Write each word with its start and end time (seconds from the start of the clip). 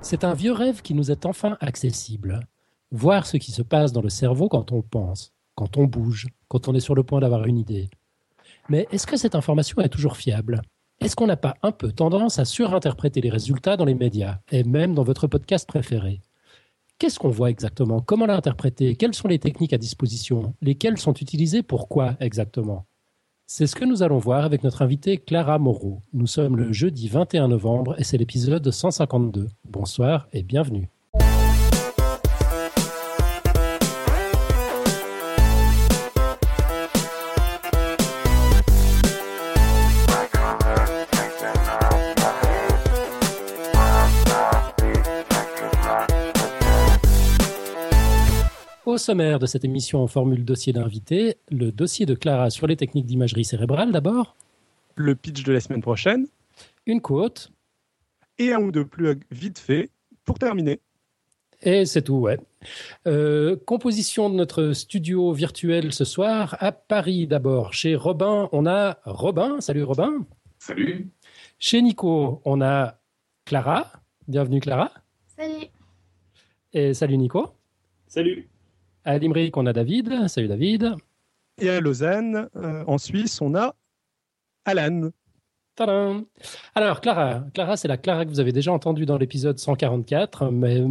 C'est 0.00 0.24
un 0.24 0.34
vieux 0.34 0.52
rêve 0.52 0.82
qui 0.82 0.94
nous 0.94 1.10
est 1.10 1.24
enfin 1.24 1.56
accessible. 1.60 2.46
Voir 2.90 3.26
ce 3.26 3.36
qui 3.36 3.52
se 3.52 3.62
passe 3.62 3.92
dans 3.92 4.02
le 4.02 4.10
cerveau 4.10 4.48
quand 4.48 4.72
on 4.72 4.82
pense, 4.82 5.32
quand 5.54 5.78
on 5.78 5.84
bouge, 5.84 6.26
quand 6.48 6.68
on 6.68 6.74
est 6.74 6.80
sur 6.80 6.94
le 6.94 7.02
point 7.02 7.20
d'avoir 7.20 7.46
une 7.46 7.58
idée. 7.58 7.88
Mais 8.68 8.86
est-ce 8.92 9.06
que 9.06 9.16
cette 9.16 9.34
information 9.34 9.80
est 9.80 9.88
toujours 9.88 10.16
fiable? 10.16 10.60
Est-ce 11.00 11.16
qu'on 11.16 11.26
n'a 11.26 11.36
pas 11.36 11.54
un 11.62 11.72
peu 11.72 11.92
tendance 11.92 12.38
à 12.38 12.44
surinterpréter 12.44 13.20
les 13.20 13.30
résultats 13.30 13.76
dans 13.76 13.84
les 13.84 13.94
médias, 13.94 14.38
et 14.50 14.64
même 14.64 14.94
dans 14.94 15.04
votre 15.04 15.26
podcast 15.26 15.66
préféré? 15.66 16.20
Qu'est-ce 16.98 17.18
qu'on 17.18 17.30
voit 17.30 17.50
exactement? 17.50 18.00
Comment 18.00 18.26
l'interpréter? 18.26 18.94
Quelles 18.96 19.14
sont 19.14 19.28
les 19.28 19.38
techniques 19.38 19.72
à 19.72 19.78
disposition? 19.78 20.54
Lesquelles 20.60 20.98
sont 20.98 21.14
utilisées? 21.14 21.62
Pourquoi 21.62 22.16
exactement? 22.20 22.84
C'est 23.54 23.66
ce 23.66 23.76
que 23.76 23.84
nous 23.84 24.02
allons 24.02 24.16
voir 24.16 24.46
avec 24.46 24.64
notre 24.64 24.80
invitée 24.80 25.18
Clara 25.18 25.58
Moreau. 25.58 26.00
Nous 26.14 26.26
sommes 26.26 26.56
le 26.56 26.72
jeudi 26.72 27.08
21 27.08 27.48
novembre 27.48 27.94
et 27.98 28.02
c'est 28.02 28.16
l'épisode 28.16 28.70
152. 28.70 29.50
Bonsoir 29.66 30.26
et 30.32 30.42
bienvenue. 30.42 30.88
Sommaire 49.02 49.38
de 49.38 49.46
cette 49.46 49.64
émission 49.64 50.02
en 50.02 50.06
formule 50.06 50.44
dossier 50.44 50.72
d'invité, 50.72 51.36
le 51.50 51.72
dossier 51.72 52.06
de 52.06 52.14
Clara 52.14 52.50
sur 52.50 52.66
les 52.66 52.76
techniques 52.76 53.06
d'imagerie 53.06 53.44
cérébrale 53.44 53.92
d'abord. 53.92 54.36
Le 54.94 55.14
pitch 55.14 55.42
de 55.42 55.52
la 55.52 55.60
semaine 55.60 55.82
prochaine. 55.82 56.26
Une 56.86 57.00
quote. 57.00 57.50
Et 58.38 58.52
un 58.52 58.60
ou 58.60 58.70
deux 58.70 58.86
plugs 58.86 59.22
vite 59.30 59.58
fait 59.58 59.90
pour 60.24 60.38
terminer. 60.38 60.80
Et 61.62 61.84
c'est 61.84 62.02
tout, 62.02 62.14
ouais. 62.14 62.38
Euh, 63.06 63.56
composition 63.66 64.30
de 64.30 64.34
notre 64.34 64.72
studio 64.72 65.32
virtuel 65.32 65.92
ce 65.92 66.04
soir 66.04 66.56
à 66.60 66.72
Paris 66.72 67.26
d'abord. 67.26 67.74
Chez 67.74 67.94
Robin, 67.96 68.48
on 68.52 68.66
a 68.66 68.98
Robin. 69.04 69.60
Salut 69.60 69.82
Robin. 69.82 70.24
Salut. 70.58 71.08
Chez 71.58 71.82
Nico, 71.82 72.40
on 72.44 72.60
a 72.62 72.98
Clara. 73.44 73.92
Bienvenue 74.28 74.60
Clara. 74.60 74.92
Salut. 75.36 75.66
Et 76.72 76.94
salut 76.94 77.18
Nico. 77.18 77.54
Salut. 78.06 78.51
À 79.04 79.18
Limerick, 79.18 79.56
on 79.56 79.66
a 79.66 79.72
David. 79.72 80.28
Salut 80.28 80.48
David. 80.48 80.94
Et 81.58 81.68
à 81.68 81.80
Lausanne, 81.80 82.48
euh, 82.56 82.84
en 82.86 82.98
Suisse, 82.98 83.40
on 83.40 83.54
a 83.54 83.74
Alan. 84.64 85.10
Tadam 85.74 86.26
Alors, 86.74 87.00
Clara, 87.00 87.44
Clara 87.54 87.76
c'est 87.76 87.88
la 87.88 87.96
Clara 87.96 88.24
que 88.24 88.30
vous 88.30 88.40
avez 88.40 88.52
déjà 88.52 88.72
entendue 88.72 89.06
dans 89.06 89.18
l'épisode 89.18 89.58
144, 89.58 90.50
mais 90.50 90.82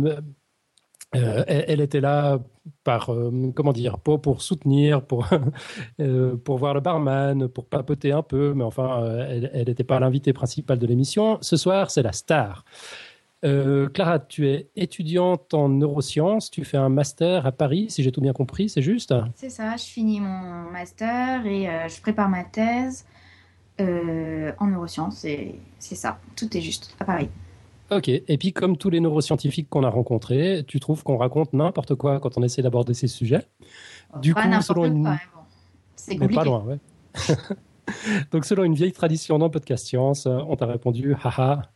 euh, 1.15 1.43
elle, 1.47 1.81
était 1.81 1.99
là 1.99 2.39
par, 2.85 3.13
euh, 3.13 3.51
comment 3.53 3.73
dire, 3.73 3.99
pas 3.99 4.17
pour 4.17 4.41
soutenir, 4.41 5.05
pour, 5.05 5.27
euh, 5.99 6.37
pour 6.37 6.57
voir 6.57 6.73
le 6.73 6.79
barman, 6.79 7.49
pour 7.49 7.65
papoter 7.65 8.13
un 8.13 8.23
peu, 8.23 8.53
mais 8.53 8.63
enfin, 8.63 9.03
elle 9.27 9.67
n'était 9.67 9.83
pas 9.83 9.99
l'invitée 9.99 10.31
principale 10.31 10.79
de 10.79 10.87
l'émission. 10.87 11.37
Ce 11.41 11.57
soir, 11.57 11.91
c'est 11.91 12.01
la 12.03 12.13
star. 12.13 12.63
Euh, 13.43 13.89
Clara, 13.89 14.19
tu 14.19 14.47
es 14.47 14.69
étudiante 14.75 15.53
en 15.53 15.69
neurosciences, 15.69 16.51
tu 16.51 16.63
fais 16.63 16.77
un 16.77 16.89
master 16.89 17.45
à 17.47 17.51
Paris, 17.51 17.87
si 17.89 18.03
j'ai 18.03 18.11
tout 18.11 18.21
bien 18.21 18.33
compris, 18.33 18.69
c'est 18.69 18.83
juste? 18.83 19.13
C'est 19.35 19.49
ça, 19.49 19.77
je 19.77 19.83
finis 19.83 20.19
mon 20.19 20.69
master 20.71 21.45
et 21.47 21.67
euh, 21.67 21.87
je 21.87 21.99
prépare 22.01 22.29
ma 22.29 22.43
thèse 22.43 23.05
euh, 23.79 24.51
en 24.59 24.67
neurosciences 24.67 25.25
et 25.25 25.55
c'est 25.79 25.95
ça, 25.95 26.19
tout 26.35 26.55
est 26.55 26.61
juste, 26.61 26.95
à 26.99 27.05
Paris. 27.05 27.29
Ok, 27.89 28.09
et 28.09 28.37
puis 28.37 28.53
comme 28.53 28.77
tous 28.77 28.91
les 28.91 28.99
neuroscientifiques 28.99 29.69
qu'on 29.69 29.83
a 29.83 29.89
rencontrés, 29.89 30.63
tu 30.67 30.79
trouves 30.79 31.03
qu'on 31.03 31.17
raconte 31.17 31.51
n'importe 31.53 31.95
quoi 31.95 32.19
quand 32.19 32.37
on 32.37 32.43
essaie 32.43 32.61
d'aborder 32.61 32.93
ces 32.93 33.07
sujets? 33.07 33.47
Du 34.21 34.35
pas 34.35 34.47
coup, 34.47 34.61
selon 34.61 34.85
une... 34.85 35.03
Bon. 35.03 35.17
C'est 35.95 36.15
compliqué. 36.15 36.29
Mais 36.29 36.35
pas 36.35 36.45
loin, 36.45 36.63
ouais. 36.63 36.79
Donc 38.31 38.45
selon 38.45 38.63
une 38.63 38.75
vieille 38.75 38.93
tradition 38.93 39.39
dans 39.39 39.49
Podcast 39.49 39.87
Science, 39.87 40.27
on 40.27 40.55
t'a 40.55 40.67
répondu, 40.67 41.15
haha, 41.21 41.71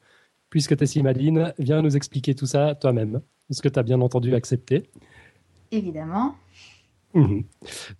puisque 0.55 0.77
tu 0.77 0.85
es 0.85 0.87
si 0.87 1.03
maline, 1.03 1.53
viens 1.59 1.81
nous 1.81 1.97
expliquer 1.97 2.33
tout 2.33 2.45
ça 2.45 2.75
toi-même. 2.75 3.19
Est-ce 3.49 3.61
que 3.61 3.67
tu 3.67 3.77
as 3.77 3.83
bien 3.83 3.99
entendu 3.99 4.33
accepter? 4.35 4.83
Évidemment. 5.69 6.33
Mmh. 7.13 7.41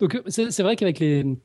Donc 0.00 0.22
c'est 0.28 0.62
vrai 0.62 0.74
qu'avec 0.74 0.98
les, 0.98 1.36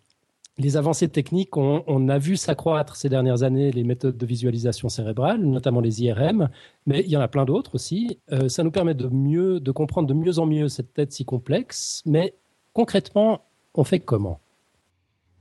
les, 0.57 0.77
avancées 0.77 1.09
techniques, 1.09 1.57
on, 1.57 1.83
on, 1.85 2.07
a 2.07 2.17
vu 2.17 2.37
s'accroître 2.37 2.95
ces 2.95 3.09
dernières 3.09 3.43
années 3.43 3.73
les 3.73 3.83
méthodes 3.83 4.15
de 4.15 4.25
visualisation 4.25 4.87
cérébrale, 4.87 5.41
notamment 5.41 5.81
les 5.81 6.01
IRM, 6.01 6.47
mais 6.85 7.01
il 7.01 7.09
y 7.09 7.17
en 7.17 7.21
a 7.21 7.27
plein 7.27 7.43
d'autres 7.43 7.75
aussi. 7.75 8.17
Euh, 8.31 8.47
ça 8.47 8.63
nous 8.63 8.71
permet 8.71 8.93
de 8.93 9.09
mieux, 9.09 9.59
de 9.59 9.71
comprendre 9.71 10.07
de 10.07 10.13
mieux 10.13 10.39
en 10.39 10.45
mieux 10.45 10.69
cette 10.69 10.93
tête 10.93 11.11
si 11.11 11.25
complexe, 11.25 12.03
mais 12.05 12.35
concrètement, 12.71 13.41
on 13.73 13.83
fait 13.83 13.99
comment? 13.99 14.39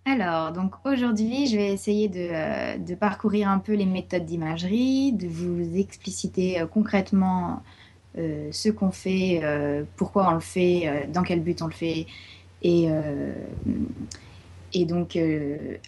Alors, 0.06 0.52
donc 0.52 0.74
aujourd'hui, 0.84 1.46
je 1.46 1.56
vais 1.56 1.72
essayer 1.72 2.08
de, 2.08 2.28
euh, 2.32 2.78
de, 2.78 2.94
parcourir 2.94 3.48
un 3.48 3.58
peu 3.58 3.74
les 3.74 3.84
méthodes 3.84 4.24
d'imagerie, 4.24 5.12
de 5.12 5.28
vous 5.28 5.76
expliciter 5.76 6.60
euh, 6.60 6.66
concrètement 6.66 7.62
euh, 8.18 8.48
ce 8.50 8.70
qu'on 8.70 8.90
fait, 8.90 9.42
pourquoi 9.96 10.28
on 10.30 10.34
le 10.34 10.40
fait, 10.40 11.08
dans 11.12 11.22
quel 11.22 11.40
but 11.42 11.60
on 11.62 11.66
le 11.66 11.72
fait, 11.72 12.06
et, 12.62 12.88
et 14.72 14.84
donc 14.84 15.16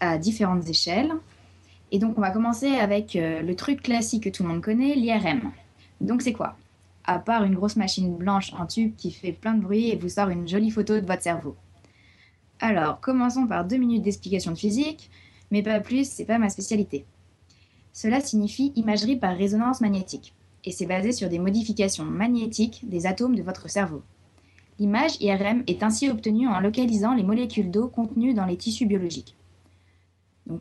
à 0.01 0.19
différentes 0.19 0.69
échelles. 0.69 1.13
Et 1.91 1.99
donc, 1.99 2.17
on 2.17 2.21
va 2.21 2.31
commencer 2.31 2.69
avec 2.69 3.15
le 3.15 3.53
truc 3.55 3.83
classique 3.83 4.25
que 4.25 4.29
tout 4.31 4.45
le 4.45 4.51
monde 4.51 4.63
connaît, 4.63 4.95
l'IRM. 4.95 5.51
Donc, 6.01 6.23
c'est 6.23 6.33
quoi? 6.33 6.57
À 7.05 7.19
part 7.19 7.45
une 7.45 7.55
grosse 7.55 7.77
machine 7.77 8.15
blanche 8.17 8.53
en 8.55 8.67
tube 8.67 8.95
qui 8.97 9.11
fait 9.11 9.33
plein 9.33 9.55
de 9.55 9.63
bruit 9.63 9.91
et 9.91 9.97
vous 9.97 10.09
sort 10.09 10.29
une 10.29 10.47
jolie 10.47 10.71
photo 10.71 11.01
de 11.01 11.07
votre 11.07 11.23
cerveau. 11.23 11.57
Alors, 12.63 13.01
commençons 13.01 13.49
par 13.49 13.65
deux 13.65 13.77
minutes 13.77 14.03
d'explication 14.03 14.53
de 14.53 14.57
physique, 14.57 15.11
mais 15.51 15.65
pas 15.65 15.81
plus, 15.81 16.09
c'est 16.09 16.25
pas 16.25 16.39
ma 16.39 16.49
spécialité. 16.49 17.05
Cela 17.93 18.21
signifie 18.21 18.73
imagerie 18.77 19.17
par 19.17 19.37
résonance 19.37 19.81
magnétique, 19.81 20.33
et 20.65 20.71
c'est 20.71 20.87
basé 20.87 21.11
sur 21.11 21.29
des 21.29 21.41
modifications 21.41 22.05
magnétiques 22.05 22.89
des 22.89 23.05
atomes 23.07 23.35
de 23.35 23.43
votre 23.43 23.69
cerveau. 23.69 24.05
L'image 24.79 25.21
IRM 25.21 25.65
est 25.67 25.83
ainsi 25.83 26.09
obtenue 26.09 26.47
en 26.47 26.61
localisant 26.61 27.15
les 27.15 27.25
molécules 27.25 27.73
d'eau 27.73 27.89
contenues 27.89 28.33
dans 28.33 28.47
les 28.47 28.57
tissus 28.57 28.87
biologiques. 28.87 29.37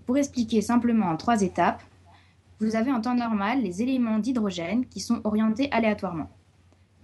Pour 0.08 0.18
expliquer 0.18 0.62
simplement 0.62 1.06
en 1.06 1.18
trois 1.18 1.44
étapes, 1.44 1.84
vous 2.60 2.76
avez 2.76 2.92
en 2.92 3.02
temps 3.02 3.16
normal 3.16 3.62
les 3.62 3.84
éléments 3.84 4.18
d'hydrogène 4.18 4.88
qui 4.88 5.02
sont 5.02 5.22
orientés 5.24 5.72
aléatoirement. 5.72 6.32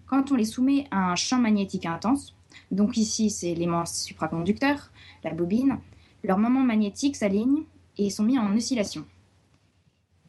Quand 0.08 0.32
on 0.32 0.36
les 0.36 0.46
soumet 0.46 0.88
à 0.90 1.12
un 1.12 1.16
champ 1.16 1.38
magnétique 1.38 1.86
intense, 1.86 2.37
donc 2.72 2.98
ici, 2.98 3.30
c'est 3.30 3.54
l'élément 3.54 3.86
supraconducteur, 3.86 4.92
la 5.24 5.34
bobine. 5.34 5.78
Leurs 6.24 6.38
moments 6.38 6.64
magnétiques 6.64 7.16
s'alignent 7.16 7.64
et 7.98 8.10
sont 8.10 8.24
mis 8.24 8.40
en 8.40 8.56
oscillation. 8.56 9.06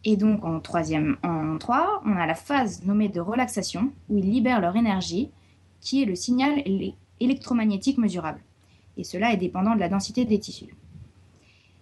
Et 0.05 0.17
donc 0.17 0.45
en 0.45 0.61
troisième, 0.61 1.17
en 1.25 1.59
3, 1.59 2.03
on 2.05 2.17
a 2.17 2.27
la 2.27 2.35
phase 2.35 2.85
nommée 2.85 3.09
de 3.09 3.21
relaxation, 3.21 3.93
où 4.09 4.19
ils 4.19 4.31
libèrent 4.31 4.61
leur 4.61 4.77
énergie, 4.77 5.31
qui 5.81 6.03
est 6.03 6.07
le 6.07 6.15
signal 6.15 6.63
électromagnétique 7.21 7.99
mesurable. 7.99 8.41
Et 8.97 9.05
cela 9.05 9.33
est 9.33 9.37
dépendant 9.37 9.75
de 9.75 9.81
la 9.81 9.89
densité 9.89 10.25
des 10.25 10.39
tissus. 10.39 10.75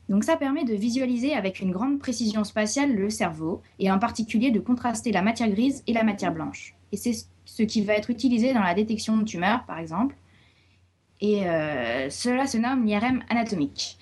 Donc 0.08 0.24
ça 0.24 0.36
permet 0.36 0.64
de 0.64 0.74
visualiser 0.74 1.34
avec 1.34 1.60
une 1.60 1.72
grande 1.72 1.98
précision 1.98 2.44
spatiale 2.44 2.94
le 2.94 3.10
cerveau, 3.10 3.60
et 3.78 3.90
en 3.90 3.98
particulier 3.98 4.50
de 4.50 4.60
contraster 4.60 5.12
la 5.12 5.22
matière 5.22 5.50
grise 5.50 5.82
et 5.86 5.92
la 5.92 6.04
matière 6.04 6.32
blanche. 6.32 6.74
Et 6.92 6.96
c'est 6.96 7.26
ce 7.44 7.62
qui 7.64 7.82
va 7.82 7.94
être 7.94 8.10
utilisé 8.10 8.54
dans 8.54 8.60
la 8.60 8.74
détection 8.74 9.16
de 9.18 9.24
tumeurs, 9.24 9.64
par 9.66 9.78
exemple, 9.78 10.16
et 11.20 11.48
euh, 11.48 12.10
cela 12.10 12.46
se 12.46 12.58
nomme 12.58 12.84
l'IRM 12.84 13.22
anatomique. 13.28 13.98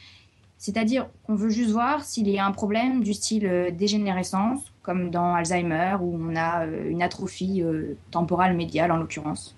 C'est-à-dire 0.59 1.09
qu'on 1.25 1.35
veut 1.35 1.51
juste 1.51 1.71
voir 1.71 2.05
s'il 2.05 2.29
y 2.29 2.39
a 2.39 2.47
un 2.47 2.53
problème 2.53 3.03
du 3.03 3.13
style 3.13 3.47
euh, 3.47 3.71
dégénérescence, 3.71 4.73
comme 4.83 5.11
dans 5.11 5.35
Alzheimer, 5.35 5.97
où 6.01 6.19
on 6.19 6.35
a 6.37 6.67
euh, 6.67 6.91
une 6.91 7.03
atrophie 7.03 7.63
temporale 8.11 8.57
médiale 8.57 8.91
en 8.91 8.97
l'occurrence, 8.97 9.57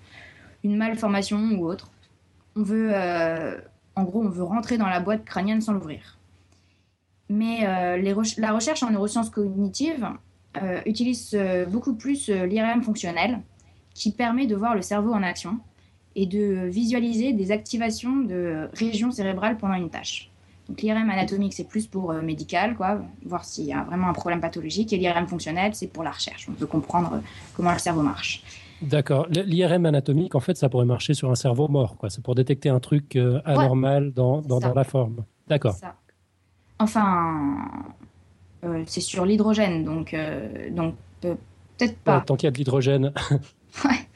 une 0.63 0.75
malformation 0.75 1.39
ou 1.57 1.65
autre. 1.65 1.89
On 2.55 2.63
veut, 2.63 2.91
en 3.95 4.03
gros, 4.03 4.23
on 4.23 4.29
veut 4.29 4.43
rentrer 4.43 4.79
dans 4.79 4.87
la 4.87 4.99
boîte 4.99 5.23
crânienne 5.25 5.61
sans 5.61 5.73
l'ouvrir. 5.73 6.17
Mais 7.29 7.61
la 7.61 8.51
recherche 8.51 8.81
en 8.81 8.89
neurosciences 8.89 9.29
cognitives 9.29 10.07
utilise 10.87 11.37
beaucoup 11.69 11.93
plus 11.93 12.29
l'IRM 12.29 12.81
fonctionnel, 12.81 13.41
qui 13.93 14.11
permet 14.11 14.47
de 14.47 14.55
voir 14.55 14.73
le 14.73 14.81
cerveau 14.81 15.13
en 15.13 15.21
action 15.21 15.59
et 16.17 16.25
de 16.25 16.67
visualiser 16.67 17.31
des 17.31 17.51
activations 17.51 18.15
de 18.17 18.67
régions 18.73 19.11
cérébrales 19.11 19.55
pendant 19.57 19.75
une 19.75 19.91
tâche. 19.91 20.31
Donc 20.67 20.81
l'IRM 20.81 21.07
anatomique, 21.11 21.53
c'est 21.53 21.67
plus 21.67 21.85
pour 21.85 22.11
euh, 22.11 22.21
médical, 22.23 22.75
quoi, 22.75 22.99
voir 23.23 23.45
s'il 23.45 23.65
y 23.65 23.71
a 23.71 23.83
vraiment 23.83 24.09
un 24.09 24.13
problème 24.13 24.41
pathologique, 24.41 24.91
et 24.91 24.97
l'IRM 24.97 25.27
fonctionnel, 25.27 25.75
c'est 25.75 25.87
pour 25.87 26.03
la 26.03 26.09
recherche. 26.09 26.47
On 26.49 26.53
veut 26.53 26.65
comprendre 26.65 27.13
euh, 27.13 27.19
comment 27.55 27.71
le 27.71 27.77
cerveau 27.77 28.01
marche. 28.01 28.43
D'accord. 28.81 29.27
L'IRM 29.29 29.85
anatomique, 29.85 30.33
en 30.33 30.39
fait, 30.39 30.57
ça 30.57 30.69
pourrait 30.69 30.85
marcher 30.85 31.13
sur 31.13 31.29
un 31.29 31.35
cerveau 31.35 31.67
mort, 31.67 31.97
quoi. 31.97 32.09
C'est 32.09 32.23
pour 32.23 32.33
détecter 32.33 32.69
un 32.69 32.79
truc 32.79 33.15
euh, 33.15 33.39
anormal 33.45 34.05
ouais, 34.05 34.11
dans, 34.11 34.41
dans, 34.41 34.59
dans, 34.59 34.73
la 34.73 34.83
forme. 34.83 35.23
D'accord. 35.47 35.75
Enfin, 36.79 37.67
Euh, 38.63 38.83
c'est 38.87 39.01
sur 39.01 39.23
l'hydrogène, 39.23 39.83
donc, 39.83 40.15
donc 40.71 40.95
peut-être 41.21 41.97
pas. 41.99 42.21
tant 42.21 42.35
qu'il 42.35 42.47
y 42.47 42.49
a 42.49 42.51
de 42.51 42.57
l'hydrogène. 42.57 43.13
ouais. 43.85 44.07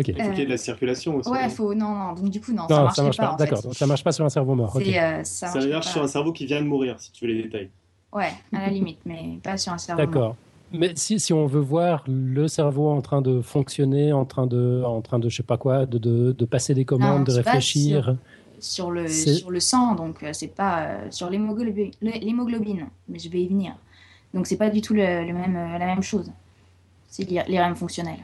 Ok. 0.00 0.08
Il 0.08 0.14
faut 0.22 0.30
qu'il 0.30 0.38
y 0.38 0.42
ait 0.42 0.46
de 0.46 0.50
la 0.50 0.56
circulation 0.56 1.16
aussi. 1.16 1.30
Ouais, 1.30 1.48
faut 1.48 1.74
non, 1.74 1.94
non, 1.94 2.12
donc 2.14 2.30
du 2.30 2.40
coup 2.40 2.52
non, 2.52 2.66
ça, 2.68 3.02
marche 3.02 3.16
pas. 3.16 3.36
D'accord, 3.38 3.62
donc 3.62 3.74
ça 3.74 3.86
marche 3.86 4.02
pas 4.02 4.12
sur 4.12 4.24
un 4.24 4.30
cerveau 4.30 4.54
mort. 4.54 4.72
ça, 4.72 5.24
ça 5.24 5.66
marche 5.66 5.88
sur 5.88 6.02
un 6.02 6.08
cerveau 6.08 6.32
qui 6.32 6.46
vient 6.46 6.60
de 6.60 6.66
mourir, 6.66 6.96
si 6.98 7.12
tu 7.12 7.26
veux 7.26 7.32
les 7.32 7.42
détails. 7.42 7.70
Ouais, 8.12 8.32
à 8.52 8.62
la 8.62 8.70
limite, 8.70 8.98
mais 9.04 9.38
pas 9.42 9.56
sur 9.56 9.72
un 9.72 9.78
cerveau. 9.78 10.02
D'accord. 10.02 10.36
Mais 10.72 10.92
si, 10.94 11.18
si, 11.18 11.32
on 11.32 11.46
veut 11.46 11.60
voir 11.60 12.04
le 12.06 12.46
cerveau 12.46 12.90
en 12.90 13.00
train 13.00 13.22
de 13.22 13.40
fonctionner, 13.40 14.12
en 14.12 14.24
train 14.24 14.46
de, 14.46 14.82
en 14.86 15.00
train 15.00 15.18
de 15.18 15.28
je 15.28 15.36
sais 15.36 15.42
pas 15.42 15.56
quoi, 15.56 15.84
de, 15.84 15.98
de, 15.98 16.32
de 16.32 16.44
passer 16.44 16.74
des 16.74 16.84
commandes, 16.84 17.24
de 17.24 17.32
réfléchir. 17.32 18.16
Sur, 18.60 18.90
le, 18.90 19.08
sur 19.08 19.50
le 19.50 19.58
sang, 19.58 19.94
donc 19.94 20.22
euh, 20.22 20.30
c'est 20.32 20.54
pas 20.54 20.82
euh, 20.82 21.10
sur 21.10 21.30
l'hémoglobine, 21.30 22.88
mais 23.08 23.18
je 23.18 23.28
vais 23.30 23.40
y 23.40 23.48
venir. 23.48 23.74
Donc 24.34 24.46
c'est 24.46 24.58
pas 24.58 24.68
du 24.70 24.80
tout 24.82 24.92
le, 24.92 25.00
même, 25.00 25.56
euh, 25.56 25.78
la 25.78 25.86
même 25.86 26.02
chose. 26.02 26.30
C'est 27.08 27.24
l'IRM 27.24 27.74
fonctionnel. 27.74 28.18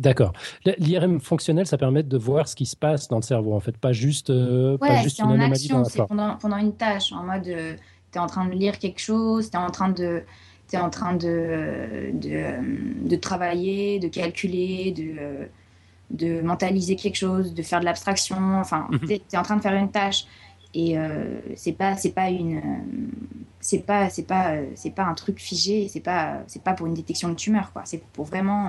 D'accord. 0.00 0.32
L'IRM 0.78 1.20
fonctionnel, 1.20 1.66
ça 1.66 1.78
permet 1.78 2.02
de 2.02 2.18
voir 2.18 2.48
ce 2.48 2.56
qui 2.56 2.66
se 2.66 2.76
passe 2.76 3.06
dans 3.08 3.16
le 3.16 3.22
cerveau, 3.22 3.54
en 3.54 3.60
fait, 3.60 3.76
pas 3.76 3.92
juste, 3.92 4.30
ouais, 4.30 4.78
pas 4.78 5.02
juste 5.02 5.20
une 5.20 5.26
en 5.26 5.40
action, 5.40 5.84
C'est 5.84 6.04
pendant, 6.06 6.36
pendant, 6.36 6.56
une 6.56 6.74
tâche, 6.74 7.12
en 7.12 7.22
mode, 7.22 7.44
tu 7.44 8.18
es 8.18 8.18
en 8.18 8.26
train 8.26 8.46
de 8.46 8.52
lire 8.52 8.78
quelque 8.78 9.00
chose, 9.00 9.50
tu 9.50 9.56
es 9.56 9.60
en 9.60 9.70
train 9.70 9.90
de 9.90 10.22
es 10.76 10.80
en 10.80 10.90
train 10.90 11.14
de, 11.14 12.10
de, 12.12 13.16
travailler, 13.16 13.98
de 13.98 14.08
calculer, 14.08 14.92
de, 14.92 15.48
de 16.10 16.40
mentaliser 16.42 16.96
quelque 16.96 17.16
chose, 17.16 17.54
de 17.54 17.62
faire 17.62 17.80
de 17.80 17.84
l'abstraction. 17.84 18.36
Enfin, 18.60 18.88
mhm. 18.90 19.00
tu 19.00 19.12
es, 19.12 19.36
en 19.36 19.42
train 19.42 19.56
de 19.56 19.62
faire 19.62 19.74
une 19.74 19.90
tâche. 19.90 20.24
Et 20.72 20.96
euh, 20.96 21.40
c'est 21.56 21.72
pas 21.72 21.96
c'est 21.96 22.12
pas 22.12 22.30
une 22.30 22.62
c'est 23.58 23.84
pas 23.84 24.08
c'est 24.08 24.22
pas 24.22 24.52
c'est 24.76 24.94
pas 24.94 25.02
un 25.02 25.14
truc 25.14 25.40
figé 25.40 25.88
c'est 25.88 25.98
pas 25.98 26.44
c'est 26.46 26.62
pas 26.62 26.74
pour 26.74 26.86
une 26.86 26.94
détection 26.94 27.28
de 27.28 27.34
tumeur 27.34 27.72
quoi 27.72 27.82
c'est 27.86 28.00
pour 28.12 28.24
vraiment 28.24 28.68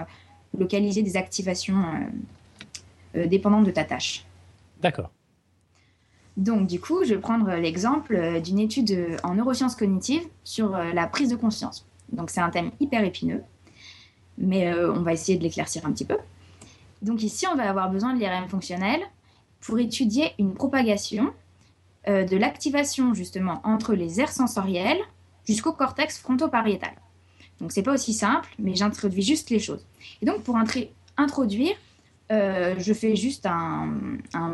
localiser 0.57 1.01
des 1.03 1.17
activations 1.17 1.81
euh, 1.81 3.19
euh, 3.19 3.27
dépendantes 3.27 3.65
de 3.65 3.71
ta 3.71 3.83
tâche 3.83 4.25
d'accord 4.81 5.09
donc, 6.37 6.65
du 6.65 6.79
coup, 6.79 7.03
je 7.03 7.13
vais 7.13 7.19
prendre 7.19 7.53
l'exemple 7.55 8.39
d'une 8.39 8.57
étude 8.57 9.17
en 9.21 9.35
neurosciences 9.35 9.75
cognitives 9.75 10.23
sur 10.45 10.69
la 10.71 11.05
prise 11.05 11.29
de 11.29 11.35
conscience. 11.35 11.85
Donc 12.11 12.29
c'est 12.29 12.41
un 12.41 12.49
thème 12.49 12.71
hyper 12.79 13.03
épineux, 13.03 13.43
mais 14.37 14.71
euh, 14.71 14.93
on 14.93 15.01
va 15.01 15.13
essayer 15.13 15.37
de 15.37 15.43
l'éclaircir 15.43 15.85
un 15.85 15.91
petit 15.91 16.05
peu. 16.05 16.17
Donc 17.01 17.23
ici, 17.23 17.47
on 17.47 17.55
va 17.55 17.69
avoir 17.69 17.89
besoin 17.89 18.13
de 18.13 18.19
l'IRM 18.19 18.47
fonctionnel 18.47 19.01
pour 19.61 19.79
étudier 19.79 20.33
une 20.39 20.53
propagation 20.53 21.33
euh, 22.07 22.25
de 22.25 22.37
l'activation 22.37 23.13
justement 23.13 23.61
entre 23.63 23.93
les 23.93 24.19
aires 24.19 24.31
sensorielles 24.31 25.01
jusqu'au 25.47 25.73
cortex 25.73 26.19
fronto-pariétal. 26.19 26.93
Donc 27.61 27.71
c'est 27.71 27.83
pas 27.83 27.93
aussi 27.93 28.13
simple, 28.13 28.49
mais 28.59 28.75
j'introduis 28.75 29.21
juste 29.21 29.49
les 29.49 29.59
choses. 29.59 29.85
Et 30.21 30.25
donc 30.25 30.43
pour 30.43 30.57
introduire, 31.17 31.75
euh, 32.31 32.75
je 32.77 32.93
fais 32.93 33.15
juste 33.15 33.45
un, 33.45 33.93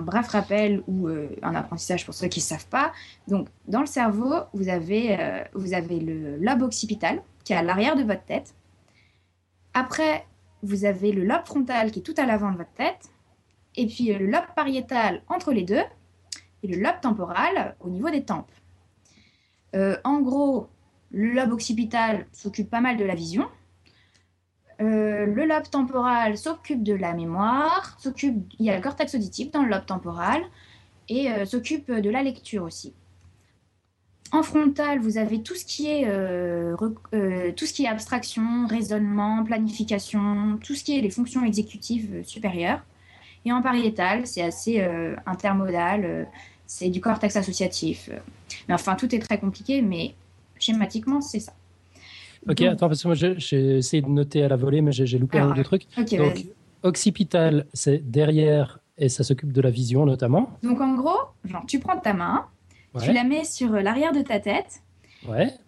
bref 0.02 0.28
rappel 0.28 0.84
ou 0.88 1.08
un 1.42 1.56
apprentissage 1.56 2.06
pour 2.06 2.14
ceux 2.14 2.28
qui 2.28 2.40
ne 2.40 2.44
savent 2.44 2.68
pas. 2.68 2.92
Donc, 3.28 3.48
dans 3.68 3.82
le 3.82 3.86
cerveau, 3.86 4.34
vous 4.54 4.68
avez, 4.68 5.16
vous 5.54 5.76
avez 5.76 6.00
le 6.00 6.38
lobe 6.38 6.64
occipital, 6.64 7.22
qui 7.44 7.54
est 7.54 7.56
à 7.56 7.62
l'arrière 7.62 7.96
de 7.96 8.02
votre 8.02 8.26
tête. 8.26 8.56
Après, 9.76 10.26
vous 10.64 10.86
avez 10.86 11.12
le 11.12 11.24
lobe 11.24 11.46
frontal 11.46 11.92
qui 11.92 12.00
est 12.00 12.02
tout 12.02 12.16
à 12.18 12.26
l'avant 12.26 12.52
de 12.52 12.58
votre 12.58 12.74
tête. 12.74 13.10
Et 13.76 13.86
puis 13.86 14.12
le 14.14 14.26
lobe 14.26 14.48
pariétal 14.56 15.22
entre 15.30 15.52
les 15.52 15.64
deux. 15.64 15.84
Et 16.64 16.68
le 16.68 16.82
lobe 16.82 17.00
temporal 17.02 17.76
au 17.80 17.90
niveau 17.90 18.10
des 18.10 18.24
tempes. 18.24 18.52
Euh, 19.76 19.98
en 20.04 20.22
gros, 20.22 20.68
le 21.12 21.32
lobe 21.32 21.54
occipital 21.54 22.26
s'occupe 22.32 22.70
pas 22.70 22.82
mal 22.82 22.98
de 22.98 23.06
la 23.06 23.16
vision. 23.16 23.48
Euh, 24.80 25.26
le 25.26 25.46
lobe 25.46 25.70
temporal 25.70 26.38
s'occupe 26.38 26.84
de 26.84 26.94
la 26.94 27.14
mémoire, 27.14 27.98
s'occupe, 28.00 28.36
il 28.60 28.66
y 28.66 28.70
a 28.70 28.76
le 28.76 28.82
cortex 28.82 29.16
auditif 29.16 29.52
dans 29.52 29.64
le 29.64 29.70
lobe 29.70 29.86
temporal 29.86 30.42
et 31.10 31.32
euh, 31.32 31.46
s'occupe 31.46 31.92
de 31.92 32.10
la 32.10 32.22
lecture 32.22 32.64
aussi. 32.64 32.94
En 34.32 34.44
frontal, 34.44 35.00
vous 35.00 35.18
avez 35.18 35.42
tout 35.42 35.56
ce 35.56 35.64
qui 35.66 35.88
est, 35.88 36.04
euh, 36.06 36.76
tout 37.56 37.66
ce 37.66 37.74
qui 37.74 37.86
est 37.86 37.88
abstraction, 37.88 38.68
raisonnement, 38.68 39.44
planification, 39.46 40.60
tout 40.62 40.76
ce 40.76 40.84
qui 40.84 40.98
est 40.98 41.02
les 41.02 41.10
fonctions 41.10 41.46
exécutives 41.46 42.24
supérieures. 42.24 42.84
Et 43.46 43.54
en 43.54 43.62
pariétal, 43.62 44.28
c'est 44.28 44.42
assez 44.42 44.86
intermodal, 45.26 46.28
c'est 46.66 46.90
du 46.90 47.00
cortex 47.00 47.38
associatif. 47.38 48.10
Mais 48.68 48.74
enfin, 48.74 48.96
tout 48.96 49.16
est 49.16 49.20
très 49.20 49.40
compliqué, 49.40 49.82
mais 49.82 50.14
schématiquement, 50.60 51.22
c'est 51.22 51.40
ça. 51.40 51.54
Ok, 52.48 52.62
attends, 52.62 52.88
parce 52.88 53.02
que 53.02 53.08
moi 53.08 53.16
j'ai 53.16 53.78
essayé 53.78 54.02
de 54.02 54.08
noter 54.08 54.44
à 54.44 54.48
la 54.48 54.56
volée, 54.56 54.82
mais 54.82 54.92
j'ai 54.92 55.18
loupé 55.18 55.40
un 55.40 55.52
ou 55.52 55.54
deux 55.54 55.64
trucs. 55.64 55.88
Donc, 55.96 56.46
occipital, 56.84 57.66
c'est 57.74 58.10
derrière 58.10 58.80
et 58.98 59.10
ça 59.10 59.24
s'occupe 59.24 59.52
de 59.52 59.62
la 59.62 59.70
vision 59.70 60.06
notamment. 60.06 60.58
Donc 60.64 60.82
en 60.82 60.96
gros, 60.96 61.20
genre, 61.46 61.66
tu 61.68 61.80
prends 61.80 61.98
ta 61.98 62.14
main, 62.14 62.46
tu 63.02 63.12
la 63.12 63.24
mets 63.24 63.44
sur 63.44 63.74
euh, 63.74 63.82
l'arrière 63.82 64.12
de 64.12 64.22
ta 64.22 64.40
tête. 64.40 64.82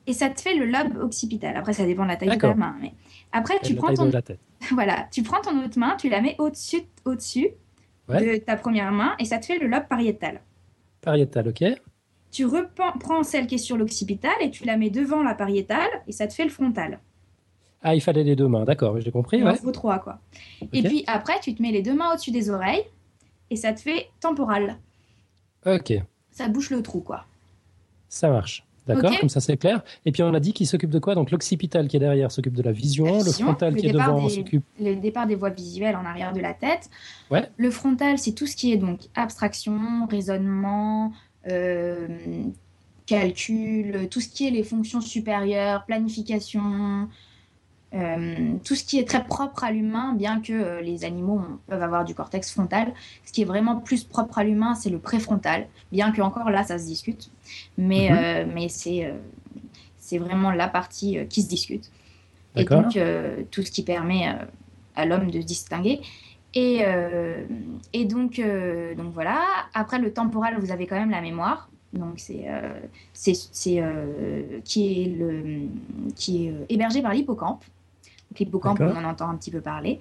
Et 0.07 0.13
ça 0.13 0.29
te 0.29 0.39
fait 0.39 0.55
le 0.55 0.65
lobe 0.65 1.03
occipital. 1.03 1.57
Après, 1.57 1.73
ça 1.73 1.85
dépend 1.85 2.03
de 2.03 2.09
la 2.09 2.15
taille 2.15 2.29
de 2.29 2.35
ta 2.35 2.53
main. 2.53 2.75
Mais... 2.79 2.93
Après, 3.33 3.59
tu 3.61 3.75
prends, 3.75 3.93
ton... 3.93 4.09
voilà, 4.71 5.07
tu 5.11 5.21
prends 5.21 5.41
ton 5.41 5.63
autre 5.63 5.77
main, 5.77 5.97
tu 5.97 6.07
la 6.07 6.21
mets 6.21 6.35
au-dessus 6.37 6.83
au 7.05 7.13
-dessus 7.13 7.49
de 8.07 8.37
ta 8.37 8.55
première 8.55 8.91
main 8.91 9.15
et 9.19 9.25
ça 9.25 9.37
te 9.37 9.45
fait 9.45 9.59
le 9.59 9.67
lobe 9.67 9.87
pariétal. 9.87 10.41
Pariétal, 11.01 11.49
ok. 11.49 11.63
Tu 12.31 12.45
reprends 12.45 13.23
celle 13.23 13.47
qui 13.47 13.55
est 13.55 13.59
sur 13.59 13.77
l'occipital 13.77 14.33
et 14.41 14.51
tu 14.51 14.65
la 14.65 14.77
mets 14.77 14.89
devant 14.89 15.23
la 15.23 15.33
pariétale 15.33 15.89
et 16.07 16.11
ça 16.11 16.27
te 16.27 16.33
fait 16.33 16.43
le 16.43 16.49
frontal. 16.49 16.99
Ah, 17.81 17.95
il 17.95 18.01
fallait 18.01 18.23
les 18.23 18.35
deux 18.35 18.47
mains, 18.47 18.65
d'accord, 18.65 18.99
j'ai 18.99 19.11
compris. 19.11 19.37
Il 19.37 19.47
en 19.47 19.55
faut 19.55 19.71
trois, 19.71 19.99
quoi. 19.99 20.19
Et 20.73 20.83
puis 20.83 21.03
après, 21.07 21.39
tu 21.41 21.55
te 21.55 21.61
mets 21.61 21.71
les 21.71 21.81
deux 21.81 21.95
mains 21.95 22.11
au-dessus 22.11 22.31
des 22.31 22.49
oreilles 22.49 22.83
et 23.49 23.55
ça 23.55 23.73
te 23.73 23.79
fait 23.79 24.09
temporal. 24.19 24.77
Ok 25.65 25.93
ça 26.39 26.47
bouche 26.47 26.69
le 26.69 26.81
trou, 26.81 27.01
quoi. 27.01 27.25
Ça 28.07 28.29
marche. 28.29 28.65
D'accord, 28.87 29.11
comme 29.19 29.29
ça 29.29 29.41
c'est 29.41 29.57
clair. 29.57 29.83
Et 30.05 30.11
puis 30.11 30.23
on 30.23 30.33
a 30.33 30.39
dit 30.39 30.53
qu'il 30.53 30.65
s'occupe 30.65 30.89
de 30.89 30.97
quoi? 30.97 31.13
Donc 31.13 31.29
l'occipital 31.29 31.87
qui 31.87 31.97
est 31.97 31.99
derrière 31.99 32.31
s'occupe 32.31 32.55
de 32.55 32.63
la 32.63 32.71
vision, 32.71 33.19
le 33.19 33.31
frontal 33.31 33.75
qui 33.75 33.87
est 33.87 33.91
devant 33.91 34.27
s'occupe. 34.29 34.63
Le 34.79 34.95
départ 34.95 35.27
des 35.27 35.35
voies 35.35 35.51
visuelles 35.51 35.95
en 35.95 36.05
arrière 36.05 36.33
de 36.33 36.39
la 36.39 36.53
tête. 36.53 36.89
Ouais. 37.29 37.47
Le 37.57 37.69
frontal, 37.69 38.17
c'est 38.17 38.31
tout 38.31 38.47
ce 38.47 38.55
qui 38.55 38.71
est 38.71 38.77
donc 38.77 39.01
abstraction, 39.15 40.07
raisonnement, 40.09 41.11
euh, 41.47 42.07
calcul, 43.05 44.07
tout 44.09 44.21
ce 44.21 44.29
qui 44.29 44.47
est 44.47 44.51
les 44.51 44.63
fonctions 44.63 45.01
supérieures, 45.01 45.85
planification, 45.85 47.07
euh, 47.95 48.53
tout 48.63 48.75
ce 48.75 48.83
qui 48.83 48.99
est 48.99 49.07
très 49.07 49.23
propre 49.23 49.63
à 49.63 49.71
l'humain, 49.71 50.13
bien 50.13 50.41
que 50.41 50.53
euh, 50.53 50.81
les 50.81 51.05
animaux 51.05 51.41
peuvent 51.65 51.81
avoir 51.81 52.05
du 52.05 52.13
cortex 52.13 52.51
frontal, 52.51 52.93
ce 53.25 53.31
qui 53.31 53.41
est 53.41 53.45
vraiment 53.45 53.77
plus 53.77 54.03
propre 54.03 54.37
à 54.37 54.43
l'humain, 54.43 54.75
c'est 54.75 54.91
le 54.91 54.99
préfrontal, 54.99 55.65
bien 55.91 56.11
que 56.11 56.21
encore 56.21 56.51
là, 56.51 56.63
ça 56.63 56.77
se 56.77 56.85
discute. 56.85 57.31
Mais, 57.79 58.09
mhm. 58.11 58.17
euh, 58.17 58.45
mais 58.53 58.69
c'est, 58.69 59.11
c'est 59.97 60.19
vraiment 60.19 60.51
la 60.51 60.67
partie 60.67 61.17
qui 61.29 61.41
se 61.41 61.49
discute. 61.49 61.89
Et 62.55 62.65
donc, 62.65 62.99
tout 63.51 63.63
ce 63.63 63.71
qui 63.71 63.83
permet 63.83 64.35
à 64.95 65.05
l'homme 65.05 65.31
de 65.31 65.39
se 65.39 65.45
distinguer. 65.45 66.01
Et, 66.55 66.81
et 67.93 68.05
donc, 68.05 68.41
donc 68.97 69.13
voilà, 69.13 69.41
après 69.73 69.99
le 69.99 70.11
temporal, 70.11 70.57
vous 70.59 70.71
avez 70.71 70.87
quand 70.87 70.95
même 70.95 71.11
la 71.11 71.21
mémoire. 71.21 71.69
Donc 71.93 72.19
c'est, 72.19 72.45
c'est 73.13 73.33
qui 73.53 73.77
est, 73.77 75.05
le, 75.05 75.67
qui 76.15 76.47
est 76.47 76.53
hébergé 76.69 77.01
par 77.01 77.13
l'hippocampe. 77.13 77.63
L'hippocampe, 78.37 78.81
on 78.81 78.95
en 78.95 79.03
entend 79.03 79.29
un 79.29 79.35
petit 79.35 79.51
peu 79.51 79.61
parler. 79.61 79.99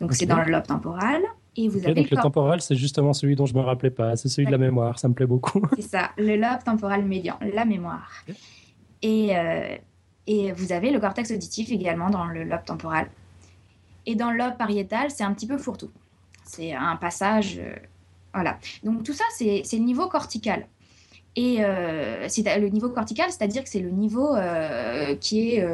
Donc 0.00 0.14
c'est 0.14 0.26
dans 0.26 0.42
le 0.42 0.50
lobe 0.50 0.66
temporal. 0.66 1.22
Et 1.56 1.68
vous 1.68 1.84
avez 1.84 1.94
donc 1.94 2.10
le, 2.10 2.16
temporal, 2.16 2.62
c'est 2.62 2.76
justement 2.76 3.12
celui 3.12 3.36
dont 3.36 3.44
je 3.44 3.54
me 3.54 3.60
rappelais 3.60 3.90
pas. 3.90 4.16
C'est 4.16 4.28
celui 4.28 4.46
de 4.46 4.52
la 4.52 4.58
mémoire. 4.58 4.98
Ça 4.98 5.08
me 5.08 5.14
plaît 5.14 5.26
beaucoup. 5.26 5.62
C'est 5.76 5.82
ça, 5.82 6.10
le 6.16 6.36
lobe 6.36 6.64
temporal 6.64 7.04
médian, 7.04 7.36
la 7.40 7.66
mémoire. 7.66 8.24
Et, 9.02 9.36
euh, 9.36 9.76
et 10.26 10.52
vous 10.52 10.72
avez 10.72 10.90
le 10.90 10.98
cortex 10.98 11.30
auditif 11.30 11.70
également 11.70 12.08
dans 12.08 12.24
le 12.24 12.44
lobe 12.44 12.64
temporal. 12.64 13.08
Et 14.06 14.14
dans 14.14 14.30
lobe 14.30 14.56
pariétal, 14.56 15.10
c'est 15.10 15.24
un 15.24 15.32
petit 15.32 15.46
peu 15.46 15.58
fourre-tout. 15.58 15.90
C'est 16.44 16.72
un 16.72 16.96
passage. 16.96 17.58
Euh, 17.58 17.74
voilà. 18.34 18.58
Donc 18.82 19.02
tout 19.02 19.12
ça, 19.12 19.24
c'est 19.36 19.62
le 19.72 19.78
niveau 19.78 20.08
cortical. 20.08 20.66
Et 21.34 21.64
euh, 21.64 22.26
c'est 22.28 22.58
le 22.58 22.68
niveau 22.68 22.90
cortical, 22.90 23.30
c'est-à-dire 23.30 23.62
que 23.62 23.68
c'est 23.68 23.80
le 23.80 23.90
niveau 23.90 24.34
qui 25.20 25.54
est 25.54 25.66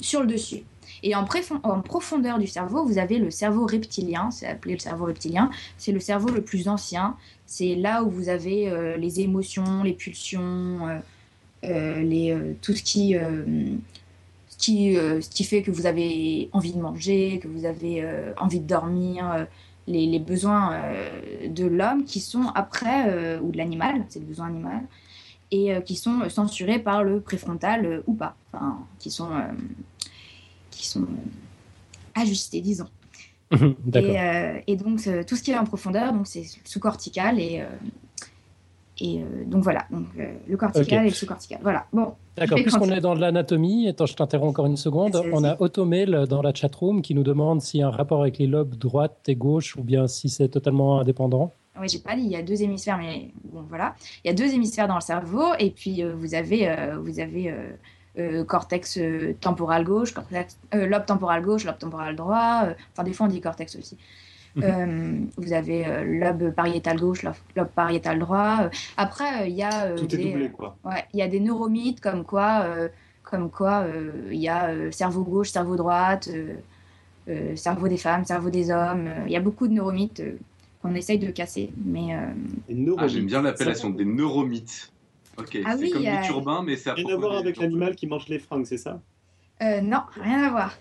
sur 0.00 0.20
le 0.20 0.26
dessus. 0.26 0.64
Et 1.02 1.14
en, 1.14 1.26
en, 1.62 1.80
profondeur 1.80 2.38
du 2.38 2.46
cerveau, 2.46 2.84
vous 2.84 2.98
avez 2.98 3.18
le 3.18 3.30
cerveau 3.30 3.66
reptilien, 3.66 4.30
c'est 4.30 4.46
appelé 4.46 4.74
le 4.74 4.80
cerveau 4.80 5.04
reptilien, 5.06 5.50
c'est 5.78 5.92
le 5.92 6.00
cerveau 6.00 6.28
le 6.28 6.42
plus 6.42 6.68
ancien, 6.68 7.16
c'est 7.46 7.74
là 7.74 8.02
où 8.02 8.10
vous 8.10 8.28
avez 8.28 8.68
euh, 8.68 8.96
les 8.96 9.20
émotions, 9.20 9.82
les 9.82 9.92
pulsions, 9.92 10.88
euh, 10.88 10.98
euh, 11.64 12.02
les, 12.02 12.36
tout 12.62 12.74
ce 12.74 12.82
qui, 12.82 13.16
qui, 14.58 14.94
ce 14.94 15.28
qui 15.28 15.44
fait 15.44 15.62
que 15.62 15.70
vous 15.70 15.86
avez 15.86 16.48
envie 16.52 16.72
de 16.72 16.80
manger, 16.80 17.38
que 17.42 17.48
vous 17.48 17.64
avez 17.64 18.04
envie 18.38 18.60
de 18.60 18.66
dormir, 18.66 19.46
les, 19.86 20.06
les, 20.06 20.18
besoins 20.18 20.80
de 21.46 21.66
l'homme 21.66 22.04
qui 22.04 22.20
sont 22.20 22.48
après, 22.54 23.38
ou 23.38 23.52
de 23.52 23.56
l'animal, 23.56 24.04
c'est 24.08 24.18
le 24.18 24.24
besoin 24.24 24.46
animal, 24.46 24.82
et 25.50 25.74
qui 25.84 25.96
sont 25.96 26.28
censurés 26.28 26.78
par 26.78 27.04
le 27.04 27.20
préfrontal 27.20 28.02
ou 28.06 28.14
pas, 28.14 28.34
enfin, 28.52 28.78
qui 28.98 29.10
sont, 29.10 29.30
qui 30.70 30.86
sont 30.86 31.06
ajustés, 32.14 32.60
disons. 32.60 32.88
et, 33.94 34.62
et, 34.66 34.76
donc, 34.76 35.08
tout 35.26 35.36
ce 35.36 35.42
qui 35.42 35.52
est 35.52 35.58
en 35.58 35.64
profondeur, 35.64 36.12
donc 36.12 36.26
c'est 36.26 36.44
sous-cortical 36.64 37.38
et, 37.38 37.62
et 38.98 39.20
euh, 39.20 39.44
donc 39.44 39.62
voilà, 39.62 39.84
donc, 39.90 40.06
euh, 40.18 40.32
le 40.46 40.56
cortical 40.56 41.04
et 41.04 41.08
le 41.08 41.14
sous-cortical. 41.14 41.60
Voilà. 41.62 41.86
Bon. 41.92 42.14
D'accord. 42.36 42.58
Puisqu'on 42.58 42.90
est 42.90 43.00
dans 43.00 43.14
l'anatomie, 43.14 43.88
attends, 43.88 44.06
je 44.06 44.14
t'interromps 44.14 44.50
encore 44.50 44.66
une 44.66 44.76
seconde. 44.76 45.20
on 45.32 45.44
a 45.44 45.60
Automail 45.60 46.26
dans 46.28 46.42
la 46.42 46.54
chatroom 46.54 47.02
qui 47.02 47.14
nous 47.14 47.22
demande 47.22 47.60
s'il 47.60 47.80
y 47.80 47.82
a 47.82 47.88
un 47.88 47.90
rapport 47.90 48.22
avec 48.22 48.38
les 48.38 48.46
lobes 48.46 48.74
droite 48.76 49.20
et 49.28 49.36
gauche 49.36 49.76
ou 49.76 49.82
bien 49.82 50.06
si 50.06 50.28
c'est 50.28 50.48
totalement 50.48 51.00
indépendant. 51.00 51.52
Oui, 51.78 51.88
j'ai 51.90 51.98
pas 51.98 52.16
dit. 52.16 52.22
Il 52.22 52.30
y 52.30 52.36
a 52.36 52.42
deux 52.42 52.62
hémisphères, 52.62 52.96
mais 52.96 53.32
bon, 53.44 53.62
voilà. 53.68 53.94
Il 54.24 54.28
y 54.28 54.30
a 54.30 54.34
deux 54.34 54.54
hémisphères 54.54 54.88
dans 54.88 54.94
le 54.94 55.02
cerveau 55.02 55.44
et 55.58 55.70
puis 55.70 56.02
euh, 56.02 56.14
vous 56.14 56.34
avez, 56.34 56.74
vous 57.02 57.20
avez 57.20 57.54
cortex 58.46 58.98
temporal 59.42 59.84
gauche, 59.84 60.14
cortex, 60.14 60.58
lobe 60.72 61.04
temporal 61.04 61.42
gauche, 61.42 61.66
lobe 61.66 61.78
temporal 61.78 62.16
droit. 62.16 62.68
Enfin, 62.92 63.04
des 63.04 63.12
fois 63.12 63.26
on 63.26 63.28
dit 63.28 63.42
cortex 63.42 63.76
aussi. 63.76 63.98
Mhm. 64.56 64.64
Euh, 64.64 65.18
vous 65.36 65.52
avez 65.52 65.86
euh, 65.86 66.04
lobe 66.04 66.50
pariétal 66.54 66.98
gauche, 66.98 67.22
lobe, 67.22 67.68
pariétal 67.74 68.18
droit. 68.18 68.62
Euh, 68.62 68.68
après, 68.96 69.50
il 69.50 69.56
y 69.56 69.62
a 69.62 69.92
des, 69.92 70.48
Ouais, 70.84 71.04
il 71.12 71.18
y 71.18 71.22
a 71.22 71.28
des 71.28 71.40
neuromythes 71.40 72.00
comme 72.00 72.24
quoi, 72.24 72.66
comme 73.22 73.50
quoi, 73.50 73.86
il 74.30 74.38
y 74.38 74.48
a 74.48 74.90
cerveau 74.92 75.24
gauche, 75.24 75.50
cerveau 75.50 75.76
droite, 75.76 76.28
cerveau 77.56 77.88
des 77.88 77.96
femmes, 77.96 78.24
cerveau 78.24 78.50
des 78.50 78.70
hommes. 78.70 79.10
Il 79.26 79.32
y 79.32 79.36
a 79.36 79.40
beaucoup 79.40 79.66
de 79.68 79.72
neuromythes 79.72 80.22
qu'on 80.80 80.94
essaye 80.94 81.18
de 81.18 81.30
casser, 81.30 81.70
mais. 81.84 82.16
Ah, 82.96 83.08
j'aime 83.08 83.26
bien 83.26 83.42
l'appellation 83.42 83.90
des 83.90 84.04
neuromythes. 84.04 84.92
Ok, 85.38 85.58
ah 85.66 85.76
c'est 85.78 85.90
comme 85.90 86.04
du 86.04 86.20
turbin, 86.22 86.62
mais 86.62 86.76
c'est 86.76 86.92
Rien 86.92 87.08
à 87.08 87.16
voir 87.16 87.36
avec 87.36 87.58
l'animal 87.58 87.94
qui 87.94 88.06
mange 88.06 88.28
les 88.28 88.38
fringues, 88.38 88.64
c'est 88.64 88.78
ça? 88.78 89.00
Non, 89.60 90.02
rien 90.22 90.44
à 90.44 90.50
voir. 90.50 90.78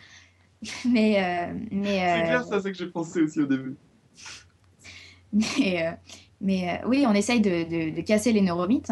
mais. 0.86 1.17
Euh, 1.17 1.53
mais 1.72 2.00
c'est 2.00 2.24
clair, 2.24 2.45
ça, 2.45 2.62
c'est 2.62 2.72
que 2.72 2.77
j'ai 2.77 2.88
pensé 2.88 3.22
aussi 3.22 3.39
au 3.39 3.45
début. 3.45 3.75
Mais, 5.34 5.86
euh, 5.86 5.91
mais 6.39 6.69
euh, 6.69 6.88
oui, 6.88 7.05
on 7.07 7.13
essaye 7.13 7.41
de, 7.41 7.93
de, 7.93 8.01
casser 8.01 8.31
les 8.31 8.41
neuromythes, 8.41 8.91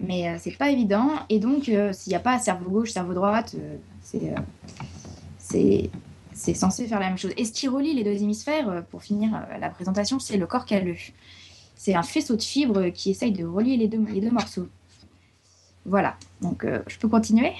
mais 0.00 0.38
c'est 0.38 0.56
pas 0.56 0.70
évident. 0.70 1.10
Et 1.28 1.38
donc, 1.38 1.64
s'il 1.64 2.10
n'y 2.10 2.14
a 2.14 2.20
pas 2.20 2.38
cerveau 2.38 2.70
gauche, 2.70 2.90
cerveau 2.90 3.14
droite, 3.14 3.56
c'est 4.00 5.90
c'est 6.32 6.54
censé 6.54 6.86
faire 6.86 7.00
la 7.00 7.08
même 7.08 7.18
chose. 7.18 7.32
Et 7.36 7.44
ce 7.44 7.52
qui 7.52 7.66
relie 7.66 7.94
les 7.94 8.04
deux 8.04 8.22
hémisphères, 8.22 8.84
pour 8.90 9.02
finir 9.02 9.46
la 9.58 9.70
présentation, 9.70 10.18
c'est 10.18 10.36
le 10.36 10.46
corps 10.46 10.66
calleux. 10.66 10.96
C'est 11.74 11.94
un 11.94 12.02
faisceau 12.02 12.36
de 12.36 12.42
fibres 12.42 12.90
qui 12.90 13.10
essaye 13.10 13.32
de 13.32 13.44
relier 13.44 13.76
les 13.76 13.88
deux, 13.88 14.04
les 14.12 14.20
deux 14.20 14.30
morceaux. 14.30 14.68
Voilà, 15.84 16.16
donc 16.42 16.66
je 16.86 16.98
peux 16.98 17.08
continuer? 17.08 17.52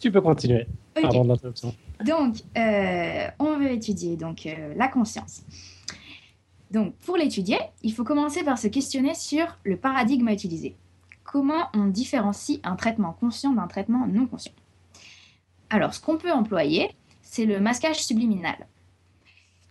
Tu 0.00 0.10
peux 0.10 0.20
continuer. 0.20 0.66
Pardon 0.94 1.24
de 1.24 1.28
l'interruption. 1.28 1.74
Donc, 2.04 2.36
euh, 2.56 3.28
on 3.38 3.58
veut 3.58 3.70
étudier 3.70 4.16
donc, 4.16 4.46
euh, 4.46 4.74
la 4.76 4.88
conscience. 4.88 5.42
Donc, 6.70 6.94
pour 6.98 7.16
l'étudier, 7.16 7.58
il 7.82 7.92
faut 7.92 8.04
commencer 8.04 8.42
par 8.44 8.58
se 8.58 8.68
questionner 8.68 9.14
sur 9.14 9.58
le 9.64 9.76
paradigme 9.76 10.28
à 10.28 10.32
utiliser. 10.32 10.76
Comment 11.24 11.68
on 11.74 11.86
différencie 11.86 12.60
un 12.64 12.76
traitement 12.76 13.12
conscient 13.12 13.52
d'un 13.52 13.66
traitement 13.66 14.06
non 14.06 14.26
conscient? 14.26 14.52
Alors, 15.68 15.94
ce 15.94 16.00
qu'on 16.00 16.16
peut 16.16 16.32
employer, 16.32 16.90
c'est 17.22 17.44
le 17.44 17.60
masquage 17.60 18.04
subliminal. 18.04 18.66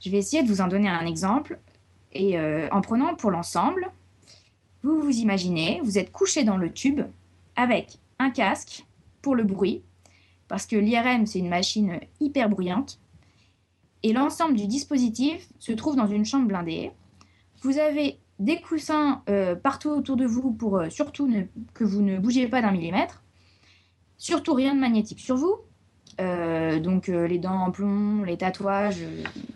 Je 0.04 0.10
vais 0.10 0.18
essayer 0.18 0.44
de 0.44 0.48
vous 0.48 0.62
en 0.62 0.68
donner 0.68 0.90
un 0.90 1.06
exemple. 1.06 1.60
Et 2.14 2.40
euh, 2.40 2.68
en 2.72 2.82
prenant 2.82 3.16
pour 3.16 3.32
l'ensemble, 3.32 3.92
vous 4.84 5.00
vous 5.00 5.18
imaginez, 5.18 5.82
vous 5.84 5.98
êtes 5.98 6.12
couché 6.12 6.44
dans 6.44 6.58
le 6.58 6.72
tube 6.72 7.02
avec 7.56 8.00
un 8.18 8.30
casque 8.30 8.86
pour 9.22 9.36
le 9.36 9.44
bruit, 9.44 9.84
parce 10.50 10.66
que 10.66 10.76
l'IRM, 10.76 11.26
c'est 11.26 11.40
une 11.40 11.48
machine 11.48 12.00
hyper 12.20 12.50
bruyante. 12.50 13.00
Et 14.04 14.12
l'ensemble 14.12 14.56
du 14.56 14.68
dispositif 14.68 15.48
se 15.60 15.72
trouve 15.72 15.96
dans 15.96 16.08
une 16.08 16.26
chambre 16.26 16.48
blindée. 16.48 16.92
Vous 17.62 17.78
avez 17.78 18.18
des 18.40 18.60
coussins 18.60 19.22
euh, 19.30 19.56
partout 19.56 19.90
autour 19.90 20.16
de 20.16 20.26
vous 20.26 20.52
pour 20.52 20.78
euh, 20.78 20.90
surtout 20.90 21.30
que 21.74 21.84
vous 21.84 22.02
ne 22.02 22.18
bougiez 22.18 22.48
pas 22.48 22.62
d'un 22.62 22.72
millimètre. 22.72 23.22
Surtout 24.18 24.54
rien 24.54 24.74
de 24.74 24.80
magnétique 24.80 25.20
sur 25.20 25.36
vous. 25.36 25.56
Euh, 26.20 26.80
donc 26.80 27.08
les 27.08 27.38
dents 27.38 27.62
en 27.62 27.72
plomb, 27.72 28.24
les 28.24 28.36
tatouages, 28.36 29.06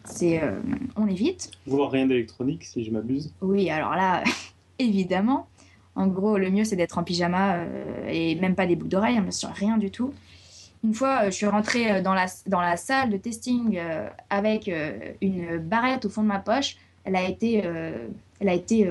c'est 0.05 0.41
on 0.95 1.07
évite. 1.07 1.51
Voir 1.65 1.91
rien 1.91 2.05
d'électronique 2.05 2.63
si 2.63 2.85
je 2.85 2.91
m'abuse? 2.91 3.33
Oui, 3.41 3.69
alors 3.69 3.95
là, 3.95 4.23
évidemment. 4.79 5.47
En 5.95 6.07
gros, 6.07 6.37
le 6.37 6.49
mieux 6.49 6.63
c'est 6.63 6.77
d'être 6.77 6.97
en 6.97 7.03
pyjama 7.03 7.65
et 8.07 8.35
même 8.35 8.55
pas 8.55 8.65
des 8.65 8.77
boucles 8.77 8.91
d'oreilles, 8.91 9.17
hein, 9.17 9.23
bien 9.23 9.31
sûr, 9.31 9.49
rien 9.49 9.77
du 9.77 9.91
tout. 9.91 10.13
Une 10.83 10.93
fois, 10.93 11.23
euh, 11.23 11.25
je 11.27 11.31
suis 11.31 11.45
rentrée 11.45 11.91
euh, 11.91 12.01
dans 12.01 12.13
la, 12.13 12.25
dans 12.47 12.59
la 12.59 12.75
salle 12.75 13.09
de 13.09 13.17
testing 13.17 13.77
euh, 13.77 14.09
avec 14.29 14.69
une 15.21 15.57
barrette 15.59 16.05
au 16.05 16.09
fond 16.09 16.21
de 16.21 16.27
ma 16.27 16.39
poche. 16.39 16.77
Elle 17.05 17.15
a 17.15 17.23
été, 17.23 17.57
elle 17.57 18.49
a 18.49 18.53
été, 18.53 18.89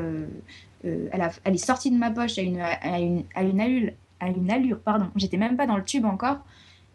elle, 0.84 1.20
a, 1.22 1.30
elle, 1.44 1.54
est 1.54 1.64
sortie 1.64 1.90
de 1.90 1.96
ma 1.96 2.11
poche 2.11 2.37
à 2.37 2.42
une, 2.42 2.61
à 2.61 2.99
une, 2.99 3.25
à 3.34 3.42
une 3.42 3.58
allure, 3.58 3.92
à 4.20 4.28
une 4.28 4.50
allure, 4.50 4.78
pardon. 4.80 5.06
J'étais 5.16 5.38
même 5.38 5.56
pas 5.56 5.66
dans 5.66 5.78
le 5.78 5.84
tube 5.84 6.04
encore. 6.04 6.37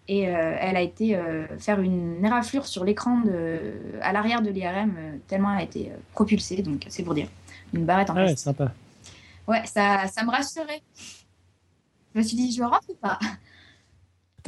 Et 0.08 0.22
elle 0.22 0.78
a 0.78 0.82
été 0.82 1.20
faire 1.58 1.82
une 1.82 2.24
éraflure 2.24 2.68
sur 2.68 2.86
l'écran 2.86 3.24
à 4.00 4.14
l'arrière 4.14 4.44
de 4.44 4.52
l'IRM, 4.52 4.94
tellement 5.28 5.52
elle 5.54 5.62
a 5.62 5.64
été 5.64 5.92
propulsée. 6.14 6.62
Donc, 6.62 6.86
c'est 6.88 7.02
pour 7.02 7.16
dire. 7.16 7.30
Une 7.74 7.84
barrette 7.84 8.12
en 8.12 8.16
ah 8.16 8.26
ouais, 8.26 8.36
sympa. 8.36 8.72
Ouais, 9.48 9.64
ça, 9.66 10.06
ça 10.06 10.24
me 10.24 10.30
rassurait. 10.30 10.84
Je 12.14 12.20
me 12.20 12.24
suis 12.24 12.38
dit, 12.38 12.52
je 12.52 12.62
rentre 12.62 12.88
ou 12.90 12.94
pas? 12.94 13.18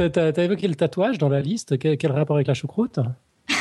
Tu 0.07 0.19
as, 0.19 0.43
évoqué 0.43 0.67
le 0.67 0.75
tatouage 0.75 1.17
dans 1.17 1.29
la 1.29 1.41
liste. 1.41 1.77
Quel, 1.77 2.11
rapport 2.11 2.37
avec 2.37 2.47
la 2.47 2.53
choucroute? 2.53 2.99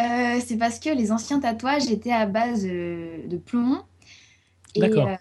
Euh, 0.00 0.40
C'est 0.40 0.56
parce 0.56 0.80
que 0.80 0.88
les 0.88 1.12
anciens 1.12 1.38
tatouages 1.38 1.90
étaient 1.90 2.12
à 2.12 2.24
base 2.24 2.66
euh, 2.66 3.18
de 3.28 3.36
plomb. 3.36 3.82
D'accord. 4.74 5.06
Euh, 5.06 5.16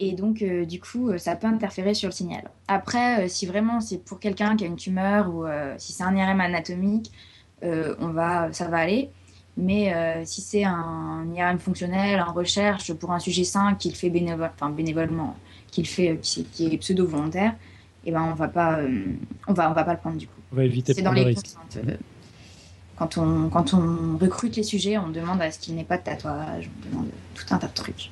et 0.00 0.14
donc, 0.14 0.42
du 0.42 0.80
coup, 0.80 1.16
ça 1.16 1.36
peut 1.36 1.46
interférer 1.46 1.94
sur 1.94 2.08
le 2.08 2.12
signal. 2.12 2.50
Après, 2.66 3.28
si 3.28 3.46
vraiment 3.46 3.80
c'est 3.80 3.98
pour 3.98 4.18
quelqu'un 4.18 4.56
qui 4.56 4.64
a 4.64 4.66
une 4.66 4.76
tumeur 4.76 5.32
ou 5.32 5.44
si 5.78 5.92
c'est 5.92 6.02
un 6.02 6.16
IRM 6.16 6.40
anatomique, 6.40 7.12
on 7.62 8.08
va, 8.08 8.52
ça 8.52 8.66
va 8.68 8.78
aller. 8.78 9.10
Mais 9.58 9.94
si 10.24 10.40
c'est 10.40 10.64
un 10.64 11.26
IRM 11.34 11.58
fonctionnel, 11.58 12.20
en 12.26 12.32
recherche 12.32 12.94
pour 12.94 13.12
un 13.12 13.18
sujet 13.18 13.44
sain 13.44 13.74
qu'il 13.74 13.94
fait 13.94 14.10
enfin, 14.40 14.70
bénévolement, 14.70 15.36
qu'il 15.70 15.86
fait, 15.86 16.18
qui, 16.22 16.66
est 16.66 16.78
pseudo-volontaire, 16.78 17.54
et 18.04 18.12
ben 18.12 18.22
on 18.22 18.34
va 18.34 18.48
pas, 18.48 18.78
euh, 18.78 19.04
on 19.46 19.52
va, 19.52 19.70
on 19.70 19.74
va 19.74 19.84
pas 19.84 19.92
le 19.92 19.98
prendre 19.98 20.16
du 20.16 20.26
coup. 20.26 20.40
On 20.52 20.56
va 20.56 20.64
éviter 20.64 20.94
de 20.94 21.00
prendre 21.02 21.18
le 21.18 21.26
risque. 21.26 21.56
Euh, 21.76 21.96
quand 22.96 23.18
on, 23.18 23.48
quand 23.48 23.74
on 23.74 24.18
recrute 24.18 24.56
les 24.56 24.62
sujets, 24.62 24.98
on 24.98 25.08
demande 25.08 25.40
à 25.40 25.50
ce 25.50 25.58
qu'il 25.58 25.74
n'ait 25.74 25.84
pas 25.84 25.98
de 25.98 26.04
tatouage, 26.04 26.70
on 26.86 26.90
demande 26.90 27.08
tout 27.34 27.46
un 27.50 27.58
tas 27.58 27.68
de 27.68 27.74
trucs. 27.74 28.10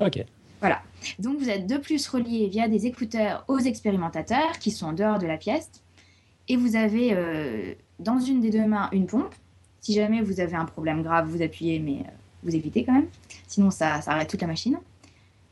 Ok. 0.00 0.24
Voilà. 0.60 0.80
Donc 1.18 1.38
vous 1.38 1.48
êtes 1.48 1.66
de 1.66 1.76
plus 1.76 2.06
reliés 2.08 2.48
via 2.48 2.68
des 2.68 2.86
écouteurs 2.86 3.44
aux 3.48 3.58
expérimentateurs 3.58 4.58
qui 4.58 4.70
sont 4.70 4.86
en 4.86 4.92
dehors 4.92 5.18
de 5.18 5.26
la 5.26 5.36
pièce. 5.36 5.70
Et 6.48 6.56
vous 6.56 6.76
avez 6.76 7.10
euh, 7.12 7.74
dans 7.98 8.20
une 8.20 8.40
des 8.40 8.50
deux 8.50 8.66
mains 8.66 8.88
une 8.92 9.06
pompe. 9.06 9.34
Si 9.80 9.94
jamais 9.94 10.22
vous 10.22 10.40
avez 10.40 10.54
un 10.54 10.64
problème 10.64 11.02
grave, 11.02 11.28
vous 11.28 11.42
appuyez, 11.42 11.78
mais 11.78 12.04
vous 12.42 12.54
évitez 12.54 12.84
quand 12.84 12.92
même. 12.92 13.08
Sinon, 13.46 13.70
ça, 13.70 14.00
ça 14.00 14.12
arrête 14.12 14.28
toute 14.28 14.40
la 14.40 14.46
machine. 14.46 14.78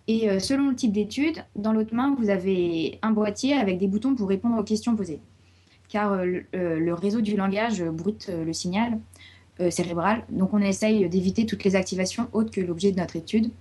Et 0.06 0.28
euh, 0.28 0.38
selon 0.38 0.68
le 0.68 0.74
type 0.74 0.92
d'étude, 0.92 1.44
dans 1.56 1.72
l'autre 1.72 1.94
main, 1.94 2.14
vous 2.18 2.28
avez 2.28 2.98
un 3.02 3.10
boîtier 3.10 3.54
avec 3.54 3.78
des 3.78 3.86
boutons 3.86 4.14
pour 4.14 4.28
répondre 4.28 4.58
aux 4.58 4.64
questions 4.64 4.94
posées. 4.96 5.20
Car 5.88 6.12
euh, 6.12 6.40
euh, 6.54 6.78
le 6.78 6.94
réseau 6.94 7.20
du 7.20 7.36
langage 7.36 7.82
brute 7.82 8.28
le 8.28 8.52
signal 8.52 8.98
cérébral. 9.70 10.24
Donc 10.30 10.52
on 10.52 10.58
essaye 10.58 11.08
d'éviter 11.08 11.46
toutes 11.46 11.62
les 11.62 11.76
activations 11.76 12.26
autres 12.32 12.50
que 12.50 12.60
l'objet 12.60 12.90
de 12.90 12.98
notre 12.98 13.14
étude. 13.14 13.52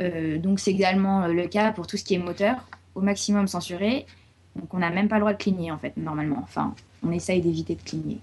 donc 0.00 0.60
c'est 0.60 0.70
également 0.70 1.26
le 1.28 1.48
cas 1.48 1.72
pour 1.72 1.86
tout 1.86 1.96
ce 1.96 2.04
qui 2.04 2.12
est 2.12 2.18
moteur, 2.18 2.56
au 2.94 3.00
maximum 3.00 3.48
censuré. 3.48 4.04
Donc 4.54 4.74
on 4.74 4.78
n'a 4.80 4.90
même 4.90 5.08
pas 5.08 5.14
le 5.14 5.20
droit 5.22 5.32
de 5.32 5.38
cligner 5.38 5.72
en 5.72 5.78
fait, 5.78 5.96
normalement. 5.96 6.40
Enfin, 6.42 6.74
on 7.02 7.10
essaye 7.10 7.40
d'éviter 7.40 7.74
de 7.74 7.80
cligner. 7.80 8.18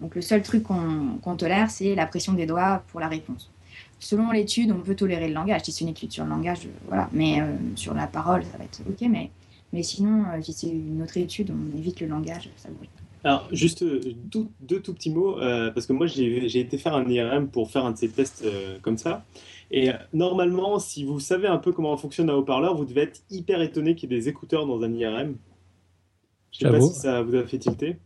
Donc 0.00 0.14
le 0.14 0.22
seul 0.22 0.42
truc 0.42 0.62
qu'on 0.62 1.36
tolère, 1.36 1.72
c'est 1.72 1.96
la 1.96 2.06
pression 2.06 2.34
des 2.34 2.46
doigts 2.46 2.84
pour 2.92 3.00
la 3.00 3.08
réponse 3.08 3.50
selon 4.02 4.32
l'étude, 4.32 4.72
on 4.72 4.80
peut 4.80 4.96
tolérer 4.96 5.28
le 5.28 5.34
langage. 5.34 5.62
Si 5.62 5.72
c'est 5.72 5.84
une 5.84 5.90
étude 5.90 6.12
sur 6.12 6.24
le 6.24 6.30
langage, 6.30 6.68
voilà. 6.88 7.08
Mais 7.12 7.40
euh, 7.40 7.56
sur 7.76 7.94
la 7.94 8.06
parole, 8.06 8.42
ça 8.44 8.58
va 8.58 8.64
être 8.64 8.80
OK. 8.88 9.08
Mais, 9.08 9.30
mais 9.72 9.82
sinon, 9.82 10.24
euh, 10.24 10.42
si 10.42 10.52
c'est 10.52 10.68
une 10.68 11.00
autre 11.02 11.16
étude, 11.16 11.50
on 11.50 11.78
évite 11.78 12.00
le 12.00 12.08
langage, 12.08 12.50
ça 12.56 12.68
bruit. 12.70 12.90
Alors, 13.24 13.48
juste 13.52 13.82
euh, 13.84 14.00
deux, 14.60 14.80
tout 14.80 14.92
petits 14.92 15.10
mots, 15.10 15.36
parce 15.36 15.86
que 15.86 15.92
moi, 15.92 16.06
j'ai 16.06 16.58
été 16.58 16.76
faire 16.76 16.94
un 16.94 17.08
IRM 17.08 17.48
pour 17.48 17.70
faire 17.70 17.86
un 17.86 17.92
de 17.92 17.96
ces 17.96 18.08
tests 18.08 18.44
comme 18.82 18.98
ça. 18.98 19.24
Et 19.70 19.90
normalement, 20.12 20.78
si 20.80 21.04
vous 21.04 21.20
savez 21.20 21.46
un 21.46 21.58
peu 21.58 21.72
comment 21.72 21.96
fonctionne 21.96 22.28
un 22.28 22.34
haut-parleur, 22.34 22.76
vous 22.76 22.84
devez 22.84 23.02
être 23.02 23.22
hyper 23.30 23.62
étonné 23.62 23.94
qu'il 23.94 24.10
y 24.10 24.14
ait 24.14 24.18
des 24.18 24.28
écouteurs 24.28 24.66
dans 24.66 24.82
un 24.82 24.92
IRM. 24.92 25.36
Je 26.50 26.66
ne 26.66 26.72
sais 26.72 26.78
pas 26.78 26.84
si 26.84 26.94
ça 27.00 27.22
vous 27.22 27.34
a 27.36 27.44
fait 27.44 27.58
tilter. 27.58 27.96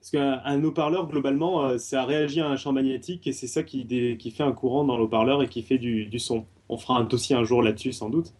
Parce 0.00 0.12
qu'un 0.12 0.64
haut-parleur, 0.64 1.06
globalement, 1.08 1.62
euh, 1.64 1.78
ça 1.78 2.04
réagit 2.04 2.40
à 2.40 2.48
un 2.48 2.56
champ 2.56 2.72
magnétique 2.72 3.26
et 3.26 3.32
c'est 3.32 3.46
ça 3.46 3.62
qui, 3.62 3.86
qui, 4.16 4.30
fait 4.30 4.42
un 4.42 4.52
courant 4.52 4.84
dans 4.84 4.96
le 4.96 5.04
haut-parleur 5.04 5.42
et 5.42 5.48
qui 5.48 5.62
fait 5.62 5.76
du, 5.76 6.18
son. 6.18 6.46
On 6.70 6.78
fera 6.78 6.98
un 6.98 7.04
dossier 7.04 7.36
un 7.36 7.44
jour 7.44 7.62
là-dessus, 7.62 7.92
sans 7.92 8.08
doute. 8.08 8.32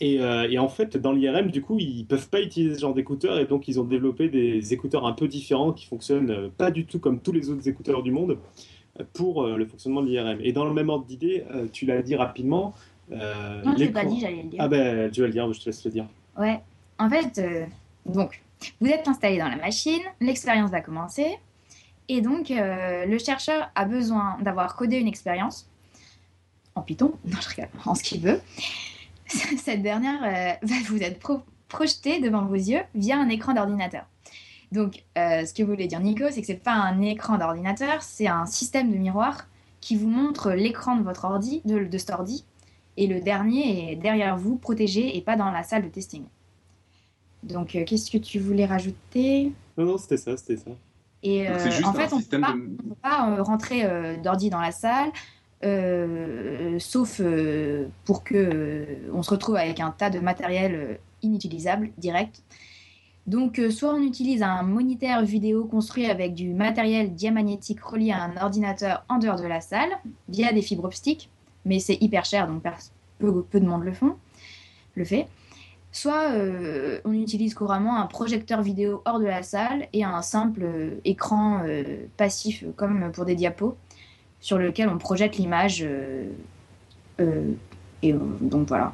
Et, 0.00 0.20
et, 0.20 0.58
en 0.60 0.68
fait, 0.68 0.96
dans 0.96 1.10
l'IRM, 1.10 1.50
du 1.50 1.60
coup, 1.60 1.76
ils 1.80 2.06
peuvent 2.06 2.28
pas 2.28 2.40
utiliser 2.40 2.76
ce 2.76 2.80
genre 2.80 2.94
d'écouteurs 2.94 3.40
et 3.40 3.46
donc 3.46 3.66
ils 3.66 3.80
ont 3.80 3.84
développé 3.84 4.28
des 4.28 4.72
écouteurs 4.72 5.04
un 5.04 5.12
peu 5.12 5.26
différents 5.26 5.72
qui 5.72 5.86
fonctionnent 5.86 6.50
pas 6.56 6.70
du 6.70 6.86
tout 6.86 7.00
comme 7.00 7.18
tous 7.18 7.32
les 7.32 7.50
autres 7.50 7.66
écouteurs 7.66 8.04
du 8.04 8.12
monde 8.12 8.38
pour 9.12 9.44
le 9.44 9.66
fonctionnement 9.66 10.00
de 10.02 10.06
l'IRM. 10.06 10.38
Et 10.40 10.52
dans 10.52 10.66
le 10.66 10.72
même 10.72 10.88
ordre 10.88 11.04
d'idée, 11.04 11.42
tu 11.72 11.84
l'as 11.84 12.02
dit 12.02 12.14
rapidement. 12.14 12.74
non, 13.10 13.18
je 13.76 13.78
l'ai 13.78 13.88
pas 13.88 14.04
dit, 14.04 14.20
j'allais 14.20 14.44
le 14.44 14.50
dire. 14.50 14.60
Ah 14.62 14.68
ben, 14.68 15.10
tu 15.10 15.22
vas 15.22 15.26
le 15.26 15.32
dire, 15.32 15.52
je 15.52 15.58
te 15.58 15.64
laisse 15.66 15.84
le 15.84 15.90
dire. 15.90 16.06
Ouais, 16.38 16.60
en 17.00 17.10
fait, 17.10 17.42
donc, 18.06 18.40
vous 18.80 18.88
êtes 18.88 19.08
installé 19.08 19.38
dans 19.38 19.48
la 19.48 19.56
machine, 19.56 20.02
l'expérience 20.20 20.70
va 20.70 20.80
commencer. 20.80 21.38
Et 22.08 22.20
donc, 22.20 22.50
euh, 22.50 23.04
le 23.04 23.18
chercheur 23.18 23.70
a 23.74 23.84
besoin 23.84 24.38
d'avoir 24.40 24.76
codé 24.76 24.96
une 24.96 25.08
expérience 25.08 25.68
en 26.74 26.82
Python, 26.82 27.14
non, 27.24 27.38
je 27.40 27.48
regarde, 27.48 27.70
en 27.84 27.94
ce 27.94 28.02
qu'il 28.02 28.20
veut. 28.20 28.40
Cette 29.26 29.82
dernière 29.82 30.22
euh, 30.24 30.66
va 30.66 30.74
vous 30.86 31.02
être 31.02 31.20
projetée 31.68 32.20
devant 32.20 32.46
vos 32.46 32.54
yeux 32.54 32.80
via 32.94 33.18
un 33.18 33.28
écran 33.28 33.52
d'ordinateur. 33.52 34.06
Donc, 34.72 35.04
euh, 35.16 35.44
ce 35.44 35.54
que 35.54 35.62
voulait 35.62 35.86
dire 35.86 36.00
Nico, 36.00 36.24
c'est 36.30 36.40
que 36.40 36.46
ce 36.46 36.52
n'est 36.52 36.58
pas 36.58 36.72
un 36.72 37.00
écran 37.02 37.38
d'ordinateur, 37.38 38.02
c'est 38.02 38.26
un 38.26 38.46
système 38.46 38.90
de 38.90 38.96
miroir 38.96 39.46
qui 39.80 39.96
vous 39.96 40.08
montre 40.08 40.52
l'écran 40.52 40.96
de 40.96 41.02
votre 41.02 41.24
ordi, 41.24 41.62
de, 41.64 41.84
de 41.84 41.98
cet 41.98 42.10
ordi, 42.10 42.44
et 42.96 43.06
le 43.06 43.20
dernier 43.20 43.92
est 43.92 43.96
derrière 43.96 44.36
vous, 44.36 44.56
protégé 44.56 45.16
et 45.16 45.22
pas 45.22 45.36
dans 45.36 45.50
la 45.50 45.62
salle 45.62 45.84
de 45.84 45.88
testing. 45.88 46.24
Donc, 47.48 47.68
qu'est-ce 47.68 48.10
que 48.10 48.18
tu 48.18 48.38
voulais 48.38 48.66
rajouter? 48.66 49.52
Non, 49.76 49.84
non, 49.84 49.98
c'était 49.98 50.16
ça, 50.16 50.36
c'était 50.36 50.56
ça. 50.56 50.70
Et 51.22 51.48
euh, 51.48 51.54
en 51.84 51.92
fait, 51.92 52.12
on 52.12 52.18
ne 52.18 52.22
peut 52.22 52.40
pas, 53.02 53.28
euh, 53.30 53.42
rentrer 53.42 53.84
euh, 53.84 54.16
d'ordi 54.16 54.50
dans 54.50 54.60
la 54.60 54.70
salle, 54.70 55.10
sauf 56.80 57.20
pour 58.04 58.22
que 58.22 58.86
on 59.12 59.22
se 59.22 59.30
retrouve 59.30 59.56
avec 59.56 59.80
un 59.80 59.90
tas 59.90 60.10
de 60.10 60.20
matériel 60.20 61.00
inutilisable 61.22 61.90
direct. 61.98 62.42
Donc, 63.26 63.60
soit 63.70 63.92
on 63.92 64.02
utilise 64.02 64.42
un 64.42 64.62
moniteur 64.62 65.22
vidéo 65.22 65.64
construit 65.64 66.06
avec 66.06 66.34
du 66.34 66.54
matériel 66.54 67.14
diamagnétique 67.14 67.80
relié 67.82 68.12
à 68.12 68.22
un 68.22 68.36
ordinateur 68.42 69.04
en 69.08 69.18
dehors 69.18 69.38
de 69.38 69.46
la 69.46 69.60
salle 69.60 69.90
via 70.28 70.52
des 70.52 70.62
fibres 70.62 70.84
optiques, 70.84 71.28
mais 71.66 71.78
c'est 71.78 71.98
hyper 72.00 72.24
cher, 72.24 72.46
donc 72.46 72.62
peu, 73.18 73.42
peu 73.42 73.60
de 73.60 73.66
monde 73.66 73.82
le 73.82 73.92
font, 73.92 74.16
le 74.94 75.04
fait. 75.04 75.26
Soit 75.90 76.32
euh, 76.32 77.00
on 77.04 77.12
utilise 77.12 77.54
couramment 77.54 78.00
un 78.00 78.06
projecteur 78.06 78.60
vidéo 78.62 79.02
hors 79.06 79.18
de 79.18 79.24
la 79.24 79.42
salle 79.42 79.88
et 79.92 80.04
un 80.04 80.20
simple 80.20 80.62
euh, 80.62 80.90
écran 81.04 81.62
euh, 81.66 81.82
passif 82.16 82.64
comme 82.76 83.10
pour 83.12 83.24
des 83.24 83.34
diapos 83.34 83.76
sur 84.40 84.58
lequel 84.58 84.88
on 84.88 84.98
projette 84.98 85.36
l'image. 85.38 85.84
et 88.02 88.12
donc 88.12 88.68
voilà. 88.68 88.92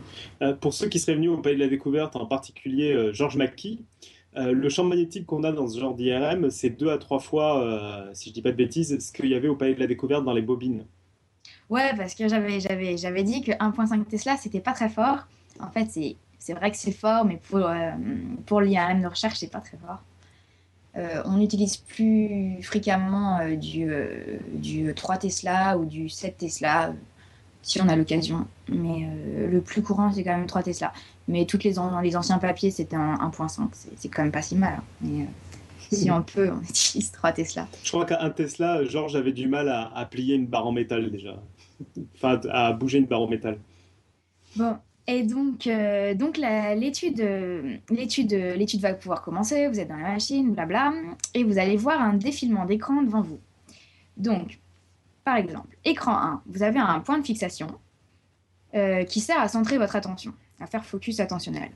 pour 0.62 0.72
ceux 0.72 0.88
qui 0.88 0.98
seraient 0.98 1.16
venus 1.16 1.28
au 1.28 1.36
Pays 1.36 1.54
de 1.54 1.60
la 1.60 1.68
Découverte, 1.68 2.16
en 2.16 2.24
particulier 2.24 3.10
Georges 3.12 3.36
McKee, 3.36 3.80
le 4.34 4.68
champ 4.70 4.84
magnétique 4.84 5.26
qu'on 5.26 5.44
a 5.44 5.52
dans 5.52 5.68
ce 5.68 5.78
genre 5.78 5.94
d'IRM, 5.94 6.48
c'est 6.48 6.70
deux 6.70 6.88
à 6.88 6.96
trois 6.96 7.18
fois, 7.18 8.06
si 8.14 8.30
je 8.30 8.34
dis 8.34 8.40
pas 8.40 8.52
de 8.52 8.56
bêtises, 8.56 8.98
ce 8.98 9.12
qu'il 9.12 9.26
y 9.26 9.34
avait 9.34 9.48
au 9.48 9.54
Palais 9.54 9.74
de 9.74 9.80
la 9.80 9.86
Découverte 9.86 10.24
dans 10.24 10.32
les 10.32 10.40
bobines. 10.40 10.86
Ouais, 11.68 11.94
parce 11.94 12.14
que 12.14 12.26
j'avais 12.26 13.22
dit 13.22 13.42
que 13.42 13.52
1.5 13.52 14.04
Tesla, 14.06 14.38
c'était 14.38 14.60
pas 14.60 14.72
très 14.72 14.88
fort. 14.88 15.26
En 15.60 15.70
fait, 15.70 15.88
c'est 15.90 16.16
c'est 16.44 16.52
vrai 16.52 16.70
que 16.70 16.76
c'est 16.76 16.92
fort, 16.92 17.24
mais 17.24 17.38
pour, 17.48 17.60
euh, 17.60 17.92
pour 18.44 18.60
l'IRM 18.60 19.00
de 19.00 19.06
recherche, 19.06 19.38
c'est 19.38 19.50
pas 19.50 19.60
très 19.60 19.78
fort. 19.78 20.02
Euh, 20.94 21.22
on 21.24 21.40
utilise 21.40 21.78
plus 21.78 22.62
fréquemment 22.62 23.38
euh, 23.38 23.56
du, 23.56 23.90
du 24.52 24.92
3 24.92 25.16
Tesla 25.16 25.78
ou 25.78 25.86
du 25.86 26.10
7 26.10 26.36
Tesla 26.36 26.92
si 27.62 27.80
on 27.80 27.88
a 27.88 27.96
l'occasion. 27.96 28.46
Mais 28.68 29.08
le 29.50 29.58
plus 29.62 29.82
courant, 29.82 30.12
c'est 30.12 30.22
quand 30.22 30.36
même 30.36 30.46
3 30.46 30.64
Tesla. 30.64 30.92
Mais 31.28 31.46
toutes 31.46 31.64
les, 31.64 31.76
les 32.02 32.16
anciens 32.16 32.36
papiers, 32.36 32.70
c'était 32.70 32.94
un 32.94 33.14
1.5. 33.14 33.70
C'est 33.96 34.08
quand 34.10 34.22
même 34.22 34.30
pas 34.30 34.42
si 34.42 34.54
mal. 34.54 34.74
Hein. 34.74 34.84
Mais 35.00 35.26
si 35.96 36.10
on 36.10 36.22
peut, 36.22 36.50
on 36.52 36.60
utilise 36.60 37.10
3 37.10 37.32
Tesla. 37.32 37.68
Je 37.82 37.90
crois 37.90 38.04
qu'un 38.04 38.28
Tesla, 38.28 38.84
Georges 38.84 39.16
avait 39.16 39.32
du 39.32 39.48
mal 39.48 39.70
à, 39.70 39.90
à, 39.96 40.04
plier 40.04 40.34
une 40.34 40.46
barre 40.46 40.66
en 40.66 40.72
métal 40.72 41.10
déjà. 41.10 41.42
enfin, 42.16 42.38
à 42.50 42.74
bouger 42.74 42.98
une 42.98 43.06
barre 43.06 43.22
en 43.22 43.28
métal. 43.28 43.56
Bon, 44.56 44.76
et 45.06 45.22
donc, 45.22 45.66
euh, 45.66 46.14
donc 46.14 46.38
l'étude, 46.38 47.20
l'étude, 47.90 48.32
l'étude 48.32 48.80
va 48.80 48.94
pouvoir 48.94 49.22
commencer. 49.22 49.68
Vous 49.68 49.78
êtes 49.78 49.88
dans 49.88 49.96
la 49.96 50.12
machine, 50.12 50.52
blabla, 50.52 50.92
et 51.34 51.44
vous 51.44 51.58
allez 51.58 51.76
voir 51.76 52.00
un 52.00 52.14
défilement 52.14 52.64
d'écran 52.64 53.02
devant 53.02 53.20
vous. 53.20 53.38
Donc, 54.16 54.60
par 55.24 55.36
exemple, 55.36 55.76
écran 55.84 56.16
1, 56.16 56.42
vous 56.46 56.62
avez 56.62 56.78
un 56.78 57.00
point 57.00 57.18
de 57.18 57.26
fixation 57.26 57.66
euh, 58.74 59.04
qui 59.04 59.20
sert 59.20 59.38
à 59.38 59.48
centrer 59.48 59.76
votre 59.76 59.94
attention, 59.94 60.32
à 60.58 60.66
faire 60.66 60.84
focus 60.84 61.20
attentionnel. 61.20 61.70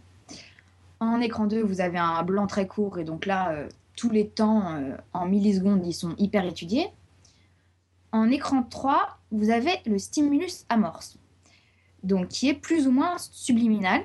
En 1.00 1.20
écran 1.20 1.46
2, 1.46 1.62
vous 1.62 1.80
avez 1.82 1.98
un 1.98 2.22
blanc 2.22 2.46
très 2.46 2.66
court, 2.66 2.98
et 2.98 3.04
donc 3.04 3.26
là, 3.26 3.50
euh, 3.50 3.68
tous 3.94 4.10
les 4.10 4.28
temps 4.28 4.80
en 5.12 5.26
millisecondes, 5.26 5.84
ils 5.84 5.92
sont 5.92 6.14
hyper 6.18 6.46
étudiés. 6.46 6.86
En 8.12 8.30
écran 8.30 8.62
3, 8.62 9.18
vous 9.32 9.50
avez 9.50 9.72
le 9.86 9.98
stimulus 9.98 10.64
amorce 10.68 11.17
donc 12.02 12.28
qui 12.28 12.48
est 12.48 12.54
plus 12.54 12.86
ou 12.86 12.92
moins 12.92 13.16
subliminal, 13.18 14.02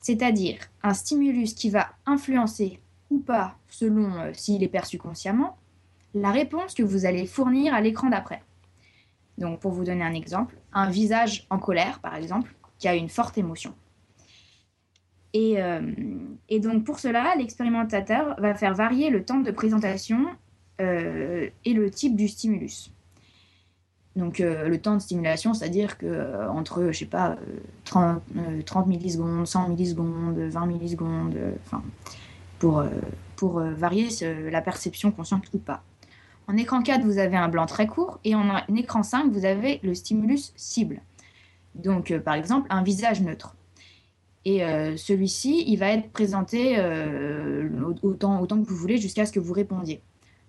c'est-à-dire 0.00 0.58
un 0.82 0.94
stimulus 0.94 1.54
qui 1.54 1.70
va 1.70 1.90
influencer 2.06 2.80
ou 3.10 3.18
pas, 3.18 3.56
selon 3.68 4.12
euh, 4.14 4.30
s'il 4.32 4.62
est 4.62 4.68
perçu 4.68 4.98
consciemment, 4.98 5.56
la 6.14 6.30
réponse 6.30 6.74
que 6.74 6.82
vous 6.82 7.06
allez 7.06 7.26
fournir 7.26 7.74
à 7.74 7.80
l'écran 7.80 8.10
d'après. 8.10 8.42
Donc 9.38 9.60
pour 9.60 9.72
vous 9.72 9.84
donner 9.84 10.02
un 10.02 10.14
exemple, 10.14 10.56
un 10.72 10.90
visage 10.90 11.46
en 11.50 11.58
colère, 11.58 12.00
par 12.00 12.16
exemple, 12.16 12.54
qui 12.78 12.88
a 12.88 12.94
une 12.94 13.08
forte 13.08 13.38
émotion. 13.38 13.74
Et, 15.32 15.62
euh, 15.62 15.80
donc 16.58 16.84
pour 16.84 16.98
cela, 16.98 17.34
l'expérimentateur 17.36 18.38
va 18.38 18.54
faire 18.54 18.74
varier 18.74 19.08
le 19.08 19.24
temps 19.24 19.40
de 19.40 19.50
présentation 19.50 20.26
euh, 20.80 21.48
et 21.64 21.72
le 21.72 21.90
type 21.90 22.16
du 22.16 22.28
stimulus. 22.28 22.91
Donc 24.14 24.40
euh, 24.40 24.68
le 24.68 24.78
temps 24.78 24.94
de 24.94 25.00
stimulation, 25.00 25.54
c'est-à-dire 25.54 25.96
que 25.96 26.06
euh, 26.06 26.50
entre, 26.50 26.88
je 26.92 26.98
sais 26.98 27.06
pas, 27.06 27.36
30, 27.84 28.22
euh, 28.36 28.84
millisecondes, 28.86 29.46
100 29.46 29.68
millisecondes, 29.70 30.38
20 30.38 30.66
millisecondes, 30.66 31.36
enfin, 31.64 31.82
pour, 32.58 32.84
varier 33.60 34.08
la 34.52 34.60
perception 34.60 35.10
consciente 35.10 35.46
ou 35.52 35.58
pas. 35.58 35.82
En 36.46 36.56
écran 36.56 36.80
4, 36.80 37.02
vous 37.02 37.18
avez 37.18 37.36
un 37.36 37.48
blanc 37.48 37.66
très 37.66 37.88
court 37.88 38.20
et 38.22 38.36
en 38.36 38.44
écran 38.76 39.02
5, 39.02 39.32
vous 39.32 39.44
avez 39.44 39.80
le 39.82 39.94
stimulus 39.96 40.52
cible. 40.54 41.00
Donc 41.74 42.16
par 42.18 42.34
exemple, 42.34 42.68
un 42.70 42.84
visage 42.84 43.20
neutre. 43.20 43.56
Et 44.44 44.60
celui-ci, 44.96 45.64
il 45.66 45.76
va 45.76 45.88
être 45.88 46.12
présenté 46.12 46.80
autant, 48.02 48.40
autant 48.40 48.62
que 48.62 48.68
vous 48.68 48.76
voulez 48.76 48.98
jusqu'à 48.98 49.26
ce 49.26 49.32
que 49.32 49.40
vous 49.40 49.54
répondiez. 49.54 50.00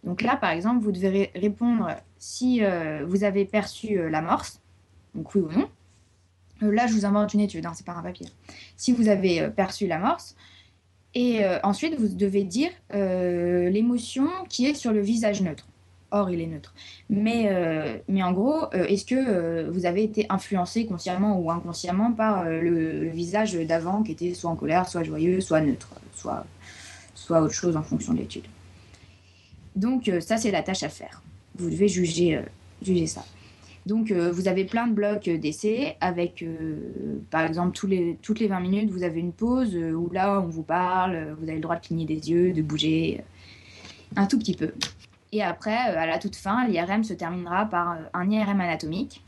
Donc 0.04 0.22
là, 0.22 0.36
par 0.36 0.52
exemple, 0.52 0.84
vous 0.84 0.92
devez 0.92 1.32
répondre 1.34 1.88
si 2.24 2.64
euh, 2.64 3.04
vous 3.06 3.26
avez 3.26 3.44
perçu 3.44 4.00
euh, 4.00 4.10
l'amorce, 4.10 4.62
donc 5.14 5.36
oui 5.36 5.42
ou 5.42 5.52
non. 5.52 5.68
Euh, 6.64 6.72
là, 6.72 6.88
je 6.88 6.94
vous 6.94 7.06
invente 7.06 7.34
une 7.34 7.42
étude, 7.42 7.66
hein, 7.66 7.74
c'est 7.76 7.86
pas 7.86 7.92
un 7.92 8.02
papier. 8.02 8.28
Si 8.78 8.94
vous 8.94 9.10
avez 9.10 9.50
perçu 9.50 9.88
l'amorce, 9.88 10.36
et 11.16 11.46
ensuite, 11.62 11.94
vous 12.00 12.08
devez 12.08 12.44
dire 12.44 12.72
l'émotion 12.92 14.28
qui 14.50 14.66
est 14.66 14.74
sur 14.74 14.92
le 14.92 15.00
visage 15.00 15.44
neutre. 15.44 15.68
Or, 16.10 16.32
il 16.32 16.42
est 16.42 16.48
neutre. 16.48 16.74
Mais, 17.08 18.02
mais 18.08 18.24
en 18.24 18.32
gros, 18.32 18.72
est-ce 18.72 19.06
que 19.06 19.70
vous 19.70 19.86
avez 19.86 20.04
été 20.04 20.26
influencé 20.30 20.88
consciemment 20.88 21.38
ou 21.38 21.52
inconsciemment 21.52 22.14
par 22.14 22.46
le, 22.46 23.10
visage 23.10 23.54
d'avant 23.54 24.02
qui 24.02 24.14
était 24.14 24.34
soit 24.34 24.50
en 24.50 24.56
colère, 24.56 24.90
soit 24.90 25.04
joyeux, 25.04 25.40
soit 25.40 25.62
neutre, 25.62 25.94
soit, 26.16 26.48
soit 27.14 27.44
autre 27.44 27.54
chose 27.54 27.78
en 27.78 27.84
fonction 27.84 28.14
de 28.14 28.18
l'étude? 28.18 28.48
Donc 29.76 30.10
ça, 30.20 30.38
c'est 30.38 30.50
la 30.50 30.64
tâche 30.64 30.82
à 30.82 30.90
faire. 30.90 31.22
Vous 31.56 31.70
devez 31.70 31.88
juger, 31.88 32.38
euh, 32.38 32.42
juger 32.82 33.08
ça. 33.08 33.24
Donc 33.86 34.12
euh, 34.12 34.32
vous 34.32 34.48
avez 34.48 34.66
plein 34.66 34.88
de 34.88 34.94
blocs 34.94 35.30
d'essais 35.30 35.98
avec, 36.00 36.46
par 37.30 37.42
exemple, 37.42 37.78
toutes 38.22 38.40
les 38.40 38.48
20 38.48 38.60
minutes, 38.62 38.90
vous 38.92 39.04
avez 39.04 39.20
une 39.20 39.34
pause 39.34 39.76
où 39.76 40.10
là, 40.12 40.42
on 40.42 40.48
vous 40.48 40.64
parle, 40.64 41.36
vous 41.38 41.44
avez 41.44 41.56
le 41.56 41.62
droit 41.62 41.76
de 41.76 41.86
cligner 41.86 42.06
des 42.06 42.30
yeux, 42.30 42.54
de 42.54 42.62
bouger 42.62 43.24
un 44.16 44.26
tout 44.26 44.40
petit 44.40 44.56
peu. 44.56 44.72
Et 45.34 45.44
après, 45.44 45.76
à 45.76 46.06
la 46.06 46.18
toute 46.18 46.36
fin, 46.36 46.68
l'IRM 46.68 47.04
se 47.04 47.14
terminera 47.14 47.66
par 47.66 47.98
un 48.14 48.30
IRM 48.30 48.62
anatomique, 48.62 49.22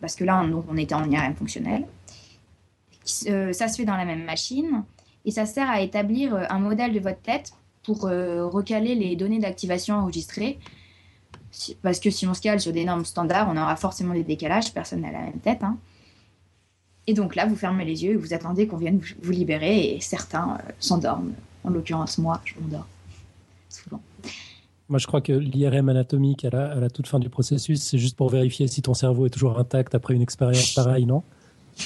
parce 0.00 0.16
que 0.16 0.24
là, 0.24 0.42
on, 0.42 0.64
on 0.68 0.76
était 0.76 0.94
en 0.94 1.08
IRM 1.08 1.34
fonctionnel. 1.34 1.86
ça 3.04 3.68
se 3.68 3.76
fait 3.76 3.84
dans 3.84 3.96
la 3.96 4.04
même 4.04 4.24
machine, 4.24 4.82
et 5.24 5.30
ça 5.30 5.46
sert 5.46 5.70
à 5.70 5.80
établir 5.80 6.34
un 6.34 6.58
modèle 6.58 6.92
de 6.92 7.00
votre 7.00 7.20
tête 7.20 7.52
pour 7.82 8.06
euh, 8.06 8.46
recaler 8.46 8.94
les 8.94 9.16
données 9.16 9.38
d'activation 9.38 9.96
enregistrées. 9.96 10.58
Parce 11.82 12.00
que 12.00 12.10
si 12.10 12.26
on 12.26 12.34
se 12.34 12.40
cale 12.40 12.60
sur 12.60 12.72
des 12.72 12.84
normes 12.84 13.04
standards, 13.04 13.48
on 13.50 13.56
aura 13.56 13.76
forcément 13.76 14.14
des 14.14 14.22
décalages, 14.22 14.72
personne 14.72 15.02
n'a 15.02 15.12
la 15.12 15.20
même 15.20 15.40
tête. 15.42 15.62
Hein. 15.62 15.76
Et 17.06 17.14
donc 17.14 17.34
là, 17.34 17.46
vous 17.46 17.56
fermez 17.56 17.84
les 17.84 18.04
yeux 18.04 18.12
et 18.12 18.16
vous 18.16 18.32
attendez 18.32 18.66
qu'on 18.66 18.76
vienne 18.76 19.00
vous 19.22 19.32
libérer 19.32 19.94
et 19.94 20.00
certains 20.00 20.58
euh, 20.58 20.72
s'endorment. 20.78 21.32
En 21.64 21.70
l'occurrence, 21.70 22.18
moi, 22.18 22.40
je 22.44 22.54
m'endors 22.60 22.86
souvent. 23.68 24.00
Moi, 24.88 24.98
je 24.98 25.06
crois 25.06 25.20
que 25.20 25.32
l'IRM 25.32 25.88
anatomique 25.88 26.44
à 26.44 26.50
la, 26.50 26.90
toute 26.90 27.06
fin 27.06 27.18
du 27.18 27.28
processus, 27.28 27.82
c'est 27.82 27.98
juste 27.98 28.16
pour 28.16 28.28
vérifier 28.28 28.66
si 28.66 28.82
ton 28.82 28.94
cerveau 28.94 29.26
est 29.26 29.30
toujours 29.30 29.58
intact 29.58 29.94
après 29.94 30.14
une 30.14 30.22
expérience 30.22 30.72
pareille, 30.74 31.06
non? 31.06 31.22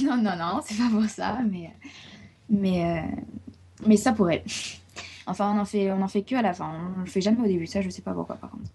Non, 0.03 0.17
non, 0.17 0.37
non, 0.37 0.61
c'est 0.65 0.77
pas 0.77 0.91
pour 0.91 1.05
ça, 1.05 1.39
mais 1.49 1.71
Mais, 2.51 3.05
mais 3.87 3.97
ça 3.97 4.13
pourrait. 4.13 4.45
Enfin, 5.27 5.53
on 5.55 5.61
en 5.61 5.65
fait, 5.65 5.91
on 5.93 6.03
en 6.03 6.09
fait 6.09 6.23
que 6.23 6.35
à 6.35 6.43
la 6.43 6.53
fin. 6.53 6.73
On 6.97 7.01
le 7.01 7.07
fait 7.07 7.21
jamais 7.21 7.41
au 7.41 7.47
début. 7.47 7.67
Ça, 7.67 7.81
je 7.81 7.91
sais 7.91 8.03
pas 8.03 8.13
pourquoi, 8.13 8.37
par 8.37 8.51
contre. 8.51 8.71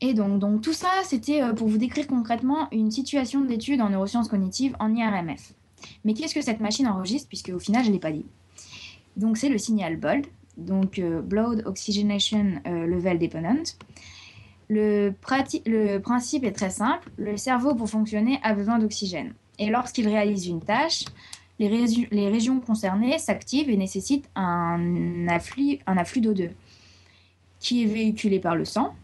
Et 0.00 0.14
donc, 0.14 0.38
donc 0.38 0.60
tout 0.60 0.72
ça, 0.72 0.90
c'était 1.04 1.40
pour 1.56 1.68
vous 1.68 1.78
décrire 1.78 2.06
concrètement 2.06 2.68
une 2.70 2.90
situation 2.90 3.44
d'étude 3.44 3.80
en 3.80 3.90
neurosciences 3.90 4.28
cognitives 4.28 4.76
en 4.78 4.94
IRMF. 4.94 5.54
Mais 6.04 6.14
qu'est-ce 6.14 6.34
que 6.34 6.42
cette 6.42 6.60
machine 6.60 6.86
enregistre, 6.86 7.28
puisque 7.28 7.50
au 7.50 7.58
final, 7.58 7.82
je 7.82 7.88
ne 7.88 7.94
l'ai 7.94 8.00
pas 8.00 8.12
dit? 8.12 8.26
Donc, 9.16 9.36
c'est 9.36 9.48
le 9.48 9.58
signal 9.58 9.96
BOLD, 9.96 10.26
donc 10.56 11.00
Blood 11.00 11.64
Oxygenation 11.66 12.60
Level 12.64 13.18
Dependent. 13.18 13.74
Le, 14.68 15.10
principe 15.10 16.44
est 16.44 16.52
très 16.52 16.70
simple. 16.70 17.10
Le 17.16 17.36
cerveau, 17.36 17.74
pour 17.74 17.88
fonctionner, 17.88 18.38
a 18.42 18.54
besoin 18.54 18.78
d'oxygène. 18.78 19.34
Et 19.58 19.70
lorsqu'il 19.70 20.06
réalise 20.06 20.46
une 20.46 20.60
tâche, 20.60 21.04
les, 21.58 21.68
les 22.10 22.28
régions 22.28 22.60
concernées 22.60 23.18
s'activent 23.18 23.70
et 23.70 23.76
nécessitent 23.76 24.28
un 24.36 25.26
afflux, 25.28 25.78
un 25.86 25.96
afflux 25.96 26.20
d'O2 26.20 26.50
qui 27.58 27.82
est 27.82 27.86
véhiculé 27.86 28.38
par 28.38 28.54
le 28.54 28.64
sang. 28.64 28.94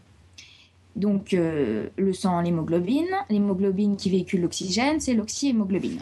Donc 0.95 1.33
euh, 1.33 1.89
le 1.97 2.13
sang, 2.13 2.41
l'hémoglobine. 2.41 3.09
L'hémoglobine 3.29 3.97
qui 3.97 4.09
véhicule 4.09 4.41
l'oxygène, 4.41 4.99
c'est 4.99 5.13
l'oxyhémoglobine. 5.13 6.01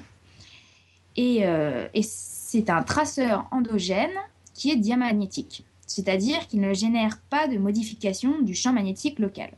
Et, 1.16 1.46
euh, 1.46 1.88
et 1.94 2.04
c'est 2.04 2.70
un 2.70 2.84
traceur 2.84 3.48
endogène 3.52 4.12
qui 4.54 4.72
est 4.72 4.76
diamagnétique 4.78 5.66
c'est-à-dire 5.86 6.48
qu'il 6.48 6.62
ne 6.62 6.74
génère 6.74 7.20
pas 7.30 7.48
de 7.48 7.58
modification 7.60 8.42
du 8.42 8.56
champ 8.56 8.74
magnétique 8.74 9.20
local. 9.20 9.52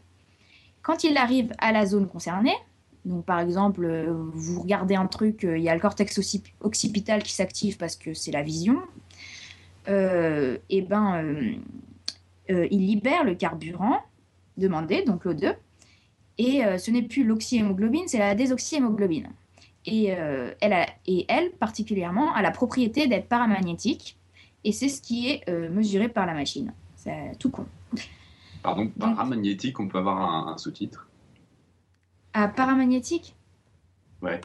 Quand 0.81 1.05
il 1.05 1.15
arrive 1.15 1.53
à 1.59 1.71
la 1.71 1.85
zone 1.85 2.09
concernée, 2.09 2.55
donc 3.05 3.23
par 3.23 3.39
exemple, 3.39 3.85
euh, 3.85 4.11
vous 4.33 4.61
regardez 4.61 4.95
un 4.95 5.05
truc, 5.05 5.43
il 5.43 5.61
y 5.61 5.69
a 5.69 5.73
le 5.73 5.79
cortex 5.79 6.19
occipital 6.61 7.23
qui 7.23 7.31
s'active 7.31 7.77
parce 7.77 7.95
que 7.95 8.13
c'est 8.13 8.31
la 8.31 8.41
vision, 8.41 8.81
et 9.87 10.81
ben 10.81 11.23
il 12.49 12.87
libère 12.87 13.23
le 13.23 13.35
carburant 13.35 14.01
demandé, 14.57 15.03
donc 15.03 15.25
l'O2, 15.25 15.55
et 16.37 16.61
ce 16.77 16.91
n'est 16.91 17.03
plus 17.03 17.23
l'oxyhémoglobine, 17.23 18.07
c'est 18.07 18.19
la 18.19 18.35
désoxyhémoglobine. 18.35 19.29
Et, 19.85 20.07
elle 20.07 20.85
et 21.05 21.25
elle, 21.29 21.51
particulièrement, 21.51 22.33
a 22.33 22.41
la 22.41 22.51
propriété 22.51 23.07
d'être 23.07 23.29
paramagnétique, 23.29 24.17
et 24.65 24.71
c'est 24.71 24.89
ce 24.89 25.01
qui 25.01 25.29
est 25.29 25.47
euh, 25.47 25.69
mesuré 25.69 26.09
par 26.09 26.25
la 26.25 26.33
machine. 26.33 26.73
C'est 26.95 27.37
tout 27.39 27.51
con. 27.51 27.67
Pardon, 28.63 28.91
paramagnétique, 28.99 29.79
on 29.79 29.87
peut 29.87 29.99
avoir 29.99 30.49
un, 30.49 30.57
sous-titre? 30.57 31.07
Ah, 32.33 32.47
paramagnétique? 32.47 33.35
Ouais. 34.23 34.41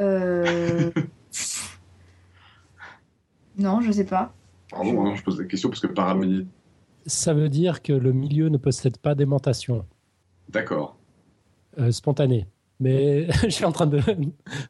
Euh... 0.00 0.90
non, 3.56 3.80
je 3.80 3.90
sais 3.90 4.04
pas. 4.04 4.34
Pardon, 4.70 5.06
hein, 5.06 5.14
je 5.14 5.22
pose 5.22 5.40
la 5.40 5.46
question 5.46 5.70
parce 5.70 5.80
que 5.80 5.86
paramagnétique. 5.86 6.48
Ça 7.10 7.34
veut 7.34 7.48
dire 7.48 7.82
que 7.82 7.92
le 7.92 8.12
milieu 8.12 8.48
ne 8.48 8.56
possède 8.56 8.98
pas 8.98 9.14
d'aimantation. 9.14 9.84
D'accord. 10.48 10.96
Euh, 11.78 11.90
spontanée 11.92 12.46
mais 12.80 13.30
je 13.44 13.50
suis 13.50 13.64
en 13.64 13.72
train 13.72 13.86
de, 13.86 14.00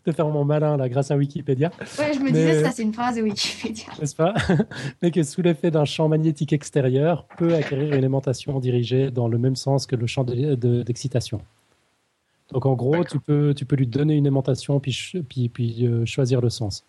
de, 0.05 0.13
faire 0.13 0.29
mon 0.29 0.45
malin 0.45 0.77
là 0.77 0.89
grâce 0.89 1.11
à 1.11 1.17
Wikipédia. 1.17 1.71
Ouais, 1.99 2.13
je 2.13 2.19
me 2.19 2.31
disais, 2.31 2.63
ça 2.63 2.73
c'est 2.73 2.83
une 2.83 2.93
phrase 2.93 3.17
de 3.17 3.23
Wikipédia. 3.23 3.87
N'est-ce 3.99 4.17
pas? 4.17 4.35
Mais 5.03 5.11
que 5.11 5.23
sous 5.23 5.41
l'effet 5.41 5.71
d'un 5.71 5.85
champ 5.85 6.09
magnétique 6.09 6.53
extérieur, 6.53 7.27
peut 7.39 7.55
acquérir 7.55 7.95
une 7.95 8.05
aimantation 8.05 8.59
dirigée 8.59 9.11
dans 9.11 9.29
le 9.29 9.39
même 9.39 9.57
sens 9.57 9.87
que 9.87 9.97
le 9.97 10.07
champ 10.07 10.25
d'excitation. 10.25 11.41
Donc 12.53 12.67
en 12.67 12.75
gros, 12.75 13.05
tu 13.05 13.21
peux, 13.21 13.55
tu 13.55 13.65
peux 13.65 13.77
lui 13.77 13.87
donner 13.87 14.17
une 14.17 14.27
aimantation 14.27 14.81
puis, 14.81 14.99
puis, 15.29 15.49
puis 15.49 15.87
euh, 15.87 16.05
choisir 16.05 16.41
le 16.41 16.51
sens. 16.51 16.85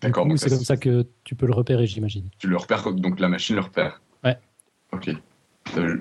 D'accord. 0.00 0.28
C'est 0.36 0.50
comme 0.50 0.58
ça 0.58 0.76
que 0.76 1.06
tu 1.24 1.34
peux 1.34 1.46
le 1.46 1.54
repérer, 1.54 1.86
j'imagine. 1.86 2.28
Tu 2.38 2.46
le 2.46 2.56
repères, 2.56 2.92
donc 2.92 3.18
la 3.18 3.28
machine 3.28 3.56
le 3.56 3.62
repère. 3.62 4.00
Ok. 4.94 5.10
Euh, 5.76 5.96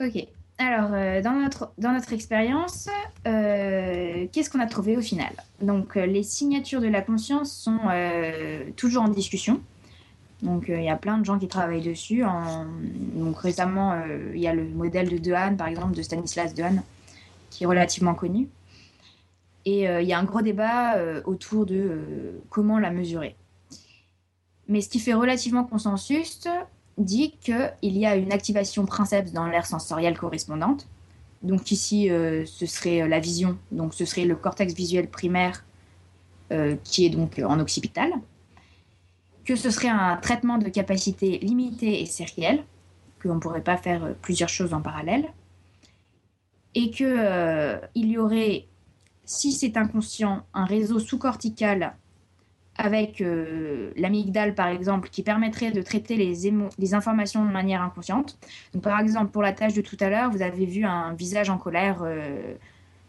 ok. 0.00 0.26
Alors, 0.58 0.90
euh, 0.92 1.22
dans 1.22 1.34
notre, 1.34 1.72
dans 1.78 1.92
notre 1.92 2.12
expérience, 2.12 2.88
euh, 3.26 4.26
qu'est-ce 4.32 4.50
qu'on 4.50 4.58
a 4.58 4.66
trouvé 4.66 4.96
au 4.96 5.00
final? 5.00 5.32
Donc, 5.62 5.94
les 5.94 6.24
signatures 6.24 6.80
de 6.80 6.88
la 6.88 7.02
conscience 7.02 7.52
sont 7.52 7.78
toujours 8.76 9.04
en 9.04 9.08
discussion. 9.08 9.60
Donc, 10.42 10.64
il 10.68 10.82
y 10.82 10.90
a 10.90 10.96
plein 10.96 11.18
de 11.18 11.24
gens 11.24 11.38
qui 11.38 11.46
travaillent 11.46 11.82
dessus. 11.82 12.24
Donc, 13.14 13.38
récemment, 13.38 13.94
il 14.34 14.40
y 14.40 14.48
a 14.48 14.54
le 14.54 14.64
modèle 14.64 15.08
de 15.08 15.18
Dehaene, 15.18 15.56
par 15.56 15.68
exemple, 15.68 15.94
de 15.94 16.02
Stanislas 16.02 16.52
Dehaene, 16.52 16.82
qui 17.50 17.64
est 17.64 17.66
relativement 17.66 18.14
connu. 18.14 18.48
Et 19.66 19.84
il 19.84 20.06
y 20.06 20.12
a 20.12 20.18
un 20.18 20.24
gros 20.24 20.42
débat 20.42 20.96
autour 21.24 21.64
de 21.64 22.40
comment 22.50 22.78
la 22.78 22.90
mesurer. 22.90 23.36
Mais 24.70 24.80
ce 24.80 24.88
qui 24.88 25.00
fait 25.00 25.14
relativement 25.14 25.64
consensus, 25.64 26.46
dit 26.96 27.34
qu'il 27.40 27.98
y 27.98 28.06
a 28.06 28.14
une 28.14 28.32
activation 28.32 28.86
princeps 28.86 29.32
dans 29.32 29.46
l'aire 29.46 29.66
sensorielle 29.66 30.16
correspondante. 30.16 30.86
Donc 31.42 31.72
ici, 31.72 32.08
euh, 32.08 32.46
ce 32.46 32.66
serait 32.66 33.02
euh, 33.02 33.08
la 33.08 33.18
vision, 33.18 33.58
donc 33.72 33.94
ce 33.94 34.04
serait 34.04 34.24
le 34.24 34.36
cortex 34.36 34.72
visuel 34.72 35.10
primaire 35.10 35.64
euh, 36.52 36.76
qui 36.84 37.04
est 37.04 37.10
donc 37.10 37.40
en 37.44 37.58
occipital. 37.58 38.12
Que 39.44 39.56
ce 39.56 39.70
serait 39.70 39.88
un 39.88 40.16
traitement 40.18 40.58
de 40.58 40.68
capacité 40.68 41.38
limitée 41.38 42.00
et 42.00 42.06
sérielle, 42.06 42.62
qu'on 43.20 43.34
ne 43.34 43.40
pourrait 43.40 43.64
pas 43.64 43.76
faire 43.76 44.14
plusieurs 44.22 44.48
choses 44.48 44.72
en 44.72 44.82
parallèle. 44.82 45.32
Et 46.76 46.92
qu'il 46.92 47.80
il 47.96 48.08
y 48.08 48.18
aurait, 48.18 48.66
si 49.24 49.50
c'est 49.50 49.76
inconscient, 49.76 50.44
un 50.54 50.64
réseau 50.64 51.00
sous-cortical 51.00 51.96
avec 52.80 53.20
euh, 53.20 53.92
l'amygdale, 53.96 54.54
par 54.54 54.68
exemple, 54.68 55.10
qui 55.10 55.22
permettrait 55.22 55.70
de 55.70 55.82
traiter 55.82 56.16
les, 56.16 56.50
les, 56.78 56.94
informations 56.94 57.44
de 57.44 57.50
manière 57.50 57.82
inconsciente. 57.82 58.38
Donc, 58.72 58.82
par 58.82 58.98
exemple, 59.00 59.30
pour 59.30 59.42
la 59.42 59.52
tâche 59.52 59.74
de 59.74 59.82
tout 59.82 59.98
à 60.00 60.08
l'heure, 60.08 60.30
vous 60.30 60.40
avez 60.40 60.64
vu 60.64 60.84
un 60.84 61.12
visage 61.12 61.50
en 61.50 61.58
colère 61.58 61.98
euh, 62.02 62.54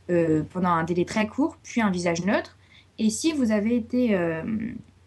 euh, 0.09 0.43
pendant 0.51 0.69
un 0.69 0.83
délai 0.83 1.05
très 1.05 1.25
court, 1.25 1.57
puis 1.63 1.81
un 1.81 1.89
visage 1.89 2.25
neutre. 2.25 2.57
Et 2.99 3.09
si 3.09 3.31
vous 3.31 3.51
avez 3.51 3.75
été 3.77 4.15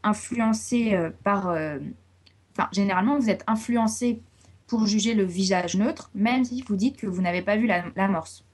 influencé 0.03 0.99
par... 1.23 1.47
Enfin, 1.47 2.69
généralement, 2.73 3.19
vous 3.19 3.31
êtes 3.31 3.45
influencé 3.47 4.21
pour 4.67 4.87
juger 4.87 5.15
le 5.15 5.23
visage 5.23 5.77
neutre, 5.77 6.11
même 6.15 6.45
si 6.45 6.65
vous 6.67 6.75
dites 6.75 6.97
que 6.97 7.07
vous 7.07 7.23
n'avez 7.23 7.43
pas 7.43 7.57
vu 7.57 7.69
l'amorce. 7.95 8.45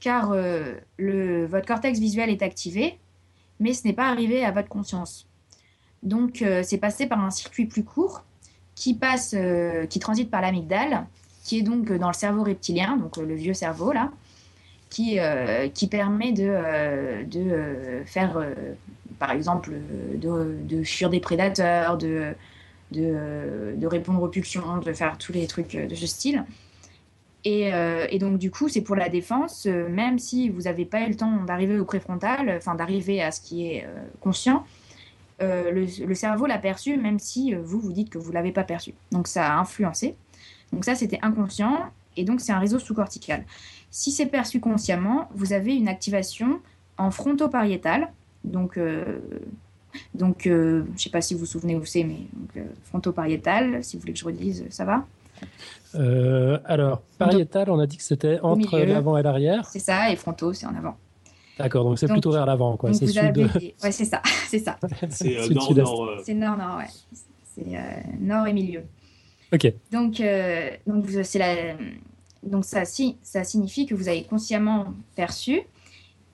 Car 0.00 0.34
le, 0.34 1.46
votre 1.46 1.66
cortex 1.66 1.98
visuel 1.98 2.28
est 2.28 2.42
activé, 2.42 2.98
mais 3.60 3.72
ce 3.72 3.86
n'est 3.86 3.94
pas 3.94 4.08
arrivé 4.08 4.44
à 4.44 4.50
votre 4.50 4.68
conscience. 4.68 5.27
Donc, 6.02 6.42
euh, 6.42 6.62
c'est 6.62 6.78
passé 6.78 7.06
par 7.06 7.22
un 7.22 7.30
circuit 7.30 7.66
plus 7.66 7.84
court 7.84 8.24
qui 8.74 8.94
passe, 8.94 9.34
euh, 9.36 9.86
qui 9.86 9.98
transite 9.98 10.30
par 10.30 10.40
l'amygdale, 10.40 11.06
qui 11.44 11.58
est 11.58 11.62
donc 11.62 11.90
dans 11.92 12.08
le 12.08 12.14
cerveau 12.14 12.44
reptilien, 12.44 12.96
donc 12.96 13.18
euh, 13.18 13.26
le 13.26 13.34
vieux 13.34 13.54
cerveau 13.54 13.92
là, 13.92 14.10
qui, 14.90 15.18
qui 15.74 15.86
permet 15.86 16.32
de, 16.32 17.22
de 17.24 18.02
faire, 18.06 18.42
par 19.18 19.32
exemple, 19.32 19.74
de, 20.14 20.82
fuir 20.82 21.10
des 21.10 21.20
prédateurs, 21.20 21.98
de, 21.98 22.32
de, 22.92 23.74
de, 23.76 23.86
répondre 23.86 24.22
aux 24.22 24.28
pulsions, 24.28 24.78
de 24.78 24.92
faire 24.94 25.18
tous 25.18 25.34
les 25.34 25.46
trucs 25.46 25.76
de 25.76 25.94
ce 25.94 26.06
style. 26.06 26.42
Et, 27.44 27.70
et 28.08 28.18
donc, 28.18 28.38
du 28.38 28.50
coup, 28.50 28.70
c'est 28.70 28.80
pour 28.80 28.96
la 28.96 29.10
défense, 29.10 29.66
même 29.66 30.18
si 30.18 30.48
vous 30.48 30.62
n'avez 30.62 30.86
pas 30.86 31.02
eu 31.02 31.08
le 31.08 31.16
temps 31.16 31.44
d'arriver 31.44 31.78
au 31.78 31.84
préfrontal, 31.84 32.54
enfin 32.56 32.74
d'arriver 32.74 33.20
à 33.20 33.30
ce 33.30 33.42
qui 33.42 33.66
est 33.66 33.86
conscient, 34.22 34.64
euh, 35.40 35.70
le, 35.70 36.14
cerveau 36.14 36.46
l'a 36.46 36.58
perçu, 36.58 36.96
même 36.96 37.18
si 37.18 37.54
euh, 37.54 37.60
vous 37.62 37.78
vous 37.78 37.92
dites 37.92 38.10
que 38.10 38.18
vous 38.18 38.32
l'avez 38.32 38.52
pas 38.52 38.64
perçu. 38.64 38.94
Donc 39.12 39.28
ça 39.28 39.52
a 39.52 39.58
influencé. 39.58 40.16
Donc 40.72 40.84
ça, 40.84 40.94
c'était 40.94 41.20
inconscient, 41.22 41.90
et 42.16 42.24
donc 42.24 42.40
c'est 42.40 42.52
un 42.52 42.58
réseau 42.58 42.78
sous-cortical. 42.78 43.44
Si 43.90 44.10
c'est 44.10 44.26
perçu 44.26 44.60
consciemment, 44.60 45.28
vous 45.34 45.52
avez 45.52 45.76
une 45.76 45.88
activation 45.88 46.60
en 46.96 47.10
fronto-pariétal. 47.10 48.10
Donc, 48.44 48.76
euh, 48.76 49.20
donc 50.14 50.42
je 50.44 50.82
ne 50.82 50.98
sais 50.98 51.10
pas 51.10 51.20
si 51.20 51.34
vous 51.34 51.40
vous 51.40 51.46
souvenez 51.46 51.76
où 51.76 51.84
c'est, 51.84 52.04
mais 52.04 52.26
fronto-pariétal, 52.84 53.82
si 53.84 53.96
vous 53.96 54.00
voulez 54.00 54.12
que 54.12 54.18
je 54.18 54.24
redise, 54.24 54.66
ça 54.70 54.84
va? 54.84 55.06
Alors, 56.66 57.02
pariétal, 57.16 57.70
on 57.70 57.78
a 57.78 57.86
dit 57.86 57.96
que 57.96 58.02
c'était 58.02 58.40
entre 58.40 58.78
l'avant 58.78 59.16
et 59.16 59.22
l'arrière. 59.22 59.66
C'est 59.66 59.78
ça, 59.78 60.10
et 60.10 60.16
fronto, 60.16 60.52
c'est 60.52 60.66
en 60.66 60.74
avant. 60.74 60.96
D'accord, 61.58 61.84
donc 61.84 61.98
c'est 61.98 62.06
plutôt 62.06 62.30
vers 62.30 62.46
l'avant, 62.46 62.76
quoi. 62.76 62.92
C'est 62.92 63.06
sud. 63.06 63.50
Ouais, 63.82 63.92
c'est 63.92 64.04
ça, 64.04 64.22
c'est 64.48 64.58
ça. 64.58 64.78
c'est 65.10 65.36
euh, 65.36 65.48
nord-nord. 65.48 66.04
Euh. 66.04 66.22
C'est 66.24 66.34
nord-nord, 66.34 66.78
ouais. 66.78 66.86
C'est 67.54 67.76
euh, 67.76 67.80
nord 68.20 68.46
et 68.46 68.52
milieu. 68.52 68.82
Ok. 69.52 69.72
Donc, 69.90 70.22
donc 70.86 71.06
c'est 71.24 71.38
la, 71.38 71.74
donc 72.42 72.64
ça, 72.64 72.84
si, 72.84 73.16
ça 73.22 73.44
signifie 73.44 73.86
que 73.86 73.94
vous 73.94 74.08
avez 74.08 74.24
consciemment 74.24 74.94
perçu. 75.16 75.62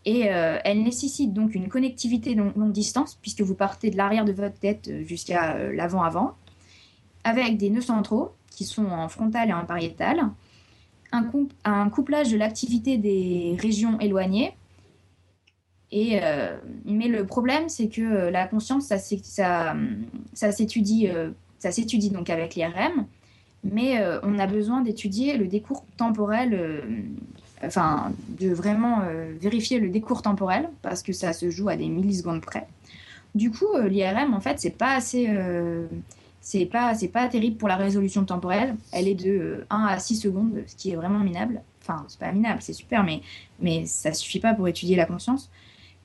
Et 0.06 0.20
elle 0.20 0.82
nécessite 0.82 1.32
donc 1.32 1.54
une 1.54 1.68
connectivité 1.68 2.34
longue, 2.34 2.54
longue 2.56 2.72
distance, 2.72 3.18
puisque 3.22 3.40
vous 3.40 3.54
partez 3.54 3.90
de 3.90 3.96
l'arrière 3.96 4.26
de 4.26 4.32
votre 4.32 4.58
tête 4.58 4.90
jusqu'à 5.06 5.56
l'avant-avant, 5.72 6.34
avec 7.22 7.56
des 7.56 7.70
nœuds 7.70 7.80
centraux 7.80 8.32
qui 8.50 8.64
sont 8.64 8.84
en 8.84 9.08
frontal 9.08 9.48
et 9.48 9.54
en 9.54 9.64
pariétal, 9.64 10.28
un, 11.12 11.30
un 11.64 11.88
couplage 11.88 12.30
de 12.30 12.36
l'activité 12.36 12.98
des 12.98 13.56
régions 13.58 13.98
éloignées 14.00 14.52
Et, 15.96 16.18
mais 16.84 17.06
le 17.06 17.24
problème, 17.24 17.68
c'est 17.68 17.86
que 17.86 18.28
la 18.28 18.48
conscience, 18.48 18.86
ça, 18.86 18.98
ça, 18.98 20.52
s'étudie 20.52 21.08
donc 22.10 22.30
avec 22.30 22.56
l'IRM, 22.56 23.06
mais 23.62 24.04
on 24.24 24.40
a 24.40 24.48
besoin 24.48 24.80
d'étudier 24.80 25.36
le 25.36 25.46
décours 25.46 25.84
temporel, 25.96 26.82
enfin, 27.64 28.10
de 28.40 28.52
vraiment 28.52 29.02
vérifier 29.40 29.78
le 29.78 29.88
décours 29.88 30.22
temporel, 30.22 30.68
parce 30.82 31.00
que 31.00 31.12
ça 31.12 31.32
se 31.32 31.48
joue 31.48 31.68
à 31.68 31.76
des 31.76 31.88
millisecondes 31.88 32.40
près. 32.40 32.66
Du 33.36 33.52
coup, 33.52 33.78
l'IRM, 33.86 34.34
en 34.34 34.40
fait, 34.40 34.58
c'est 34.58 34.76
pas 34.76 34.96
assez 34.96 35.28
c'est 36.44 36.66
pas 36.66 37.28
terrible 37.28 37.56
pour 37.56 37.68
la 37.68 37.76
résolution 37.76 38.24
temporelle. 38.24 38.76
Elle 38.92 39.08
est 39.08 39.14
de 39.14 39.64
1 39.70 39.84
euh, 39.84 39.88
à 39.88 39.98
6 39.98 40.16
secondes, 40.16 40.62
ce 40.66 40.76
qui 40.76 40.90
est 40.90 40.96
vraiment 40.96 41.20
minable. 41.20 41.62
Enfin, 41.80 42.04
c'est 42.06 42.18
pas 42.18 42.30
minable, 42.32 42.60
c'est 42.60 42.74
super, 42.74 43.02
mais 43.02 43.22
mais 43.60 43.86
ça 43.86 44.12
suffit 44.12 44.40
pas 44.40 44.54
pour 44.54 44.68
étudier 44.68 44.94
la 44.96 45.06
conscience. 45.06 45.50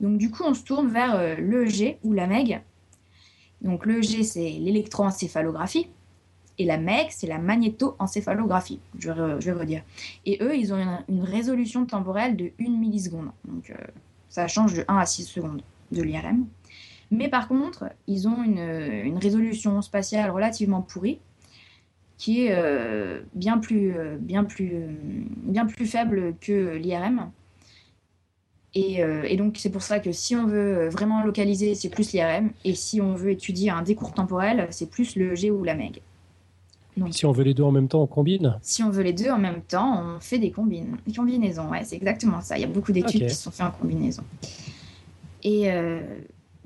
Donc 0.00 0.18
du 0.18 0.30
coup, 0.30 0.44
on 0.44 0.54
se 0.54 0.64
tourne 0.64 0.88
vers 0.88 1.14
euh, 1.14 1.34
l'EEG 1.36 1.98
ou 2.02 2.12
la 2.12 2.26
MEG. 2.26 2.62
Donc 3.62 3.86
l'EEG, 3.86 4.22
c'est 4.24 4.50
l'électroencéphalographie 4.50 5.88
et 6.58 6.64
la 6.64 6.78
MEG, 6.78 7.06
c'est 7.10 7.26
la 7.26 7.38
magnétoencéphalographie. 7.38 8.80
Je, 8.98 9.10
je 9.38 9.50
vais 9.50 9.52
redire. 9.52 9.82
Et 10.26 10.38
eux, 10.42 10.54
ils 10.56 10.74
ont 10.74 11.02
une, 11.08 11.22
résolution 11.24 11.86
temporelle 11.86 12.36
de 12.36 12.52
1 12.60 12.70
milliseconde. 12.70 13.30
Donc 13.46 13.70
euh, 13.70 13.74
ça 14.28 14.46
change 14.46 14.74
de 14.74 14.84
1 14.86 14.96
à 14.96 15.06
6 15.06 15.24
secondes 15.24 15.62
de 15.92 16.02
l'IRM. 16.02 16.46
Mais 17.10 17.28
par 17.28 17.48
contre, 17.48 17.90
ils 18.06 18.28
ont 18.28 18.42
une, 18.42 19.18
résolution 19.18 19.80
spatiale 19.82 20.30
relativement 20.30 20.82
pourrie, 20.82 21.18
qui 22.18 22.46
est 22.46 22.52
euh, 22.52 23.22
bien, 23.34 23.58
plus, 23.58 23.94
faible 25.86 26.34
que 26.40 26.76
l'IRM. 26.76 27.30
Et, 28.74 29.36
donc, 29.36 29.56
c'est 29.58 29.70
pour 29.70 29.82
ça 29.82 29.98
que 29.98 30.12
si 30.12 30.36
on 30.36 30.46
veut 30.46 30.88
vraiment 30.88 31.24
localiser, 31.24 31.74
c'est 31.74 31.88
plus 31.88 32.12
l'IRM. 32.12 32.50
Et 32.64 32.74
si 32.74 33.00
on 33.00 33.14
veut 33.14 33.30
étudier 33.30 33.70
un 33.70 33.82
décours 33.82 34.12
temporel, 34.12 34.68
c'est 34.70 34.88
plus 34.88 35.16
le 35.16 35.34
G 35.34 35.50
ou 35.50 35.64
la 35.64 35.74
MEG. 35.74 36.00
Donc, 36.96 37.14
si 37.14 37.24
on 37.26 37.32
veut 37.32 37.44
les 37.44 37.54
deux 37.54 37.62
en 37.62 37.72
même 37.72 37.88
temps, 37.88 38.02
on 38.02 38.06
combine? 38.06 38.58
Si 38.62 38.82
on 38.82 38.90
veut 38.90 39.02
les 39.02 39.12
deux 39.12 39.30
en 39.30 39.38
même 39.38 39.62
temps, 39.62 40.02
on 40.04 40.20
fait 40.20 40.38
des, 40.38 40.50
combines, 40.50 40.96
combinaisons. 41.16 41.68
Ouais, 41.68 41.82
c'est 41.84 41.96
exactement 41.96 42.40
ça. 42.40 42.58
Il 42.58 42.60
y 42.60 42.64
a 42.64 42.68
beaucoup 42.68 42.92
d'études 42.92 43.26
qui 43.26 43.34
sont 43.34 43.50
faites 43.50 43.66
en 43.66 43.70
combinaison. 43.70 44.22
Et 45.42 45.70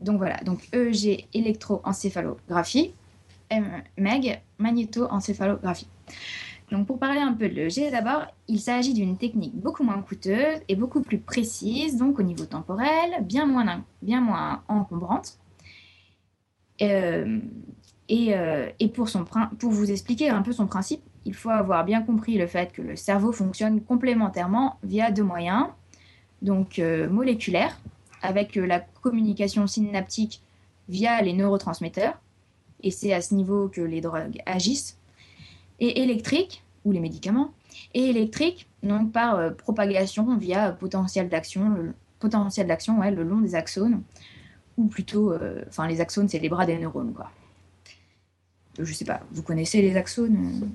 donc 0.01 0.19
voilà, 0.19 0.37
donc 0.45 0.69
EEG 0.75 1.27
électroencéphalographie, 1.33 2.93
MEG 3.97 4.41
magnétoencéphalographie. 4.59 5.89
Donc 6.75 6.89
pour 6.89 6.99
parler 6.99 7.21
un 7.21 7.33
peu 7.33 7.49
de 7.49 7.55
l'EEG, 7.55 7.93
d'abord, 7.93 8.27
il 8.49 8.59
s'agit 8.59 8.95
d'une 8.95 9.17
technique 9.17 9.55
beaucoup 9.55 9.85
moins 9.85 10.03
coûteuse 10.03 10.59
et 10.69 10.75
beaucoup 10.75 11.03
plus 11.03 11.19
précise, 11.19 11.97
donc 11.97 12.19
au 12.19 12.25
niveau 12.25 12.47
temporel, 12.47 13.23
bien 13.23 13.47
moins, 13.47 13.85
bien 14.03 14.21
moins 14.21 14.65
encombrante. 14.67 15.39
Euh, 16.83 17.39
et, 18.09 18.37
euh, 18.37 18.69
et 18.81 18.89
pour, 18.89 19.09
son, 19.09 19.25
pour 19.25 19.71
vous 19.71 19.93
expliquer 19.93 20.31
un 20.31 20.43
peu 20.43 20.51
son 20.51 20.67
principe, 20.67 21.01
il 21.25 21.33
faut 21.33 21.51
avoir 21.51 21.85
bien 21.85 22.03
compris 22.03 22.37
le 22.39 22.49
fait 22.49 22.73
que 22.73 22.83
le 22.83 22.97
cerveau 22.97 23.31
fonctionne 23.31 23.81
complémentairement 23.81 24.81
via 24.83 25.13
deux 25.13 25.23
moyens, 25.23 25.67
donc 26.43 26.81
euh, 26.81 27.09
moléculaires, 27.09 27.79
avec 28.21 28.57
la 28.57 28.81
communication 28.81 29.69
synaptique 29.69 30.43
via 30.89 31.23
les 31.23 31.35
neurotransmetteurs, 31.35 32.19
et 32.83 32.91
c'est 32.91 33.13
à 33.13 33.21
ce 33.21 33.33
niveau 33.33 33.69
que 33.69 33.81
les 33.81 34.01
drogues 34.01 34.43
agissent, 34.45 34.99
et 35.79 36.03
électrique, 36.03 36.64
ou 36.85 36.93
les 36.93 37.01
médicaments, 37.01 37.53
et 37.95 38.11
électrique, 38.11 38.69
donc 38.83 39.13
par 39.13 39.37
euh, 39.37 39.51
propagation 39.51 40.37
via 40.37 40.73
potentiel 40.73 41.29
d'action, 41.29 41.69
le 41.71 41.95
potentiel 42.19 42.67
d'action 42.67 42.99
ouais, 43.01 43.11
le 43.11 43.23
long 43.23 43.41
des 43.41 43.55
axones, 43.55 44.03
ou 44.77 44.87
plutôt, 44.87 45.33
euh, 45.33 45.63
enfin 45.69 45.87
les 45.87 46.01
axones 46.01 46.29
c'est 46.29 46.39
les 46.39 46.49
bras 46.49 46.67
des 46.67 46.79
neurones 46.79 47.13
quoi. 47.13 47.31
Je 48.79 48.93
sais 48.93 49.05
pas, 49.05 49.21
vous 49.31 49.43
connaissez 49.43 49.81
les 49.83 49.97
axones 49.97 50.71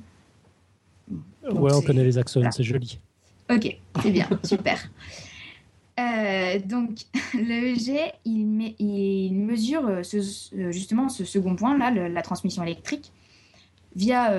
Ouais, 1.44 1.74
on 1.74 1.82
connaît 1.82 2.04
les 2.04 2.18
axones, 2.18 2.52
c'est 2.52 2.64
joli. 2.64 3.00
Ok, 3.50 3.78
c'est 4.02 4.12
bien, 4.12 4.28
super. 4.44 4.78
Euh, 6.00 6.60
donc, 6.60 7.00
l'EEG, 7.34 8.14
il, 8.26 8.76
il, 8.80 9.34
mesure 9.34 9.88
euh, 9.88 10.02
euh, 10.02 10.72
justement 10.72 11.10
ce 11.10 11.26
second 11.26 11.56
point-là, 11.56 11.92
la 11.92 12.22
transmission 12.22 12.64
électrique, 12.64 13.12
via 13.96 14.34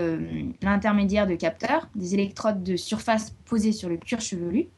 l'intermédiaire 0.62 1.26
de 1.26 1.34
capteurs, 1.34 1.88
des 1.94 2.14
électrodes 2.14 2.62
de 2.62 2.76
surface 2.76 3.34
posées 3.44 3.72
sur 3.72 3.88
le 3.88 3.96
cuir 3.96 4.20
chevelu, 4.20 4.68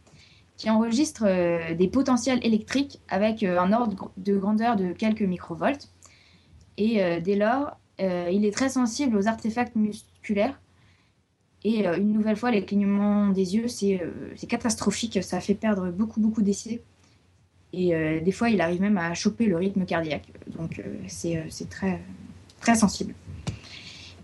qui 0.56 0.70
enregistrent 0.70 1.26
des 1.74 1.88
potentiels 1.88 2.40
électriques 2.42 3.00
avec 3.08 3.42
un 3.42 3.72
ordre 3.72 4.10
de 4.16 4.36
grandeur 4.36 4.76
de 4.76 4.92
quelques 4.92 5.22
microvolts. 5.22 5.88
Et 6.78 7.20
dès 7.20 7.36
lors, 7.36 7.76
il 7.98 8.44
est 8.44 8.52
très 8.52 8.70
sensible 8.70 9.16
aux 9.16 9.28
artefacts 9.28 9.76
musculaires 9.76 10.58
et 11.64 11.86
euh, 11.86 11.96
une 11.96 12.12
nouvelle 12.12 12.36
fois, 12.36 12.50
les 12.50 12.64
clignements 12.64 13.28
des 13.28 13.54
yeux, 13.54 13.66
euh, 13.84 14.32
c'est 14.36 14.46
catastrophique. 14.46 15.22
Ça 15.22 15.40
fait 15.40 15.54
perdre 15.54 15.90
beaucoup, 15.90 16.20
beaucoup 16.20 16.42
d'essais. 16.42 16.82
Et 17.72 17.94
euh, 17.94 18.20
des 18.20 18.32
fois, 18.32 18.50
il 18.50 18.60
arrive 18.60 18.80
même 18.80 18.98
à 18.98 19.14
choper 19.14 19.46
le 19.46 19.56
rythme 19.56 19.84
cardiaque. 19.84 20.28
Donc, 20.58 20.82
c'est 21.06 21.68
très, 21.70 22.00
très 22.60 22.74
sensible. 22.74 23.14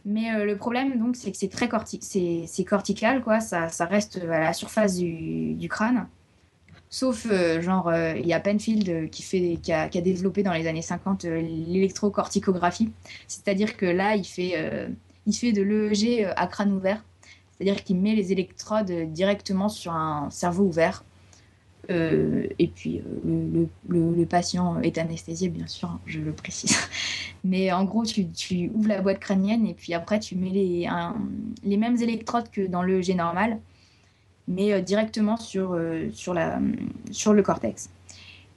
Mais 0.05 0.45
le 0.45 0.57
problème, 0.57 0.99
donc, 0.99 1.17
c'est 1.17 1.31
que 1.31 1.37
c'est 1.37 1.49
très 1.49 1.69
c'est 2.01 2.65
cortical, 2.65 3.23
quoi. 3.23 3.41
Ça, 3.41 3.69
ça, 3.69 3.85
reste 3.85 4.21
à 4.23 4.41
la 4.41 4.53
surface 4.53 4.97
du, 4.97 5.69
crâne. 5.69 6.07
Sauf, 6.91 7.27
genre, 7.61 7.93
il 7.95 8.27
y 8.27 8.33
a 8.33 8.41
Penfield 8.41 9.11
qui, 9.11 9.23
fait, 9.23 9.59
qui, 9.63 9.73
a, 9.73 9.89
développé 9.89 10.43
dans 10.43 10.53
les 10.53 10.67
années 10.67 10.83
50 10.83 11.25
l'électrocorticographie. 11.25 12.91
C'est-à-dire 13.27 13.77
que 13.77 13.87
là, 13.87 14.17
il 14.17 14.25
fait, 14.25 14.89
il 15.27 15.35
fait 15.35 15.53
de 15.53 15.63
l'EEG 15.63 16.33
à 16.37 16.47
crâne 16.47 16.73
ouvert. 16.73 17.05
C'est-à-dire 17.59 17.83
qu'il 17.83 17.97
met 17.97 18.15
les 18.15 18.33
électrodes 18.33 18.91
directement 19.13 19.69
sur 19.69 19.93
un 19.93 20.31
cerveau 20.31 20.65
ouvert. 20.65 21.05
Euh, 21.91 22.47
et 22.59 22.67
puis 22.69 23.01
euh, 23.27 23.65
le, 23.89 24.27
patient 24.27 24.79
est 24.81 24.99
anesthésié, 24.99 25.49
bien 25.49 25.67
sûr, 25.67 25.99
je 26.07 26.21
le 26.21 26.33
précise. 26.33 26.77
Mais 27.45 27.73
en 27.73 27.85
gros, 27.85 28.05
tu, 28.05 28.71
ouvres 28.75 28.89
la 28.89 29.01
boîte 29.01 29.21
crânienne 29.21 29.67
et 29.67 29.75
puis 29.75 29.95
après, 29.95 30.21
tu 30.21 30.37
mets 30.37 30.51
les, 30.51 30.87
mêmes 31.77 31.97
électrodes 31.97 32.51
que 32.51 32.67
dans 32.67 32.83
le 32.83 33.01
G 33.01 33.15
normal, 33.15 33.59
mais 34.49 34.73
euh, 34.73 34.81
directement 34.81 35.37
sur, 35.37 35.79
sur, 36.13 36.35
la, 36.35 36.59
sur 37.11 37.33
le 37.33 37.43
cortex. 37.43 37.91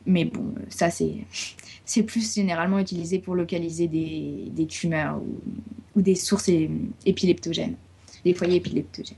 Mais 0.05 0.25
bon, 0.25 0.55
ça, 0.69 0.89
c'est, 0.89 1.17
c'est 1.85 2.03
plus 2.03 2.33
généralement 2.33 2.79
utilisé 2.79 3.19
pour 3.19 3.35
localiser 3.35 3.87
des, 3.87 4.47
des 4.49 4.65
tumeurs 4.65 5.21
ou, 5.21 5.39
ou, 5.95 6.01
des 6.01 6.15
sources 6.15 6.49
épileptogènes 7.05 7.75
des 8.23 8.33
foyers 8.35 8.57
épileptogènes. 8.57 9.17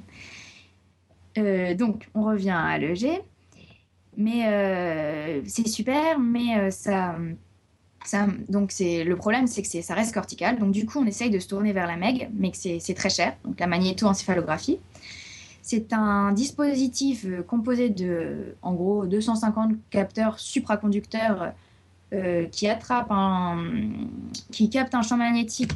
Donc, 1.76 2.08
on 2.13 2.23
revient 2.23 2.52
à 2.56 2.78
l'EG. 2.78 3.21
Mais 4.17 4.47
euh, 4.47 5.41
c'est 5.45 5.67
super, 5.67 6.19
mais 6.19 6.58
euh, 6.58 6.69
ça, 6.71 7.15
donc 8.49 8.71
c'est 8.71 9.04
le 9.04 9.15
problème, 9.15 9.47
c'est 9.47 9.62
que 9.62 9.82
ça 9.82 9.93
reste 9.93 10.13
cortical. 10.13 10.60
Donc 10.60 10.71
du 10.71 10.86
coup, 10.86 10.99
on 10.99 11.06
essaye 11.06 11.30
de 11.30 11.39
se 11.39 11.47
tourner 11.47 11.73
vers 11.73 11.88
la 11.88 11.97
MEG, 11.97 12.30
mais 12.34 12.52
que 12.52 12.58
c'est 12.58 12.93
très 12.93 13.10
cher. 13.10 13.36
Donc 13.43 13.60
la 13.60 13.67
magnétoencéphalographie. 13.67 14.80
C'est 15.62 15.93
un 15.93 16.34
dispositif 16.34 17.26
composé 17.47 17.89
de, 17.89 18.56
en 18.62 18.73
gros, 18.73 19.06
250 19.06 19.71
capteurs 19.89 20.38
supraconducteurs 20.38 21.54
qui 22.52 22.67
attrapent 22.67 23.12
qui 24.52 24.69
captent 24.69 24.93
un 24.93 25.02
champ 25.02 25.17
magnétique 25.17 25.71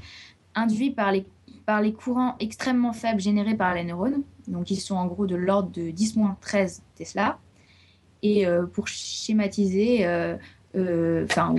induit 0.54 0.92
par 0.92 1.12
les 1.12 1.26
par 1.68 1.82
les 1.82 1.92
courants 1.94 2.36
extrêmement 2.40 2.94
faibles 2.94 3.20
générés 3.20 3.54
par 3.54 3.76
les 3.76 3.84
neurones. 3.84 4.24
Donc, 4.48 4.72
ils 4.72 4.80
sont 4.80 4.96
en 4.96 5.06
gros 5.06 5.28
de 5.28 5.36
l'ordre 5.36 5.70
de 5.70 5.92
10-13 5.92 6.80
Tesla. 6.96 7.38
Et 8.24 8.48
euh, 8.48 8.66
pour 8.66 8.88
schématiser, 8.88 10.06
euh, 10.06 10.36
euh, 10.76 11.26
enfin, 11.26 11.56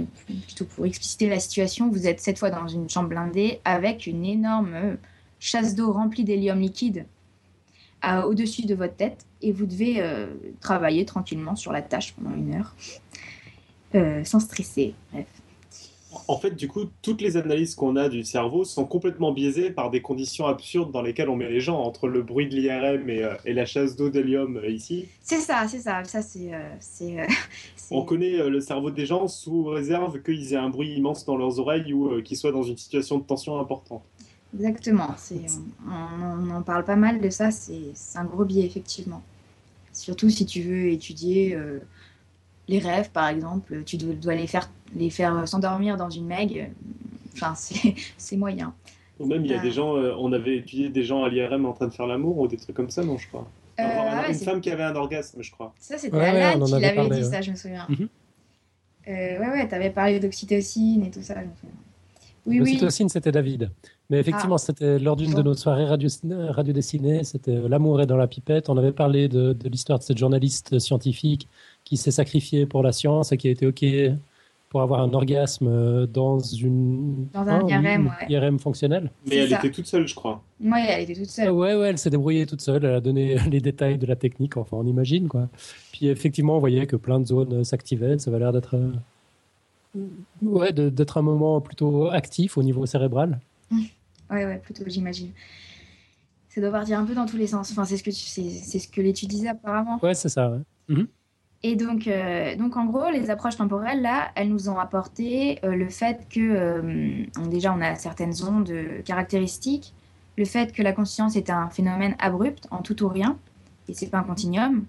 plutôt 0.47 0.65
pour 0.65 0.87
expliciter 0.87 1.29
la 1.29 1.41
situation, 1.41 1.89
vous 1.89 2.07
êtes 2.07 2.21
cette 2.21 2.39
fois 2.39 2.51
dans 2.51 2.67
une 2.69 2.89
chambre 2.89 3.09
blindée 3.09 3.61
avec 3.65 4.07
une 4.07 4.25
énorme 4.25 4.97
chasse 5.41 5.75
d'eau 5.75 5.93
remplie 5.93 6.25
d'hélium 6.25 6.61
liquide 6.61 7.07
au-dessus 8.25 8.65
de 8.65 8.75
votre 8.75 8.95
tête. 8.95 9.27
Et 9.43 9.53
vous 9.53 9.67
devez 9.67 10.03
travailler 10.61 11.05
tranquillement 11.05 11.57
sur 11.57 11.73
la 11.73 11.83
tâche 11.83 12.13
pendant 12.15 12.35
une 12.37 12.55
heure. 12.55 14.25
Sans 14.25 14.39
stresser. 14.39 14.95
Bref 15.13 15.27
en 16.27 16.39
fait, 16.39 16.53
du 16.53 16.69
coup, 16.69 16.85
toutes 17.03 17.21
les 17.21 17.37
analyses 17.37 17.75
qu'on 17.75 17.97
a 17.97 18.09
du 18.09 18.25
cerveau 18.25 18.65
sont 18.65 18.85
complètement 18.85 19.33
biaisées 19.33 19.71
par 19.71 19.91
des 19.91 20.03
conditions 20.03 20.47
absurdes 20.47 20.91
dans 20.93 21.03
lesquelles 21.03 21.29
on 21.29 21.37
met 21.37 21.49
les 21.49 21.61
gens, 21.61 21.81
entre 21.81 22.09
le 22.09 22.23
bruit 22.23 22.49
de 22.49 22.57
l'IRM 22.57 23.09
et, 23.09 23.23
euh, 23.23 23.35
la 23.45 23.67
chasse 23.67 23.97
d'eau 23.97 24.11
d'hélium 24.11 24.57
euh, 24.57 24.69
ici. 24.69 25.07
C'est 25.23 25.41
ça, 25.41 25.67
c'est 25.69 25.81
ça. 25.81 26.03
ça 26.05 26.23
c'est, 26.23 26.55
euh, 26.55 27.27
on 27.91 28.03
connaît 28.03 28.49
le 28.49 28.61
cerveau 28.61 28.91
des 28.91 29.07
gens 29.07 29.29
sous 29.29 29.65
réserve 29.65 30.23
qu'ils 30.23 30.53
aient 30.53 30.57
un 30.57 30.71
bruit 30.71 30.95
immense 30.95 31.25
dans 31.25 31.37
leurs 31.37 31.59
oreilles 31.59 31.93
ou 31.93 32.23
qu'ils 32.23 32.37
soient 32.37 32.53
dans 32.53 32.63
une 32.63 32.77
situation 32.77 33.19
de 33.19 33.25
tension 33.25 33.61
importante. 33.61 34.03
Exactement. 34.55 35.15
on, 35.87 36.51
en 36.51 36.63
parle 36.63 36.85
pas 36.85 36.97
mal 36.97 37.21
de 37.21 37.31
ça. 37.31 37.51
C'est, 37.51 37.93
un 38.15 38.25
gros 38.25 38.45
biais, 38.45 38.65
effectivement. 38.65 39.23
Surtout 39.93 40.31
si 40.31 40.47
tu 40.47 40.63
veux 40.63 40.89
étudier 40.89 41.59
les 42.69 42.79
rêves, 42.79 43.11
par 43.11 43.29
exemple, 43.29 43.83
tu 43.85 43.97
dois, 43.97 44.35
les 44.35 44.47
faire, 44.47 44.71
les 44.95 45.11
faire 45.11 45.47
s'endormir 45.47 45.97
dans 45.97 46.11
une 46.11 46.27
meg. 46.27 46.71
Enfin, 47.35 47.55
c'est 48.19 48.37
moyen. 48.37 48.75
Ou 49.21 49.27
même, 49.27 49.45
il 49.45 49.51
y 49.51 49.55
a 49.55 49.59
des 49.59 49.73
gens, 49.73 49.95
on 49.95 50.33
avait 50.33 50.59
étudié 50.59 50.91
des 50.91 51.03
gens 51.03 51.25
à 51.25 51.29
l'IRM 51.29 51.67
en 51.67 51.73
train 51.73 51.89
de 51.89 51.93
faire 51.93 52.07
l'amour 52.07 52.39
ou 52.39 52.47
des 52.47 52.57
trucs 52.57 52.77
comme 52.77 52.91
ça, 52.91 53.03
non, 53.03 53.19
je 53.19 53.27
crois. 53.29 53.47
une 53.79 54.35
femme 54.35 54.61
qui 54.61 54.71
avait 54.71 54.85
un 54.85 54.95
orgasme, 54.95 55.43
je 55.43 55.51
crois. 55.51 55.75
Ça, 55.79 55.99
c'était 55.99 56.17
Alan 56.17 56.65
qui 56.65 56.73
l'avait 56.73 57.09
dit, 57.09 57.25
ça, 57.25 57.41
je 57.41 57.51
me 57.51 57.57
souviens. 57.57 57.87
Mhm. 57.89 58.09
ouais, 59.09 59.39
ouais, 59.39 59.69
t'avais 59.69 59.91
parlé 59.91 60.21
d'oxytocine 60.21 61.05
et 61.05 61.11
tout 61.11 61.23
ça, 61.23 61.35
je 61.35 61.47
me 61.47 61.55
souviens. 61.55 61.77
Oui, 62.49 62.59
L'ocytocine, 62.59 63.09
c'était 63.09 63.33
David. 63.33 63.71
Mais 64.11 64.19
effectivement, 64.21 64.55
ah. 64.55 64.59
c'était 64.59 64.99
lors 64.99 65.17
d'une 65.17 65.35
de 65.35 65.43
nos 65.43 65.55
soirées 65.55 65.85
radio, 65.85 66.09
radio 66.49 66.73
dessinée, 66.73 67.25
c'était 67.25 67.57
euh, 67.57 67.69
L'amour 67.69 68.01
est 68.01 68.07
dans 68.07 68.17
la 68.17 68.27
pipette. 68.27 68.71
On 68.71 68.79
avait 68.79 68.93
parlé 68.93 69.29
de, 69.29 69.55
l'histoire 69.65 69.99
de 69.99 70.05
cette 70.05 70.17
journaliste 70.17 70.79
scientifique 70.79 71.47
qui 71.85 71.99
s'est 71.99 72.11
sacrifiée 72.11 72.65
pour 72.65 72.83
la 72.83 72.93
science 72.93 73.33
et 73.33 73.37
qui 73.37 73.49
a 73.49 73.51
été 73.51 73.67
OK 73.67 73.85
pour 74.69 74.83
avoir 74.83 75.01
un 75.01 75.13
orgasme 75.15 75.67
euh, 75.67 76.07
dans 76.07 76.39
une 76.39 77.29
dans 77.33 77.49
un 77.49 77.67
IRM, 77.67 78.13
IRM 78.29 78.59
fonctionnel. 78.59 79.11
Mais 79.27 79.37
elle 79.37 79.53
était 79.53 79.71
toute 79.71 79.87
seule, 79.87 80.07
je 80.07 80.15
crois. 80.15 80.43
Oui, 80.61 80.81
elle 80.87 81.03
était 81.03 81.15
toute 81.15 81.31
seule. 81.31 81.51
ouais, 81.51 81.75
ouais, 81.75 81.89
elle 81.89 81.99
s'est 81.99 82.11
débrouillée 82.11 82.47
toute 82.47 82.61
seule. 82.61 82.85
Elle 82.85 82.95
a 82.95 83.01
donné 83.01 83.39
les 83.51 83.61
détails 83.61 83.99
de 83.99 84.07
la 84.07 84.17
technique. 84.17 84.57
Enfin, 84.57 84.77
on 84.79 84.87
imagine 84.87 85.29
quoi. 85.29 85.49
Puis 85.93 86.09
effectivement, 86.09 86.57
on 86.57 86.61
voyait 86.61 86.87
que 86.87 86.97
plein 86.97 87.21
de 87.21 87.27
zones 87.27 87.65
s'activaient. 87.65 88.19
Ça 88.19 88.31
avait 88.31 88.41
l'air 88.41 88.53
d'être 88.53 88.77
euh, 88.77 88.93
ouais, 90.43 90.73
d'être 90.73 91.17
un 91.19 91.23
moment 91.23 91.61
plutôt 91.61 92.09
actif 92.11 92.59
au 92.59 92.63
niveau 92.63 92.85
cérébral. 92.87 93.41
Ouais, 94.31 94.45
ouais, 94.45 94.59
plutôt, 94.59 94.85
j'imagine. 94.87 95.31
Ça 96.51 96.61
doit 96.61 96.71
partir 96.71 96.99
un 96.99 97.05
peu 97.05 97.15
dans 97.15 97.25
tous 97.27 97.37
les 97.37 97.47
sens. 97.47 97.71
Enfin, 97.71 97.85
c'est 97.85 97.97
ce 97.97 98.03
que 98.03 98.11
c'est 98.11 98.79
ce 98.79 98.89
que 98.89 99.01
l'étude 99.01 99.29
disait 99.31 99.49
apparemment. 99.49 99.99
Ouais, 100.03 100.15
c'est 100.15 100.29
ça. 100.29 100.59
Mhm. 100.89 101.07
Et 101.65 101.75
donc, 101.75 102.07
euh, 102.07 102.55
donc, 102.57 102.77
en 102.77 102.85
gros, 102.85 103.11
les 103.11 103.31
approches 103.31 103.57
temporelles, 103.57 104.01
là, 104.01 104.31
elles 104.37 104.49
nous 104.49 104.69
ont 104.69 104.79
apporté 104.79 105.59
euh, 105.65 105.75
le 105.75 105.89
fait 105.89 106.29
que, 106.31 106.41
euh, 106.41 107.25
déjà, 107.51 107.75
on 107.75 107.81
a 107.81 107.97
certaines 107.97 108.45
ondes 108.45 108.73
caractéristiques, 109.05 109.93
le 110.37 110.45
fait 110.45 110.73
que 110.73 110.83
la 110.83 110.93
conscience 110.93 111.35
est 111.35 111.51
un 111.51 111.69
phénomène 111.69 112.15
abrupt, 112.21 112.69
en 112.71 112.79
tout 112.83 113.03
ou 113.03 113.09
rien, 113.09 113.37
et 113.89 113.95
c'est 113.95 114.07
pas 114.07 114.19
un 114.19 114.23
continuum, 114.23 114.85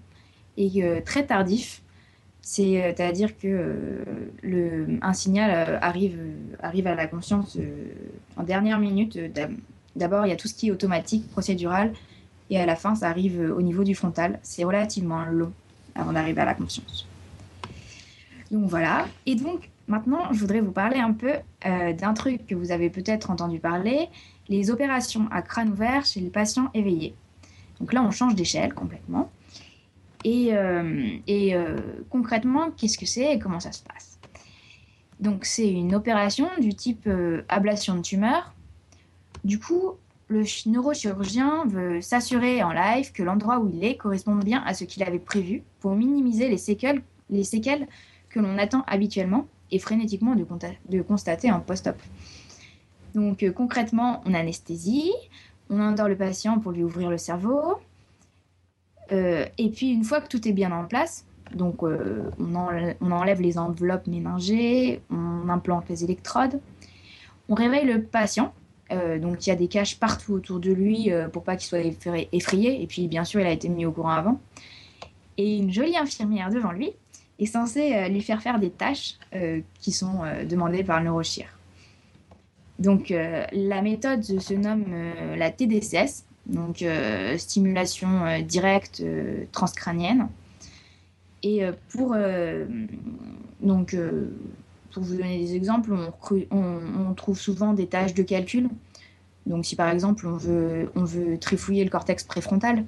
et 0.56 1.02
très 1.04 1.26
tardif. 1.26 1.82
C'est-à-dire 2.42 3.36
que 3.36 4.04
un 5.02 5.12
signal 5.12 5.78
arrive, 5.82 6.18
arrive 6.60 6.86
à 6.86 6.94
la 6.94 7.06
conscience 7.06 7.58
en 8.36 8.42
dernière 8.44 8.78
minute. 8.78 9.18
D'abord, 9.96 10.26
il 10.26 10.28
y 10.28 10.32
a 10.32 10.36
tout 10.36 10.48
ce 10.48 10.54
qui 10.54 10.68
est 10.68 10.70
automatique, 10.70 11.28
procédural, 11.30 11.92
et 12.50 12.58
à 12.58 12.66
la 12.66 12.76
fin, 12.76 12.94
ça 12.94 13.08
arrive 13.08 13.40
au 13.56 13.62
niveau 13.62 13.82
du 13.82 13.94
frontal. 13.94 14.38
C'est 14.42 14.64
relativement 14.64 15.24
long 15.24 15.52
avant 15.94 16.12
d'arriver 16.12 16.40
à 16.40 16.44
la 16.44 16.54
conscience. 16.54 17.06
Donc 18.50 18.68
voilà. 18.68 19.06
Et 19.26 19.34
donc 19.34 19.70
maintenant, 19.86 20.32
je 20.32 20.40
voudrais 20.40 20.60
vous 20.60 20.72
parler 20.72 20.98
un 20.98 21.12
peu 21.12 21.32
euh, 21.66 21.92
d'un 21.92 22.14
truc 22.14 22.46
que 22.46 22.54
vous 22.54 22.72
avez 22.72 22.90
peut-être 22.90 23.30
entendu 23.30 23.58
parler, 23.58 24.08
les 24.48 24.70
opérations 24.70 25.28
à 25.30 25.42
crâne 25.42 25.70
ouvert 25.70 26.04
chez 26.04 26.20
les 26.20 26.30
patients 26.30 26.70
éveillés. 26.74 27.14
Donc 27.78 27.92
là, 27.92 28.02
on 28.02 28.10
change 28.10 28.34
d'échelle 28.34 28.74
complètement. 28.74 29.30
Et, 30.24 30.48
euh, 30.52 31.16
et 31.26 31.54
euh, 31.54 31.78
concrètement, 32.10 32.70
qu'est-ce 32.72 32.98
que 32.98 33.06
c'est 33.06 33.34
et 33.34 33.38
comment 33.38 33.60
ça 33.60 33.72
se 33.72 33.82
passe? 33.82 34.18
Donc 35.18 35.44
c'est 35.44 35.70
une 35.70 35.94
opération 35.94 36.48
du 36.60 36.74
type 36.74 37.08
ablation 37.48 37.94
de 37.94 38.00
tumeur. 38.00 38.54
Du 39.44 39.58
coup, 39.58 39.92
le 40.30 40.44
neurochirurgien 40.66 41.64
veut 41.66 42.00
s'assurer 42.00 42.62
en 42.62 42.70
live 42.70 43.10
que 43.10 43.24
l'endroit 43.24 43.58
où 43.58 43.68
il 43.68 43.84
est 43.84 43.96
correspond 43.96 44.36
bien 44.36 44.62
à 44.64 44.74
ce 44.74 44.84
qu'il 44.84 45.02
avait 45.02 45.18
prévu 45.18 45.64
pour 45.80 45.96
minimiser 45.96 46.48
les 46.48 46.56
séquelles, 46.56 47.02
les 47.30 47.42
séquelles 47.42 47.88
que 48.28 48.38
l'on 48.38 48.56
attend 48.56 48.84
habituellement 48.86 49.48
et 49.72 49.80
frénétiquement 49.80 50.36
de, 50.36 51.02
constater 51.02 51.50
en 51.50 51.58
post-op. 51.58 51.96
Donc 53.14 53.42
euh, 53.42 53.50
concrètement, 53.50 54.22
on 54.24 54.32
anesthésie, 54.32 55.12
on 55.68 55.80
endort 55.80 56.08
le 56.08 56.16
patient 56.16 56.60
pour 56.60 56.70
lui 56.70 56.84
ouvrir 56.84 57.10
le 57.10 57.18
cerveau, 57.18 57.78
euh, 59.10 59.44
et 59.58 59.68
puis 59.70 59.90
une 59.90 60.04
fois 60.04 60.20
que 60.20 60.28
tout 60.28 60.46
est 60.46 60.52
bien 60.52 60.70
en 60.70 60.84
place, 60.84 61.26
euh, 61.60 62.30
on, 62.38 62.94
on, 63.00 63.10
enlève 63.10 63.40
les 63.40 63.58
enveloppes 63.58 64.06
méningées, 64.06 65.02
on 65.10 65.48
implante 65.48 65.88
les 65.88 66.04
électrodes, 66.04 66.60
on 67.48 67.54
réveille 67.54 67.84
le 67.84 68.00
patient 68.04 68.54
euh, 68.92 69.18
donc 69.18 69.46
il 69.46 69.50
y 69.50 69.52
a 69.52 69.56
des 69.56 69.68
caches 69.68 69.98
partout 69.98 70.34
autour 70.34 70.58
de 70.58 70.72
lui 70.72 71.12
euh, 71.12 71.28
pour 71.28 71.44
pas 71.44 71.56
qu'il 71.56 71.68
soit 71.68 72.26
effrayé. 72.32 72.82
Et 72.82 72.86
puis 72.86 73.08
bien 73.08 73.24
sûr, 73.24 73.40
il 73.40 73.46
a 73.46 73.52
été 73.52 73.68
mis 73.68 73.86
au 73.86 73.92
courant 73.92 74.10
avant. 74.10 74.40
Et 75.36 75.58
une 75.58 75.72
jolie 75.72 75.96
infirmière 75.96 76.50
devant 76.50 76.72
lui 76.72 76.92
est 77.38 77.46
censée 77.46 77.94
euh, 77.94 78.08
lui 78.08 78.20
faire 78.20 78.42
faire 78.42 78.58
des 78.58 78.70
tâches 78.70 79.18
qui 79.80 79.92
sont 79.92 80.22
demandées 80.48 80.84
par 80.84 80.98
le 80.98 81.06
neurochir. 81.06 81.46
Donc 82.78 83.10
la 83.10 83.82
méthode 83.82 84.22
se 84.22 84.54
nomme 84.54 84.86
la 85.36 85.50
TDCS, 85.50 86.24
donc 86.46 86.84
stimulation 87.36 88.40
directe 88.40 89.04
transcrânienne. 89.52 90.28
Et 91.42 91.62
pour 91.90 92.16
donc 93.60 93.94
pour 94.92 95.02
vous 95.02 95.16
donner 95.16 95.38
des 95.38 95.54
exemples, 95.54 95.92
on, 96.50 97.14
trouve 97.14 97.38
souvent 97.38 97.72
des 97.72 97.86
tâches 97.86 98.14
de 98.14 98.22
calcul. 98.22 98.68
Donc 99.46 99.64
si 99.64 99.76
par 99.76 99.88
exemple 99.88 100.26
on 100.26 100.36
veut, 100.36 101.38
trifouiller 101.40 101.84
le 101.84 101.90
cortex 101.90 102.24
préfrontal, 102.24 102.84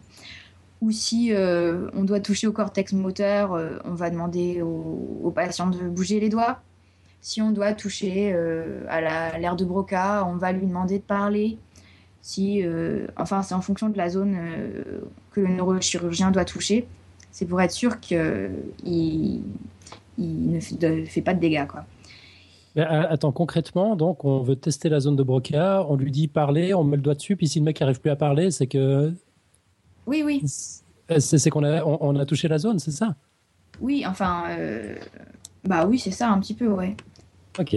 ou 0.80 0.90
si 0.90 1.32
euh, 1.32 1.88
on 1.94 2.02
doit 2.02 2.20
toucher 2.20 2.46
au 2.46 2.52
cortex 2.52 2.92
moteur, 2.92 3.52
euh, 3.52 3.78
on 3.84 3.94
va 3.94 4.10
demander 4.10 4.62
au, 4.62 5.32
patient 5.34 5.70
de 5.70 5.88
bouger 5.88 6.20
les 6.20 6.28
doigts. 6.28 6.60
Si 7.20 7.40
on 7.40 7.52
doit 7.52 7.72
toucher 7.72 8.32
euh, 8.34 8.84
à 8.88 9.38
l'air 9.38 9.54
de 9.54 9.64
Broca, 9.64 10.26
on 10.26 10.36
va 10.36 10.52
lui 10.52 10.66
demander 10.66 10.98
de 10.98 11.04
parler. 11.04 11.56
Si, 12.20 12.62
enfin, 13.16 13.42
c'est 13.42 13.54
en 13.54 13.62
fonction 13.62 13.88
de 13.88 13.98
la 13.98 14.08
zone 14.08 14.36
que 15.32 15.40
le 15.40 15.48
neurochirurgien 15.48 16.30
doit 16.30 16.44
toucher. 16.44 16.86
C'est 17.32 17.46
pour 17.46 17.60
être 17.60 17.72
sûr 17.72 17.98
qu'il 17.98 19.42
il 20.18 20.50
ne 20.52 20.60
fait 21.04 21.20
pas 21.22 21.34
de 21.34 21.40
dégâts. 21.40 21.66
Euh, 22.78 23.04
attends, 23.08 23.32
concrètement, 23.32 23.96
donc 23.96 24.24
on 24.24 24.40
veut 24.40 24.56
tester 24.56 24.88
la 24.88 25.00
zone 25.00 25.16
de 25.16 25.22
Broca, 25.22 25.85
on 25.88 25.96
lui 25.96 26.11
dit 26.11 26.26
parler, 26.26 26.72
on 26.72 26.85
met 26.85 26.96
le 26.96 27.02
doigt 27.02 27.14
dessus, 27.14 27.37
puis 27.37 27.46
si 27.46 27.58
le 27.58 27.66
mec 27.66 27.80
n'arrive 27.80 28.00
plus 28.00 28.11
à 28.11 28.16
parler, 28.16 28.50
c'est 28.50 28.66
que. 28.66 29.12
Oui, 30.06 30.22
oui. 30.24 30.42
C'est 31.18 31.50
qu'on 31.50 31.64
a, 31.64 31.85
on, 31.85 32.16
a 32.16 32.24
touché 32.24 32.48
la 32.48 32.58
zone, 32.58 32.78
c'est 32.78 32.90
ça? 32.90 33.14
Oui, 33.80 34.04
enfin. 34.06 34.44
Euh, 34.50 34.94
bah 35.64 35.87
oui, 35.87 35.98
c'est 35.98 36.11
ça, 36.11 36.30
un 36.30 36.40
petit 36.40 36.54
peu, 36.54 36.68
ouais. 36.68 36.96
Ok. 37.58 37.76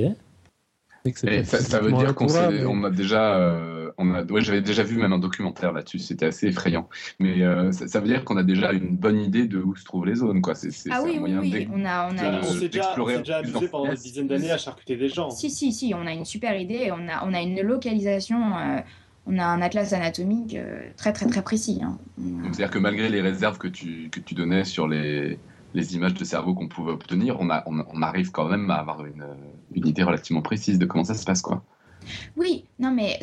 Ça, 1.14 1.80
veut 1.80 1.92
dire 1.92 2.16
qu'on 2.16 2.84
a 2.84 2.90
déjà. 2.90 3.36
Euh, 3.38 3.92
ouais, 4.00 4.42
j'avais 4.42 4.62
déjà 4.62 4.84
vu 4.84 4.98
même 4.98 5.14
un 5.14 5.20
documentaire 5.20 5.72
là-dessus, 5.72 6.00
c'était 6.00 6.28
assez 6.28 6.48
effrayant. 6.48 6.90
Mais 7.20 7.42
euh, 7.44 7.72
ça, 7.72 8.00
veut 8.00 8.08
dire 8.08 8.24
qu'on 8.24 8.38
a 8.38 8.44
déjà 8.44 8.72
une 8.72 8.96
bonne 8.96 9.20
idée 9.20 9.48
de 9.48 9.60
où 9.60 9.76
se 9.76 9.84
trouvent 9.84 10.06
les 10.06 10.16
zones, 10.16 10.42
quoi. 10.42 10.56
C'est, 10.56 10.72
ah 10.92 11.02
oui, 11.04 11.20
oui, 11.22 11.36
oui. 11.40 11.68
on 11.74 11.86
a, 11.86 12.10
on 12.12 12.18
a. 12.18 12.44
s'est 12.44 12.70
déjà, 12.70 12.96
déjà 13.18 13.38
amusé 13.38 13.68
pendant 13.68 13.92
des 13.92 13.98
dizaines 13.98 14.28
d'années 14.28 14.52
à 14.52 14.58
charcuter 14.58 14.96
des 14.96 15.10
gens. 15.10 15.30
Si, 15.30 15.50
si, 15.50 15.72
si, 15.72 15.94
on 15.94 16.06
a 16.06 16.12
une 16.12 16.26
super 16.26 16.60
idée. 16.60 16.92
On 16.92 17.08
a, 17.08 17.26
on 17.26 17.34
a 17.34 17.42
une 17.42 17.62
localisation. 17.62 18.58
Euh, 18.58 18.80
on 19.28 19.40
a 19.40 19.46
un 19.46 19.60
atlas 19.60 19.92
anatomique 19.94 20.56
très 20.98 21.12
très 21.12 21.26
très 21.26 21.42
précis. 21.42 21.82
Hein. 21.84 21.98
C'est-à-dire 22.44 22.70
que 22.70 22.78
malgré 22.78 23.10
les 23.10 23.22
réserves 23.22 23.58
que 23.58 23.68
tu, 23.68 24.10
que 24.12 24.20
tu 24.20 24.36
donnais 24.36 24.64
sur 24.64 24.88
les, 24.88 25.40
les 25.76 25.94
images 25.96 26.14
de 26.14 26.24
cerveau 26.24 26.56
qu'on 26.56 26.70
pouvait 26.70 26.94
obtenir, 26.94 27.38
on, 27.40 27.50
arrive 28.02 28.32
quand 28.32 28.48
même 28.48 28.72
à 28.72 28.76
avoir 28.76 29.06
une, 29.06 29.26
idée 29.76 30.04
relativement 30.04 30.42
précise 30.42 30.80
de 30.80 30.86
comment 30.86 31.04
ça 31.04 31.14
se 31.14 31.26
passe. 31.26 31.42
quoi. 31.42 31.64
Oui, 32.38 32.64
non, 32.80 32.92
mais 32.92 33.20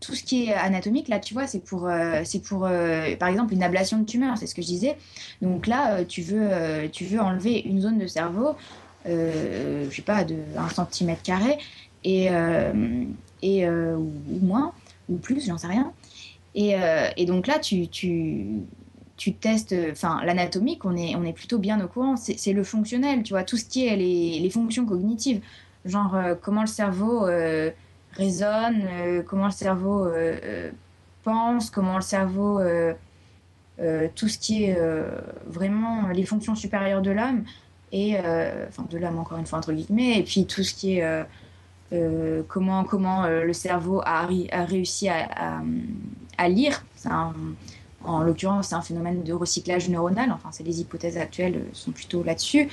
tout 0.00 0.14
ce 0.14 0.22
qui 0.22 0.44
est 0.44 0.54
anatomique, 0.54 1.08
là, 1.08 1.18
tu 1.18 1.32
vois, 1.34 1.46
c'est 1.46 1.60
pour, 1.64 1.88
euh, 1.88 2.22
pour 2.46 2.66
euh, 2.66 3.16
par 3.16 3.28
exemple, 3.28 3.54
une 3.54 3.62
ablation 3.62 3.98
de 3.98 4.04
tumeur, 4.04 4.36
c'est 4.36 4.46
ce 4.46 4.54
que 4.54 4.60
je 4.60 4.66
disais. 4.66 4.96
Donc 5.40 5.66
là, 5.66 5.94
euh, 5.94 6.04
tu, 6.04 6.20
veux, 6.20 6.88
tu 6.92 7.04
veux 7.06 7.20
enlever 7.20 7.60
une 7.60 7.80
zone 7.80 7.98
de 7.98 8.06
cerveau, 8.06 8.54
je 9.06 9.88
sais 9.90 10.02
pas, 10.02 10.24
de 10.24 10.36
1 10.56 10.84
cm 10.90 11.16
carré, 11.24 11.58
et, 12.04 12.28
et, 13.42 13.68
ou, 13.68 14.12
moins, 14.42 14.72
ou 15.08 15.16
plus, 15.16 15.46
j'en 15.46 15.56
sais 15.56 15.68
rien. 15.68 15.92
Et, 16.54 16.74
et, 17.16 17.24
donc 17.24 17.46
là, 17.46 17.58
tu, 17.58 17.88
tu, 17.88 18.66
tu 19.16 19.34
testes, 19.34 19.74
enfin, 19.90 20.20
l'anatomique, 20.24 20.84
on 20.84 20.96
est, 20.96 21.14
on 21.16 21.24
est 21.24 21.32
plutôt 21.32 21.58
bien 21.58 21.82
au 21.84 21.88
courant. 21.88 22.16
C'est 22.16 22.52
le 22.52 22.64
fonctionnel, 22.64 23.22
tu 23.22 23.32
vois, 23.32 23.44
tout 23.44 23.56
ce 23.56 23.64
qui 23.64 23.86
est 23.86 23.96
les, 23.96 24.40
les 24.40 24.50
fonctions 24.50 24.86
cognitives, 24.86 25.40
genre 25.84 26.16
comment 26.42 26.62
le 26.62 26.66
cerveau 26.66 27.26
résonne, 28.16 28.82
euh, 28.90 29.22
comment 29.22 29.46
le 29.46 29.52
cerveau 29.52 30.06
euh, 30.06 30.38
euh, 30.42 30.70
pense, 31.22 31.70
comment 31.70 31.96
le 31.96 32.02
cerveau, 32.02 32.60
tout 34.14 34.28
ce 34.28 34.38
qui 34.38 34.64
est 34.64 34.78
vraiment 35.46 36.08
les 36.08 36.26
fonctions 36.26 36.54
supérieures 36.54 37.00
de 37.00 37.10
l'âme, 37.10 37.44
et 37.92 38.18
enfin 38.68 38.84
de 38.90 38.98
l'âme 38.98 39.18
encore 39.18 39.38
une 39.38 39.46
fois 39.46 39.58
entre 39.58 39.72
guillemets, 39.72 40.18
et 40.18 40.22
puis 40.22 40.44
tout 40.44 40.62
ce 40.62 40.74
qui 40.74 40.98
est 40.98 41.24
comment, 42.46 42.84
comment 42.84 43.26
le 43.26 43.52
cerveau 43.54 44.02
a, 44.04 44.28
a 44.52 44.64
réussi 44.66 45.08
à, 45.08 45.62
à, 46.36 46.48
lire. 46.50 46.84
En 48.04 48.22
l'occurrence, 48.22 48.68
c'est 48.68 48.74
un 48.74 48.82
phénomène 48.82 49.22
de 49.22 49.32
recyclage 49.32 49.88
neuronal. 49.88 50.32
Enfin, 50.32 50.50
c'est 50.52 50.64
les 50.64 50.80
hypothèses 50.80 51.16
actuelles 51.16 51.64
sont 51.72 51.92
plutôt 51.92 52.22
là-dessus. 52.22 52.68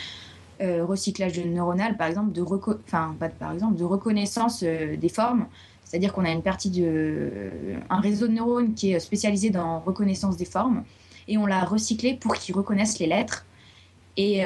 recyclage 0.59 1.39
neuronal, 1.39 1.97
par 1.97 2.07
exemple, 2.07 2.32
de, 2.32 2.41
enfin, 2.41 3.15
pas 3.19 3.29
par 3.29 3.53
exemple, 3.53 3.75
de 3.77 3.84
reconnaissance 3.84 4.63
des 4.63 5.09
formes. 5.09 5.47
C'est-à-dire 5.84 6.13
qu'on 6.13 6.23
a 6.23 6.32
une 6.32 6.43
partie 6.43 6.69
de, 6.69 7.51
un 7.89 7.99
réseau 7.99 8.27
de 8.27 8.34
neurones 8.34 8.73
qui 8.73 8.93
est 8.93 8.99
spécialisé 8.99 9.49
dans 9.49 9.79
reconnaissance 9.79 10.38
des 10.38 10.45
formes 10.45 10.84
et 11.27 11.38
on 11.38 11.45
l'a 11.45 11.63
recyclé 11.63 12.13
pour 12.13 12.36
qu'ils 12.36 12.55
reconnaissent 12.55 12.99
les 12.99 13.07
lettres. 13.07 13.45
Et, 14.17 14.43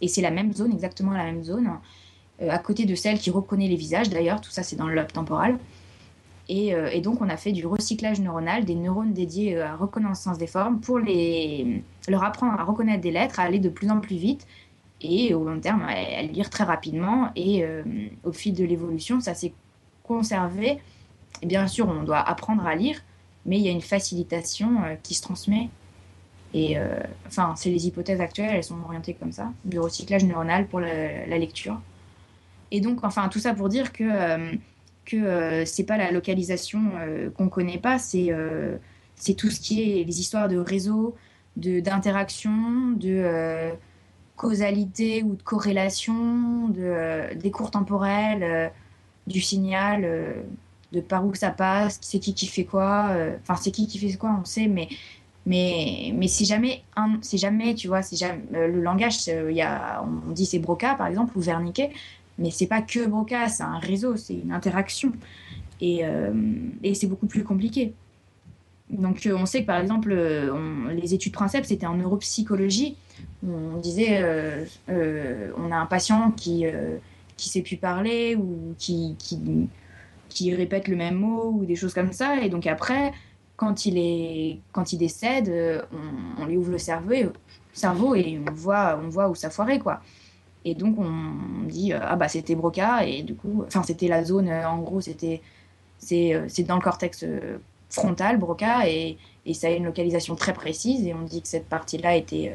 et 0.00 0.08
c'est 0.08 0.22
la 0.22 0.30
même 0.30 0.52
zone, 0.52 0.72
exactement 0.72 1.12
la 1.12 1.24
même 1.24 1.42
zone. 1.42 1.70
Euh, 2.40 2.50
à 2.50 2.58
côté 2.58 2.84
de 2.84 2.94
celle 2.94 3.18
qui 3.18 3.30
reconnaît 3.30 3.68
les 3.68 3.76
visages 3.76 4.10
d'ailleurs, 4.10 4.40
tout 4.40 4.50
ça 4.50 4.62
c'est 4.62 4.76
dans 4.76 4.86
le 4.86 4.94
lobe 4.94 5.12
temporal. 5.12 5.58
Euh, 6.50 6.88
et, 6.92 7.00
donc 7.00 7.20
on 7.20 7.28
a 7.28 7.36
fait 7.36 7.52
du 7.52 7.66
recyclage 7.66 8.20
neuronal, 8.20 8.64
des 8.64 8.74
neurones 8.74 9.12
dédiés 9.12 9.56
euh, 9.56 9.66
à 9.66 9.76
reconnaissance 9.76 10.38
des 10.38 10.46
formes 10.46 10.80
pour 10.80 10.98
les, 10.98 11.82
leur 12.08 12.24
apprendre 12.24 12.58
à 12.58 12.64
reconnaître 12.64 13.02
des 13.02 13.10
lettres, 13.10 13.38
à 13.38 13.42
aller 13.42 13.58
de 13.58 13.68
plus 13.68 13.90
en 13.90 14.00
plus 14.00 14.16
vite 14.16 14.46
et 15.00 15.34
au 15.34 15.44
long 15.44 15.60
terme 15.60 15.82
à, 15.82 16.22
lire 16.22 16.50
très 16.50 16.64
rapidement. 16.64 17.30
Et 17.36 17.64
au 18.24 18.32
fil 18.32 18.52
de 18.52 18.64
l'évolution, 18.64 19.20
ça 19.20 19.32
s'est 19.32 19.52
conservé. 20.02 20.80
Et 21.40 21.46
bien 21.46 21.68
sûr, 21.68 21.88
on 21.88 22.02
doit 22.02 22.18
apprendre 22.18 22.66
à 22.66 22.74
lire, 22.74 23.00
mais 23.46 23.58
il 23.58 23.62
y 23.62 23.68
a 23.68 23.70
une 23.70 23.80
facilitation 23.80 24.68
qui 25.04 25.14
se 25.14 25.22
transmet. 25.22 25.68
Et 26.52 26.76
enfin, 27.28 27.54
c'est 27.56 27.70
les 27.70 27.86
hypothèses 27.86 28.20
actuelles, 28.20 28.56
elles 28.56 28.64
sont 28.64 28.82
orientées 28.84 29.14
comme 29.14 29.30
ça, 29.30 29.52
du 29.64 29.78
recyclage 29.78 30.24
neuronal 30.24 30.66
pour 30.66 30.80
la 30.80 31.38
lecture. 31.38 31.78
Et 32.70 32.80
donc, 32.80 33.04
enfin, 33.04 33.28
tout 33.28 33.38
ça 33.38 33.54
pour 33.54 33.68
dire 33.68 33.92
que 33.92 34.04
euh, 34.04 34.52
que 35.08 35.16
euh, 35.16 35.64
c'est 35.64 35.84
pas 35.84 35.96
la 35.96 36.12
localisation 36.12 36.80
euh, 37.00 37.30
qu'on 37.30 37.48
connaît 37.48 37.78
pas, 37.78 37.98
c'est 37.98 38.30
c'est 39.16 39.34
tout 39.34 39.50
ce 39.50 39.60
qui 39.60 39.82
est 39.82 40.04
les 40.04 40.20
histoires 40.20 40.48
de 40.48 40.58
réseau, 40.58 41.16
de 41.56 41.80
d'interaction, 41.80 42.92
de 42.96 43.72
causalité 44.36 45.22
ou 45.24 45.34
de 45.34 45.42
corrélation, 45.42 46.68
de 46.68 47.34
des 47.34 47.50
cours 47.50 47.70
temporels, 47.70 48.70
du 49.26 49.40
signal, 49.40 50.06
de 50.92 51.00
par 51.00 51.26
où 51.26 51.34
ça 51.34 51.50
passe, 51.50 51.98
c'est 52.02 52.20
qui 52.20 52.34
qui 52.34 52.46
fait 52.46 52.64
quoi. 52.64 53.10
Enfin, 53.42 53.56
c'est 53.56 53.72
qui 53.72 53.86
qui 53.88 53.98
fait 53.98 54.16
quoi, 54.16 54.38
on 54.40 54.44
sait, 54.44 54.68
mais 54.68 54.88
mais, 55.46 56.12
mais 56.14 56.28
si 56.28 56.44
jamais, 56.44 56.82
c'est 57.22 57.38
jamais, 57.38 57.74
tu 57.74 57.88
vois, 57.88 58.02
si 58.02 58.16
jamais, 58.16 58.42
le 58.52 58.82
langage, 58.82 59.26
il 59.28 59.56
y 59.56 59.62
a, 59.62 60.04
on 60.04 60.30
dit 60.32 60.44
c'est 60.44 60.58
Broca 60.58 60.94
par 60.94 61.06
exemple 61.06 61.36
ou 61.38 61.40
Wernicke, 61.40 61.90
mais 62.38 62.50
c'est 62.50 62.66
pas 62.66 62.82
que 62.82 63.06
Broca, 63.06 63.48
c'est 63.48 63.64
un 63.64 63.78
réseau, 63.78 64.16
c'est 64.16 64.34
une 64.34 64.52
interaction. 64.52 65.12
Et, 65.80 66.04
euh, 66.04 66.32
et 66.82 66.94
c'est 66.94 67.06
beaucoup 67.06 67.26
plus 67.26 67.44
compliqué. 67.44 67.94
Donc 68.90 69.26
euh, 69.26 69.36
on 69.36 69.44
sait 69.44 69.62
que 69.62 69.66
par 69.66 69.80
exemple, 69.80 70.10
euh, 70.12 70.92
les 70.92 71.14
études 71.14 71.32
principes, 71.32 71.64
c'était 71.64 71.86
en 71.86 71.96
neuropsychologie. 71.96 72.96
On 73.46 73.76
disait, 73.78 74.24
on 74.88 75.72
a 75.72 75.76
un 75.76 75.86
patient 75.86 76.30
qui 76.30 76.64
qui 77.36 77.48
sait 77.48 77.62
plus 77.62 77.76
parler 77.76 78.34
ou 78.34 78.74
qui, 78.78 79.14
qui, 79.16 79.68
qui, 80.28 80.54
répète 80.56 80.88
le 80.88 80.96
même 80.96 81.14
mot 81.14 81.52
ou 81.52 81.64
des 81.64 81.76
choses 81.76 81.94
comme 81.94 82.12
ça. 82.12 82.42
Et 82.42 82.48
donc 82.48 82.66
après, 82.66 83.12
quand 83.56 83.86
il, 83.86 83.96
est, 83.96 84.58
quand 84.72 84.92
il 84.92 84.98
décède, 84.98 85.48
on, 85.92 86.42
on 86.42 86.46
lui 86.46 86.56
ouvre 86.56 86.72
le 86.72 86.78
cerveau, 86.78 87.12
et, 87.12 87.28
cerveau 87.72 88.16
et 88.16 88.40
on 88.44 88.52
voit, 88.52 89.00
on 89.00 89.08
voit 89.08 89.28
où 89.28 89.36
ça 89.36 89.50
foirait, 89.50 89.78
quoi. 89.78 90.00
Et 90.68 90.74
donc 90.74 90.98
on 90.98 91.64
dit 91.66 91.94
euh, 91.94 91.98
ah 92.02 92.16
bah 92.16 92.28
c'était 92.28 92.54
Broca 92.54 93.06
et 93.06 93.22
du 93.22 93.34
coup 93.34 93.64
enfin 93.66 93.82
c'était 93.82 94.06
la 94.06 94.22
zone 94.22 94.48
euh, 94.48 94.68
en 94.68 94.80
gros 94.80 95.00
c'était 95.00 95.40
c'est 95.96 96.34
euh, 96.34 96.46
dans 96.66 96.74
le 96.74 96.82
cortex 96.82 97.24
frontal 97.88 98.36
Broca 98.36 98.86
et, 98.86 99.16
et, 99.46 99.54
ça 99.54 99.68
a 99.68 99.70
une 99.70 99.86
localisation 99.86 100.36
très 100.36 100.52
précise 100.52 101.06
et 101.06 101.14
on 101.14 101.22
dit 101.22 101.40
que 101.40 101.48
cette 101.48 101.70
partie-là 101.70 102.16
était 102.16 102.54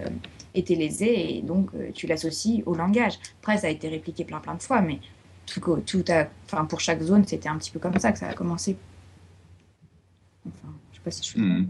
était 0.53 0.75
lésée 0.75 1.37
et 1.37 1.41
donc 1.41 1.71
tu 1.95 2.05
l'associes 2.05 2.61
au 2.67 2.75
langage. 2.75 3.13
Après 3.41 3.57
ça 3.57 3.65
a 3.65 3.71
été 3.71 3.89
répliqué 3.89 4.25
plein 4.25 4.39
plein 4.39 4.53
de 4.53 4.61
fois 4.61 4.81
mais 4.81 4.99
tout, 5.47 5.59
tout 5.83 6.05
enfin 6.45 6.65
pour 6.65 6.81
chaque 6.81 7.01
zone 7.01 7.25
c'était 7.25 7.49
un 7.49 7.57
petit 7.57 7.71
peu 7.71 7.79
comme 7.79 7.97
ça 7.97 8.11
que 8.11 8.19
ça 8.19 8.27
a 8.27 8.33
commencé. 8.35 8.77
Enfin 10.47 10.71
je 10.91 10.97
sais 10.97 11.03
pas 11.03 11.09
si 11.09 11.27
je. 11.27 11.39
Mmh. 11.39 11.67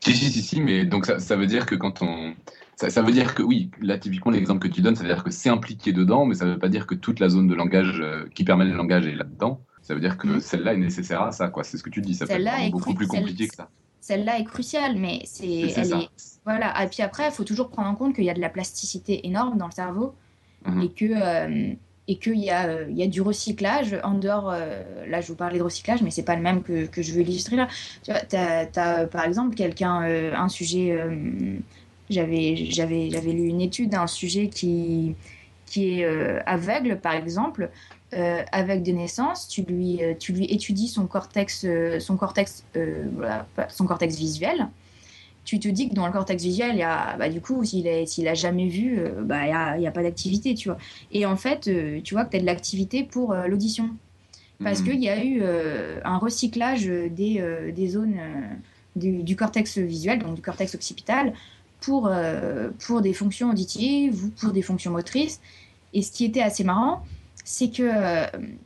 Si, 0.00 0.14
si, 0.14 0.42
si, 0.42 0.60
mais 0.60 0.84
donc 0.84 1.06
ça 1.06 1.36
veut 1.36 1.46
dire 1.46 1.64
que 1.64 1.74
quand 1.74 2.02
on, 2.02 2.34
ça, 2.76 3.02
veut 3.02 3.12
dire 3.12 3.34
que 3.34 3.42
oui, 3.42 3.70
là 3.80 3.98
typiquement 3.98 4.32
l'exemple 4.32 4.68
que 4.68 4.72
tu 4.72 4.82
donnes, 4.82 4.96
ça 4.96 5.02
veut 5.02 5.08
dire 5.08 5.22
que 5.22 5.30
c'est 5.30 5.48
impliqué 5.48 5.92
dedans, 5.92 6.26
mais 6.26 6.34
ça 6.34 6.44
ne 6.44 6.52
veut 6.52 6.58
pas 6.58 6.68
dire 6.68 6.86
que 6.86 6.94
toute 6.94 7.20
la 7.20 7.28
zone 7.28 7.46
de 7.46 7.54
langage 7.54 8.00
euh, 8.00 8.26
qui 8.34 8.44
permet 8.44 8.64
le 8.64 8.74
langage 8.74 9.06
est 9.06 9.14
là-dedans. 9.14 9.60
Ça 9.82 9.94
veut 9.94 10.00
dire 10.00 10.16
que 10.16 10.26
mm. 10.26 10.40
celle-là 10.40 10.74
est 10.74 10.78
nécessaire 10.78 11.22
à 11.22 11.32
ça, 11.32 11.48
quoi. 11.48 11.62
C'est 11.62 11.76
ce 11.76 11.82
que 11.82 11.90
tu 11.90 12.00
dis. 12.00 12.14
Ça 12.14 12.26
peut 12.26 12.32
être 12.34 12.70
beaucoup 12.70 12.94
plus 12.94 13.06
compliqué 13.06 13.48
que 13.48 13.54
ça. 13.54 13.68
Celle-là 14.00 14.38
est 14.38 14.44
cruciale, 14.44 14.96
mais 14.98 15.20
c'est, 15.24 15.72
voilà. 16.44 16.82
Et 16.82 16.88
puis 16.88 17.02
après, 17.02 17.26
il 17.28 17.32
faut 17.32 17.44
toujours 17.44 17.70
prendre 17.70 17.88
en 17.88 17.94
compte 17.94 18.14
qu'il 18.14 18.24
y 18.24 18.30
a 18.30 18.34
de 18.34 18.40
la 18.40 18.50
plasticité 18.50 19.26
énorme 19.26 19.56
dans 19.56 19.66
le 19.66 19.72
cerveau 19.72 20.14
mm-hmm. 20.66 20.84
et 20.84 20.88
que 20.90 21.04
euh, 21.04 21.74
et 22.06 22.18
qu'il 22.18 22.36
y, 22.36 22.50
a, 22.50 22.66
euh, 22.66 22.86
il 22.90 22.98
y 22.98 23.02
a 23.02 23.06
du 23.06 23.22
recyclage 23.22 23.98
en 24.04 24.12
dehors. 24.12 24.50
là, 24.50 25.22
je 25.22 25.28
vous 25.28 25.36
parlais 25.36 25.58
de 25.58 25.62
recyclage, 25.62 26.02
mais 26.02 26.10
c'est 26.10 26.22
pas 26.22 26.36
le 26.36 26.42
même 26.42 26.62
que, 26.62 26.84
que 26.84 27.00
je 27.00 27.14
veux 27.14 27.22
illustrer 27.22 27.56
là. 27.56 27.66
Tu 28.02 28.10
vois, 28.10 28.20
as, 28.34 29.06
par 29.06 29.24
exemple 29.24 29.54
quelqu'un, 29.54 30.02
un 30.02 30.48
sujet 30.50 30.98
j'avais, 32.10 32.56
j'avais, 32.56 33.10
j'avais 33.10 33.32
lu 33.32 33.48
une 33.48 33.60
étude 33.60 33.90
d'un 33.90 34.06
sujet 34.06 34.48
qui, 34.48 35.14
qui 35.66 36.00
est 36.00 36.04
euh, 36.04 36.40
aveugle, 36.46 37.00
par 37.00 37.14
exemple. 37.14 37.70
Euh, 38.12 38.42
avec 38.52 38.84
des 38.84 38.92
naissances, 38.92 39.48
tu 39.48 39.62
lui, 39.62 40.00
euh, 40.00 40.14
tu 40.16 40.32
lui 40.32 40.44
étudies 40.44 40.86
son 40.86 41.08
cortex, 41.08 41.66
son, 41.98 42.16
cortex, 42.16 42.64
son 43.68 43.86
cortex 43.86 44.16
visuel. 44.16 44.68
Tu 45.44 45.58
te 45.58 45.66
dis 45.66 45.88
que 45.88 45.94
dans 45.94 46.06
le 46.06 46.12
cortex 46.12 46.42
visuel, 46.42 46.70
il 46.74 46.78
y 46.78 46.82
a, 46.84 47.16
bah, 47.16 47.28
du 47.28 47.40
coup, 47.40 47.64
s'il 47.64 47.86
n'a 47.86 48.06
s'il 48.06 48.28
a 48.28 48.34
jamais 48.34 48.68
vu, 48.68 49.02
bah, 49.22 49.42
il 49.42 49.48
n'y 49.48 49.52
a, 49.52 49.78
y 49.78 49.86
a, 49.86 49.90
pas 49.90 50.04
d'activité, 50.04 50.54
tu 50.54 50.68
vois. 50.68 50.78
Et 51.10 51.26
en 51.26 51.36
fait, 51.36 51.68
tu 52.04 52.14
vois 52.14 52.24
que 52.24 52.30
tu 52.30 52.36
as 52.36 52.40
de 52.40 52.46
l'activité 52.46 53.02
pour 53.02 53.34
l'audition. 53.34 53.90
Parce 54.62 54.80
mmh. 54.80 54.84
qu'il 54.84 55.02
y 55.02 55.08
a 55.08 55.24
eu 55.24 55.42
un 56.04 56.18
recyclage 56.18 56.86
des, 56.86 57.72
des 57.74 57.88
zones 57.88 58.16
du, 58.94 59.24
du, 59.24 59.34
cortex 59.34 59.78
visuel, 59.78 60.20
donc 60.20 60.36
du 60.36 60.40
cortex 60.40 60.74
occipital, 60.76 61.34
pour, 61.84 62.08
euh, 62.08 62.70
pour 62.86 63.02
des 63.02 63.12
fonctions 63.12 63.50
auditives 63.50 64.24
ou 64.24 64.28
pour 64.30 64.52
des 64.52 64.62
fonctions 64.62 64.90
motrices. 64.90 65.40
Et 65.92 66.02
ce 66.02 66.10
qui 66.10 66.24
était 66.24 66.42
assez 66.42 66.64
marrant, 66.64 67.04
c'est 67.44 67.70
que, 67.70 67.90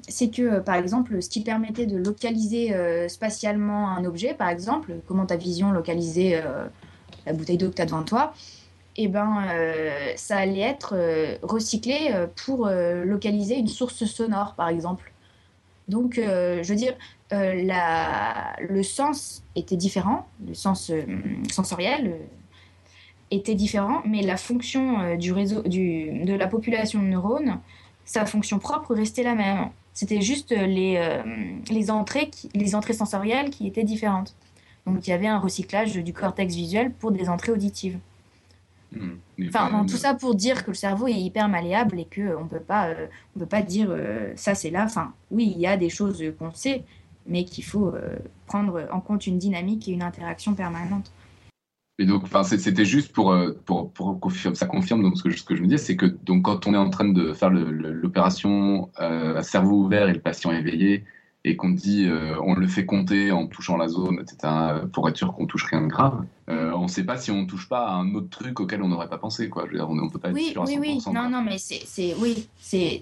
c'est 0.09 0.31
que, 0.31 0.61
par 0.61 0.77
exemple, 0.77 1.21
ce 1.21 1.29
qui 1.29 1.41
permettait 1.41 1.87
de 1.87 1.97
localiser 1.97 2.75
euh, 2.75 3.09
spatialement 3.09 3.89
un 3.89 4.05
objet, 4.05 4.35
par 4.35 4.49
exemple, 4.49 4.93
comment 5.09 5.27
ta 5.27 5.37
vision 5.37 5.73
localisait 5.73 6.41
euh, 6.45 6.67
la 7.27 7.33
bouteille 7.33 7.59
d'eau 7.59 7.71
que 7.71 7.75
tu 7.75 7.83
as 7.83 7.87
devant 7.87 8.05
toi, 8.05 8.33
eh 8.97 9.09
ben, 9.09 9.45
ça 10.17 10.39
allait 10.39 10.59
être 10.59 10.97
recyclé 11.43 12.13
pour 12.35 12.67
localiser 12.67 13.57
une 13.57 13.69
source 13.69 14.05
sonore, 14.07 14.55
par 14.57 14.69
exemple. 14.69 15.13
Donc, 15.87 16.15
je 16.17 16.67
veux 16.69 16.75
dire, 16.75 16.95
la, 17.31 18.57
le 18.59 18.83
sens 18.83 19.45
était 19.55 19.77
différent, 19.77 20.27
le 20.45 20.55
sens 20.55 20.91
sensoriel, 21.49 22.17
était 23.31 23.55
différent, 23.55 24.03
mais 24.07 24.23
la 24.23 24.37
fonction 24.37 25.01
euh, 25.01 25.17
du 25.17 25.33
réseau, 25.33 25.63
du, 25.63 26.25
de 26.25 26.35
la 26.35 26.47
population 26.47 27.03
de 27.03 27.07
neurones, 27.09 27.59
sa 28.05 28.25
fonction 28.27 28.59
propre 28.59 28.95
restait 28.95 29.23
la 29.23 29.35
même. 29.35 29.69
C'était 29.93 30.21
juste 30.21 30.51
les, 30.51 30.97
euh, 30.97 31.23
les, 31.71 31.91
entrées 31.91 32.31
les 32.55 32.75
entrées 32.75 32.93
sensorielles 32.93 33.51
qui 33.51 33.67
étaient 33.67 33.85
différentes. 33.85 34.35
Donc 34.87 35.07
il 35.07 35.11
y 35.11 35.13
avait 35.13 35.27
un 35.27 35.39
recyclage 35.39 35.95
du 35.97 36.13
cortex 36.13 36.55
visuel 36.55 36.93
pour 36.93 37.11
des 37.11 37.29
entrées 37.29 37.53
auditives. 37.53 37.99
Hmm. 38.93 39.17
Enfin, 39.47 39.85
tout 39.85 39.99
ça 39.99 40.15
pour 40.15 40.35
dire 40.35 40.65
que 40.65 40.71
le 40.71 40.75
cerveau 40.75 41.09
est 41.09 41.21
hyper 41.21 41.49
malléable 41.49 42.01
et 42.01 42.07
qu'on 42.07 42.45
ne 42.45 42.49
peut 42.49 42.61
pas, 42.61 42.89
euh, 42.89 43.07
on 43.37 43.41
peut 43.41 43.47
pas 43.47 43.61
dire 43.61 43.95
ça 44.37 44.55
c'est 44.55 44.71
là. 44.71 44.85
Enfin, 44.85 45.13
oui, 45.31 45.53
il 45.55 45.61
y 45.61 45.67
a 45.67 45.77
des 45.77 45.91
choses 45.91 46.25
qu'on 46.39 46.55
sait, 46.55 46.85
mais 47.27 47.45
qu'il 47.45 47.65
faut 47.65 47.93
prendre 48.47 48.89
en 48.91 49.01
compte 49.01 49.27
une 49.27 49.39
dynamique 49.39 49.89
et 49.89 49.93
une 49.93 50.03
interaction 50.03 50.55
permanente. 50.55 51.11
Et 52.01 52.07
donc, 52.07 52.23
enfin, 52.25 52.45
c'était 52.45 52.85
juste 52.85 53.13
pour, 53.13 53.33
euh, 53.33 53.61
pour, 53.65 53.93
pour 53.93 54.21
confirmer, 54.21 54.55
ça 54.55 54.67
confirme 54.67 55.03
donc 55.03 55.17
ce 55.17 55.25
que, 55.25 55.31
ce 55.31 55.43
que 55.43 55.57
je 55.57 55.63
me 55.63 55.67
disais, 55.67 55.79
c'est 55.79 55.97
que 55.97 56.07
donc 56.07 56.45
quand 56.45 56.69
on 56.69 56.75
est 56.75 56.79
en 56.79 56.91
train 56.91 57.09
de 57.09 57.33
faire 57.33 57.51
l'opération 57.51 58.91
euh, 59.01 59.37
à 59.37 59.43
cerveau 59.43 59.83
ouvert 59.83 60.09
et 60.09 60.13
le 60.13 60.21
patient 60.21 60.53
éveillé, 60.53 61.05
et 61.45 61.57
qu'on 61.57 61.71
dit 61.71 62.07
euh, 62.09 62.37
on 62.45 62.55
le 62.55 62.69
fait 62.69 62.85
compter 62.85 63.33
en 63.33 63.47
touchant 63.49 63.77
la 63.77 63.89
zone, 63.89 64.21
etc., 64.21 64.53
pour 64.93 65.09
être 65.09 65.17
sûr 65.17 65.33
qu'on 65.33 65.47
touche 65.47 65.65
rien 65.65 65.83
de 65.83 65.89
grave, 65.89 66.25
on 66.47 66.83
ne 66.83 66.89
sait 66.89 67.05
pas 67.05 67.17
si 67.17 67.33
on 67.33 67.43
ne 67.43 67.47
touche 67.47 67.69
pas 67.69 67.89
à 67.89 67.95
un 67.95 68.15
autre 68.15 68.29
truc 68.31 68.61
auquel 68.61 68.83
on 68.83 68.89
n'aurait 68.89 69.09
pas 69.09 69.19
pensé, 69.19 69.49
quoi. 69.49 69.65
Je 69.67 69.73
veux 69.73 69.79
dire, 69.79 69.91
on 69.91 69.95
ne 69.95 70.09
peut 70.09 70.19
pas 70.21 70.29
être 70.29 70.35
oui, 70.35 70.51
sûr 70.53 70.63
à 70.63 70.67
100%. 70.67 70.69
Oui, 70.69 70.79
oui, 70.81 71.13
non, 71.13 71.29
non, 71.29 71.43
mais 71.43 71.59
c'est, 71.59 72.15
oui, 72.19 72.49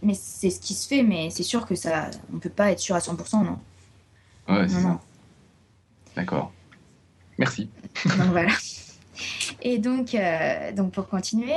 mais 0.03 0.15
c'est 0.15 0.51
ce 0.51 0.61
qui 0.61 0.73
se 0.75 0.89
fait, 0.89 1.03
mais 1.03 1.29
c'est 1.31 1.43
sûr 1.43 1.67
que 1.67 1.75
ça, 1.75 2.11
on 2.35 2.39
peut 2.39 2.49
pas 2.49 2.71
être 2.71 2.81
sûr 2.81 2.97
à 2.97 3.01
100%, 3.01 3.45
non. 3.45 3.59
Ouais, 4.49 4.67
c'est 4.69 4.81
ça. 4.81 5.01
D'accord. 6.15 6.53
Merci. 7.39 7.69
Donc 8.07 8.29
voilà. 8.31 8.53
Et 9.63 9.79
donc, 9.79 10.15
euh, 10.15 10.73
donc 10.73 10.93
pour 10.93 11.09
continuer, 11.09 11.55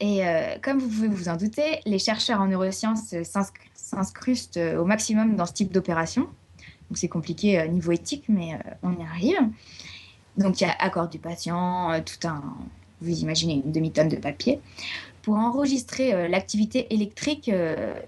et 0.00 0.26
euh, 0.26 0.56
comme 0.62 0.78
vous 0.78 0.88
pouvez 0.88 1.08
vous 1.08 1.28
en 1.28 1.36
douter, 1.36 1.80
les 1.86 1.98
chercheurs 1.98 2.40
en 2.40 2.46
neurosciences 2.46 3.14
s'incrustent 3.74 4.58
au 4.78 4.84
maximum 4.84 5.36
dans 5.36 5.46
ce 5.46 5.52
type 5.52 5.72
d'opération. 5.72 6.22
Donc 6.90 6.98
c'est 6.98 7.08
compliqué 7.08 7.66
niveau 7.68 7.92
éthique, 7.92 8.24
mais 8.28 8.58
on 8.82 8.92
y 8.92 9.02
arrive. 9.02 9.38
Donc 10.36 10.60
il 10.60 10.64
y 10.64 10.66
a 10.66 10.76
accord 10.78 11.08
du 11.08 11.18
patient, 11.18 12.00
tout 12.02 12.28
un, 12.28 12.42
vous 13.00 13.18
imaginez 13.20 13.62
une 13.64 13.72
demi-tonne 13.72 14.08
de 14.08 14.16
papier, 14.16 14.60
pour 15.22 15.36
enregistrer 15.36 16.28
l'activité 16.28 16.92
électrique 16.94 17.50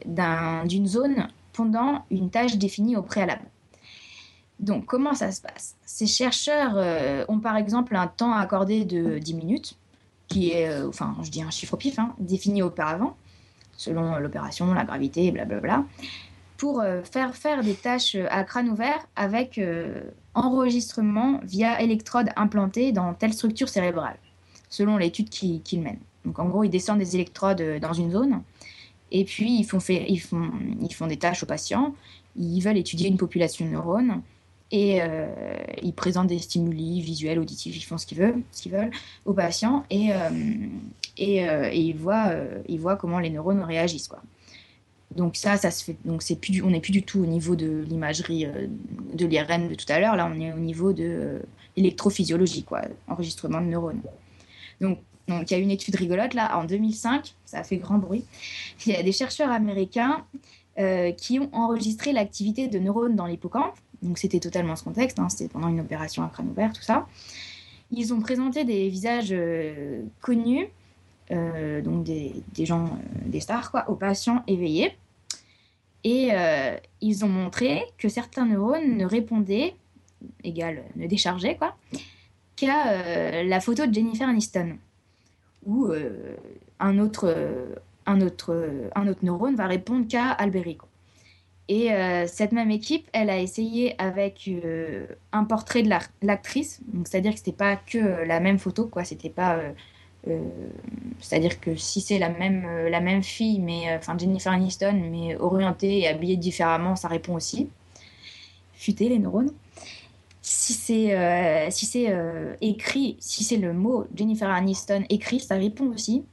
d'une 0.05 0.87
zone 0.87 1.29
pendant 1.53 2.05
une 2.11 2.31
tâche 2.31 2.57
définie 2.57 2.97
au 2.97 3.03
préalable. 3.03 3.43
Donc, 4.61 4.87
comment 4.87 5.15
ça 5.15 5.31
se 5.31 5.41
passe? 5.41 5.77
Ces 5.85 6.07
chercheurs 6.07 7.27
ont 7.29 7.39
par 7.39 7.57
exemple 7.57 7.95
un 7.95 8.09
temps 8.09 8.33
accordé 8.33 8.85
de 8.85 9.19
10 9.19 9.35
minutes, 9.35 9.79
qui 10.27 10.51
est, 10.51 10.83
enfin, 10.83 11.17
je 11.23 11.31
dis 11.31 11.43
un 11.43 11.51
chiffre 11.51 11.75
au 11.75 11.77
pif, 11.77 11.99
hein, 11.99 12.15
défini 12.19 12.63
auparavant, 12.63 13.17
selon 13.77 14.19
l'opération, 14.19 14.75
la 14.75 14.85
gravité, 14.85 15.31
blablabla 15.31 15.85
pour 16.59 16.81
euh, 16.81 17.03
faire 17.03 17.35
faire 17.35 17.63
des 17.63 17.75
tâches 17.75 18.17
euh, 18.17 18.27
à 18.31 18.45
crâne 18.45 18.69
ouvert 18.69 18.99
avec 19.17 19.57
euh, 19.57 20.03
enregistrement 20.35 21.41
via 21.45 21.81
électrodes 21.81 22.29
implantées 22.37 22.93
dans 22.93 23.15
telle 23.15 23.33
structure 23.33 23.69
cérébrale, 23.69 24.19
selon 24.69 24.99
l'étude 24.99 25.31
qu'ils 25.31 25.81
mènent. 25.81 26.01
Donc 26.25 26.39
en 26.41 26.49
gros, 26.49 26.65
ils 26.65 26.69
descendent 26.69 26.99
des 26.99 27.15
électrodes 27.15 27.63
dans 27.81 27.93
une 27.95 28.11
zone 28.11 28.43
et 29.11 29.25
puis 29.25 29.59
ils 29.59 29.65
font, 29.65 29.81
font, 29.81 30.51
ils 30.81 30.95
font 30.95 31.07
des 31.07 31.17
tâches 31.17 31.43
aux 31.43 31.47
patients. 31.47 31.95
Ils 32.37 32.61
veulent 32.61 32.77
étudier 32.77 33.09
une 33.09 33.17
population 33.17 33.65
de 33.65 33.71
neurones 33.71 34.21
et 34.71 35.01
ils 35.83 35.95
présentent 35.95 36.27
des 36.27 36.39
stimuli 36.39 37.01
visuels, 37.01 37.39
auditifs, 37.39 37.75
ils 37.77 37.85
font 37.85 37.97
ce 37.97 38.07
qu'ils 38.07 38.19
veulent, 38.19 38.43
ce 38.53 38.63
qu'ils 38.63 38.73
veulent 38.73 38.91
aux 39.25 39.33
patients 39.33 39.85
et, 39.89 40.11
et, 41.17 41.37
et 41.39 41.81
ils, 41.81 41.97
voient, 41.97 42.33
ils 42.69 42.79
voient 42.79 42.97
comment 42.97 43.19
les 43.19 43.31
neurones 43.31 43.63
réagissent. 43.63 44.09
Quoi. 44.09 44.21
Donc 45.15 45.37
ça, 45.37 45.57
ça 45.57 45.71
se 45.71 45.85
fait. 45.85 45.97
Donc 46.05 46.23
plus, 46.41 46.63
on 46.63 46.71
n'est 46.71 46.81
plus 46.81 46.93
du 46.93 47.03
tout 47.03 47.21
au 47.21 47.27
niveau 47.27 47.57
de 47.57 47.85
l'imagerie 47.89 48.47
euh, 48.47 48.67
de 49.15 49.27
l'IRM 49.27 49.69
de 49.69 49.75
tout 49.75 49.87
à 49.89 49.99
l'heure. 50.01 50.17
Là, 50.17 50.31
on 50.33 50.39
est 50.41 50.53
au 50.53 50.59
niveau 50.59 50.93
de 50.93 51.05
euh, 51.05 51.39
l'électrophysiologie, 51.77 52.65
quoi, 52.65 52.83
enregistrement 53.07 53.61
de 53.61 53.67
neurones. 53.67 54.03
Donc, 54.81 54.99
donc 55.27 55.51
il 55.51 55.55
y 55.55 55.57
a 55.57 55.61
une 55.61 55.71
étude 55.71 55.95
rigolote 55.97 56.33
là 56.35 56.57
en 56.59 56.65
2005, 56.65 57.35
ça 57.45 57.59
a 57.59 57.65
fait 57.65 57.77
grand 57.77 57.99
bruit. 57.99 58.25
Il 58.87 58.93
y 58.93 58.97
a 58.97 59.03
des 59.03 59.13
chercheurs 59.13 59.51
américains 59.51 60.25
euh, 60.79 61.11
qui 61.13 61.39
ont 61.39 61.51
enregistré 61.53 62.13
l'activité 62.13 62.69
de 62.69 62.79
neurones 62.79 63.17
dans 63.17 63.27
l'hippocampe. 63.27 63.75
Donc 64.03 64.19
c'était 64.19 64.41
totalement 64.41 64.77
ce 64.77 64.85
contexte, 64.85 65.19
hein, 65.19 65.29
c'était 65.29 65.49
pendant 65.49 65.69
une 65.69 65.81
opération 65.81 66.23
à 66.23 66.29
crâne 66.29 66.49
ouvert, 66.49 66.73
tout 66.73 66.83
ça. 66.83 67.07
Ils 67.91 68.13
ont 68.13 68.21
présenté 68.21 68.65
des 68.65 68.89
visages 68.89 69.35
connus 70.21 70.69
euh, 71.31 71.83
donc 71.83 72.05
des, 72.05 72.43
gens, 72.61 72.87
euh, 72.87 72.89
des 73.27 73.41
stars, 73.41 73.71
quoi, 73.71 73.89
aux 73.91 73.97
patients 73.97 74.43
éveillés. 74.47 74.97
Et 76.05 76.31
euh, 76.33 76.77
ils 77.01 77.25
ont 77.25 77.29
montré 77.29 77.83
que 77.99 78.09
certains 78.09 78.47
neurones 78.47 78.97
ne 78.97 79.05
répondaient, 79.05 79.75
égal 80.43 80.85
ne 80.97 81.07
déchargeaient, 81.07 81.57
quoi, 81.57 81.77
qu'à 82.57 83.43
la 83.43 83.61
photo 83.61 83.87
de 83.87 83.93
Jennifer 83.93 84.29
Aniston. 84.29 84.79
Ou 85.67 85.93
un, 86.81 86.99
autre, 86.99 87.35
un, 88.07 88.21
autre, 88.21 88.71
un 88.95 89.09
autre 89.09 89.21
neurone 89.23 89.55
va 89.55 89.67
répondre 89.67 90.07
qu'à 90.09 90.31
Alberico. 90.31 90.87
Et 91.69 91.91
cette 92.27 92.53
même 92.53 92.71
équipe, 92.71 93.07
elle 93.13 93.29
a 93.29 93.39
essayé 93.39 93.95
avec 94.01 94.51
un 95.33 95.45
portrait 95.45 95.83
de 95.83 95.91
l'actrice, 96.23 96.81
c'est-à-dire 97.05 97.33
que 97.33 97.39
c'était 97.39 97.53
pas 97.53 97.77
que 97.77 97.99
la 97.99 98.41
même 98.41 98.59
photo, 98.59 98.87
quoi, 98.87 99.05
c'était 99.05 99.29
pas 99.29 99.61
euh, 100.27 100.41
c'est-à-dire 101.21 101.61
que 101.61 101.77
si 101.77 102.01
c'est 102.01 102.19
la 102.19 102.29
même, 102.29 102.65
euh, 102.67 102.91
la 102.91 103.01
même 103.01 103.23
fille, 103.23 103.61
mais 103.61 103.91
euh, 103.91 103.99
enfin 103.99 104.19
Jennifer 104.19 104.53
Aniston, 104.53 105.01
mais 105.11 105.37
orientée 105.37 106.01
et 106.01 106.09
habillée 106.09 106.37
différemment, 106.37 106.97
ça 106.97 107.09
répond 107.09 107.35
aussi. 107.35 107.69
Futer 108.75 109.09
les 109.09 109.19
neurones. 109.19 109.53
Si 110.43 110.73
c'est 110.73 111.71
si 111.71 111.85
c'est 111.85 112.15
écrit, 112.63 113.17
si 113.21 113.45
c'est 113.45 113.57
le 113.57 113.75
mot 113.75 114.07
Jennifer 114.15 114.49
Aniston 114.49 115.05
écrit, 115.11 115.41
ça 115.41 115.57
répond 115.57 115.87
aussi. 115.93 116.25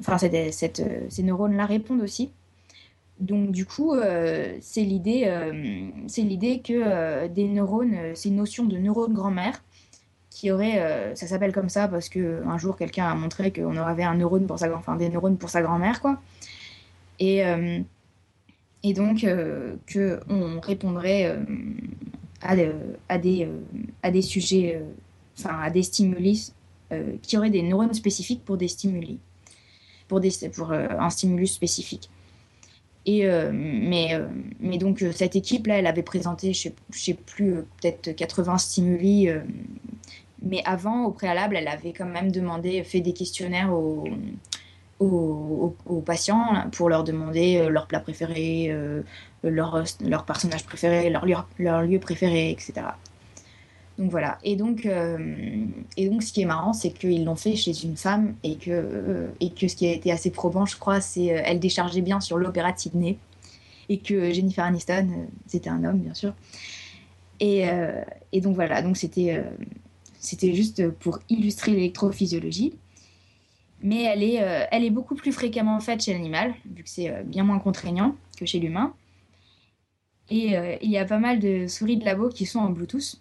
Enfin, 0.00 0.16
ces 0.18 1.22
neurones-là 1.22 1.66
répondent 1.66 2.00
aussi. 2.00 2.30
Donc 3.20 3.52
du 3.52 3.66
coup, 3.66 3.94
c'est 4.60 4.82
l'idée, 4.82 5.30
c'est 6.06 6.22
l'idée 6.22 6.60
que 6.60 7.26
des 7.28 7.48
neurones, 7.48 7.96
c'est 8.14 8.30
une 8.30 8.36
notion 8.36 8.64
de 8.64 8.78
neurones 8.78 9.12
grand-mère 9.12 9.60
qui 10.40 10.50
aurait, 10.50 10.80
euh, 10.80 11.14
ça 11.16 11.26
s'appelle 11.26 11.52
comme 11.52 11.68
ça 11.68 11.86
parce 11.86 12.08
que 12.08 12.42
un 12.46 12.56
jour 12.56 12.76
quelqu'un 12.76 13.06
a 13.06 13.14
montré 13.14 13.52
qu'on 13.52 13.76
avait 13.76 14.04
un 14.04 14.14
neurone 14.14 14.46
pour 14.46 14.58
sa, 14.58 14.74
enfin 14.74 14.96
des 14.96 15.10
neurones 15.10 15.36
pour 15.36 15.50
sa 15.50 15.60
grand-mère 15.60 16.00
quoi. 16.00 16.18
Et 17.18 17.44
euh, 17.44 17.80
donc 18.82 19.24
euh, 19.24 19.74
que 19.86 20.20
on 20.30 20.60
répondrait 20.60 21.36
à, 22.40 22.56
des 23.18 23.48
à 24.02 24.22
sujets, 24.22 24.82
enfin 25.38 25.58
à 25.60 25.68
des 25.68 25.82
stimuli 25.82 26.52
qui 27.22 27.36
auraient 27.36 27.50
des 27.50 27.62
neurones 27.62 27.92
spécifiques 27.92 28.42
pour 28.42 28.56
des 28.56 28.68
stimuli, 28.68 29.18
pour 30.08 30.20
des 30.20 30.30
pour 30.54 30.72
un 30.72 31.10
stimulus 31.10 31.52
spécifique. 31.52 32.08
Et 33.06 33.26
mais, 33.52 34.12
mais 34.60 34.76
donc 34.76 35.02
cette 35.12 35.34
équipe-là, 35.34 35.78
elle 35.78 35.86
avait 35.86 36.02
présenté, 36.02 36.52
je 36.52 36.68
ne 36.68 36.74
sais, 36.90 37.14
plus, 37.14 37.64
peut-être 37.80 38.12
80 38.12 38.58
stimuli 38.58 39.30
mais 40.42 40.62
avant, 40.64 41.04
au 41.04 41.10
préalable, 41.10 41.56
elle 41.56 41.68
avait 41.68 41.92
quand 41.92 42.06
même 42.06 42.32
demandé, 42.32 42.82
fait 42.84 43.00
des 43.00 43.12
questionnaires 43.12 43.72
aux, 43.72 44.08
patients 46.04 46.68
pour 46.72 46.88
leur 46.88 47.04
demander 47.04 47.58
euh, 47.58 47.68
leur 47.68 47.86
plat 47.86 48.00
préféré, 48.00 48.68
euh, 48.70 49.02
leur, 49.42 49.84
personnage 50.26 50.64
préféré, 50.64 51.10
leur 51.10 51.84
lieu 51.84 51.98
préféré, 51.98 52.50
etc. 52.50 52.72
Donc 54.00 54.10
voilà. 54.10 54.38
Et 54.42 54.56
donc, 54.56 54.86
euh, 54.86 55.64
et 55.96 56.08
donc 56.08 56.24
ce 56.24 56.32
qui 56.32 56.42
est 56.42 56.46
marrant, 56.46 56.72
c'est 56.72 56.90
qu'ils 56.90 57.24
l'ont 57.24 57.36
fait 57.36 57.54
chez 57.54 57.84
une 57.84 57.96
femme 57.96 58.34
et 58.42 58.56
que, 58.56 59.28
et 59.38 59.50
que 59.50 59.68
ce 59.68 59.76
qui 59.76 59.86
a 59.86 59.92
été 59.92 60.10
assez 60.10 60.30
probant, 60.30 60.66
je 60.66 60.76
crois, 60.76 61.00
c'est 61.00 61.26
elle 61.26 61.60
déchargeait 61.60 62.00
bien 62.00 62.18
sur 62.18 62.36
l'opéra 62.38 62.72
de 62.72 62.78
Sydney 62.78 63.18
et 63.88 63.98
que 63.98 64.32
Jennifer 64.32 64.64
Aniston, 64.64 65.28
c'était 65.46 65.70
un 65.70 65.84
homme, 65.84 65.98
bien 65.98 66.14
sûr. 66.14 66.34
Et, 67.40 67.64
et 68.32 68.40
donc 68.40 68.54
voilà, 68.54 68.82
donc 68.82 68.96
c'était 68.96 69.42
c'était 70.20 70.54
juste 70.54 70.90
pour 70.90 71.18
illustrer 71.28 71.72
l'électrophysiologie. 71.72 72.74
Mais 73.82 74.02
elle 74.02 74.22
est, 74.22 74.42
euh, 74.42 74.66
elle 74.70 74.84
est 74.84 74.90
beaucoup 74.90 75.14
plus 75.14 75.32
fréquemment 75.32 75.80
faite 75.80 76.02
chez 76.02 76.12
l'animal, 76.12 76.54
vu 76.70 76.82
que 76.82 76.90
c'est 76.90 77.10
euh, 77.10 77.22
bien 77.22 77.44
moins 77.44 77.58
contraignant 77.58 78.14
que 78.36 78.44
chez 78.44 78.58
l'humain. 78.58 78.94
Et 80.28 80.56
euh, 80.56 80.76
il 80.82 80.90
y 80.90 80.98
a 80.98 81.04
pas 81.06 81.18
mal 81.18 81.40
de 81.40 81.66
souris 81.66 81.96
de 81.96 82.04
labo 82.04 82.28
qui 82.28 82.46
sont 82.46 82.60
en 82.60 82.70
Bluetooth. 82.70 83.20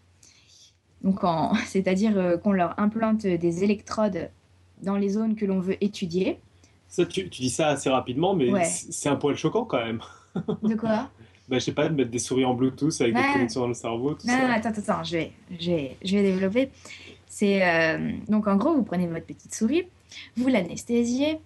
Donc, 1.04 1.20
c'est-à-dire 1.66 2.39
qu'on 2.43 2.52
leur 2.52 2.80
implante 2.80 3.26
des 3.26 3.64
électrodes 3.64 4.30
dans 4.82 4.95
les 4.95 5.10
zones 5.10 5.36
que 5.36 5.45
l'on 5.45 5.60
veut 5.60 5.82
étudier. 5.84 6.39
Ça, 6.88 7.06
tu, 7.06 7.24
dis 7.26 7.50
ça 7.50 7.68
assez 7.70 7.89
rapidement, 7.89 8.34
mais 8.34 8.52
c'est 8.66 9.10
un 9.10 9.16
poil 9.16 9.36
choquant 9.36 9.66
quand 9.66 9.84
même. 9.84 10.02
De 10.64 10.76
quoi? 10.76 11.10
Bah, 11.47 11.58
je 11.58 11.64
sais 11.64 11.72
pas, 11.72 11.89
de 11.89 11.95
mettre 11.95 12.12
des 12.12 12.20
souris 12.20 12.45
en 12.45 12.54
Bluetooth 12.54 12.93
avec 13.02 13.16
des 13.16 13.24
connexions 13.34 13.62
dans 13.62 13.70
le 13.70 13.74
cerveau, 13.74 14.14
tout 14.14 14.28
non, 14.28 14.34
ça. 14.34 14.47
Non, 14.47 14.54
attends, 14.54 14.70
attends, 14.70 15.04
je 15.04 15.18
vais, 15.18 15.32
je 15.60 15.72
vais, 15.72 15.97
je 16.04 16.16
vais 16.16 16.22
développer. 16.22 16.70
C'est 17.28 17.66
euh, 17.66 18.12
donc 18.28 18.47
en 18.47 18.56
gros, 18.56 18.74
vous 18.74 18.84
prenez 18.84 19.08
votre 19.08 19.26
petite 19.26 19.56
souris, 19.56 19.88
vous 20.36 20.47
l'anesthésiez, 20.47 21.39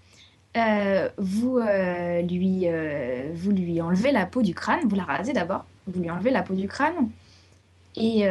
euh, 0.58 1.08
vous, 1.18 1.58
euh, 1.58 2.22
lui, 2.22 2.68
vous 3.34 3.52
lui 3.52 3.80
enlevez 3.80 4.12
la 4.12 4.26
peau 4.26 4.42
du 4.42 4.54
crâne, 4.54 4.82
vous 4.88 4.96
la 4.96 5.04
rasez 5.04 5.32
d'abord, 5.32 5.66
vous 5.88 6.02
lui 6.02 6.10
enlevez 6.10 6.32
la 6.32 6.42
peau 6.42 6.54
du 6.54 6.68
crâne, 6.68 7.10
et, 7.96 8.26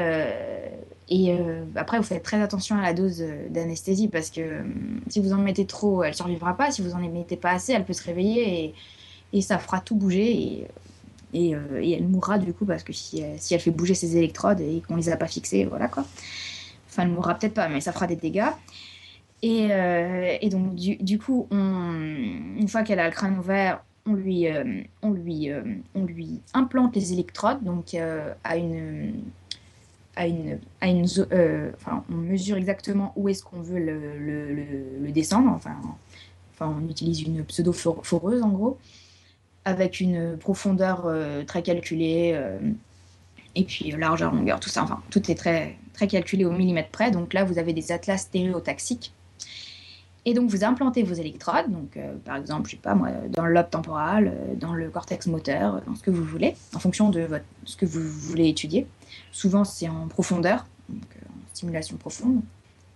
et 1.09 1.37
après 1.75 1.99
vous 1.99 2.05
faites 2.05 2.23
très 2.23 2.41
attention 2.41 2.77
à 2.79 2.83
la 2.83 2.95
dose 2.95 3.23
d'anesthésie 3.51 4.09
parce 4.09 4.31
que 4.31 4.63
si 5.09 5.21
vous 5.21 5.33
en 5.33 5.39
mettez 5.39 5.67
trop, 5.67 6.03
elle 6.05 6.15
survivra 6.15 6.57
pas. 6.57 6.71
Si 6.71 6.81
vous 6.81 6.95
en 6.95 6.99
mettez 6.99 7.37
pas 7.37 7.51
assez, 7.51 7.73
elle 7.73 7.85
peut 7.85 7.93
se 7.93 8.05
réveiller 8.05 8.75
et, 9.33 9.43
ça 9.43 9.59
fera 9.59 9.81
tout 9.81 9.95
bouger 9.95 10.67
et 11.35 11.55
euh, 11.55 11.83
elle 11.83 12.07
mourra 12.09 12.39
du 12.39 12.53
coup 12.53 12.65
parce 12.65 12.83
que 12.83 12.93
si 12.93 13.21
elle, 13.21 13.61
fait 13.61 13.71
bouger 13.71 13.95
ses 13.95 14.17
électrodes 14.17 14.61
et 14.61 14.83
qu'on 14.87 14.97
les 14.97 15.09
a 15.09 15.17
pas 15.17 15.29
fixées, 15.29 15.65
voilà 15.65 15.89
quoi. 15.89 16.05
Enfin, 16.89 17.05
elle 17.05 17.09
mourra 17.09 17.35
peut-être 17.35 17.55
pas, 17.55 17.69
mais 17.69 17.81
ça 17.81 17.93
fera 17.93 18.07
des 18.07 18.17
dégâts. 18.17 18.51
Et, 19.41 19.69
euh, 19.71 20.37
donc, 20.51 20.75
du, 20.75 21.19
coup, 21.19 21.49
une 21.51 22.69
fois 22.69 22.83
qu'elle 22.83 23.01
a 23.01 23.07
le 23.07 23.13
crâne 23.13 23.39
ouvert, 23.39 23.83
on 24.07 24.13
lui, 24.13 24.47
euh, 24.47 24.83
on 25.01 25.11
lui, 25.11 25.49
on 25.95 26.05
lui 26.05 26.41
implante 26.55 26.95
les 26.95 27.13
électrodes, 27.13 27.65
donc 27.65 27.95
à 28.45 28.57
une, 28.57 29.15
enfin, 30.17 32.05
on 32.11 32.15
mesure 32.15 32.57
exactement 32.57 33.13
où 33.17 33.29
est-ce 33.29 33.43
qu'on 33.43 33.61
veut 33.61 33.79
le, 33.79 35.11
descendre. 35.11 35.51
Enfin, 35.51 35.77
on 36.61 36.89
utilise 36.89 37.23
une 37.23 37.45
pseudo 37.45 37.73
foreuse 37.73 38.43
en 38.43 38.51
gros 38.51 38.79
avec 39.65 40.01
une 40.01 40.37
profondeur 40.37 41.05
euh, 41.07 41.45
très 41.45 41.63
calculée, 41.63 42.33
euh, 42.35 42.59
et 43.55 43.65
puis 43.65 43.91
largeur, 43.93 44.35
longueur, 44.35 44.61
tout 44.61 44.69
ça. 44.69 44.83
Enfin, 44.83 45.01
tout 45.11 45.31
est 45.31 45.35
très, 45.35 45.77
très 45.93 46.07
calculé 46.07 46.45
au 46.45 46.53
millimètre 46.53 46.91
près. 46.91 47.11
Donc 47.11 47.33
là, 47.33 47.45
vous 47.45 47.59
avez 47.59 47.73
des 47.73 47.93
atlas 47.93 48.23
stéréotaxiques. 48.23 49.13
Et 50.25 50.35
donc, 50.35 50.49
vous 50.51 50.63
implantez 50.63 51.03
vos 51.03 51.15
électrodes, 51.15 51.71
donc 51.71 51.97
euh, 51.97 52.15
par 52.25 52.37
exemple, 52.37 52.67
je 52.67 52.77
sais 52.77 52.81
pas 52.81 52.95
moi, 52.95 53.09
dans 53.29 53.45
le 53.45 53.53
lobe 53.53 53.71
temporal, 53.71 54.33
dans 54.61 54.73
le 54.73 54.89
cortex 54.89 55.27
moteur, 55.27 55.83
dans 55.87 55.97
ce 55.97 56.03
que 56.03 56.13
vous 56.13 56.23
voulez, 56.23 56.55
en 56.75 56.79
fonction 56.79 57.11
de 57.11 57.23
votre, 57.23 57.45
ce 57.65 57.77
que 57.77 57.87
vous 57.87 58.01
voulez 58.01 58.49
étudier. 58.49 58.87
Souvent, 59.33 59.65
c'est 59.65 59.89
en 59.89 60.07
profondeur, 60.07 60.65
donc 60.89 61.03
en 61.29 61.55
stimulation 61.55 61.97
profonde. 61.97 62.41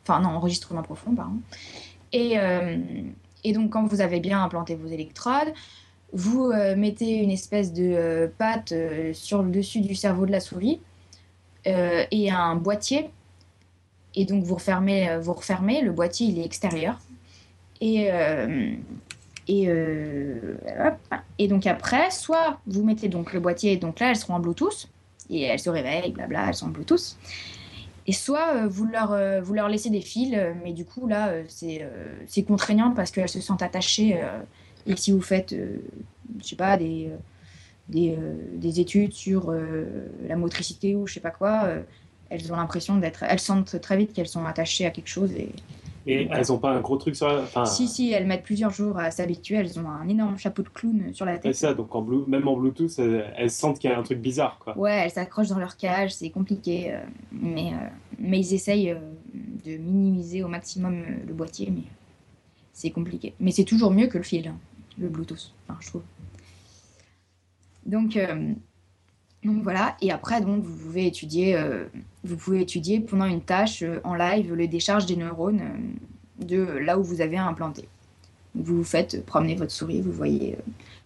Enfin, 0.05 0.20
non, 0.20 0.29
enregistrement 0.29 0.83
profond, 0.83 1.16
pardon. 1.16 1.41
Et, 2.12 2.39
euh, 2.39 2.77
et 3.43 3.53
donc, 3.53 3.70
quand 3.70 3.85
vous 3.87 4.01
avez 4.01 4.20
bien 4.20 4.41
implanté 4.41 4.77
vos 4.77 4.87
électrodes, 4.87 5.53
vous 6.12 6.53
euh, 6.53 6.77
mettez 6.77 7.16
une 7.16 7.33
espèce 7.33 7.72
de 7.72 7.83
euh, 7.83 8.29
pâte 8.39 8.70
euh, 8.70 9.12
sur 9.12 9.43
le 9.43 9.51
dessus 9.51 9.81
du 9.81 9.97
cerveau 9.97 10.27
de 10.27 10.31
la 10.31 10.39
souris 10.39 10.81
euh, 11.66 12.05
et 12.12 12.31
un 12.31 12.55
boîtier. 12.55 13.11
Et 14.14 14.24
donc, 14.24 14.45
vous 14.45 14.55
refermez, 14.55 15.11
euh, 15.11 15.18
vous 15.18 15.33
refermez. 15.33 15.83
Le 15.83 15.91
boîtier, 15.91 16.29
il 16.29 16.39
est 16.39 16.45
extérieur. 16.45 17.01
Et, 17.81 18.11
euh, 18.11 18.74
euh, 19.51 20.57
et 21.39 21.49
donc, 21.49 21.66
après, 21.66 22.11
soit 22.11 22.61
vous 22.66 22.85
mettez 22.85 23.09
donc 23.09 23.33
le 23.33 23.41
boîtier, 23.41 23.77
donc 23.77 24.01
là, 24.01 24.11
elles 24.11 24.16
seront 24.16 24.35
en 24.35 24.41
Bluetooth. 24.41 24.89
Et 25.29 25.43
elles 25.43 25.59
se 25.59 25.70
réveillent, 25.70 26.12
blabla, 26.12 26.49
elles 26.49 26.55
sont 26.55 26.66
en 26.66 26.70
Bluetooth. 26.70 27.16
Et 28.07 28.12
soit 28.12 28.55
euh, 28.55 28.68
vous, 28.68 28.87
leur, 28.87 29.16
vous 29.43 29.55
leur 29.55 29.68
laissez 29.68 29.91
des 29.91 30.01
fils, 30.01 30.37
mais 30.62 30.72
du 30.72 30.85
coup, 30.85 31.07
là, 31.07 31.33
c'est 31.49 32.43
contraignant 32.47 32.93
parce 32.93 33.11
qu'elles 33.11 33.29
se 33.29 33.41
sentent 33.41 33.62
attachées. 33.62 34.20
et 34.87 34.97
si 34.97 35.11
vous 35.11 35.22
faites, 35.22 35.55
je 35.55 36.45
sais 36.47 36.57
pas, 36.57 36.77
des, 36.77 37.11
des, 37.89 38.16
des 38.55 38.81
études 38.81 39.12
sur 39.12 39.53
la 40.29 40.37
motricité 40.37 40.95
ou 40.95 41.09
je 41.09 41.14
sais 41.14 41.20
pas 41.20 41.33
quoi, 41.33 41.68
elles 42.31 42.53
ont 42.53 42.57
l'impression 42.57 42.97
d'être. 42.97 43.24
Elles 43.24 43.41
sentent 43.41 43.81
très 43.81 43.97
vite 43.97 44.12
qu'elles 44.12 44.29
sont 44.29 44.45
attachées 44.45 44.87
à 44.87 44.91
quelque 44.91 45.09
chose. 45.09 45.33
Et 46.07 46.29
elles 46.31 46.53
ont 46.53 46.59
pas 46.59 46.71
un 46.71 46.81
gros 46.81 46.97
truc 46.97 47.17
sur 47.17 47.27
la. 47.27 47.43
Enfin, 47.43 47.65
Si, 47.65 47.89
si, 47.89 48.13
elles 48.13 48.27
mettent 48.27 48.45
plusieurs 48.45 48.71
jours 48.71 48.99
à 48.99 49.11
s'habituer. 49.11 49.57
Elles 49.57 49.79
ont 49.81 49.89
un 49.89 50.07
énorme 50.09 50.39
chapeau 50.39 50.63
de 50.63 50.69
clown 50.69 51.13
sur 51.13 51.25
la 51.27 51.35
c'est 51.37 51.41
tête. 51.43 51.57
ça, 51.57 51.75
donc 51.75 51.95
en 51.95 52.03
Blu- 52.03 52.25
même 52.29 52.47
en 52.47 52.57
Bluetooth, 52.57 52.97
elles, 52.99 53.33
elles 53.37 53.51
sentent 53.51 53.79
qu'il 53.79 53.91
y 53.91 53.93
a 53.93 53.99
un 53.99 54.03
truc 54.03 54.21
bizarre, 54.21 54.59
quoi. 54.63 54.79
Ouais, 54.79 54.93
elles 55.05 55.11
s'accrochent 55.11 55.49
dans 55.49 55.59
leur 55.59 55.77
cage, 55.77 56.15
c'est 56.15 56.31
compliqué. 56.31 56.93
euh, 56.95 57.01
mais, 57.33 57.73
euh, 57.73 57.89
mais 58.19 58.39
ils 58.41 58.55
essayent 58.55 58.91
euh, 58.93 58.99
de 59.65 59.77
minimiser 59.79 60.45
au 60.45 60.49
maximum 60.49 60.95
euh, 61.03 61.27
le 61.27 61.35
boîtier, 61.35 61.71
mais 61.75 61.83
c'est 62.73 62.91
compliqué. 62.91 63.35
Mais 63.41 63.51
c'est 63.51 63.65
toujours 63.65 63.91
mieux 63.91 64.07
que 64.07 64.19
le 64.19 64.25
fil, 64.25 64.47
hein, 64.49 64.57
le 64.99 65.09
Bluetooth, 65.09 65.53
enfin, 65.69 65.79
je 65.81 65.89
trouve. 65.89 66.03
Donc, 67.85 68.17
donc 69.45 69.62
voilà, 69.62 69.97
et 70.01 70.11
après, 70.11 70.41
donc, 70.41 70.64
vous, 70.64 70.76
pouvez 70.76 71.07
étudier, 71.07 71.57
euh, 71.57 71.84
vous 72.24 72.37
pouvez 72.37 72.61
étudier 72.61 73.01
pendant 73.01 73.26
une 73.26 73.41
tâche 73.41 73.82
euh, 73.82 74.01
en 74.03 74.14
live 74.14 74.53
le 74.53 74.66
décharge 74.66 75.07
des 75.07 75.16
neurones 75.16 75.61
euh, 75.61 76.45
de 76.45 76.62
là 76.62 76.99
où 76.99 77.05
vous 77.05 77.20
avez 77.20 77.37
implanté. 77.37 77.89
Vous 78.55 78.82
faites 78.82 79.24
promener 79.24 79.55
votre 79.55 79.70
souris, 79.70 80.01
vous 80.01 80.11
voyez 80.11 80.57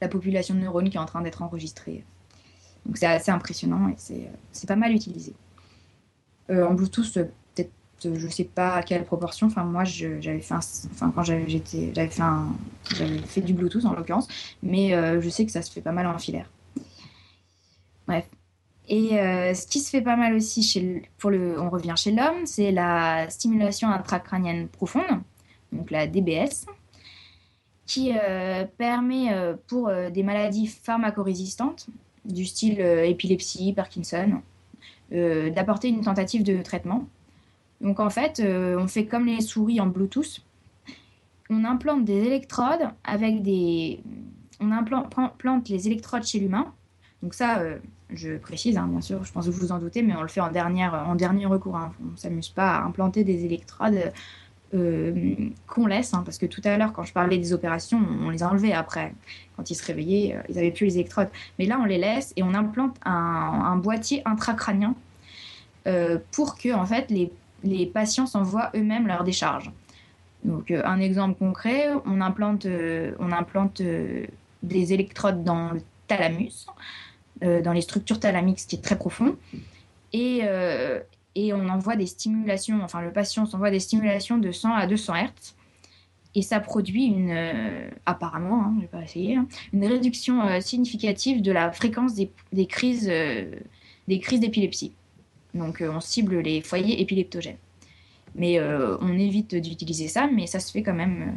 la 0.00 0.08
population 0.08 0.54
de 0.54 0.60
neurones 0.60 0.88
qui 0.88 0.96
est 0.96 1.00
en 1.00 1.06
train 1.06 1.20
d'être 1.20 1.42
enregistrée. 1.42 2.04
Donc 2.86 2.96
c'est 2.96 3.06
assez 3.06 3.30
impressionnant 3.30 3.88
et 3.88 4.28
c'est 4.52 4.66
pas 4.66 4.76
mal 4.76 4.92
utilisé. 4.92 5.34
En 6.48 6.74
Bluetooth, 6.74 7.12
peut-être, 7.12 7.70
je 8.02 8.28
sais 8.28 8.44
pas 8.44 8.74
à 8.74 8.82
quelle 8.82 9.04
proportion. 9.04 9.48
Enfin, 9.48 9.64
moi, 9.64 9.84
j'avais 9.84 10.40
fait 10.40 10.54
enfin 10.54 11.12
fait 12.84 13.18
fait 13.26 13.40
du 13.40 13.52
Bluetooth 13.52 13.84
en 13.84 13.94
l'occurrence, 13.94 14.28
mais 14.62 15.20
je 15.20 15.28
sais 15.28 15.44
que 15.44 15.52
ça 15.52 15.62
se 15.62 15.70
fait 15.72 15.82
pas 15.82 15.92
mal 15.92 16.06
en 16.06 16.18
filaire. 16.18 16.48
Bref. 18.10 18.28
Et 18.88 19.20
euh, 19.20 19.54
ce 19.54 19.68
qui 19.68 19.78
se 19.78 19.88
fait 19.88 20.02
pas 20.02 20.16
mal 20.16 20.34
aussi 20.34 20.64
chez 20.64 21.02
pour 21.18 21.30
le, 21.30 21.60
on 21.60 21.70
revient 21.70 21.94
chez 21.96 22.10
l'homme, 22.10 22.44
c'est 22.44 22.72
la 22.72 23.30
stimulation 23.30 23.88
intracrânienne 23.88 24.66
profonde, 24.66 25.22
donc 25.70 25.92
la 25.92 26.08
DBS, 26.08 26.66
qui 27.86 28.12
euh, 28.12 28.64
permet 28.78 29.32
euh, 29.32 29.54
pour 29.68 29.92
des 30.12 30.24
maladies 30.24 30.66
pharmacorésistantes 30.66 31.86
du 32.24 32.44
style 32.44 32.80
épilepsie, 32.80 33.72
Parkinson, 33.72 34.42
d'apporter 35.12 35.88
une 35.88 36.00
tentative 36.00 36.42
de 36.42 36.60
traitement. 36.62 37.06
Donc 37.80 38.00
en 38.00 38.10
fait, 38.10 38.42
on 38.44 38.88
fait 38.88 39.06
comme 39.06 39.26
les 39.26 39.40
souris 39.40 39.80
en 39.80 39.86
Bluetooth. 39.86 40.42
On 41.48 41.64
implante 41.64 42.04
des 42.04 42.24
électrodes 42.24 42.90
avec 43.04 43.42
des... 43.42 44.00
On 44.60 44.70
implante 44.72 45.14
plante 45.38 45.68
les 45.68 45.86
électrodes 45.86 46.24
chez 46.24 46.40
l'humain. 46.40 46.74
Donc 47.22 47.34
ça, 47.34 47.58
euh, 47.58 47.78
je 48.10 48.36
précise, 48.36 48.78
hein, 48.78 48.88
bien 48.90 49.00
sûr, 49.00 49.24
je 49.24 49.32
pense 49.32 49.46
que 49.46 49.50
vous 49.50 49.60
vous 49.60 49.72
en 49.72 49.78
doutez, 49.78 50.02
mais 50.02 50.14
on 50.16 50.22
le 50.22 50.28
fait 50.28 50.40
en, 50.40 50.50
dernière, 50.50 50.94
en 50.94 51.14
dernier 51.14 51.46
recours. 51.46 51.76
hein. 51.76 51.92
On 52.02 52.12
ne 52.12 52.16
s'amuse 52.16 52.48
pas 52.48 52.76
à 52.76 52.84
implanter 52.84 53.24
des 53.24 53.44
électrodes 53.44 54.12
euh, 54.72 55.50
qu'on 55.66 55.86
laisse, 55.86 56.14
hein, 56.14 56.22
parce 56.24 56.38
que 56.38 56.46
tout 56.46 56.62
à 56.64 56.76
l'heure, 56.78 56.92
quand 56.92 57.02
je 57.02 57.12
parlais 57.12 57.36
des 57.36 57.52
opérations, 57.52 58.00
on 58.22 58.30
les 58.30 58.42
a 58.42 58.48
enlevées 58.48 58.72
après. 58.72 59.12
Quand 59.56 59.70
ils 59.70 59.74
se 59.74 59.84
réveillaient, 59.84 60.36
euh, 60.36 60.42
ils 60.48 60.54
n'avaient 60.54 60.70
plus 60.70 60.86
les 60.86 60.94
électrodes. 60.94 61.28
Mais 61.58 61.66
là, 61.66 61.78
on 61.78 61.84
les 61.84 61.98
laisse 61.98 62.32
et 62.36 62.42
on 62.42 62.54
implante 62.54 62.96
un, 63.04 63.76
boîtier 63.76 64.22
intracrânien 64.24 64.94
pour 66.32 66.56
que 66.56 66.72
en 66.72 66.86
fait, 66.86 67.10
les, 67.10 67.86
patients 67.86 68.26
s'envoient 68.26 68.70
eux-mêmes 68.76 69.06
leur 69.06 69.24
décharge. 69.24 69.70
Donc, 70.44 70.70
un 70.70 71.00
exemple 71.00 71.38
concret, 71.38 71.88
on 72.06 72.20
implante, 72.20 72.66
on 73.18 73.32
implante 73.32 73.82
des 74.62 74.92
électrodes 74.92 75.42
dans 75.42 75.72
le 75.72 75.80
thalamus, 76.06 76.66
dans 77.42 77.72
les 77.72 77.80
structures 77.80 78.20
thalamiques, 78.20 78.60
ce 78.60 78.66
qui 78.66 78.76
est 78.76 78.80
très 78.82 78.96
profond. 78.96 79.36
Et, 80.12 80.40
euh, 80.42 81.00
et 81.34 81.52
on 81.52 81.68
envoie 81.68 81.96
des 81.96 82.06
stimulations, 82.06 82.80
enfin 82.82 83.00
le 83.00 83.12
patient 83.12 83.46
s'envoie 83.46 83.70
des 83.70 83.80
stimulations 83.80 84.38
de 84.38 84.50
100 84.50 84.74
à 84.74 84.86
200 84.86 85.14
Hz. 85.14 85.54
Et 86.36 86.42
ça 86.42 86.60
produit 86.60 87.06
une, 87.06 87.30
euh, 87.30 87.90
apparemment, 88.06 88.62
hein, 88.64 88.72
je 88.76 88.82
vais 88.82 88.86
pas 88.86 89.02
essayer, 89.02 89.34
hein, 89.36 89.48
une 89.72 89.84
réduction 89.84 90.42
euh, 90.42 90.60
significative 90.60 91.42
de 91.42 91.50
la 91.50 91.72
fréquence 91.72 92.14
des, 92.14 92.66
crises, 92.66 93.08
euh, 93.10 93.50
des 94.06 94.20
crises 94.20 94.38
d'épilepsie. 94.38 94.92
Donc 95.54 95.80
euh, 95.80 95.90
on 95.92 96.00
cible 96.00 96.38
les 96.38 96.60
foyers 96.60 97.00
épileptogènes. 97.00 97.56
Mais 98.36 98.60
euh, 98.60 98.96
on 99.00 99.12
évite 99.18 99.56
d'utiliser 99.56 100.06
ça, 100.06 100.28
mais 100.32 100.46
ça 100.46 100.60
se 100.60 100.70
fait 100.70 100.82
quand 100.82 100.94
même. 100.94 101.22
euh, 101.22 101.32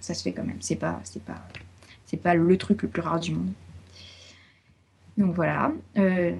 ça 0.00 0.14
se 0.14 0.22
fait 0.22 0.32
quand 0.32 0.44
même. 0.44 0.56
C'est 0.60 0.76
pas, 0.76 1.00
c'est 1.04 1.22
pas, 1.22 1.46
c'est 2.06 2.16
pas 2.16 2.34
le 2.34 2.56
truc 2.56 2.82
le 2.82 2.88
plus 2.88 3.02
rare 3.02 3.20
du 3.20 3.32
monde. 3.32 3.52
Donc 5.20 5.34
voilà. 5.34 5.72
Euh, 5.98 6.32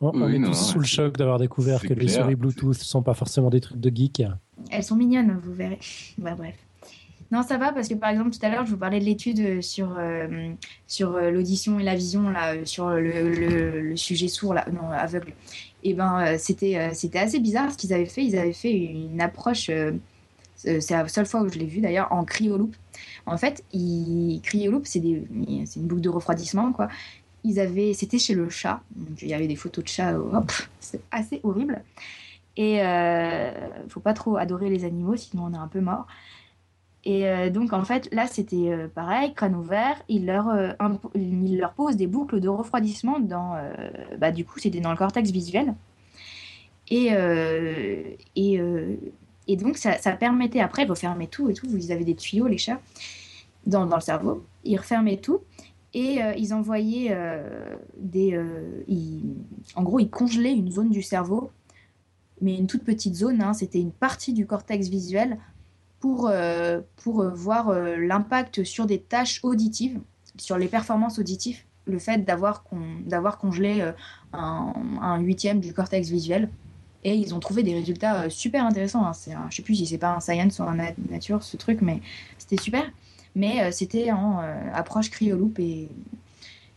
Bon, 0.00 0.10
on 0.14 0.26
Oui, 0.26 0.36
est 0.36 0.38
non, 0.38 0.48
tous 0.48 0.54
sous 0.54 0.78
le 0.78 0.84
choc 0.84 1.16
d'avoir 1.16 1.38
découvert 1.38 1.80
que 1.80 1.94
les 1.94 2.08
souris 2.08 2.34
Bluetooth 2.34 2.74
sont 2.74 3.02
pas 3.02 3.14
forcément 3.14 3.48
des 3.48 3.60
trucs 3.60 3.80
de 3.80 3.90
geek. 3.94 4.22
Elles 4.70 4.84
sont 4.84 4.96
mignonnes, 4.96 5.40
vous 5.42 5.54
verrez. 5.54 5.78
Bah, 6.18 6.34
bref. 6.36 6.54
Non, 7.32 7.42
ça 7.42 7.56
va 7.56 7.72
parce 7.72 7.88
que 7.88 7.94
par 7.94 8.10
exemple, 8.10 8.30
tout 8.30 8.44
à 8.44 8.50
l'heure, 8.50 8.66
je 8.66 8.72
vous 8.72 8.76
parlais 8.76 9.00
de 9.00 9.04
l'étude 9.04 9.40
euh, 9.40 9.62
sur, 9.62 9.96
euh, 9.98 10.52
sur 10.86 11.14
euh, 11.16 11.30
l'audition 11.30 11.80
et 11.80 11.82
la 11.84 11.94
vision, 11.94 12.28
là, 12.28 12.64
sur 12.66 12.90
le, 12.90 13.00
le- 13.32 13.80
le 13.80 13.96
sujet 13.96 14.28
sourd, 14.28 14.52
là, 14.54 14.66
non, 14.70 14.90
aveugle. 14.90 15.32
Et 15.82 15.94
ben, 15.94 16.20
euh, 16.20 16.36
c'était 16.38 16.76
euh, 16.78 16.90
c'était 16.92 17.18
assez 17.20 17.40
bizarre 17.40 17.72
ce 17.72 17.78
qu'ils 17.78 17.94
avaient 17.94 18.04
fait. 18.06 18.24
Ils 18.24 18.36
avaient 18.36 18.52
fait 18.52 18.72
une 18.76 19.20
approche, 19.22 19.70
euh, 19.70 19.92
c'est 20.56 20.90
la 20.90 21.08
seule 21.08 21.26
fois 21.26 21.40
où 21.42 21.48
je 21.48 21.58
l'ai 21.58 21.66
vu 21.66 21.80
d'ailleurs, 21.80 22.08
en 22.12 22.24
cryoloop. 22.24 22.74
En 23.26 23.38
fait, 23.38 23.64
ils, 23.72 24.40
cryoloop, 24.42 24.86
c'est 24.86 25.00
des- 25.00 25.24
c'est 25.66 25.80
une 25.80 25.86
boucle 25.86 26.02
de 26.02 26.10
refroidissement, 26.10 26.72
quoi. 26.72 26.88
Ils 27.46 27.60
avaient, 27.60 27.92
c'était 27.92 28.18
chez 28.18 28.34
le 28.34 28.48
chat, 28.48 28.80
donc 28.96 29.20
il 29.20 29.28
y 29.28 29.34
avait 29.34 29.46
des 29.46 29.56
photos 29.56 29.84
de 29.84 29.88
chats, 29.88 30.14
euh, 30.14 30.40
c'est 30.80 31.02
assez 31.10 31.40
horrible. 31.42 31.82
Et 32.56 32.82
euh, 32.82 33.50
faut 33.88 34.00
pas 34.00 34.14
trop 34.14 34.36
adorer 34.36 34.70
les 34.70 34.84
animaux, 34.84 35.16
sinon 35.16 35.46
on 35.46 35.54
est 35.54 35.58
un 35.58 35.68
peu 35.68 35.80
mort. 35.80 36.06
Et 37.04 37.28
euh, 37.28 37.50
donc 37.50 37.74
en 37.74 37.84
fait, 37.84 38.08
là 38.12 38.26
c'était 38.26 38.70
euh, 38.70 38.88
pareil, 38.88 39.34
crâne 39.34 39.56
ouvert, 39.56 40.00
il 40.08 40.24
leur, 40.24 40.46
leur 41.14 41.72
pose 41.74 41.96
des 41.96 42.06
boucles 42.06 42.40
de 42.40 42.48
refroidissement 42.48 43.20
dans, 43.20 43.60
bah, 44.18 44.30
du 44.32 44.44
coup 44.44 44.58
c'était 44.58 44.80
dans 44.80 44.90
le 44.90 44.96
cortex 44.96 45.30
visuel. 45.30 45.74
Et, 46.90 47.08
et, 48.36 48.60
et 49.48 49.56
donc 49.56 49.76
ça, 49.76 49.98
ça 49.98 50.12
permettait, 50.12 50.60
après 50.60 50.84
ils 50.84 50.88
refermaient 50.88 51.26
tout 51.26 51.50
et 51.50 51.54
tout, 51.54 51.68
vous 51.68 51.90
avez 51.90 52.04
des 52.04 52.14
tuyaux 52.14 52.46
les 52.46 52.58
chats 52.58 52.80
dans, 53.66 53.84
dans 53.84 53.96
le 53.96 54.02
cerveau, 54.02 54.44
ils 54.64 54.78
refermaient 54.78 55.18
tout. 55.18 55.40
Et 55.94 56.22
euh, 56.22 56.34
ils 56.36 56.52
envoyaient 56.52 57.08
euh, 57.12 57.76
des. 57.96 58.34
euh, 58.34 58.82
en 59.76 59.82
gros, 59.82 60.00
ils 60.00 60.10
congelaient 60.10 60.52
une 60.52 60.70
zone 60.70 60.90
du 60.90 61.02
cerveau 61.02 61.50
mais 62.40 62.56
une 62.58 62.66
toute 62.66 62.82
petite 62.82 63.14
zone, 63.14 63.40
hein, 63.40 63.54
c'était 63.54 63.80
une 63.80 63.92
partie 63.92 64.32
du 64.32 64.44
cortex 64.44 64.88
visuel 64.88 65.38
pour, 66.00 66.28
euh, 66.28 66.80
pour 66.96 67.24
voir 67.30 67.72
l'impact 67.72 68.64
sur 68.64 68.86
des 68.86 68.98
tâches 68.98 69.40
auditives, 69.44 70.00
sur 70.36 70.58
les 70.58 70.66
performances 70.66 71.18
auditives, 71.18 71.60
le 71.86 71.98
fait 71.98 72.18
d'avoir 72.18 72.64
d'avoir 73.06 73.38
congelé 73.38 73.88
un, 74.32 74.72
un 75.00 75.20
huitième 75.20 75.60
du 75.60 75.72
cortex 75.72 76.10
visuel. 76.10 76.50
Et 77.04 77.14
ils 77.14 77.34
ont 77.34 77.40
trouvé 77.40 77.62
des 77.62 77.72
résultats 77.72 78.28
super 78.28 78.66
intéressants. 78.66 79.06
hein. 79.06 79.12
Je 79.48 79.56
sais 79.56 79.62
plus 79.62 79.76
si 79.76 79.86
c'est 79.86 79.96
pas 79.98 80.14
un 80.14 80.20
science 80.20 80.58
ou 80.58 80.64
un 80.64 80.74
nat- 80.74 80.94
nature 81.08 81.42
ce 81.42 81.56
truc, 81.56 81.82
mais 81.82 82.00
c'était 82.36 82.60
super. 82.60 82.90
Mais 83.34 83.62
euh, 83.62 83.70
c'était 83.72 84.12
en 84.12 84.40
euh, 84.40 84.70
approche 84.72 85.10
cryoloop 85.10 85.58
et, 85.58 85.88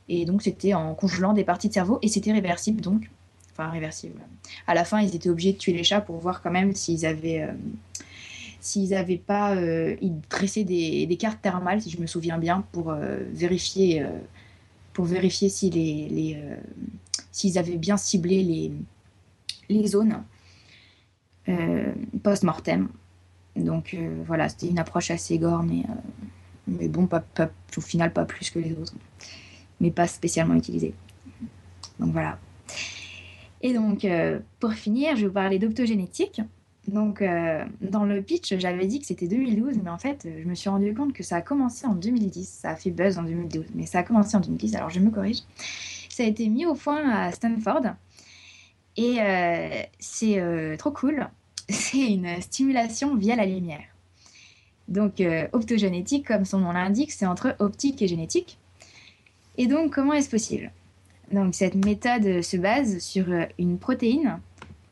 et 0.10 0.26
donc 0.26 0.41
c'était 0.41 0.74
en 0.74 0.95
congelant 0.95 1.34
des 1.34 1.43
parties 1.43 1.68
de 1.68 1.74
cerveau 1.74 1.99
et 2.01 2.08
c'était 2.08 2.32
réversible 2.32 2.82
donc. 2.82 3.10
Enfin 3.51 3.70
réversible 3.70 4.22
à 4.66 4.74
la 4.74 4.86
fin, 4.86 5.01
ils 5.01 5.16
étaient 5.16 5.30
obligés 5.30 5.53
de 5.53 5.58
tuer 5.58 5.74
les 5.74 5.84
chats 5.84 6.01
pour 6.01 6.18
voir 6.18 6.41
quand 6.41 6.51
même 6.51 6.74
s'ils 6.74 7.05
avaient, 7.05 7.41
euh, 7.41 7.53
s'ils 8.60 8.93
avaient 8.93 9.18
pas, 9.18 9.55
euh, 9.55 9.95
ils 10.01 10.20
dressaient 10.30 10.64
des, 10.64 11.05
des 11.05 11.18
cartes 11.18 11.41
thermales, 11.41 11.82
si 11.82 11.89
je 11.89 11.99
me 11.99 12.08
souviens 12.08 12.38
bien, 12.38 12.64
pour 12.72 12.93
vérifier, 12.93 14.05
pour 14.93 15.05
vérifier 15.05 15.49
si 15.49 15.70
les, 15.70 16.38
s'ils 17.32 17.58
avaient 17.58 17.78
bien 17.78 17.97
ciblé 17.97 18.43
les, 18.43 18.72
les 19.70 19.88
zones. 19.88 20.24
post-mortem. 22.24 22.89
Donc 23.55 23.97
voilà, 24.26 24.49
c'était 24.49 24.68
une 24.68 24.80
approche 24.80 25.12
assez 25.12 25.38
gore, 25.39 25.64
mais, 25.64 25.84
mais 26.68 26.88
bon, 26.88 27.07
pas, 27.07 27.24
au 27.76 27.82
final 27.82 28.13
pas 28.13 28.26
plus 28.26 28.49
que 28.49 28.59
les 28.59 28.74
autres, 28.74 28.93
mais 29.80 29.91
pas 29.91 30.07
spécialement 30.07 30.55
utilisée. 30.55 30.93
Donc 31.99 32.11
voilà. 32.11 32.38
Et 33.61 33.74
donc, 33.74 34.05
euh, 34.05 34.39
pour 34.59 34.74
finir, 34.74 35.15
je 35.15 35.22
vais 35.22 35.28
vous 35.28 35.34
parler 35.34 35.59
d'optogénétique. 35.59 36.41
Donc, 36.88 37.22
euh, 37.22 37.65
dans 37.82 38.05
le 38.05 38.22
pitch, 38.22 38.55
j'avais 38.57 38.86
dit 38.86 38.99
que 38.99 39.05
c'était 39.05 39.28
2012, 39.28 39.80
mais 39.84 39.89
en 39.89 39.97
fait, 39.97 40.26
euh, 40.26 40.39
je 40.41 40.47
me 40.47 40.55
suis 40.55 40.70
rendu 40.70 40.93
compte 40.93 41.13
que 41.13 41.24
ça 41.24 41.38
a 41.38 41.41
commencé 41.41 41.86
en 41.86 41.95
2010. 41.95 42.47
Ça 42.47 42.70
a 42.70 42.76
fait 42.76 42.91
buzz 42.91 43.18
en 43.18 43.24
2012, 43.24 43.65
mais 43.76 43.86
ça 43.86 43.99
a 43.99 44.03
commencé 44.03 44.38
en 44.38 44.39
2010, 44.39 44.76
alors 44.76 44.89
je 44.89 44.99
me 44.99 45.09
corrige. 45.09 45.39
Ça 46.09 46.24
a 46.24 46.26
été 46.26 46.47
mis 46.47 46.65
au 46.65 46.76
point 46.76 47.09
à 47.09 47.32
Stanford. 47.32 47.93
Et 48.95 49.20
c'est 49.99 50.76
trop 50.80 50.89
cool. 50.89 51.28
C'est 51.70 52.13
une 52.13 52.41
stimulation 52.41 53.15
via 53.15 53.36
la 53.36 53.45
lumière. 53.45 53.84
Donc, 54.88 55.20
euh, 55.20 55.48
optogénétique, 55.52 56.28
comme 56.28 56.46
son 56.46 56.60
nom 56.60 56.72
l'indique, 56.72 57.12
c'est 57.12 57.26
entre 57.26 57.56
optique 57.60 58.02
et 58.02 58.08
génétique. 58.08 58.58
Et 59.58 59.68
donc, 59.68 59.94
comment 59.94 60.14
est-ce 60.14 60.30
possible? 60.30 60.72
Donc, 61.32 61.56
cette 61.56 61.76
méthode 61.76 62.42
se 62.42 62.56
base 62.56 63.00
sur 63.00 63.30
euh, 63.30 63.44
une 63.60 63.80
protéine 63.80 64.40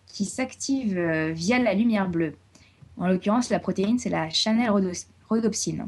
qui 0.07 0.25
s'active 0.25 0.97
euh, 0.97 1.31
via 1.31 1.59
la 1.59 1.73
lumière 1.73 2.09
bleue. 2.09 2.33
En 2.97 3.07
l'occurrence, 3.07 3.49
la 3.49 3.59
protéine, 3.59 3.99
c'est 3.99 4.09
la 4.09 4.27
rhodos- 4.27 5.07
rhodopsine. 5.29 5.87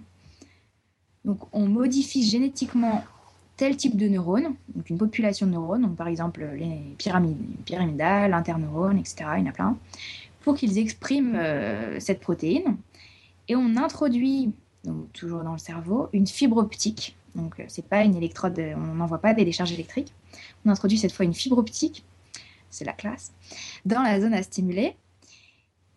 Donc, 1.26 1.40
on 1.52 1.68
modifie 1.68 2.24
génétiquement 2.24 3.04
tel 3.58 3.76
type 3.76 3.98
de 3.98 4.08
neurones, 4.08 4.54
donc 4.76 4.90
une 4.90 4.98
population 4.98 5.48
de 5.48 5.52
neurones, 5.52 5.82
donc 5.82 5.96
par 5.96 6.08
exemple 6.08 6.48
les 6.56 6.80
pyramides, 6.98 7.38
pyramidales, 7.66 8.34
interneurones, 8.34 9.00
etc., 9.00 9.16
il 9.38 9.40
y 9.40 9.48
en 9.48 9.50
a 9.50 9.52
plein, 9.52 9.78
pour 10.42 10.56
qu'ils 10.56 10.78
expriment 10.78 11.40
cette 12.00 12.20
protéine. 12.20 12.78
Et 13.48 13.56
on 13.56 13.78
introduit, 13.78 14.54
toujours 15.14 15.44
dans 15.44 15.54
le 15.54 15.58
cerveau, 15.58 16.10
une 16.14 16.28
fibre 16.28 16.58
optique. 16.58 17.16
Donc, 17.36 17.60
euh, 17.60 17.64
c'est 17.68 17.88
pas 17.88 18.04
une 18.04 18.16
électrode, 18.16 18.58
euh, 18.60 18.74
on 18.76 18.96
n'envoie 18.96 19.20
pas 19.20 19.34
des 19.34 19.46
décharges 19.46 19.72
électriques. 19.72 20.14
On 20.66 20.70
introduit 20.70 20.98
cette 20.98 21.12
fois 21.12 21.24
une 21.24 21.34
fibre 21.34 21.58
optique, 21.58 22.04
c'est 22.70 22.84
la 22.84 22.94
classe, 22.94 23.34
dans 23.86 24.02
la 24.02 24.20
zone 24.20 24.34
à 24.34 24.44
stimuler. 24.44 24.96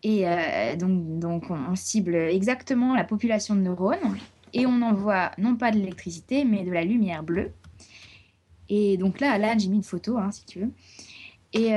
Et 0.03 0.27
euh, 0.27 0.75
donc, 0.75 1.19
donc, 1.19 1.49
on, 1.49 1.75
cible 1.75 2.15
exactement 2.15 2.95
la 2.95 3.03
population 3.03 3.55
de 3.55 3.61
neurones 3.61 4.17
et 4.53 4.65
on 4.65 4.81
envoie 4.81 5.31
non 5.37 5.55
pas 5.55 5.71
de 5.71 5.77
l'électricité, 5.77 6.45
mais 6.45 6.63
de 6.63 6.71
la 6.71 6.83
lumière 6.83 7.23
bleue. 7.23 7.51
Et 8.69 8.97
donc 8.97 9.19
là, 9.19 9.37
là, 9.37 9.55
j'ai 9.57 9.67
mis 9.67 9.77
une 9.77 9.83
photo, 9.83 10.17
hein, 10.17 10.31
si 10.31 10.45
tu 10.45 10.61
veux. 10.61 10.71
Et, 11.53 11.71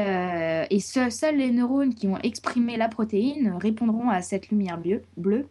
et 0.70 0.80
seuls 0.80 1.36
les 1.36 1.50
neurones 1.50 1.94
qui 1.94 2.06
vont 2.06 2.18
exprimer 2.18 2.76
la 2.76 2.88
protéine 2.88 3.56
répondront 3.60 4.08
à 4.08 4.22
cette 4.22 4.48
lumière 4.50 4.78
bleue, 4.78 5.02
bleue 5.16 5.48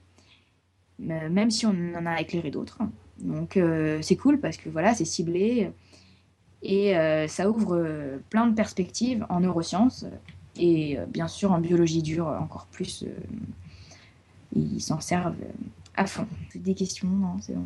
même 0.99 1.51
si 1.51 1.65
on 1.65 1.75
en 1.97 2.05
a 2.05 2.19
éclairé 2.21 2.51
d'autres. 2.51 2.79
Donc 3.19 3.57
euh, 3.57 3.99
c'est 4.01 4.15
cool 4.15 4.39
parce 4.39 4.57
que 4.57 4.69
voilà, 4.69 4.93
c'est 4.93 5.05
ciblé 5.05 5.71
et 6.61 6.97
euh, 6.97 7.27
ça 7.27 7.49
ouvre 7.49 7.75
euh, 7.77 8.17
plein 8.29 8.47
de 8.47 8.55
perspectives 8.55 9.25
en 9.29 9.39
neurosciences 9.41 10.05
et 10.57 10.97
euh, 10.97 11.05
bien 11.05 11.27
sûr 11.27 11.51
en 11.51 11.59
biologie 11.59 12.01
dure 12.01 12.27
encore 12.27 12.67
plus. 12.71 13.03
euh, 13.03 13.09
ils 14.55 14.81
s'en 14.81 14.99
servent 14.99 15.35
euh, 15.41 15.51
à 15.95 16.05
fond. 16.05 16.27
Des 16.55 16.73
questions, 16.75 17.07
non 17.07 17.35
C'est 17.41 17.53
bon. 17.55 17.65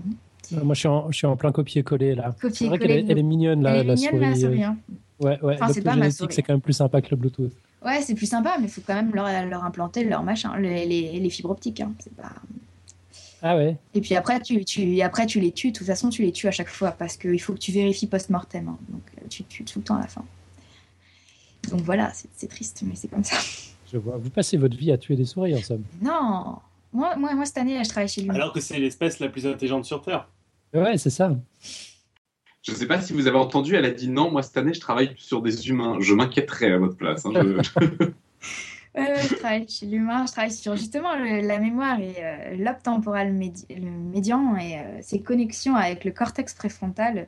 Euh, 0.53 0.63
Moi, 0.63 0.73
je 0.73 0.79
suis 0.79 0.87
en, 0.87 1.11
je 1.11 1.17
suis 1.17 1.27
en 1.27 1.35
plein 1.35 1.51
copier-coller 1.51 2.15
là. 2.15 2.33
C'est 2.53 2.67
vrai 2.67 2.79
qu'elle 2.79 2.91
est, 2.91 3.05
elle 3.09 3.17
est 3.17 3.23
mignonne, 3.23 3.61
la, 3.61 3.75
Elle 3.77 3.81
est 3.81 3.83
la 3.83 3.95
mignonne, 3.95 4.11
souris. 4.11 4.19
la 4.29 4.35
souris, 4.35 4.63
euh, 4.63 4.67
hein. 4.67 4.77
Ouais, 5.19 5.41
ouais. 5.41 5.55
Enfin, 5.55 5.73
c'est 5.73 5.81
pas 5.81 5.89
ma 5.91 5.95
L'optogénétique, 6.05 6.17
souris. 6.19 6.33
c'est 6.33 6.41
quand 6.43 6.53
même 6.53 6.61
plus 6.61 6.73
sympa 6.73 7.01
que 7.01 7.09
le 7.11 7.17
Bluetooth. 7.17 7.51
Ouais, 7.85 8.01
c'est 8.01 8.15
plus 8.15 8.25
sympa, 8.27 8.55
mais 8.59 8.65
il 8.67 8.69
faut 8.69 8.81
quand 8.85 8.93
même 8.95 9.11
leur, 9.13 9.27
leur 9.47 9.63
implanter 9.65 10.03
leur 10.05 10.23
machin, 10.23 10.57
les, 10.57 10.85
les, 10.85 11.19
les 11.19 11.29
fibres 11.29 11.49
optiques. 11.51 11.81
hein. 11.81 11.91
C'est 11.99 12.15
pas... 12.15 12.31
Ah 13.41 13.55
ouais 13.55 13.77
Et 13.93 14.01
puis 14.01 14.15
après 14.15 14.39
tu, 14.41 14.63
tu, 14.65 14.81
et 14.81 15.03
après, 15.03 15.25
tu 15.27 15.39
les 15.39 15.51
tues. 15.51 15.71
De 15.71 15.77
toute 15.77 15.87
façon, 15.87 16.09
tu 16.09 16.21
les 16.23 16.31
tues 16.31 16.47
à 16.47 16.51
chaque 16.51 16.69
fois 16.69 16.91
parce 16.91 17.17
qu'il 17.17 17.39
faut 17.41 17.53
que 17.53 17.59
tu 17.59 17.71
vérifies 17.71 18.07
post-mortem. 18.07 18.67
hein. 18.67 18.77
Donc, 18.89 19.01
euh, 19.21 19.27
tu 19.29 19.43
tues 19.43 19.63
tout 19.63 19.79
le 19.79 19.85
temps 19.85 19.95
à 19.97 20.01
la 20.01 20.07
fin. 20.07 20.23
Donc 21.69 21.81
voilà, 21.81 22.11
c'est 22.13 22.29
c'est 22.35 22.47
triste, 22.47 22.81
mais 22.85 22.95
c'est 22.95 23.07
comme 23.09 23.23
ça. 23.23 23.37
Je 23.91 23.97
vois. 23.97 24.17
Vous 24.17 24.29
passez 24.29 24.57
votre 24.57 24.75
vie 24.77 24.91
à 24.91 24.97
tuer 24.97 25.15
des 25.15 25.25
souris, 25.25 25.55
en 25.55 25.61
somme. 25.61 25.83
Non 26.01 26.57
moi, 26.93 27.15
moi, 27.17 27.35
moi, 27.35 27.45
cette 27.45 27.57
année, 27.57 27.83
je 27.83 27.89
travaille 27.89 28.07
chez 28.09 28.21
lui. 28.21 28.29
Alors 28.31 28.53
que 28.53 28.59
c'est 28.61 28.79
l'espèce 28.79 29.19
la 29.19 29.27
plus 29.29 29.45
intelligente 29.45 29.85
sur 29.85 30.01
Terre. 30.01 30.27
Ouais, 30.73 30.97
c'est 30.97 31.09
ça. 31.09 31.35
Je 32.63 32.71
ne 32.71 32.77
sais 32.77 32.85
pas 32.87 32.99
si 33.01 33.13
vous 33.13 33.27
avez 33.27 33.37
entendu, 33.37 33.75
elle 33.75 33.85
a 33.85 33.91
dit 33.91 34.09
non, 34.09 34.31
moi 34.31 34.41
cette 34.43 34.57
année 34.57 34.73
je 34.73 34.79
travaille 34.81 35.13
sur 35.17 35.41
des 35.41 35.69
humains. 35.69 35.97
Je 36.01 36.13
m'inquiéterais 36.13 36.71
à 36.73 36.77
votre 36.77 36.95
place. 36.97 37.25
hein. 37.25 37.31
Je- 37.35 38.05
je 38.95 39.35
travaille 39.35 39.67
chez 39.69 39.85
l'humain, 39.85 40.25
je 40.25 40.31
travaille 40.31 40.51
sur 40.51 40.75
justement 40.75 41.15
le- 41.15 41.45
la 41.45 41.59
mémoire 41.59 41.99
et 41.99 42.15
euh, 42.19 42.55
lobe 42.57 42.81
temporal 42.83 43.33
médi- 43.33 43.65
le 43.69 43.89
médian 43.89 44.55
et 44.57 44.79
euh, 44.79 44.97
ses 45.01 45.21
connexions 45.21 45.75
avec 45.75 46.03
le 46.05 46.11
cortex 46.11 46.53
préfrontal 46.53 47.27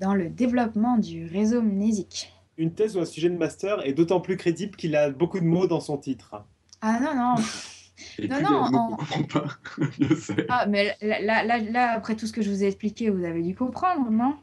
dans 0.00 0.14
le 0.14 0.28
développement 0.28 0.96
du 0.98 1.26
réseau 1.26 1.62
mnésique. 1.62 2.32
Une 2.58 2.72
thèse 2.72 2.96
ou 2.96 3.00
un 3.00 3.04
sujet 3.06 3.28
de 3.28 3.36
master 3.36 3.84
est 3.86 3.92
d'autant 3.92 4.20
plus 4.20 4.36
crédible 4.36 4.76
qu'il 4.76 4.96
a 4.96 5.10
beaucoup 5.10 5.40
de 5.40 5.44
mots 5.44 5.66
dans 5.66 5.80
son 5.80 5.98
titre. 5.98 6.42
Ah 6.80 6.98
non, 7.00 7.14
non, 7.14 7.34
Et 8.18 8.28
Non, 8.28 8.40
non, 8.42 8.56
en- 8.58 8.70
qu'on 8.70 8.96
comprend 8.96 9.22
pas. 9.24 9.46
je 10.00 10.14
sais. 10.14 10.46
Ah, 10.48 10.66
mais 10.66 10.94
là, 11.02 11.20
là, 11.20 11.44
là, 11.44 11.58
là, 11.58 11.90
après 11.92 12.14
tout 12.14 12.26
ce 12.26 12.32
que 12.32 12.42
je 12.42 12.50
vous 12.50 12.62
ai 12.62 12.66
expliqué, 12.66 13.08
vous 13.10 13.24
avez 13.24 13.42
dû 13.42 13.54
comprendre, 13.54 14.10
non? 14.10 14.36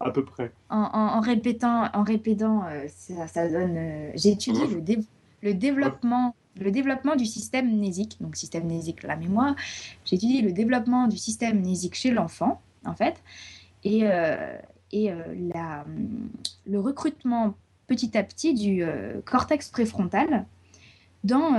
À 0.00 0.10
peu 0.10 0.24
près. 0.24 0.52
en, 0.68 0.78
en- 0.92 1.16
en 1.16 1.20
répétant, 1.20 1.88
en 1.92 2.02
répétant 2.02 2.64
euh, 2.68 2.84
ça, 2.88 3.26
ça 3.28 3.48
donne. 3.48 3.76
euh, 3.78 4.10
J'ai 4.14 4.30
étudié 4.32 4.62
Ouais. 4.64 4.74
le, 4.74 4.80
dé- 4.82 4.98
le 5.42 5.54
développement, 5.54 6.34
le 6.58 6.70
développement 6.70 7.16
du 7.16 7.26
système 7.26 7.76
mnésique, 7.76 8.16
donc 8.20 8.36
système 8.36 8.64
mnésique, 8.64 9.02
la 9.02 9.16
mémoire. 9.16 9.54
J'ai 10.04 10.16
étudié 10.16 10.42
le 10.42 10.52
développement 10.52 11.08
du 11.08 11.18
système 11.18 11.60
mnésique 11.60 11.94
chez 11.94 12.10
l'enfant, 12.10 12.60
en 12.84 12.94
fait, 12.94 13.22
et, 13.84 14.00
euh, 14.04 14.56
et 14.92 15.12
euh, 15.12 15.16
la, 15.52 15.84
le 16.66 16.80
recrutement 16.80 17.54
petit 17.86 18.16
à 18.16 18.22
petit 18.22 18.54
du 18.54 18.82
euh, 18.82 19.20
cortex 19.24 19.68
préfrontal 19.68 20.46
dans, 21.24 21.54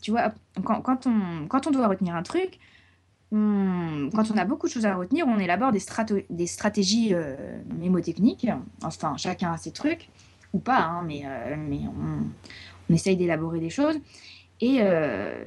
tu 0.00 0.12
vois, 0.12 0.32
quand, 0.62 0.80
quand 0.80 1.06
on, 1.06 1.46
quand 1.48 1.66
on 1.66 1.70
doit 1.72 1.88
retenir 1.88 2.14
un 2.14 2.22
truc, 2.22 2.60
quand 3.32 4.30
on 4.32 4.36
a 4.36 4.44
beaucoup 4.44 4.68
de 4.68 4.72
choses 4.72 4.86
à 4.86 4.94
retenir, 4.94 5.26
on 5.26 5.38
élabore 5.38 5.72
des, 5.72 5.80
des 6.30 6.46
stratégies 6.46 7.12
mémotechniques. 7.78 8.46
Enfin, 8.84 9.16
chacun 9.16 9.52
a 9.52 9.56
ses 9.56 9.72
trucs, 9.72 10.08
ou 10.52 10.58
pas, 10.60 10.78
hein, 10.78 11.02
mais, 11.04 11.24
mais 11.56 11.80
on, 11.88 12.28
on 12.90 12.94
essaye 12.94 13.16
d'élaborer 13.16 13.60
des 13.60 13.70
choses. 13.70 13.96
Et, 14.60 14.78
euh, 14.80 15.44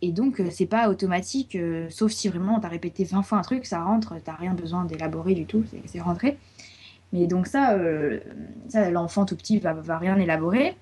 et 0.00 0.12
donc, 0.12 0.40
euh, 0.40 0.46
c'est 0.50 0.66
pas 0.66 0.88
automatique, 0.88 1.56
euh, 1.56 1.86
sauf 1.90 2.12
si 2.12 2.28
vraiment 2.28 2.60
tu 2.60 2.66
as 2.66 2.68
répété 2.70 3.04
20 3.04 3.22
fois 3.22 3.38
un 3.38 3.42
truc, 3.42 3.66
ça 3.66 3.82
rentre, 3.82 4.14
tu 4.24 4.30
rien 4.30 4.54
besoin 4.54 4.84
d'élaborer 4.84 5.34
du 5.34 5.44
tout, 5.44 5.64
c'est- 5.86 6.00
rentré. 6.00 6.38
Mais 7.12 7.26
donc, 7.26 7.46
ça, 7.46 7.72
euh, 7.74 8.20
ça 8.68 8.90
l'enfant 8.90 9.24
tout 9.24 9.36
petit 9.36 9.58
va, 9.58 9.72
va 9.74 9.98
rien 9.98 10.16
élaborer. 10.18 10.76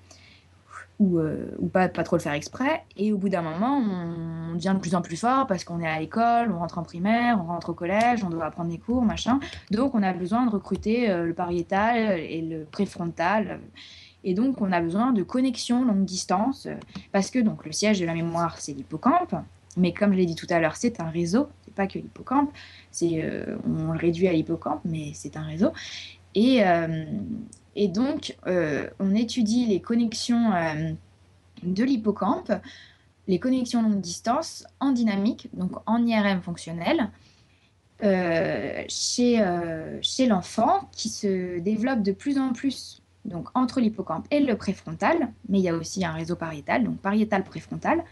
Ou, 0.99 1.19
ou 1.59 1.67
pas, 1.67 1.89
pas 1.89 2.03
trop 2.03 2.15
le 2.15 2.21
faire 2.21 2.33
exprès. 2.33 2.83
Et 2.95 3.11
au 3.11 3.17
bout 3.17 3.27
d'un 3.27 3.41
moment, 3.41 3.77
on 3.79 4.53
devient 4.55 4.73
de 4.75 4.79
plus 4.79 4.93
en 4.95 5.01
plus 5.01 5.17
fort 5.17 5.47
parce 5.47 5.63
qu'on 5.63 5.81
est 5.81 5.87
à 5.87 5.99
l'école, 5.99 6.51
on 6.51 6.59
rentre 6.59 6.77
en 6.77 6.83
primaire, 6.83 7.39
on 7.41 7.47
rentre 7.47 7.69
au 7.69 7.73
collège, 7.73 8.23
on 8.23 8.29
doit 8.29 8.45
apprendre 8.45 8.69
des 8.69 8.77
cours, 8.77 9.01
machin. 9.01 9.39
Donc, 9.71 9.95
on 9.95 10.03
a 10.03 10.13
besoin 10.13 10.45
de 10.45 10.51
recruter 10.51 11.07
le 11.07 11.33
pariétal 11.33 12.19
et 12.19 12.41
le 12.41 12.63
préfrontal. 12.65 13.59
Et 14.23 14.33
donc, 14.33 14.61
on 14.61 14.71
a 14.71 14.79
besoin 14.81 15.11
de 15.11 15.23
connexions 15.23 15.83
longue 15.83 16.05
distance 16.05 16.67
euh, 16.67 16.75
parce 17.11 17.29
que 17.29 17.39
donc, 17.39 17.65
le 17.65 17.71
siège 17.71 17.99
de 17.99 18.05
la 18.05 18.13
mémoire, 18.13 18.59
c'est 18.59 18.73
l'hippocampe. 18.73 19.35
Mais 19.75 19.91
comme 19.91 20.13
je 20.13 20.17
l'ai 20.17 20.25
dit 20.25 20.35
tout 20.35 20.47
à 20.49 20.59
l'heure, 20.59 20.75
c'est 20.75 20.99
un 20.99 21.09
réseau. 21.09 21.47
C'est 21.65 21.73
pas 21.73 21.87
que 21.87 21.97
l'hippocampe. 21.99 22.51
Euh, 23.01 23.57
on 23.65 23.91
le 23.91 23.97
réduit 23.97 24.27
à 24.27 24.33
l'hippocampe, 24.33 24.81
mais 24.85 25.11
c'est 25.13 25.35
un 25.35 25.43
réseau. 25.43 25.71
Et, 26.35 26.65
euh, 26.65 27.05
donc, 27.87 28.37
on 28.99 29.15
étudie 29.15 29.65
les 29.65 29.81
connexions 29.81 30.51
de 31.63 31.83
l'hippocampe, 31.83 32.51
les 33.27 33.39
connexions 33.39 33.81
longue 33.81 33.99
distance 33.99 34.63
en 34.79 34.91
dynamique, 34.91 35.49
donc 35.53 35.71
en 35.87 36.05
IRM 36.05 36.43
fonctionnel, 36.43 37.09
chez 38.89 39.37
l'enfant 40.27 40.87
qui 40.91 41.09
se 41.09 41.59
développe 41.59 42.03
de 42.03 42.11
plus 42.11 42.37
en 42.37 42.53
plus 42.53 43.02
donc 43.25 43.47
entre 43.53 43.79
l'hippocampe 43.79 44.25
et 44.31 44.39
le 44.39 44.57
préfrontal, 44.57 45.31
mais 45.49 45.59
il 45.59 45.63
y 45.63 45.69
a 45.69 45.75
aussi 45.75 46.03
un 46.03 46.11
réseau 46.11 46.35
pariétal, 46.35 46.83
donc 46.83 46.97
pariétal 46.97 47.43
préfrontal, 47.43 48.03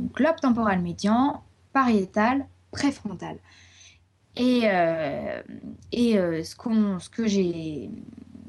donc 0.00 0.18
lobe 0.20 0.36
temporal 0.40 0.80
médian, 0.80 1.42
pariétal, 1.72 2.46
préfrontal. 2.70 3.36
Et, 4.36 4.62
euh, 4.64 5.42
et 5.92 6.18
euh, 6.18 6.42
ce, 6.42 6.56
qu'on, 6.56 6.98
ce 6.98 7.08
que 7.08 7.26
j'ai, 7.26 7.90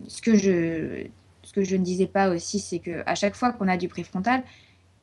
ce 0.08 0.22
que 0.22 0.36
je, 0.36 1.06
ce 1.44 1.54
que 1.54 1.64
je 1.64 1.76
ne 1.76 1.84
disais 1.84 2.08
pas 2.08 2.30
aussi, 2.30 2.60
c'est 2.60 2.80
que 2.80 3.04
à 3.06 3.16
chaque 3.16 3.36
fois 3.36 3.52
qu'on 3.52 3.68
a 3.68 3.78
du 3.78 3.88
préfrontal 3.88 4.44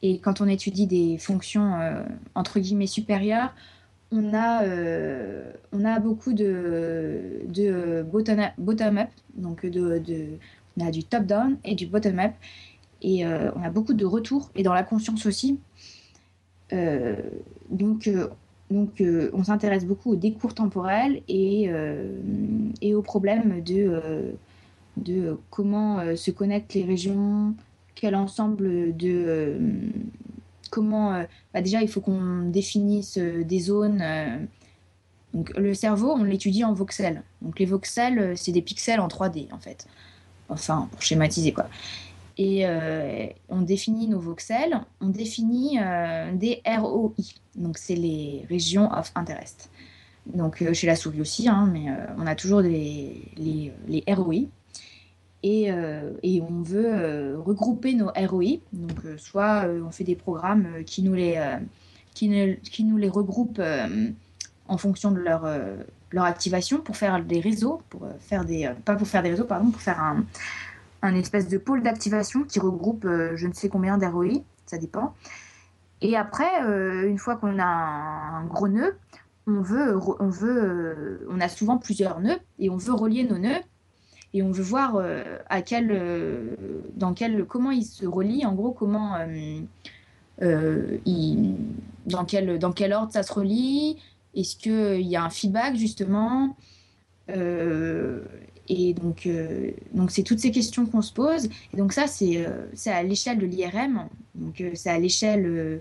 et 0.02 0.18
quand 0.18 0.40
on 0.40 0.48
étudie 0.48 0.88
des 0.88 1.18
fonctions 1.18 1.80
euh, 1.80 2.02
entre 2.34 2.58
guillemets 2.58 2.88
supérieures, 2.88 3.54
on 4.14 4.34
a, 4.34 4.62
on 5.72 5.86
a 5.86 5.98
beaucoup 5.98 6.34
de, 6.34 7.40
de 7.46 8.04
bottom-up, 8.58 9.08
donc 9.34 9.64
de, 9.64 10.36
on 10.78 10.86
a 10.86 10.90
du 10.90 11.04
top-down 11.04 11.58
et 11.64 11.74
du 11.74 11.86
bottom-up. 11.86 12.32
et 13.02 13.26
on 13.26 13.62
a 13.62 13.70
beaucoup 13.70 13.94
de 13.94 14.04
retours, 14.04 14.50
et 14.54 14.62
dans 14.62 14.74
la 14.74 14.84
conscience 14.84 15.26
aussi. 15.26 15.58
donc, 17.70 18.08
donc 18.70 19.02
on 19.32 19.44
s'intéresse 19.44 19.84
beaucoup 19.84 20.12
aux 20.12 20.16
décours 20.16 20.54
temporels 20.54 21.22
et, 21.28 21.70
et 22.80 22.94
aux 22.94 23.02
problèmes 23.02 23.62
de, 23.62 24.34
de 24.96 25.38
comment 25.50 26.16
se 26.16 26.30
connectent 26.30 26.74
les 26.74 26.84
régions, 26.84 27.54
quel 27.94 28.14
ensemble 28.14 28.96
de 28.96 29.58
comment 30.70 31.22
bah 31.52 31.60
déjà 31.60 31.82
il 31.82 31.88
faut 31.88 32.00
qu'on 32.00 32.48
définisse 32.48 33.18
des 33.18 33.58
zones 33.58 34.02
donc 35.34 35.50
le 35.56 35.74
cerveau, 35.74 36.12
on 36.12 36.24
l'étudie 36.24 36.64
en 36.64 36.74
voxels. 36.74 37.22
Donc 37.40 37.58
les 37.58 37.66
voxels, 37.66 38.18
euh, 38.18 38.32
c'est 38.36 38.52
des 38.52 38.62
pixels 38.62 39.00
en 39.00 39.08
3D 39.08 39.52
en 39.52 39.58
fait. 39.58 39.86
Enfin, 40.52 40.88
pour 40.90 41.02
schématiser 41.02 41.52
quoi. 41.52 41.66
Et 42.38 42.66
euh, 42.66 43.26
on 43.48 43.60
définit 43.60 44.08
nos 44.08 44.18
voxels, 44.18 44.80
on 45.00 45.08
définit 45.08 45.78
euh, 45.80 46.32
des 46.34 46.62
ROI. 46.66 47.12
Donc 47.56 47.78
c'est 47.78 47.94
les 47.94 48.46
régions 48.48 48.90
of 48.90 49.12
interest. 49.14 49.70
Donc 50.26 50.64
chez 50.72 50.86
la 50.86 50.96
souris 50.96 51.20
aussi, 51.20 51.48
hein, 51.48 51.68
mais 51.72 51.86
on 52.16 52.26
a 52.26 52.34
toujours 52.34 52.60
les, 52.60 53.72
ROI. 54.08 54.34
Et, 55.42 55.72
on 55.72 56.62
veut 56.62 57.38
regrouper 57.38 57.94
nos 57.94 58.10
ROI. 58.14 58.60
Donc 58.72 59.00
soit 59.18 59.66
on 59.66 59.90
fait 59.90 60.04
des 60.04 60.14
programmes 60.14 60.84
qui 60.86 61.02
nous 61.02 61.14
les, 61.14 61.42
qui, 62.14 62.30
qui 62.62 62.84
nous 62.84 62.96
les 62.96 63.08
regroupent 63.08 63.60
en 64.72 64.78
fonction 64.78 65.10
de 65.10 65.18
leur, 65.18 65.44
euh, 65.44 65.76
leur 66.12 66.24
activation 66.24 66.78
pour 66.78 66.96
faire 66.96 67.22
des 67.22 67.40
réseaux, 67.40 67.82
pour 67.90 68.04
euh, 68.04 68.12
faire 68.20 68.44
des, 68.44 68.66
euh, 68.66 68.74
pas 68.84 68.96
pour 68.96 69.06
faire 69.08 69.22
des 69.22 69.30
réseaux, 69.30 69.44
pardon, 69.44 69.70
pour 69.70 69.80
faire 69.80 70.00
un, 70.00 70.24
un 71.02 71.14
espèce 71.14 71.48
de 71.48 71.58
pôle 71.58 71.82
d'activation 71.82 72.44
qui 72.44 72.60
regroupe 72.60 73.06
je 73.34 73.46
ne 73.46 73.52
sais 73.52 73.68
combien 73.68 73.98
d'ROI, 73.98 74.42
ça 74.66 74.78
dépend. 74.78 75.14
Et 76.00 76.16
après, 76.16 76.60
une 77.06 77.18
fois 77.18 77.36
qu'on 77.36 77.58
a 77.60 77.64
un, 77.64 78.44
gros 78.46 78.68
nœud, 78.68 78.96
on 79.46 79.60
veut, 79.60 79.96
on 80.20 80.28
veut, 80.28 81.26
on 81.30 81.40
a 81.40 81.48
souvent 81.48 81.78
plusieurs 81.78 82.20
nœuds 82.20 82.38
et 82.58 82.70
on 82.70 82.76
veut 82.76 82.92
relier 82.92 83.24
nos 83.24 83.38
nœuds 83.38 83.62
et 84.34 84.42
on 84.42 84.50
veut 84.50 84.62
voir 84.62 85.00
à 85.48 85.62
quel, 85.62 86.56
dans 86.96 87.14
quel, 87.14 87.44
comment 87.44 87.70
ils 87.70 87.84
se 87.84 88.06
relient, 88.06 88.46
en 88.46 88.54
gros, 88.54 88.72
comment, 88.72 89.16
dans 90.40 92.24
quel, 92.26 92.58
dans 92.58 92.72
quel 92.72 92.92
ordre 92.92 93.12
ça 93.12 93.22
se 93.22 93.32
relie, 93.32 93.98
est-ce 94.34 94.56
qu'il 94.56 95.06
y 95.06 95.16
a 95.16 95.24
un 95.24 95.30
feedback 95.30 95.76
justement? 95.76 96.56
Euh, 97.30 98.24
Et 98.68 98.94
donc, 98.94 99.26
euh, 99.26 99.72
donc 99.92 100.10
c'est 100.10 100.22
toutes 100.22 100.38
ces 100.38 100.50
questions 100.50 100.86
qu'on 100.86 101.02
se 101.02 101.12
pose. 101.12 101.48
Et 101.72 101.76
donc 101.76 101.92
ça, 101.92 102.06
c'est 102.06 102.46
euh, 102.46 102.66
à 102.86 103.02
l'échelle 103.02 103.38
de 103.38 103.46
l'IRM. 103.46 104.08
Donc 104.34 104.62
c'est 104.74 104.90
à 104.90 104.98
l'échelle, 104.98 105.80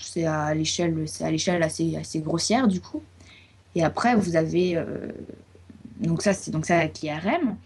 c'est 0.00 0.26
à 0.26 0.54
l'échelle, 0.54 1.04
c'est 1.06 1.24
à 1.24 1.30
l'échelle 1.30 1.62
assez, 1.62 1.96
assez 1.96 2.20
grossière 2.20 2.68
du 2.68 2.80
coup. 2.80 3.02
Et 3.74 3.82
après, 3.82 4.14
vous 4.14 4.36
avez 4.36 4.82
donc 6.00 6.20
ça, 6.22 6.34
c'est 6.34 6.50
donc 6.50 6.66
ça 6.66 6.78
avec 6.78 7.00
l'IRM. 7.00 7.56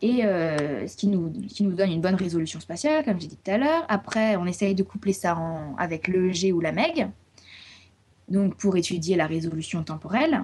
Et 0.00 0.22
ce 0.22 0.96
qui 0.96 1.06
nous, 1.06 1.30
qui 1.30 1.62
nous 1.62 1.72
donne 1.72 1.92
une 1.92 2.00
bonne 2.00 2.16
résolution 2.16 2.58
spatiale, 2.58 3.04
comme 3.04 3.20
j'ai 3.20 3.28
dit 3.28 3.36
tout 3.36 3.50
à 3.50 3.58
l'heure. 3.58 3.84
Après, 3.88 4.36
on 4.36 4.46
essaye 4.46 4.74
de 4.74 4.82
coupler 4.82 5.12
ça 5.12 5.36
en, 5.36 5.76
avec 5.76 6.08
l'EEG 6.08 6.52
ou 6.52 6.60
la 6.60 6.72
MEG 6.72 7.06
donc 8.32 8.56
pour 8.56 8.76
étudier 8.76 9.14
la 9.14 9.26
résolution 9.26 9.84
temporelle. 9.84 10.42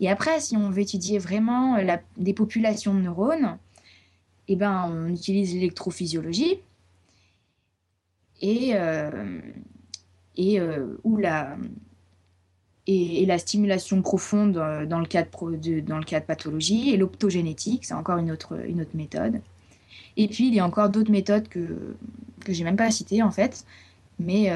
Et 0.00 0.08
après, 0.08 0.40
si 0.40 0.56
on 0.56 0.70
veut 0.70 0.80
étudier 0.80 1.18
vraiment 1.18 1.76
la, 1.76 2.00
des 2.16 2.32
populations 2.32 2.94
de 2.94 3.00
neurones, 3.00 3.58
eh 4.48 4.56
ben, 4.56 4.90
on 4.90 5.08
utilise 5.08 5.54
l'électrophysiologie 5.54 6.58
et, 8.40 8.70
euh, 8.74 9.40
et, 10.36 10.60
euh, 10.60 10.98
ou 11.04 11.16
la, 11.16 11.56
et, 12.86 13.24
la 13.26 13.38
stimulation 13.38 14.02
profonde 14.02 14.56
euh, 14.56 14.86
dans 14.86 14.98
le 14.98 15.06
cas 15.06 15.22
de, 15.22 15.80
dans 15.80 15.98
le 15.98 16.04
cas 16.04 16.20
de 16.20 16.24
pathologie 16.24 16.90
et 16.90 16.96
l'optogénétique, 16.96 17.84
c'est 17.84 17.94
encore 17.94 18.18
une 18.18 18.32
autre, 18.32 18.58
une 18.66 18.80
autre 18.80 18.94
méthode. 18.94 19.40
Et 20.16 20.26
puis, 20.28 20.48
il 20.48 20.54
y 20.54 20.60
a 20.60 20.66
encore 20.66 20.88
d'autres 20.88 21.12
méthodes 21.12 21.48
que, 21.48 21.96
que 22.40 22.52
j'ai 22.52 22.64
même 22.64 22.76
pas 22.76 22.90
citées 22.90 23.22
en 23.22 23.30
fait. 23.30 23.64
Mais 24.18 24.52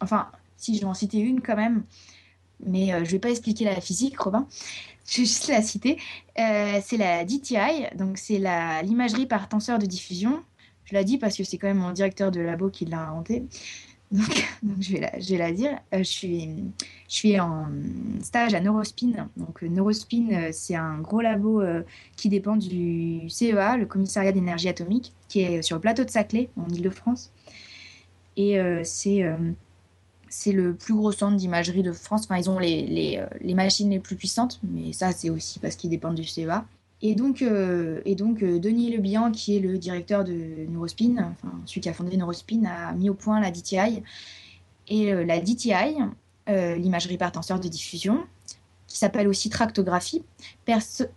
enfin, 0.00 0.28
si 0.58 0.74
je 0.74 0.80
vais 0.80 0.86
en 0.86 0.94
citer 0.94 1.18
une 1.18 1.40
quand 1.40 1.56
même, 1.56 1.84
mais 2.64 2.92
euh, 2.92 2.98
je 2.98 3.04
ne 3.04 3.10
vais 3.10 3.18
pas 3.18 3.30
expliquer 3.30 3.64
la 3.64 3.80
physique, 3.80 4.18
Robin. 4.20 4.46
Je 5.06 5.18
vais 5.18 5.24
juste 5.24 5.48
la 5.48 5.62
citer. 5.62 5.98
Euh, 6.38 6.80
c'est 6.84 6.96
la 6.96 7.24
DTI, 7.24 7.96
donc 7.96 8.18
c'est 8.18 8.38
l'imagerie 8.82 9.26
par 9.26 9.48
tenseur 9.48 9.78
de 9.78 9.86
diffusion. 9.86 10.42
Je 10.84 10.94
la 10.94 11.04
dis 11.04 11.18
parce 11.18 11.36
que 11.36 11.44
c'est 11.44 11.58
quand 11.58 11.68
même 11.68 11.78
mon 11.78 11.92
directeur 11.92 12.30
de 12.30 12.40
labo 12.40 12.70
qui 12.70 12.84
l'a 12.84 13.08
inventé. 13.08 13.44
Donc, 14.10 14.46
je, 14.80 14.92
vais 14.92 15.00
la, 15.00 15.18
je, 15.18 15.30
vais 15.30 15.38
la, 15.38 15.52
dire. 15.52 15.78
Euh, 15.94 15.98
je, 15.98 16.02
suis, 16.02 16.48
je 17.08 17.14
suis 17.14 17.40
en 17.40 17.68
stage 18.22 18.54
à 18.54 18.60
Neurospin. 18.60 19.28
Donc 19.36 19.62
Neurospin, 19.62 20.50
c'est 20.52 20.74
un 20.74 20.98
gros 20.98 21.20
labo 21.20 21.62
qui 22.16 22.28
dépend 22.28 22.56
du 22.56 23.28
CEA, 23.30 23.76
le 23.76 23.86
commissariat 23.86 24.32
d'énergie 24.32 24.68
atomique, 24.68 25.12
qui 25.28 25.40
est 25.40 25.62
sur 25.62 25.76
le 25.76 25.80
plateau 25.80 26.04
de 26.04 26.10
Saclay, 26.10 26.50
en 26.56 26.68
Ile-de-France. 26.68 27.32
Et 28.36 28.58
c'est 28.84 29.24
c'est 30.30 30.52
le 30.52 30.74
plus 30.74 30.94
gros 30.94 31.12
centre 31.12 31.36
d'imagerie 31.36 31.82
de 31.82 31.92
France. 31.92 32.24
Enfin, 32.24 32.36
ils 32.36 32.50
ont 32.50 32.58
les, 32.58 32.86
les, 32.86 33.18
euh, 33.18 33.26
les, 33.40 33.54
machines 33.54 33.90
les 33.90 33.98
plus 33.98 34.16
puissantes, 34.16 34.60
mais 34.62 34.92
ça, 34.92 35.12
c'est 35.12 35.30
aussi 35.30 35.58
parce 35.58 35.76
qu'ils 35.76 35.90
dépendent 35.90 36.14
du 36.14 36.24
CEA. 36.24 36.64
Et 37.00 37.14
donc, 37.14 37.42
euh, 37.42 38.00
et 38.04 38.14
donc 38.14 38.42
euh, 38.42 38.58
Denis 38.58 38.90
Lebihan, 38.90 39.30
qui 39.30 39.56
est 39.56 39.60
le 39.60 39.78
directeur 39.78 40.24
de 40.24 40.66
Neurospin, 40.68 41.14
enfin, 41.18 41.54
celui 41.64 41.80
qui 41.80 41.88
a 41.88 41.92
fondé 41.92 42.16
Neurospin, 42.16 42.64
a 42.64 42.92
mis 42.92 43.08
au 43.08 43.14
point 43.14 43.40
la 43.40 43.50
DTI. 43.50 44.02
Et 44.90 45.12
la 45.12 45.38
DTI, 45.38 45.98
l'imagerie 46.46 47.18
par 47.18 47.30
tenseur 47.30 47.60
de 47.60 47.68
diffusion, 47.68 48.24
qui 48.86 48.96
s'appelle 48.96 49.28
aussi 49.28 49.50
tractographie, 49.50 50.24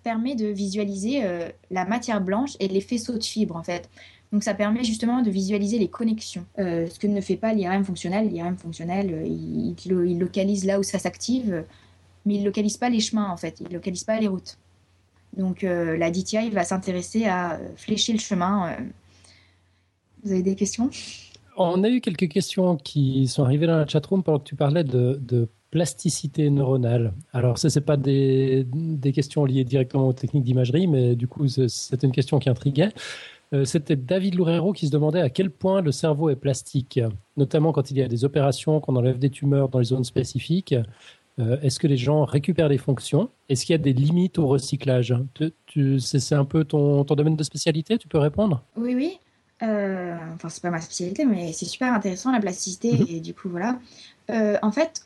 permet 0.03 0.35
de 0.35 0.47
visualiser 0.47 1.23
la 1.69 1.85
matière 1.85 2.19
blanche 2.19 2.57
et 2.59 2.67
les 2.67 2.81
faisceaux 2.81 3.17
de 3.17 3.23
fibres, 3.23 3.55
en 3.55 3.63
fait. 3.63 3.89
Donc 4.31 4.43
ça 4.43 4.53
permet 4.53 4.83
justement 4.83 5.21
de 5.21 5.29
visualiser 5.29 5.77
les 5.77 5.89
connexions, 5.89 6.45
euh, 6.57 6.87
ce 6.87 6.99
que 6.99 7.07
ne 7.07 7.19
fait 7.19 7.35
pas 7.35 7.53
l'IRM 7.53 7.83
fonctionnel. 7.83 8.29
L'IRM 8.29 8.57
fonctionnel, 8.57 9.13
euh, 9.13 9.25
il, 9.25 10.19
localise 10.19 10.65
là 10.65 10.79
où 10.79 10.83
ça 10.83 10.99
s'active, 10.99 11.65
mais 12.25 12.35
il 12.35 12.45
localise 12.45 12.77
pas 12.77 12.89
les 12.89 13.01
chemins 13.01 13.29
en 13.29 13.37
fait, 13.37 13.61
il 13.61 13.73
localise 13.73 14.05
pas 14.05 14.19
les 14.19 14.27
routes. 14.27 14.57
Donc 15.35 15.63
euh, 15.63 15.97
la 15.97 16.11
DTI 16.11 16.49
va 16.49 16.63
s'intéresser 16.63 17.25
à 17.25 17.59
flécher 17.75 18.13
le 18.13 18.19
chemin. 18.19 18.77
Vous 20.23 20.31
avez 20.31 20.43
des 20.43 20.55
questions? 20.55 20.89
On 21.57 21.83
a 21.83 21.89
eu 21.89 21.99
quelques 21.99 22.29
questions 22.29 22.77
qui 22.77 23.27
sont 23.27 23.43
arrivées 23.43 23.67
dans 23.67 23.77
la 23.77 23.87
chatroom 23.87 24.23
pendant 24.23 24.39
que 24.39 24.45
tu 24.45 24.55
parlais 24.55 24.83
de, 24.83 25.49
plasticité 25.71 26.49
neuronale. 26.49 27.13
Alors 27.31 27.57
ça, 27.57 27.69
c'est 27.69 27.79
pas 27.79 27.95
des, 27.95 28.65
questions 29.13 29.45
liées 29.45 29.63
directement 29.63 30.09
aux 30.09 30.13
techniques 30.13 30.43
d'imagerie, 30.43 30.85
mais 30.85 31.15
du 31.15 31.29
coup, 31.29 31.47
c'est 31.47 32.03
une 32.03 32.11
question 32.11 32.39
qui 32.39 32.49
intriguait. 32.49 32.89
Euh, 33.53 33.65
c'était 33.65 33.95
David 33.95 34.35
Loureiro 34.35 34.71
qui 34.73 34.87
se 34.87 34.91
demandait 34.91 35.21
à 35.21 35.29
quel 35.29 35.49
point 35.49 35.81
le 35.81 35.91
cerveau 35.91 36.29
est 36.29 36.35
plastique, 36.35 36.99
notamment 37.35 37.71
quand 37.73 37.91
il 37.91 37.97
y 37.97 38.01
a 38.01 38.07
des 38.07 38.23
opérations, 38.23 38.79
qu'on 38.79 38.95
enlève 38.95 39.19
des 39.19 39.29
tumeurs 39.29 39.69
dans 39.69 39.79
les 39.79 39.85
zones 39.85 40.05
spécifiques. 40.05 40.75
Euh, 41.39 41.57
est-ce 41.61 41.79
que 41.79 41.87
les 41.87 41.97
gens 41.97 42.25
récupèrent 42.25 42.69
des 42.69 42.77
fonctions? 42.77 43.29
Est-ce 43.49 43.65
qu'il 43.65 43.73
y 43.73 43.75
a 43.75 43.81
des 43.81 43.93
limites 43.93 44.37
au 44.37 44.47
recyclage? 44.47 45.15
C'est 45.99 46.35
un 46.35 46.45
peu 46.45 46.63
ton, 46.63 47.03
domaine 47.03 47.35
de 47.35 47.43
spécialité 47.43 47.97
Tu 47.97 48.07
peux 48.07 48.17
répondre? 48.17 48.63
Oui, 48.75 48.95
oui. 48.95 49.19
Euh, 49.63 50.15
enfin, 50.35 50.49
c'est 50.49 50.61
pas 50.61 50.71
ma 50.71 50.81
spécialité, 50.81 51.25
mais 51.25 51.53
c'est 51.53 51.65
super 51.65 51.93
intéressant 51.93 52.31
la 52.31 52.39
plasticité. 52.39 52.93
Mhm. 52.93 53.05
Et 53.09 53.19
du 53.19 53.33
coup, 53.33 53.49
voilà. 53.49 53.79
Euh, 54.29 54.57
en 54.61 54.71
fait, 54.71 55.05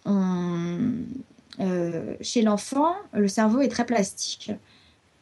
chez 2.21 2.41
l'enfant, 2.41 2.95
le 3.13 3.27
cerveau 3.27 3.61
est 3.61 3.69
très 3.69 3.85
plastique. 3.85 4.51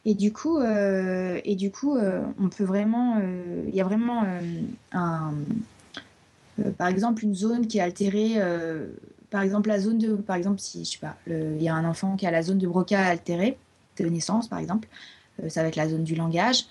Et 0.06 0.14
du 0.14 0.32
coup, 0.32 0.58
euh, 0.58 1.40
et 1.44 1.56
du 1.56 1.70
coup 1.70 1.96
euh, 1.96 2.22
on 2.38 2.48
peut 2.48 2.64
vraiment. 2.64 3.18
Euh, 3.20 3.64
il 3.68 3.74
y 3.74 3.80
a 3.80 3.84
vraiment 3.84 4.22
un. 4.92 5.34
par 6.76 6.88
exemple, 6.88 7.24
une 7.24 7.34
zone 7.34 7.66
qui 7.66 7.78
est 7.78 7.80
altérée. 7.80 8.34
par 9.30 9.42
exemple, 9.42 9.68
la 9.68 9.78
zone 9.80 9.98
de. 9.98 10.14
Par 10.14 10.36
exemple, 10.36 10.60
si 10.60 10.84
je 10.84 10.90
sais 10.90 10.98
pas, 10.98 11.16
il 11.26 11.62
y 11.62 11.68
a 11.68 11.74
un 11.74 11.88
enfant 11.88 12.16
qui 12.16 12.26
a 12.26 12.30
la 12.30 12.42
zone 12.42 12.58
de 12.58 12.66
Broca 12.66 13.00
altérée, 13.00 13.56
de 13.98 14.06
naissance 14.06 14.48
par 14.48 14.58
exemple, 14.58 14.88
ça 15.48 15.62
va 15.62 15.68
être 15.68 15.76
la 15.76 15.88
zone 15.88 16.04
du 16.04 16.14
langage. 16.14 16.66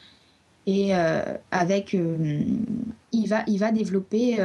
Et 0.68 0.94
avec. 1.52 1.94
il, 1.94 3.28
va, 3.28 3.44
il 3.48 3.58
va 3.58 3.72
développer 3.72 4.38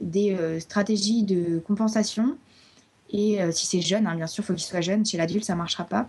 des 0.00 0.58
stratégies 0.60 1.22
de 1.22 1.58
compensation. 1.58 2.38
Et 3.10 3.38
si 3.52 3.66
c'est 3.66 3.82
jeune, 3.82 4.06
hein, 4.06 4.16
bien 4.16 4.26
sûr, 4.26 4.42
il 4.42 4.46
faut 4.46 4.54
qu'il 4.54 4.64
soit 4.64 4.80
jeune. 4.80 5.04
Chez 5.04 5.18
l'adulte, 5.18 5.44
ça 5.44 5.52
ne 5.52 5.58
marchera 5.58 5.84
pas 5.84 6.08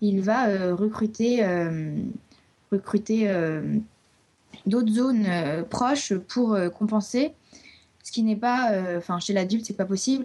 il 0.00 0.20
va 0.20 0.48
euh, 0.48 0.74
recruter, 0.74 1.44
euh, 1.44 1.96
recruter 2.70 3.28
euh, 3.28 3.76
d'autres 4.66 4.92
zones 4.92 5.26
proches 5.70 6.14
pour 6.14 6.56
compenser, 6.76 7.32
ce 8.02 8.12
qui 8.12 8.22
n'est 8.22 8.36
pas, 8.36 8.72
enfin 8.96 9.18
chez 9.18 9.32
l'adulte 9.32 9.64
c'est 9.64 9.76
pas 9.76 9.86
possible. 9.86 10.24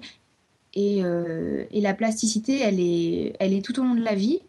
Et, 0.73 0.99
et, 0.99 1.81
la 1.81 1.93
plasticité, 1.93 2.61
elle 2.61 2.79
est, 2.79 3.35
elle 3.41 3.51
est 3.51 3.63
tout 3.63 3.77
au 3.81 3.83
long 3.83 3.93
de 3.93 4.03
la 4.03 4.15
vie, 4.15 4.39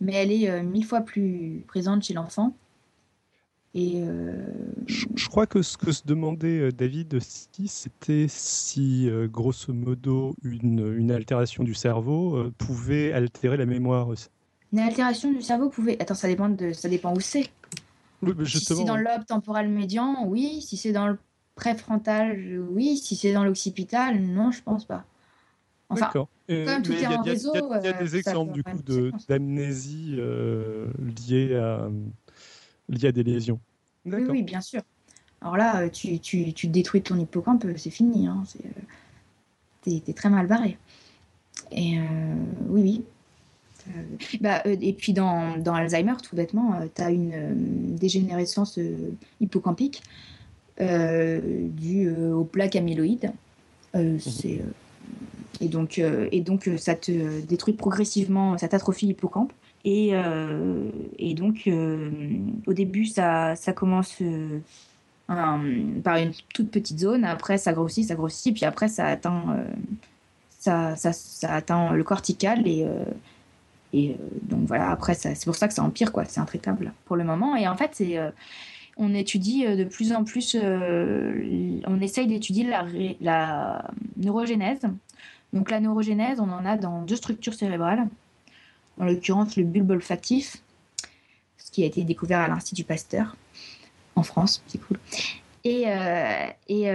mais 0.00 0.14
elle 0.14 0.30
est 0.30 0.62
mille 0.62 0.84
fois 0.84 1.00
plus 1.00 1.64
présente 1.66 2.04
chez 2.04 2.14
l'enfant. 2.14 2.54
Et 3.74 4.00
Je, 4.86 5.28
crois 5.28 5.48
que 5.48 5.60
ce 5.60 5.76
que 5.76 5.90
se 5.90 6.02
demandait 6.06 6.70
David 6.70 7.14
aussi, 7.14 7.66
c'était 7.66 8.26
si, 8.28 9.10
grosso 9.24 9.72
modo, 9.72 10.36
une, 10.44 10.94
une 10.96 11.10
altération 11.10 11.64
du 11.64 11.74
cerveau 11.74 12.48
pouvait 12.58 13.12
altérer 13.12 13.56
la 13.56 13.66
mémoire 13.66 14.06
aussi. 14.06 14.28
Une 14.72 14.78
altération 14.78 15.32
du 15.32 15.42
cerveau 15.42 15.68
pouvait. 15.68 16.00
Attends, 16.00 16.14
ça 16.14 16.28
dépend 16.28 16.48
de, 16.48 16.72
ça 16.72 16.88
dépend 16.88 17.14
où 17.14 17.20
c'est. 17.20 17.50
Oui, 18.22 18.32
mais 18.36 18.44
Si 18.44 18.58
justement, 18.58 18.80
c'est 18.80 18.84
dans 18.86 18.96
le 18.96 19.02
lobe 19.04 19.24
temporal 19.26 19.68
médian, 19.68 20.24
oui. 20.26 20.62
Si 20.62 20.76
c'est 20.76 20.92
dans 20.92 21.08
le 21.08 21.18
préfrontal, 21.54 22.60
oui. 22.70 22.96
Si 22.96 23.16
c'est 23.16 23.32
dans 23.32 23.44
l'occipital, 23.44 24.20
non, 24.20 24.50
je 24.50 24.62
pense 24.62 24.84
pas. 24.84 25.04
Enfin, 25.90 26.06
D'accord. 26.06 26.28
Euh, 26.50 26.64
comme 26.66 26.82
tout 26.82 26.92
est 26.92 27.06
en 27.06 27.22
réseau, 27.22 27.52
Il 27.54 27.58
y 27.58 27.58
a, 27.58 27.80
il 27.80 27.84
y 27.84 27.88
a 27.88 27.92
euh, 27.92 27.98
des 28.04 28.16
ça 28.16 28.30
exemples 28.30 28.52
du 28.52 28.62
coup 28.62 28.78
de- 28.82 29.12
d'amnésie 29.28 30.14
euh, 30.18 30.90
liée 31.28 31.54
à 31.54 31.88
liée 32.88 33.08
à 33.08 33.12
des 33.12 33.22
lésions. 33.22 33.60
oui, 34.06 34.12
D'accord. 34.12 34.30
oui, 34.30 34.42
bien 34.42 34.60
sûr. 34.60 34.82
Alors 35.40 35.56
là, 35.56 35.82
euh, 35.82 35.88
tu, 35.88 36.18
tu, 36.20 36.52
tu 36.52 36.68
détruis 36.68 37.02
ton 37.02 37.18
hippocampe, 37.18 37.64
euh, 37.64 37.76
c'est 37.76 37.90
fini. 37.90 38.26
Hein, 38.26 38.42
c'est, 38.46 38.64
euh, 38.64 38.80
t'es, 39.82 40.00
t'es 40.04 40.12
très 40.12 40.30
mal 40.30 40.46
barré. 40.46 40.78
Et 41.70 41.98
euh, 41.98 42.02
oui, 42.68 42.82
oui. 42.82 43.04
Euh, 43.88 44.02
bah, 44.40 44.62
euh, 44.66 44.76
et 44.80 44.92
puis 44.92 45.12
dans, 45.12 45.56
dans 45.58 45.74
Alzheimer, 45.74 46.14
tout 46.22 46.36
bêtement, 46.36 46.74
tu 46.94 47.02
as 47.02 47.10
une 47.10 47.32
euh, 47.34 47.52
dégénérescence 47.54 48.78
euh, 48.78 49.12
hippocampique 49.40 50.02
euh, 50.80 51.40
due 51.68 52.08
euh, 52.08 52.34
aux 52.34 52.44
plaques 52.44 52.76
amyloïdes. 52.76 53.32
Euh, 53.94 54.18
c'est, 54.18 54.60
euh, 54.60 54.64
et 55.60 55.68
donc, 55.68 55.98
euh, 55.98 56.28
et 56.32 56.40
donc 56.40 56.66
euh, 56.68 56.76
ça 56.76 56.94
te 56.94 57.40
détruit 57.42 57.74
progressivement, 57.74 58.56
ça 58.58 58.68
t'atrophie 58.68 59.06
l'hippocampe. 59.06 59.52
Et, 59.84 60.10
euh, 60.12 60.88
et 61.18 61.34
donc, 61.34 61.64
euh, 61.66 62.10
au 62.66 62.72
début, 62.72 63.04
ça, 63.04 63.56
ça 63.56 63.72
commence 63.72 64.14
euh, 64.22 64.60
un- 65.28 65.60
par 66.04 66.16
une 66.18 66.30
toute 66.54 66.70
petite 66.70 67.00
zone. 67.00 67.24
Après, 67.24 67.58
ça 67.58 67.72
grossit, 67.72 68.06
ça 68.06 68.14
grossit. 68.14 68.54
Puis 68.54 68.64
après, 68.64 68.86
ça 68.86 69.06
atteint, 69.06 69.42
euh, 69.50 69.64
ça, 70.60 70.94
ça, 70.94 71.12
ça 71.12 71.52
atteint 71.54 71.92
le 71.94 72.04
cortical. 72.04 72.66
Et, 72.66 72.84
euh, 72.84 73.04
et 73.92 74.10
euh, 74.10 74.14
donc, 74.42 74.66
voilà, 74.66 74.90
après, 74.90 75.14
c'est 75.14 75.44
pour 75.44 75.56
ça 75.56 75.68
que 75.68 75.74
ça 75.74 75.82
empire, 75.82 76.12
quoi. 76.12 76.24
C'est 76.24 76.40
intraitable 76.40 76.92
pour 77.04 77.16
le 77.16 77.24
moment. 77.24 77.56
Et 77.56 77.68
en 77.68 77.76
fait, 77.76 77.96
euh, 78.00 78.30
on 78.96 79.14
étudie 79.14 79.66
euh, 79.66 79.76
de 79.76 79.84
plus 79.84 80.12
en 80.12 80.24
plus, 80.24 80.56
on 80.56 82.00
essaye 82.00 82.26
d'étudier 82.26 82.64
la, 82.64 82.86
la 83.20 83.90
neurogénèse. 84.16 84.80
Donc 85.52 85.70
la 85.70 85.80
neurogénèse, 85.80 86.40
on 86.40 86.50
en 86.50 86.64
a 86.64 86.76
dans 86.78 87.02
deux 87.02 87.16
structures 87.16 87.52
cérébrales, 87.52 88.08
en 88.98 89.04
l'occurrence 89.04 89.56
le 89.56 89.64
bulbe 89.64 89.90
olfactif, 89.90 90.62
ce 91.58 91.70
qui 91.70 91.82
a 91.82 91.86
été 91.86 92.04
découvert 92.04 92.40
à 92.40 92.48
l'Institut 92.48 92.84
Pasteur 92.84 93.36
en 94.16 94.22
France, 94.22 94.62
c'est 94.66 94.78
cool, 94.78 94.98
et, 95.64 95.84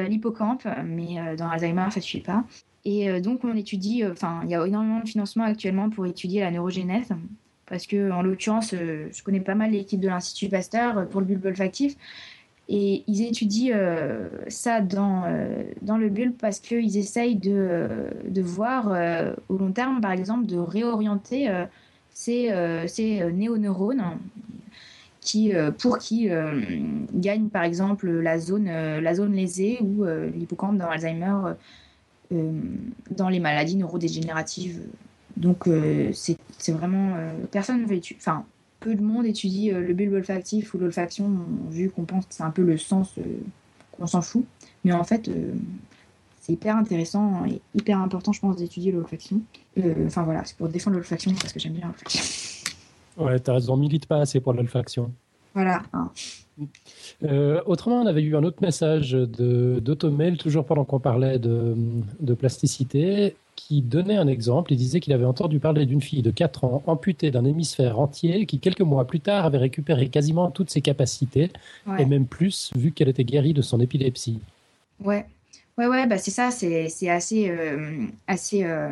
l'hippocampe, 0.10 0.68
mais 0.84 1.36
dans 1.36 1.50
Alzheimer, 1.50 1.92
ça 1.92 2.00
ne 2.00 2.04
suit 2.04 2.22
pas. 2.22 2.44
Et 2.88 3.10
euh, 3.10 3.20
donc 3.20 3.44
on 3.44 3.54
étudie, 3.54 4.02
euh, 4.02 4.14
enfin 4.14 4.40
il 4.46 4.50
y 4.50 4.56
a 4.56 4.66
énormément 4.66 5.02
de 5.02 5.08
financement 5.08 5.44
actuellement 5.44 5.90
pour 5.90 6.06
étudier 6.06 6.40
la 6.40 6.52
neurogénèse, 6.52 7.10
parce 7.66 7.86
que 7.86 8.10
en 8.12 8.22
l'occurrence, 8.22 8.74
euh, 8.74 9.10
je 9.12 9.22
connais 9.24 9.42
pas 9.42 9.56
mal 9.56 9.72
l'équipe 9.72 10.00
de 10.00 10.08
l'Institut 10.08 10.48
Pasteur 10.48 11.06
pour 11.10 11.20
le 11.20 11.28
bulbe 11.28 11.48
olfactif, 11.48 11.98
et 12.70 13.04
ils 13.08 13.24
étudient 13.24 13.78
ça 14.50 14.82
dans, 14.82 15.24
dans 15.82 15.96
le 15.96 16.10
bulbe 16.10 16.34
parce 16.38 16.60
qu'ils 16.60 16.98
essayent 16.98 17.38
de, 17.38 17.88
de 18.28 18.42
voir 18.42 18.92
au 19.48 19.58
long 19.58 19.72
terme, 19.72 20.02
par 20.02 20.12
exemple, 20.12 20.48
de 20.48 20.58
réorienter 20.58 21.50
ces, 22.10 22.54
ces 22.88 23.32
néoneurones 23.32 24.04
qui, 25.22 25.54
pour 25.78 25.98
qui 25.98 26.30
gagnent, 27.14 27.48
par 27.48 27.64
exemple, 27.64 28.10
la 28.10 28.38
zone, 28.38 28.66
la 28.66 29.16
zone 29.16 29.32
lésée 29.32 29.80
ou 29.82 30.04
l'hippocampe 30.36 30.78
dans 30.78 30.90
Alzheimer, 30.90 31.54
dans 32.32 33.30
les 33.30 33.40
maladies 33.40 33.76
neurodégénératives. 33.76 34.82
Donc, 35.36 35.68
euh, 35.68 36.12
c'est 36.14 36.72
vraiment. 36.72 37.16
euh, 37.16 37.32
personne 37.52 37.82
ne 37.82 37.86
veut 37.88 37.96
étudier. 37.96 38.18
Enfin, 38.20 38.44
peu 38.80 38.96
de 38.96 39.02
monde 39.02 39.26
étudie 39.26 39.72
euh, 39.72 39.82
le 39.82 39.94
bulbe 39.94 40.14
olfactif 40.14 40.74
ou 40.74 40.78
l'olfaction, 40.78 41.32
vu 41.70 41.90
qu'on 41.90 42.06
pense 42.06 42.26
que 42.26 42.34
c'est 42.34 42.44
un 42.44 42.52
peu 42.52 42.64
le 42.64 42.78
sens 42.78 43.14
euh, 43.18 43.24
qu'on 43.92 44.08
s'en 44.08 44.22
fout. 44.22 44.46
Mais 44.84 44.94
en 44.94 45.04
fait, 45.04 45.28
euh, 45.28 45.54
c'est 46.42 46.54
hyper 46.54 46.76
intéressant 46.78 47.46
et 47.46 47.62
hyper 47.76 48.00
important, 48.00 48.32
je 48.34 48.40
pense, 48.40 48.56
d'étudier 48.58 48.92
l'olfaction. 48.92 49.42
Euh, 49.78 50.08
Enfin 50.08 50.24
voilà, 50.24 50.44
c'est 50.46 50.56
pour 50.58 50.70
défendre 50.70 50.96
l'olfaction 50.98 51.34
parce 51.34 51.54
que 51.54 51.60
j'aime 51.60 51.74
bien 51.74 51.88
l'olfaction. 51.88 52.24
Ouais, 53.18 53.40
t'as 53.40 53.54
raison, 53.54 53.76
milite 53.78 54.06
pas 54.06 54.22
assez 54.22 54.40
pour 54.40 54.54
l'olfaction. 54.54 55.12
Voilà. 55.58 55.82
Euh, 57.24 57.62
autrement, 57.66 58.02
on 58.02 58.06
avait 58.06 58.22
eu 58.22 58.36
un 58.36 58.44
autre 58.44 58.62
message 58.62 59.12
de- 59.12 59.80
d'Automail, 59.80 60.38
toujours 60.38 60.66
pendant 60.66 60.86
qu'on 60.86 61.00
parlait 61.00 61.40
de, 61.40 61.76
de 62.20 62.34
plasticité, 62.36 63.36
qui 63.56 63.82
donnait 63.82 64.18
un 64.18 64.28
exemple. 64.28 64.72
Il 64.74 64.78
disait 64.78 65.00
qu'il 65.00 65.14
avait 65.14 65.26
entendu 65.26 65.60
parler 65.60 65.88
d'une 65.88 66.02
fille 66.02 66.22
de 66.22 66.30
4 66.30 66.64
ans 66.64 66.84
amputée 66.86 67.32
d'un 67.32 67.44
hémisphère 67.44 68.00
entier 68.00 68.46
qui, 68.46 68.60
quelques 68.60 68.82
mois 68.82 69.06
plus 69.06 69.20
tard, 69.20 69.46
avait 69.46 69.58
récupéré 69.58 70.10
quasiment 70.10 70.52
toutes 70.52 70.70
ses 70.70 70.82
capacités, 70.82 71.50
Ouais. 71.88 72.04
et 72.04 72.06
même 72.06 72.26
plus, 72.28 72.72
vu 72.76 72.92
qu'elle 72.92 73.10
était 73.10 73.24
guérie 73.24 73.54
de 73.54 73.64
son 73.64 73.80
épilepsie. 73.80 74.40
Ouais, 75.04 75.26
ouais, 75.80 75.88
ouais, 75.88 76.06
bah 76.08 76.20
c'est 76.20 76.32
ça, 76.32 76.52
c'est 76.52 77.10
assez, 77.10 77.50
euh, 77.50 78.06
assez, 78.28 78.64
euh, 78.64 78.90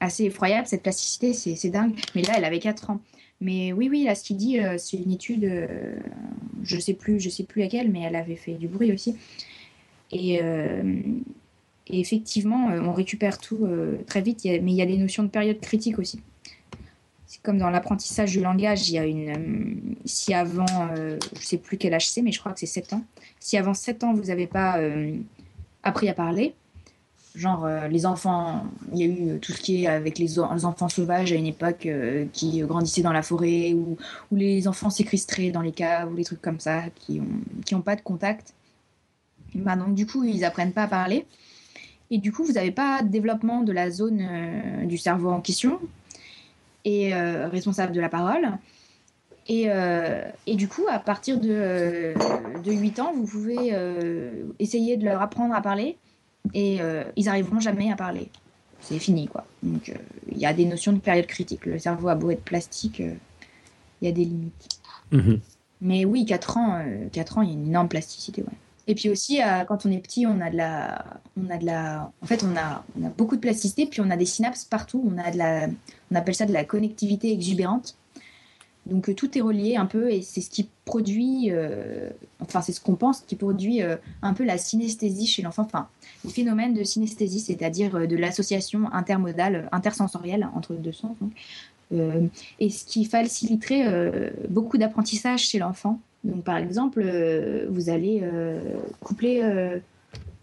assez 0.00 0.24
effroyable 0.24 0.66
cette 0.66 0.82
plasticité, 0.82 1.34
c'est 1.34 1.54
c'est 1.56 1.70
dingue. 1.70 1.92
Mais 2.14 2.22
là, 2.22 2.34
elle 2.38 2.44
avait 2.46 2.58
4 2.58 2.88
ans. 2.90 3.00
Mais 3.44 3.74
oui, 3.74 3.90
oui, 3.90 4.04
là, 4.04 4.14
ce 4.14 4.24
qu'il 4.24 4.38
dit, 4.38 4.58
euh, 4.58 4.76
c'est 4.78 4.96
une 4.96 5.12
étude, 5.12 5.44
euh, 5.44 5.96
je 6.62 6.80
sais 6.80 6.94
plus, 6.94 7.20
je 7.20 7.28
sais 7.28 7.44
plus 7.44 7.60
laquelle, 7.60 7.90
mais 7.90 8.00
elle 8.00 8.16
avait 8.16 8.36
fait 8.36 8.54
du 8.54 8.68
bruit 8.68 8.90
aussi. 8.90 9.16
Et, 10.10 10.40
euh, 10.42 10.98
effectivement, 11.88 12.70
euh, 12.70 12.80
on 12.80 12.94
récupère 12.94 13.36
tout 13.36 13.68
très 14.06 14.22
vite, 14.22 14.44
mais 14.44 14.72
il 14.72 14.76
y 14.76 14.80
a 14.80 14.86
des 14.86 14.96
notions 14.96 15.22
de 15.24 15.28
période 15.28 15.60
critique 15.60 15.98
aussi. 15.98 16.22
C'est 17.26 17.42
comme 17.42 17.58
dans 17.58 17.68
l'apprentissage 17.68 18.32
du 18.32 18.40
langage, 18.40 18.88
il 18.88 18.94
y 18.94 18.98
a 18.98 19.04
une. 19.04 19.96
si 20.06 20.32
avant, 20.32 20.88
je 20.96 21.18
sais 21.40 21.58
plus 21.58 21.76
quel 21.76 22.00
c'est, 22.00 22.22
mais 22.22 22.32
je 22.32 22.40
crois 22.40 22.52
que 22.52 22.60
c'est 22.60 22.66
7 22.66 22.94
ans. 22.94 23.04
Si 23.40 23.58
avant 23.58 23.74
7 23.74 24.04
ans, 24.04 24.14
vous 24.14 24.24
n'avez 24.24 24.46
pas 24.46 24.78
appris 25.82 26.08
à 26.08 26.14
parler, 26.14 26.54
genre 27.34 27.64
euh, 27.64 27.88
les 27.88 28.06
enfants, 28.06 28.66
il 28.92 28.98
y 28.98 29.02
a 29.02 29.06
eu 29.06 29.40
tout 29.40 29.52
ce 29.52 29.60
qui 29.60 29.84
est 29.84 29.86
avec 29.86 30.18
les, 30.18 30.38
enfants 30.38 30.88
sauvages 30.88 31.32
à 31.32 31.34
une 31.34 31.46
époque 31.46 31.86
euh, 31.86 32.26
qui 32.32 32.60
grandissaient 32.60 33.02
dans 33.02 33.12
la 33.12 33.22
forêt, 33.22 33.72
ou, 33.74 33.96
les 34.32 34.68
enfants 34.68 34.90
séquestrés 34.90 35.50
dans 35.50 35.62
les 35.62 35.72
caves, 35.72 36.12
ou 36.12 36.16
les 36.16 36.24
trucs 36.24 36.42
comme 36.42 36.60
ça, 36.60 36.84
qui 36.94 37.20
n'ont 37.20 37.78
ont 37.78 37.82
pas 37.82 37.96
de 37.96 38.02
contact. 38.02 38.54
Bah, 39.54 39.76
donc 39.76 39.94
du 39.94 40.06
coup, 40.06 40.24
ils 40.24 40.44
apprennent 40.44 40.72
pas 40.72 40.84
à 40.84 40.88
parler. 40.88 41.26
Et 42.10 42.18
du 42.18 42.32
coup, 42.32 42.44
vous 42.44 42.52
n'avez 42.52 42.70
pas 42.70 43.02
de 43.02 43.08
développement 43.08 43.62
de 43.62 43.72
la 43.72 43.90
zone 43.90 44.20
euh, 44.20 44.86
du 44.86 44.98
cerveau 44.98 45.30
en 45.30 45.40
question 45.40 45.80
et 46.84 47.14
euh, 47.14 47.48
responsable 47.48 47.92
de 47.92 48.00
la 48.00 48.08
parole. 48.08 48.58
Et, 49.46 49.64
euh, 49.68 50.22
du 50.46 50.68
coup, 50.68 50.86
à 50.88 50.98
partir 50.98 51.38
de, 51.38 51.50
euh, 51.50 52.14
de 52.64 52.72
8 52.72 53.00
ans, 53.00 53.12
vous 53.14 53.26
pouvez 53.26 53.70
euh, 53.72 54.44
essayer 54.58 54.96
de 54.96 55.04
leur 55.04 55.20
apprendre 55.20 55.54
à 55.54 55.60
parler 55.60 55.98
et 56.52 56.80
euh, 56.80 57.04
ils 57.16 57.26
n'arriveront 57.26 57.60
jamais 57.60 57.90
à 57.90 57.96
parler. 57.96 58.28
C'est 58.80 58.98
fini, 58.98 59.26
quoi. 59.26 59.46
Donc, 59.62 59.88
euh, 59.88 59.94
il 60.30 60.38
y 60.38 60.44
a 60.44 60.52
des 60.52 60.66
notions 60.66 60.92
de 60.92 60.98
période 60.98 61.26
critique. 61.26 61.64
Le 61.64 61.78
cerveau 61.78 62.08
a 62.08 62.14
beau 62.14 62.30
être 62.30 62.44
plastique, 62.44 63.00
euh, 63.00 63.14
il 64.02 64.08
y 64.08 64.08
a 64.08 64.12
des 64.12 64.24
limites. 64.24 64.80
Mais 65.80 66.04
oui, 66.04 66.24
4 66.26 66.56
ans, 66.58 66.80
euh, 66.84 67.08
4 67.10 67.38
ans, 67.38 67.42
il 67.42 67.48
y 67.48 67.52
a 67.52 67.54
une 67.54 67.68
énorme 67.68 67.88
plasticité, 67.88 68.42
ouais. 68.42 68.58
Et 68.86 68.94
puis 68.94 69.08
aussi, 69.08 69.40
quand 69.66 69.86
on 69.86 69.90
est 69.90 69.98
petit, 69.98 70.26
on 70.26 70.42
a 70.42 70.50
de 70.50 70.58
la, 70.58 71.02
on 71.42 71.48
a 71.48 71.56
de 71.56 71.64
la, 71.64 72.12
en 72.20 72.26
fait, 72.26 72.44
on 72.44 72.54
a, 72.54 72.84
on 73.00 73.06
a 73.06 73.08
beaucoup 73.08 73.34
de 73.34 73.40
plasticité, 73.40 73.86
puis 73.86 74.02
on 74.02 74.10
a 74.10 74.16
des 74.18 74.26
synapses 74.26 74.66
partout. 74.66 75.02
On 75.10 75.16
a 75.16 75.30
de 75.30 75.38
la, 75.38 75.68
on 76.10 76.14
appelle 76.14 76.34
ça 76.34 76.44
de 76.44 76.52
la 76.52 76.64
connectivité 76.64 77.32
exubérante. 77.32 77.96
Donc 78.86 79.14
tout 79.16 79.38
est 79.38 79.40
relié 79.40 79.76
un 79.76 79.86
peu, 79.86 80.12
et 80.12 80.20
c'est 80.20 80.42
ce 80.42 80.50
qui 80.50 80.68
produit, 80.84 81.50
euh, 81.50 82.10
enfin 82.40 82.60
c'est 82.60 82.72
ce 82.72 82.80
qu'on 82.80 82.96
pense 82.96 83.22
qui 83.22 83.34
produit 83.34 83.82
euh, 83.82 83.96
un 84.20 84.34
peu 84.34 84.44
la 84.44 84.58
synesthésie 84.58 85.26
chez 85.26 85.40
l'enfant. 85.40 85.62
Enfin, 85.62 85.88
phénomène 86.28 86.74
de 86.74 86.84
synesthésie, 86.84 87.40
c'est-à-dire 87.40 87.94
euh, 87.96 88.06
de 88.06 88.16
l'association 88.16 88.92
intermodale, 88.92 89.68
intersensorielle 89.72 90.48
entre 90.54 90.74
deux 90.74 90.92
sens. 90.92 91.16
Euh, 91.92 92.26
et 92.60 92.70
ce 92.70 92.84
qui 92.84 93.04
faciliterait 93.04 93.86
euh, 93.86 94.30
beaucoup 94.48 94.78
d'apprentissage 94.78 95.40
chez 95.40 95.58
l'enfant. 95.58 96.00
Donc, 96.24 96.42
par 96.42 96.56
exemple, 96.56 97.04
vous 97.68 97.90
allez 97.90 98.22
coupler 99.00 99.42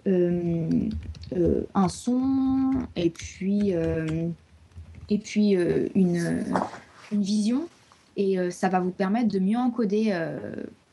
un 0.06 1.90
son 1.90 2.72
et 2.96 3.10
puis, 3.10 3.74
et 5.10 5.18
puis 5.18 5.54
une, 5.96 6.44
une 7.12 7.22
vision, 7.24 7.68
et 8.16 8.38
ça 8.52 8.70
va 8.70 8.80
vous 8.80 8.92
permettre 8.92 9.30
de 9.30 9.40
mieux 9.40 9.58
encoder. 9.58 10.14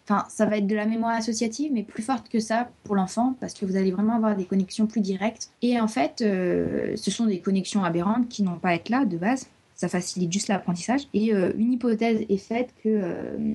Enfin, 0.08 0.24
ça 0.30 0.46
va 0.46 0.56
être 0.56 0.66
de 0.66 0.74
la 0.74 0.86
mémoire 0.86 1.14
associative, 1.14 1.70
mais 1.70 1.82
plus 1.82 2.02
forte 2.02 2.30
que 2.30 2.40
ça 2.40 2.70
pour 2.84 2.96
l'enfant, 2.96 3.36
parce 3.40 3.52
que 3.52 3.66
vous 3.66 3.76
allez 3.76 3.90
vraiment 3.90 4.14
avoir 4.14 4.34
des 4.36 4.46
connexions 4.46 4.86
plus 4.86 5.02
directes. 5.02 5.50
Et 5.60 5.78
en 5.78 5.88
fait, 5.88 6.22
euh, 6.22 6.96
ce 6.96 7.10
sont 7.10 7.26
des 7.26 7.40
connexions 7.40 7.84
aberrantes 7.84 8.26
qui 8.26 8.42
n'ont 8.42 8.58
pas 8.58 8.70
à 8.70 8.74
être 8.74 8.88
là 8.88 9.04
de 9.04 9.16
base 9.16 9.48
ça 9.74 9.88
facilite 9.88 10.32
juste 10.32 10.48
l'apprentissage. 10.48 11.02
Et 11.14 11.32
euh, 11.32 11.52
une 11.56 11.72
hypothèse 11.72 12.24
est 12.28 12.36
faite 12.36 12.74
que 12.82 12.88
euh, 12.88 13.54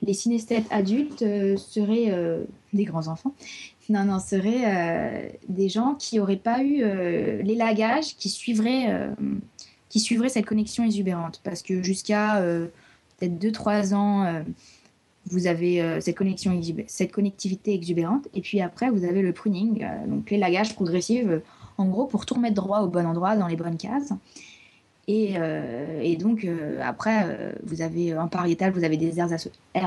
les 0.00 0.12
synesthètes 0.12 0.66
adultes 0.72 1.20
seraient 1.56 2.12
des 2.72 2.82
grands 2.82 3.06
enfants. 3.06 3.32
Non, 3.88 4.04
non, 4.04 4.18
seraient 4.18 5.38
des 5.48 5.68
gens 5.68 5.94
qui 5.94 6.16
n'auraient 6.16 6.34
pas 6.34 6.64
eu 6.64 6.82
l'élagage 7.44 8.16
qui 8.16 8.28
suivrait, 8.28 9.12
qui 9.88 10.00
suivrait 10.00 10.30
cette 10.30 10.46
connexion 10.46 10.82
exubérante. 10.82 11.40
Parce 11.44 11.62
que 11.62 11.84
jusqu'à 11.84 12.42
peut-être 13.20 13.38
2-3 13.38 13.94
ans, 13.94 14.42
vous 15.32 15.46
avez 15.46 16.00
cette, 16.00 16.16
connexion 16.16 16.60
cette 16.86 17.12
connectivité 17.12 17.74
exubérante. 17.74 18.28
Et 18.34 18.40
puis 18.40 18.60
après, 18.60 18.90
vous 18.90 19.04
avez 19.04 19.22
le 19.22 19.32
pruning, 19.32 19.86
donc 20.06 20.30
l'élagage 20.30 20.74
progressif, 20.74 21.26
en 21.78 21.86
gros, 21.86 22.06
pour 22.06 22.26
tout 22.26 22.34
remettre 22.34 22.54
droit 22.54 22.80
au 22.80 22.88
bon 22.88 23.06
endroit, 23.06 23.36
dans 23.36 23.46
les 23.46 23.56
bonnes 23.56 23.76
cases. 23.76 24.12
Et, 25.08 25.34
euh, 25.36 26.00
et, 26.00 26.16
donc, 26.16 26.44
euh, 26.44 26.80
après, 26.82 27.24
euh, 27.24 27.52
vous 27.64 27.82
avez 27.82 28.12
un 28.12 28.28
pariétal, 28.28 28.72
vous 28.72 28.84
avez 28.84 28.96
des 28.96 29.18
aires, 29.18 29.32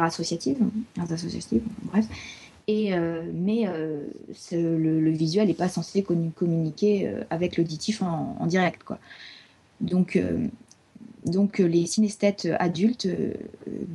associatives, 0.03 0.57
aires 0.97 1.11
associatives, 1.11 1.63
bref. 1.83 2.05
Et, 2.67 2.93
mais 3.31 3.67
le, 4.51 4.99
le, 4.99 5.11
visuel 5.11 5.49
n'est 5.49 5.53
pas 5.53 5.69
censé 5.69 6.01
communiquer 6.01 7.13
avec 7.29 7.57
l'auditif 7.57 8.01
en, 8.01 8.35
en, 8.39 8.47
direct. 8.47 8.83
Quoi. 8.83 8.97
Donc, 9.81 10.19
donc, 11.25 11.59
les 11.59 11.85
synesthètes 11.85 12.47
adultes 12.57 13.07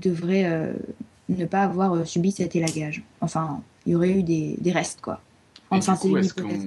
devraient 0.01 0.73
ne 1.37 1.47
pas 1.47 1.63
avoir 1.63 2.07
subi 2.07 2.33
cet 2.33 2.57
élagage. 2.57 3.03
Enfin, 3.21 3.63
il 3.87 3.93
y 3.93 3.95
aurait 3.95 4.13
eu 4.13 4.23
des, 4.23 4.57
des 4.61 4.73
restes. 4.73 5.01
Quoi. 5.01 5.21
Enfin, 5.71 5.97
c'est 5.97 6.09
une 6.09 6.25
hypothèse. 6.25 6.67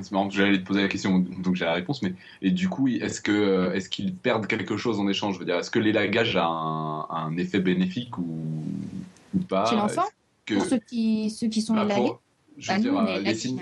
C'est 0.00 0.12
marrant 0.12 0.28
que 0.28 0.34
j'allais 0.34 0.58
te 0.58 0.64
poser 0.64 0.82
la 0.82 0.88
question, 0.88 1.18
donc 1.18 1.56
j'ai 1.56 1.64
la 1.64 1.74
réponse. 1.74 2.02
Mais 2.02 2.12
et 2.40 2.50
du 2.50 2.68
coup, 2.68 2.88
est-ce 2.88 3.20
que 3.20 3.32
euh, 3.32 3.72
est-ce 3.72 3.88
qu'ils 3.88 4.14
perdent 4.14 4.46
quelque 4.46 4.76
chose 4.76 5.00
en 5.00 5.08
échange? 5.08 5.34
Je 5.34 5.40
veux 5.40 5.44
dire, 5.44 5.56
est-ce 5.56 5.70
que 5.70 5.78
l'élagage 5.78 6.36
a 6.36 6.46
un, 6.46 7.36
effet 7.36 7.58
bénéfique 7.58 8.16
ou, 8.18 8.64
ou 9.34 9.38
pas? 9.40 9.66
Chez 9.66 9.76
l'enfant? 9.76 10.04
Pour 10.46 10.64
ceux 10.64 10.78
qui 10.78 11.30
ceux 11.30 11.48
qui 11.48 11.62
sont 11.62 11.74
bah, 11.74 11.84
élagués? 11.84 12.12
bah, 12.66 12.78
nous, 12.78 12.90
on 12.90 13.06
est 13.06 13.20
élagués, 13.20 13.56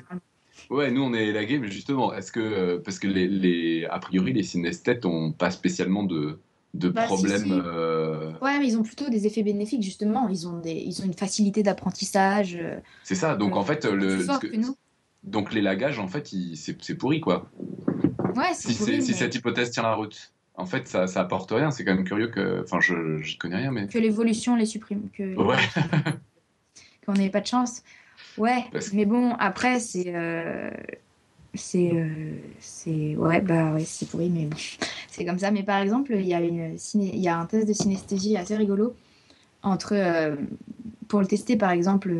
Ouais, 0.68 0.90
nous 0.90 1.02
on 1.02 1.14
est 1.14 1.26
élagués, 1.28 1.58
mais 1.58 1.70
justement, 1.70 2.12
est-ce 2.12 2.32
que 2.32 2.40
euh, 2.40 2.78
parce 2.84 2.98
que 2.98 3.06
les, 3.06 3.28
les, 3.28 3.86
a 3.86 3.98
priori 3.98 4.32
les 4.32 4.42
synesthètes 4.42 5.06
ont 5.06 5.32
pas 5.32 5.50
spécialement 5.50 6.02
de 6.02 6.38
de 6.78 6.88
bah, 6.88 7.04
problèmes. 7.04 7.50
Euh, 7.50 8.32
ouais, 8.42 8.58
mais 8.58 8.68
ils 8.68 8.78
ont 8.78 8.82
plutôt 8.82 9.08
des 9.08 9.26
effets 9.26 9.42
bénéfiques 9.42 9.82
justement. 9.82 10.28
Ils 10.28 10.46
ont 10.46 10.58
des, 10.58 10.72
ils 10.72 11.00
ont 11.02 11.04
une 11.04 11.14
facilité 11.14 11.62
d'apprentissage. 11.62 12.58
C'est 13.02 13.14
ça. 13.14 13.36
Donc 13.36 13.56
en 13.56 13.64
fait, 13.64 13.84
le. 13.84 14.26
Que. 14.38 14.48
Donc 15.24 15.52
l'élagage, 15.52 15.98
en 15.98 16.08
fait, 16.08 16.32
c'est 16.54 16.94
pourri, 16.94 17.20
quoi. 17.20 17.50
Ouais, 18.36 18.54
c'est 18.54 18.72
si, 18.72 18.78
pourri, 18.78 19.02
si 19.02 19.12
cette 19.14 19.34
hypothèse 19.34 19.70
tient 19.70 19.82
la 19.82 19.94
route. 19.94 20.32
En 20.54 20.64
fait, 20.64 20.88
ça, 20.88 21.06
ça 21.06 21.20
apporte 21.20 21.50
rien. 21.50 21.70
C'est 21.70 21.84
quand 21.84 21.94
même 21.94 22.04
curieux 22.04 22.28
que. 22.28 22.62
Enfin, 22.62 22.80
je 22.80 22.94
ne 22.94 23.38
connais 23.38 23.56
rien, 23.56 23.72
mais. 23.72 23.88
Que 23.88 23.98
l'évolution 23.98 24.56
les 24.56 24.66
supprime. 24.66 25.08
Que... 25.12 25.34
Ouais. 25.36 25.56
Qu'on 27.06 27.14
n'ait 27.14 27.30
pas 27.30 27.40
de 27.40 27.46
chance. 27.46 27.82
Ouais, 28.38 28.64
mais 28.92 29.04
bon, 29.04 29.34
après, 29.38 29.80
c'est. 29.80 30.14
Euh, 30.14 30.70
c'est. 31.56 31.92
Euh, 31.92 32.08
c'est. 32.60 33.16
Ouais, 33.16 33.40
bah 33.40 33.72
ouais, 33.72 33.84
c'est 33.84 34.08
pourri, 34.08 34.30
mais 34.30 34.46
bon. 34.46 34.56
c'est 35.10 35.24
comme 35.24 35.38
ça. 35.38 35.50
Mais 35.50 35.62
par 35.62 35.80
exemple, 35.80 36.14
il 36.14 36.26
y, 36.26 36.34
a 36.34 36.40
une 36.40 36.76
il 36.94 37.18
y 37.20 37.28
a 37.28 37.38
un 37.38 37.46
test 37.46 37.66
de 37.68 37.72
synesthésie 37.72 38.36
assez 38.36 38.56
rigolo. 38.56 38.94
Entre. 39.62 39.92
Euh, 39.94 40.36
pour 41.08 41.20
le 41.20 41.26
tester, 41.26 41.56
par 41.56 41.70
exemple. 41.70 42.14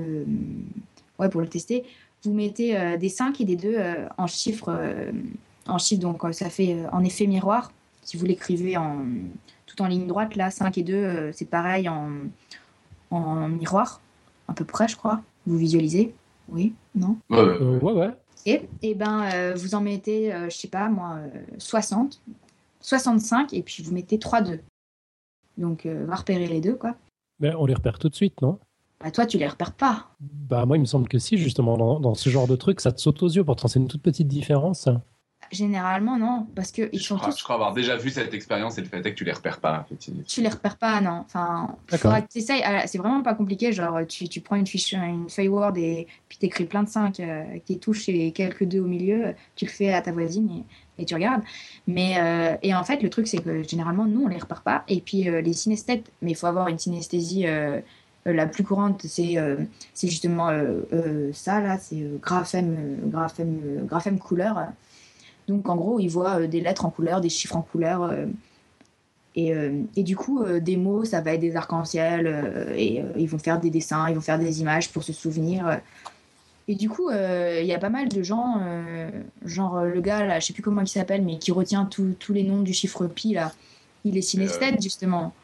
ouais, 1.19 1.29
pour 1.29 1.41
le 1.41 1.49
tester 1.49 1.85
vous 2.27 2.35
mettez 2.35 2.77
euh, 2.77 2.97
des 2.97 3.09
5 3.09 3.41
et 3.41 3.45
des 3.45 3.57
2 3.57 3.75
euh, 3.77 4.09
en 4.19 4.27
chiffres, 4.27 4.69
euh, 4.77 5.13
en 5.67 5.79
chiffres, 5.79 6.03
donc 6.03 6.23
ça 6.33 6.51
fait 6.51 6.77
en 6.93 7.05
effet 7.05 7.27
miroir. 7.27 7.73
Si 8.03 8.17
vous 8.17 8.27
l'écrivez 8.27 8.77
en, 8.77 9.05
tout 9.67 9.81
en 9.83 9.87
ligne 9.87 10.07
droite, 10.07 10.37
là, 10.37 10.51
5 10.51 10.79
et 10.79 10.83
2, 10.83 11.33
c'est 11.33 11.49
pareil 11.49 11.89
en, 11.89 12.11
en 13.11 13.49
miroir, 13.49 14.01
à 14.49 14.53
peu 14.53 14.65
près, 14.65 14.87
je 14.87 14.97
crois. 14.97 15.21
Vous 15.47 15.57
visualisez? 15.57 16.15
Oui? 16.49 16.73
Non? 16.95 17.17
Ouais, 17.31 17.43
ouais. 17.81 18.11
Et, 18.47 18.69
et 18.83 18.95
ben, 18.95 19.53
vous 19.55 19.75
en 19.75 19.81
mettez, 19.81 20.31
je 20.49 20.57
sais 20.57 20.69
pas 20.69 20.89
moi, 20.89 21.19
60, 21.59 22.23
65, 22.81 23.53
et 23.53 23.63
puis 23.63 23.83
vous 23.83 23.93
mettez 23.93 24.19
3, 24.19 24.43
2. 24.43 24.61
Donc, 25.59 25.87
va 25.87 26.15
repérer 26.15 26.47
les 26.47 26.61
deux, 26.61 26.77
quoi. 26.77 26.95
Mais 27.41 27.55
on 27.55 27.67
les 27.67 27.75
repère 27.75 27.99
tout 27.99 28.09
de 28.09 28.15
suite, 28.15 28.41
non? 28.41 28.59
Bah, 29.01 29.11
toi, 29.11 29.27
tu 29.27 29.39
les 29.39 29.47
repères 29.47 29.73
pas. 29.73 30.11
Bah, 30.21 30.65
moi, 30.65 30.77
il 30.77 30.81
me 30.81 30.87
semble 30.87 31.09
que 31.09 31.19
si, 31.19 31.37
justement, 31.37 31.77
dans, 31.99 32.15
ce 32.15 32.31
genre 32.31 32.47
de 32.47 32.57
truc, 32.57 32.81
ça 32.81 32.93
te 32.93 33.01
saute 33.01 33.23
aux 33.23 33.29
yeux. 33.29 33.45
Pourtant, 33.45 33.69
c'est 33.69 33.79
une 33.79 33.89
toute 33.89 34.03
petite 34.03 34.29
différence. 34.29 34.89
Généralement, 35.51 36.19
non, 36.19 36.47
parce 36.55 36.73
que 36.73 36.89
ils 36.93 37.01
je, 37.01 37.05
sont 37.05 37.17
crois, 37.17 37.31
tous... 37.31 37.39
je 37.39 37.45
crois 37.45 37.57
avoir 37.57 37.73
déjà 37.73 37.97
vu 37.97 38.11
cette 38.11 38.35
expérience 38.35 38.79
et 38.79 38.81
le 38.81 38.87
fait 38.87 38.99
est 38.99 39.13
que 39.13 39.17
tu 39.17 39.25
les 39.25 39.33
repères 39.33 39.61
pas. 39.61 39.87
Tu 40.27 40.41
les 40.41 40.49
repères 40.49 40.77
pas, 40.77 41.01
non. 41.01 41.25
Enfin, 41.25 41.77
ah, 42.05 42.23
C'est 42.87 42.99
vraiment 42.99 43.23
pas 43.23 43.35
compliqué. 43.35 43.73
Genre, 43.73 44.01
tu, 44.09 44.29
tu, 44.29 44.41
prends 44.41 44.57
une 44.57 44.67
fiche, 44.67 44.93
une 44.93 45.29
feuille 45.29 45.49
Word 45.49 45.77
et 45.77 46.07
puis 46.29 46.39
t'écris 46.39 46.65
plein 46.65 46.83
de 46.83 46.89
5 46.89 47.21
euh, 47.21 47.43
avec 47.43 47.67
des 47.67 47.79
touches 47.79 48.09
et 48.09 48.33
quelques 48.33 48.65
2 48.65 48.81
au 48.81 48.87
milieu. 48.87 49.35
Tu 49.55 49.65
le 49.65 49.71
fais 49.71 49.93
à 49.93 50.03
ta 50.03 50.13
voisine 50.13 50.65
et, 50.99 51.05
tu 51.05 51.15
regardes. 51.15 51.43
Mais 51.87 52.17
euh, 52.19 52.57
et 52.63 52.75
en 52.75 52.85
fait, 52.85 53.03
le 53.03 53.11
truc 53.11 53.27
c'est 53.27 53.39
que 53.39 53.63
généralement, 53.63 54.07
nous, 54.07 54.25
on 54.25 54.29
les 54.29 54.39
repère 54.39 54.63
pas. 54.63 54.85
Et 54.89 55.01
puis 55.01 55.29
euh, 55.29 55.41
les 55.41 55.53
synesthètes, 55.53 56.11
mais 56.23 56.33
il 56.33 56.37
faut 56.37 56.47
avoir 56.47 56.69
une 56.69 56.79
synesthésie 56.79 57.47
euh, 58.27 58.33
la 58.33 58.47
plus 58.47 58.65
courante, 58.65 59.03
c'est 59.07 59.39
euh, 59.39 59.57
justement 60.03 60.49
euh, 60.51 61.31
ça, 61.33 61.61
là, 61.61 61.79
c'est 61.79 62.05
graphème, 62.21 62.99
graphème, 63.05 63.85
graphème 63.85 64.19
couleur. 64.19 64.67
Donc, 65.49 65.69
en 65.69 65.77
gros, 65.77 66.01
ils 66.01 66.09
voient 66.09 66.47
des 66.47 66.61
lettres 66.61 66.85
en 66.85 66.91
couleur, 66.91 67.21
des 67.21 67.29
chiffres 67.29 67.57
en 67.57 67.63
couleur. 67.63 68.13
Et, 69.35 69.55
et, 69.97 70.03
du 70.03 70.17
coup, 70.17 70.45
des 70.45 70.77
mots, 70.77 71.05
ça 71.05 71.21
va 71.21 71.35
être 71.35 71.41
des 71.41 71.57
arcs-en-ciel, 71.57 72.75
et 72.77 73.03
ils 73.17 73.29
vont 73.29 73.39
faire 73.39 73.61
des 73.61 73.71
dessins, 73.71 74.09
ils 74.09 74.15
vont 74.15 74.21
faire 74.21 74.39
des 74.39 74.61
images 74.61 74.91
pour 74.91 75.03
se 75.03 75.13
souvenir. 75.13 75.81
Et 76.69 76.75
du 76.75 76.89
coup, 76.89 77.11
il 77.11 77.67
y 77.67 77.75
a 77.75 77.79
pas 77.79 77.91
mal 77.91 78.09
de 78.09 78.23
gens, 78.23 78.61
genre 79.45 79.85
le 79.85 80.01
gars, 80.01 80.25
là, 80.25 80.41
je 80.41 80.47
sais 80.47 80.53
plus 80.53 80.63
comment 80.63 80.81
il 80.81 80.89
s'appelle, 80.89 81.23
mais 81.23 81.39
qui 81.39 81.53
retient 81.53 81.85
tous 81.85 82.33
les 82.33 82.43
noms 82.43 82.63
du 82.63 82.73
chiffre 82.73 83.07
pi, 83.07 83.35
là. 83.35 83.53
Il 84.05 84.17
est 84.17 84.23
synesthète, 84.23 84.83
justement. 84.83 85.35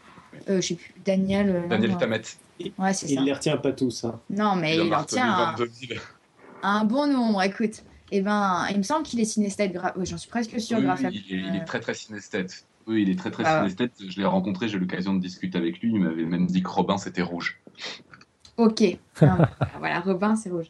je 0.48 0.60
sais 0.60 0.74
plus, 0.74 0.94
Daniel. 1.04 1.64
Daniel 1.68 1.96
Tamet 1.98 2.22
il 2.58 3.20
ne 3.20 3.24
les 3.24 3.32
retient 3.32 3.56
pas 3.56 3.72
tous. 3.72 4.04
Hein. 4.04 4.18
Non, 4.30 4.56
mais 4.56 4.76
il, 4.76 4.94
en 4.94 5.00
retient 5.00 5.54
un, 6.62 6.84
bon 6.84 7.06
nombre. 7.06 7.42
Écoute, 7.42 7.82
eh 8.12 8.20
ben, 8.20 8.66
il 8.70 8.78
me 8.78 8.82
semble 8.82 9.04
qu'il 9.04 9.20
est 9.20 9.24
synesthète. 9.24 9.76
J'en 10.02 10.18
suis 10.18 10.28
presque 10.28 10.60
sûr. 10.60 10.78
Oui, 10.78 11.22
il, 11.30 11.56
est, 11.56 11.64
très 11.64 11.80
très 11.80 11.94
synesthète. 11.94 12.66
Oui, 12.86 13.02
il 13.02 13.10
est 13.10 13.18
très 13.18 13.30
très 13.30 13.44
ah 13.46 13.60
synesthète. 13.60 13.92
Je 14.06 14.20
l'ai 14.20 14.26
rencontré, 14.26 14.68
j'ai 14.68 14.76
eu 14.76 14.80
l'occasion 14.80 15.14
de 15.14 15.20
discuter 15.20 15.56
avec 15.56 15.80
lui. 15.80 15.92
Il 15.94 16.00
m'avait 16.00 16.24
même 16.24 16.46
dit 16.46 16.62
que 16.62 16.68
Robin 16.68 16.98
c'était 16.98 17.22
rouge. 17.22 17.58
Ok. 18.58 18.82
voilà, 19.78 20.00
Robin 20.00 20.36
c'est 20.36 20.50
rouge. 20.50 20.66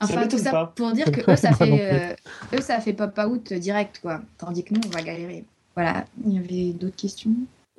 Enfin, 0.00 0.28
tout 0.28 0.38
ça 0.38 0.72
pour 0.74 0.92
dire 0.92 1.06
que 1.12 1.30
eux, 1.30 1.36
ça 1.36 1.52
fait, 1.52 2.14
euh, 2.52 2.56
eux, 2.56 2.60
ça 2.60 2.80
fait 2.80 2.92
pop 2.92 3.18
out 3.18 3.52
direct, 3.52 3.98
quoi. 4.00 4.20
Tandis 4.38 4.62
que 4.62 4.74
nous, 4.74 4.80
on 4.86 4.90
va 4.90 5.02
galérer. 5.02 5.44
Voilà. 5.74 6.04
Il 6.24 6.34
y 6.34 6.38
avait 6.38 6.72
d'autres 6.72 6.96
questions? 6.96 7.32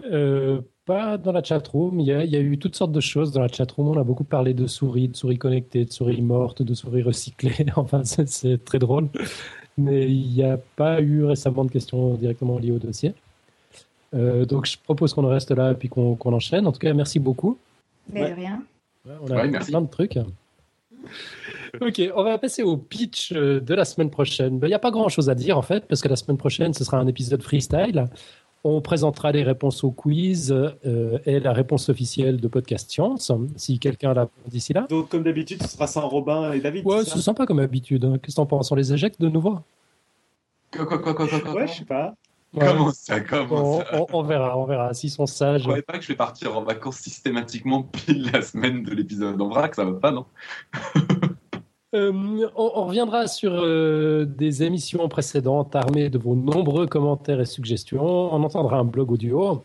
Euh, 0.03 0.61
pas 0.90 1.20
dans 1.20 1.32
la 1.32 1.44
chatroom. 1.44 1.99
Il 1.99 2.07
y, 2.07 2.11
a, 2.11 2.24
il 2.24 2.32
y 2.32 2.36
a 2.36 2.40
eu 2.40 2.57
toutes 2.57 2.76
sortes 2.76 2.91
de 2.91 2.99
choses 2.99 3.32
dans 3.32 3.41
la 3.41 3.48
chatroom. 3.48 3.90
On 3.90 3.99
a 3.99 4.03
beaucoup 4.03 4.24
parlé 4.24 4.56
de 4.56 4.66
souris, 4.66 5.07
de 5.07 5.16
souris 5.16 5.38
connectées, 5.38 5.86
de 5.86 5.91
souris 5.91 6.24
mortes, 6.24 6.64
de 6.64 6.74
souris 6.74 7.03
recyclées. 7.03 7.68
enfin, 7.76 8.02
c'est 8.03 8.66
très 8.66 8.80
drôle. 8.80 9.07
Mais 9.78 10.10
il 10.10 10.34
n'y 10.34 10.44
a 10.44 10.57
pas 10.57 10.99
eu 10.99 11.26
récemment 11.26 11.64
de 11.64 11.70
questions 11.70 12.16
directement 12.16 12.57
liées 12.57 12.72
au 12.72 12.80
dossier. 12.80 13.14
Euh, 14.16 14.45
donc, 14.45 14.66
je 14.66 14.78
propose 14.84 15.14
qu'on 15.14 15.28
reste 15.28 15.52
là 15.52 15.74
et 15.74 15.76
puis 15.76 15.90
qu'on 15.90 16.18
enchaîne. 16.34 16.66
En 16.66 16.72
tout 16.72 16.80
cas, 16.80 16.91
merci 16.94 17.20
beaucoup. 17.20 17.60
Mais 18.11 18.34
rien. 18.34 18.64
on 19.06 19.30
a 19.30 19.48
plein 19.60 19.82
de 19.82 19.88
trucs. 19.88 20.18
Ok, 21.82 22.02
on 22.16 22.24
va 22.24 22.40
passer 22.40 22.64
au 22.64 22.78
pitch 22.78 23.32
euh, 23.32 23.60
de 23.60 23.76
la 23.76 23.86
semaine 23.86 24.10
prochaine. 24.10 24.57
Ben, 24.57 24.66
il 24.66 24.72
n'y 24.72 24.76
a 24.76 24.80
pas 24.80 24.90
grand 24.90 25.07
chose 25.07 25.30
à 25.30 25.36
dire 25.36 25.56
en 25.56 25.61
fait, 25.61 25.86
parce 25.88 26.02
que 26.02 26.07
la 26.07 26.16
semaine 26.16 26.38
prochaine, 26.38 26.74
ce 26.74 26.84
sera 26.84 26.98
un 26.98 27.06
épisode 27.06 27.44
freestyle. 27.44 28.07
On 28.64 28.81
présentera 28.81 29.31
les 29.31 29.44
réponses 29.44 29.84
au 29.84 29.91
quiz 29.91 30.52
euh, 30.52 31.18
et 31.26 31.40
la 31.40 31.53
réponse 31.53 31.88
officielle 31.90 32.41
de 32.41 32.48
Podcast 32.48 32.91
Science, 32.91 33.31
si 33.56 33.80
quelqu'un 33.80 34.14
l'a 34.14 34.27
d'ici 34.48 34.73
là. 34.73 34.86
Donc, 34.90 35.10
comme 35.10 35.23
d'habitude, 35.23 35.64
ce 35.64 35.69
sera 35.69 35.88
sans 35.88 36.07
Robin 36.10 36.52
et 36.52 36.60
David. 36.60 36.86
Ouais, 36.86 37.06
c'est 37.06 37.19
sympa 37.19 37.45
comme 37.45 37.60
habitude. 37.60 38.03
Hein. 38.03 38.18
Qu'est-ce 38.22 38.36
que 38.36 38.41
t'en 38.41 38.45
penses? 38.45 38.72
On 38.72 38.76
les 38.76 38.91
éjecte 38.91 39.22
de 39.22 39.30
nouveau 39.30 39.60
Quoi, 40.76 40.86
quoi, 40.86 40.99
quoi, 40.99 41.14
quoi, 41.14 41.27
quoi, 41.40 41.53
Ouais, 41.53 41.68
je 41.68 41.73
sais 41.73 41.86
pas. 41.86 42.14
Comment 42.57 42.91
ça, 42.91 43.19
comment 43.19 43.77
on, 43.77 43.80
ça 43.80 44.06
on, 44.11 44.23
verra, 44.23 44.57
on 44.57 44.65
verra. 44.65 44.94
S'ils 44.94 45.11
sont 45.11 45.27
sages. 45.27 45.61
Je 45.61 45.65
croyais 45.65 45.84
pas 45.84 45.98
que 45.98 46.03
je 46.03 46.07
vais 46.07 46.15
partir 46.15 46.57
en 46.57 46.64
vacances 46.64 46.98
systématiquement 46.98 47.84
pile 47.84 48.31
la 48.34 48.41
semaine 48.41 48.84
de 48.84 48.91
l'épisode 48.91 49.40
en 49.40 49.49
vrac, 49.49 49.76
ça 49.76 49.86
va 49.86 49.94
pas, 49.94 50.11
non? 50.11 50.26
Euh, 51.95 52.48
on, 52.56 52.86
reviendra 52.86 53.28
sur 53.28 53.52
euh, 53.53 54.26
des 54.26 54.64
émissions 54.64 55.07
précédentes 55.10 55.76
armées 55.76 56.10
de 56.10 56.20
vos 56.20 56.36
nombreux 56.36 56.86
commentaires 56.86 57.41
et 57.41 57.45
suggestions. 57.45 58.03
On 58.06 58.44
entendra 58.44 58.78
un 58.78 58.84
blog 58.84 59.11
audio. 59.11 59.64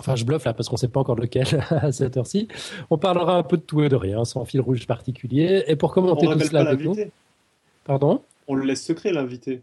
Enfin, 0.00 0.16
je 0.16 0.24
bluffe 0.24 0.44
là 0.44 0.52
parce 0.52 0.68
qu'on 0.68 0.74
ne 0.74 0.80
sait 0.80 0.88
pas 0.88 1.00
encore 1.00 1.16
lequel 1.16 1.46
à 1.70 1.90
cette 1.92 2.16
heure-ci. 2.16 2.48
On 2.90 2.98
parlera 2.98 3.36
un 3.36 3.42
peu 3.42 3.56
de 3.56 3.62
tout 3.62 3.82
et 3.82 3.88
de 3.88 3.96
rien, 3.96 4.24
sans 4.24 4.44
fil 4.44 4.60
rouge 4.60 4.86
particulier. 4.86 5.64
Et 5.66 5.76
pour 5.76 5.92
commenter 5.92 6.26
tout 6.26 6.40
cela 6.40 6.68
avec 6.68 6.80
nous. 6.80 6.96
Pardon? 7.84 8.22
On 8.46 8.54
le 8.54 8.64
laisse 8.64 8.84
secret, 8.84 9.12
l'invité. 9.12 9.62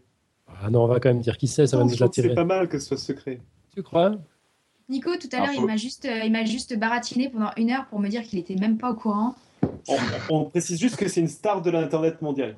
Ah 0.62 0.70
non, 0.70 0.84
on 0.84 0.86
va 0.86 1.00
quand 1.00 1.08
même 1.08 1.20
dire 1.20 1.38
qui 1.38 1.46
c'est, 1.46 1.66
ça 1.66 1.76
va 1.76 1.84
nous 1.84 2.02
attirer. 2.02 2.28
C'est 2.28 2.34
pas 2.34 2.44
mal 2.44 2.68
que 2.68 2.78
ce 2.78 2.88
soit 2.88 2.96
secret. 2.96 3.40
Tu 3.74 3.82
crois? 3.82 4.16
Nico, 4.88 5.10
tout 5.16 5.28
à 5.32 5.38
l'heure, 5.38 5.54
il 5.54 5.64
m'a 5.64 5.76
juste, 5.76 6.04
euh, 6.04 6.24
il 6.24 6.32
m'a 6.32 6.44
juste 6.44 6.76
baratiné 6.76 7.28
pendant 7.28 7.50
une 7.56 7.70
heure 7.70 7.86
pour 7.86 8.00
me 8.00 8.08
dire 8.08 8.22
qu'il 8.22 8.38
était 8.38 8.56
même 8.56 8.76
pas 8.76 8.90
au 8.90 8.94
courant. 8.94 9.34
On, 9.88 9.96
on 10.30 10.44
précise 10.44 10.78
juste 10.80 10.96
que 10.96 11.08
c'est 11.08 11.20
une 11.20 11.28
star 11.28 11.60
de 11.62 11.70
l'Internet 11.70 12.20
mondial. 12.22 12.56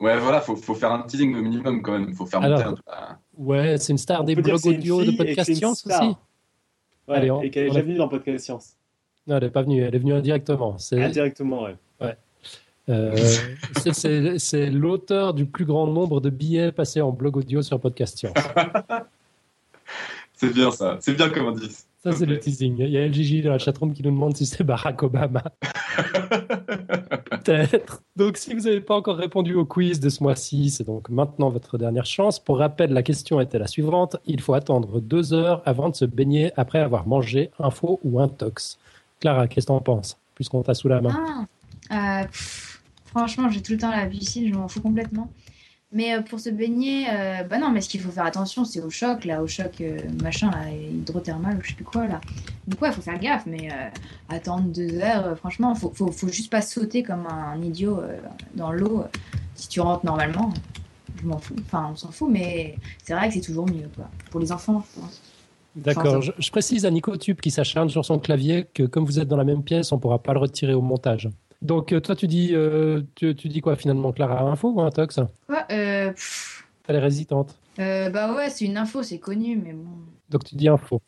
Ouais, 0.00 0.18
voilà, 0.18 0.40
faut, 0.40 0.56
faut 0.56 0.74
faire 0.74 0.92
un 0.92 1.02
teasing 1.02 1.34
au 1.36 1.42
minimum 1.42 1.82
quand 1.82 1.92
même. 1.92 2.12
Faut 2.14 2.26
faire 2.26 2.42
Alors, 2.42 2.64
monter 2.64 2.82
un. 2.88 3.18
Ouais, 3.36 3.78
c'est 3.78 3.92
une 3.92 3.98
star 3.98 4.22
On 4.22 4.24
des 4.24 4.34
peut 4.34 4.42
dire 4.42 4.54
blogs 4.54 4.62
que 4.62 4.68
c'est 4.70 4.74
une 4.74 4.80
audio 4.80 4.98
de 5.00 5.02
fille 5.04 5.14
et 5.14 5.16
que 5.18 5.22
podcast 5.24 5.48
une 5.48 5.54
science 5.56 5.78
star. 5.80 6.02
aussi. 6.02 6.16
Ouais, 7.08 7.16
Allez, 7.16 7.30
on- 7.30 7.42
et 7.42 7.50
qu'elle 7.50 7.64
est 7.64 7.70
on 7.70 7.72
déjà 7.74 7.80
a- 7.80 7.82
venue 7.84 7.96
dans 7.96 8.08
Podcast 8.08 8.44
Science. 8.44 8.76
Non, 9.26 9.36
elle 9.36 9.44
n'est 9.44 9.50
pas 9.50 9.62
venue, 9.62 9.82
elle 9.82 9.94
est 9.94 9.98
venue 9.98 10.14
indirectement. 10.14 10.78
C'est 10.78 11.02
Indirectement, 11.02 11.62
ouais. 11.64 11.76
euh, 12.88 13.16
c'est- 13.76 13.92
c'est- 13.94 14.38
c'est 14.38 14.70
l'auteur 14.70 15.32
du 15.32 15.46
plus 15.46 15.64
grand 15.64 15.86
nombre 15.86 16.20
de 16.20 16.28
billets 16.30 16.72
passés 16.72 17.00
en 17.00 17.10
blog 17.12 17.36
audio 17.38 17.62
sur 17.62 17.78
podcast 17.80 18.18
science. 18.18 18.34
C'est 20.36 20.52
bien 20.52 20.70
ça. 20.70 20.98
C'est 21.00 21.14
bien 21.14 21.30
comme 21.30 21.46
indice. 21.46 21.86
Ça, 22.04 22.12
c'est 22.12 22.26
le 22.26 22.38
teasing. 22.38 22.76
Il 22.80 22.90
y 22.90 22.98
a 22.98 23.06
LGJ 23.06 23.42
dans 23.42 23.52
la 23.52 23.58
chatroom 23.58 23.94
qui 23.94 24.02
nous 24.02 24.10
demande 24.10 24.36
si 24.36 24.44
c'est 24.44 24.62
Barack 24.62 25.02
Obama. 25.02 25.42
Peut-être. 27.30 28.02
Donc, 28.14 28.36
si 28.36 28.52
vous 28.52 28.60
n'avez 28.60 28.82
pas 28.82 28.94
encore 28.94 29.16
répondu 29.16 29.54
au 29.54 29.64
quiz 29.64 30.00
de 30.00 30.10
ce 30.10 30.22
mois-ci, 30.22 30.68
c'est 30.68 30.84
donc 30.84 31.08
maintenant 31.08 31.48
votre 31.48 31.78
dernière 31.78 32.04
chance. 32.04 32.38
Pour 32.38 32.58
rappel, 32.58 32.92
la 32.92 33.02
question 33.02 33.40
était 33.40 33.58
la 33.58 33.66
suivante. 33.66 34.16
Il 34.26 34.42
faut 34.42 34.52
attendre 34.52 35.00
deux 35.00 35.32
heures 35.32 35.62
avant 35.64 35.88
de 35.88 35.94
se 35.94 36.04
baigner 36.04 36.52
après 36.58 36.78
avoir 36.78 37.06
mangé 37.06 37.50
un 37.58 37.70
faux 37.70 38.00
ou 38.04 38.20
un 38.20 38.28
tox. 38.28 38.78
Clara, 39.20 39.48
qu'est-ce 39.48 39.66
que 39.66 39.72
t'en 39.72 39.80
penses? 39.80 40.18
Puisqu'on 40.34 40.62
t'a 40.62 40.74
sous 40.74 40.88
la 40.88 41.00
main. 41.00 41.46
Ah, 41.88 42.20
euh, 42.20 42.26
pff, 42.26 42.82
franchement, 43.06 43.48
j'ai 43.48 43.62
tout 43.62 43.72
le 43.72 43.78
temps 43.78 43.90
la 43.90 44.06
piscine, 44.06 44.46
je 44.46 44.58
m'en 44.58 44.68
fous 44.68 44.82
complètement. 44.82 45.30
Mais 45.94 46.12
euh, 46.12 46.22
pour 46.22 46.40
se 46.40 46.50
baigner, 46.50 47.06
euh, 47.08 47.44
bah 47.44 47.58
non, 47.58 47.70
mais 47.70 47.80
ce 47.80 47.88
qu'il 47.88 48.00
faut 48.00 48.10
faire 48.10 48.24
attention, 48.26 48.64
c'est 48.64 48.80
au 48.80 48.90
choc, 48.90 49.24
là, 49.24 49.40
au 49.40 49.46
choc 49.46 49.80
euh, 49.80 49.98
machin, 50.20 50.50
là, 50.50 50.68
hydrothermal 50.72 51.56
ou 51.56 51.62
je 51.62 51.68
sais 51.68 51.74
plus 51.74 51.84
quoi, 51.84 52.08
là. 52.08 52.20
Donc 52.66 52.82
ouais, 52.82 52.90
faut 52.90 53.00
faire 53.00 53.18
gaffe, 53.20 53.46
mais 53.46 53.68
euh, 53.70 53.88
attendre 54.28 54.64
deux 54.64 54.98
heures, 54.98 55.38
franchement, 55.38 55.72
faut, 55.76 55.92
faut, 55.94 56.10
faut 56.10 56.26
juste 56.26 56.50
pas 56.50 56.62
sauter 56.62 57.04
comme 57.04 57.26
un 57.28 57.62
idiot 57.62 58.00
dans 58.56 58.72
l'eau 58.72 59.04
si 59.54 59.68
tu 59.68 59.80
rentres 59.80 60.04
normalement. 60.04 60.52
Je 61.22 61.28
m'en 61.28 61.38
fous, 61.38 61.54
enfin, 61.64 61.90
on 61.92 61.96
s'en 61.96 62.10
fout, 62.10 62.28
mais 62.28 62.74
c'est 63.04 63.14
vrai 63.14 63.28
que 63.28 63.34
c'est 63.34 63.40
toujours 63.40 63.66
mieux, 63.66 63.88
quoi. 63.94 64.10
Pour 64.32 64.40
les 64.40 64.50
enfants, 64.50 64.84
je 64.96 65.00
pense. 65.00 65.22
D'accord. 65.76 66.22
Je, 66.22 66.32
je 66.36 66.50
précise 66.50 66.86
à 66.86 66.90
Nico 66.90 67.16
Tube 67.16 67.40
qui 67.40 67.52
s'acharne 67.52 67.88
sur 67.88 68.04
son 68.04 68.18
clavier 68.18 68.66
que 68.74 68.82
comme 68.82 69.04
vous 69.04 69.20
êtes 69.20 69.28
dans 69.28 69.36
la 69.36 69.44
même 69.44 69.62
pièce, 69.62 69.92
on 69.92 69.96
ne 69.96 70.00
pourra 70.00 70.20
pas 70.20 70.32
le 70.32 70.40
retirer 70.40 70.74
au 70.74 70.82
montage. 70.82 71.28
Donc, 71.64 71.92
euh, 71.92 72.00
toi, 72.00 72.14
tu 72.14 72.26
dis, 72.26 72.50
euh, 72.52 73.00
tu, 73.14 73.34
tu 73.34 73.48
dis 73.48 73.62
quoi 73.62 73.74
finalement, 73.74 74.12
Clara? 74.12 74.54
Faux 74.54 74.70
ou 74.72 74.82
un 74.82 74.90
tox? 74.90 75.18
Ouais, 75.48 75.64
euh, 75.70 76.12
Elle 76.86 76.96
est 76.96 77.00
résistante. 77.00 77.58
euh, 77.78 78.10
bah 78.10 78.34
ouais, 78.34 78.50
c'est 78.50 78.66
une 78.66 78.76
info, 78.76 79.02
c'est 79.02 79.18
connu, 79.18 79.56
mais 79.56 79.72
bon. 79.72 79.88
Donc, 80.28 80.44
tu 80.44 80.56
dis 80.56 80.68
faux. 80.86 81.00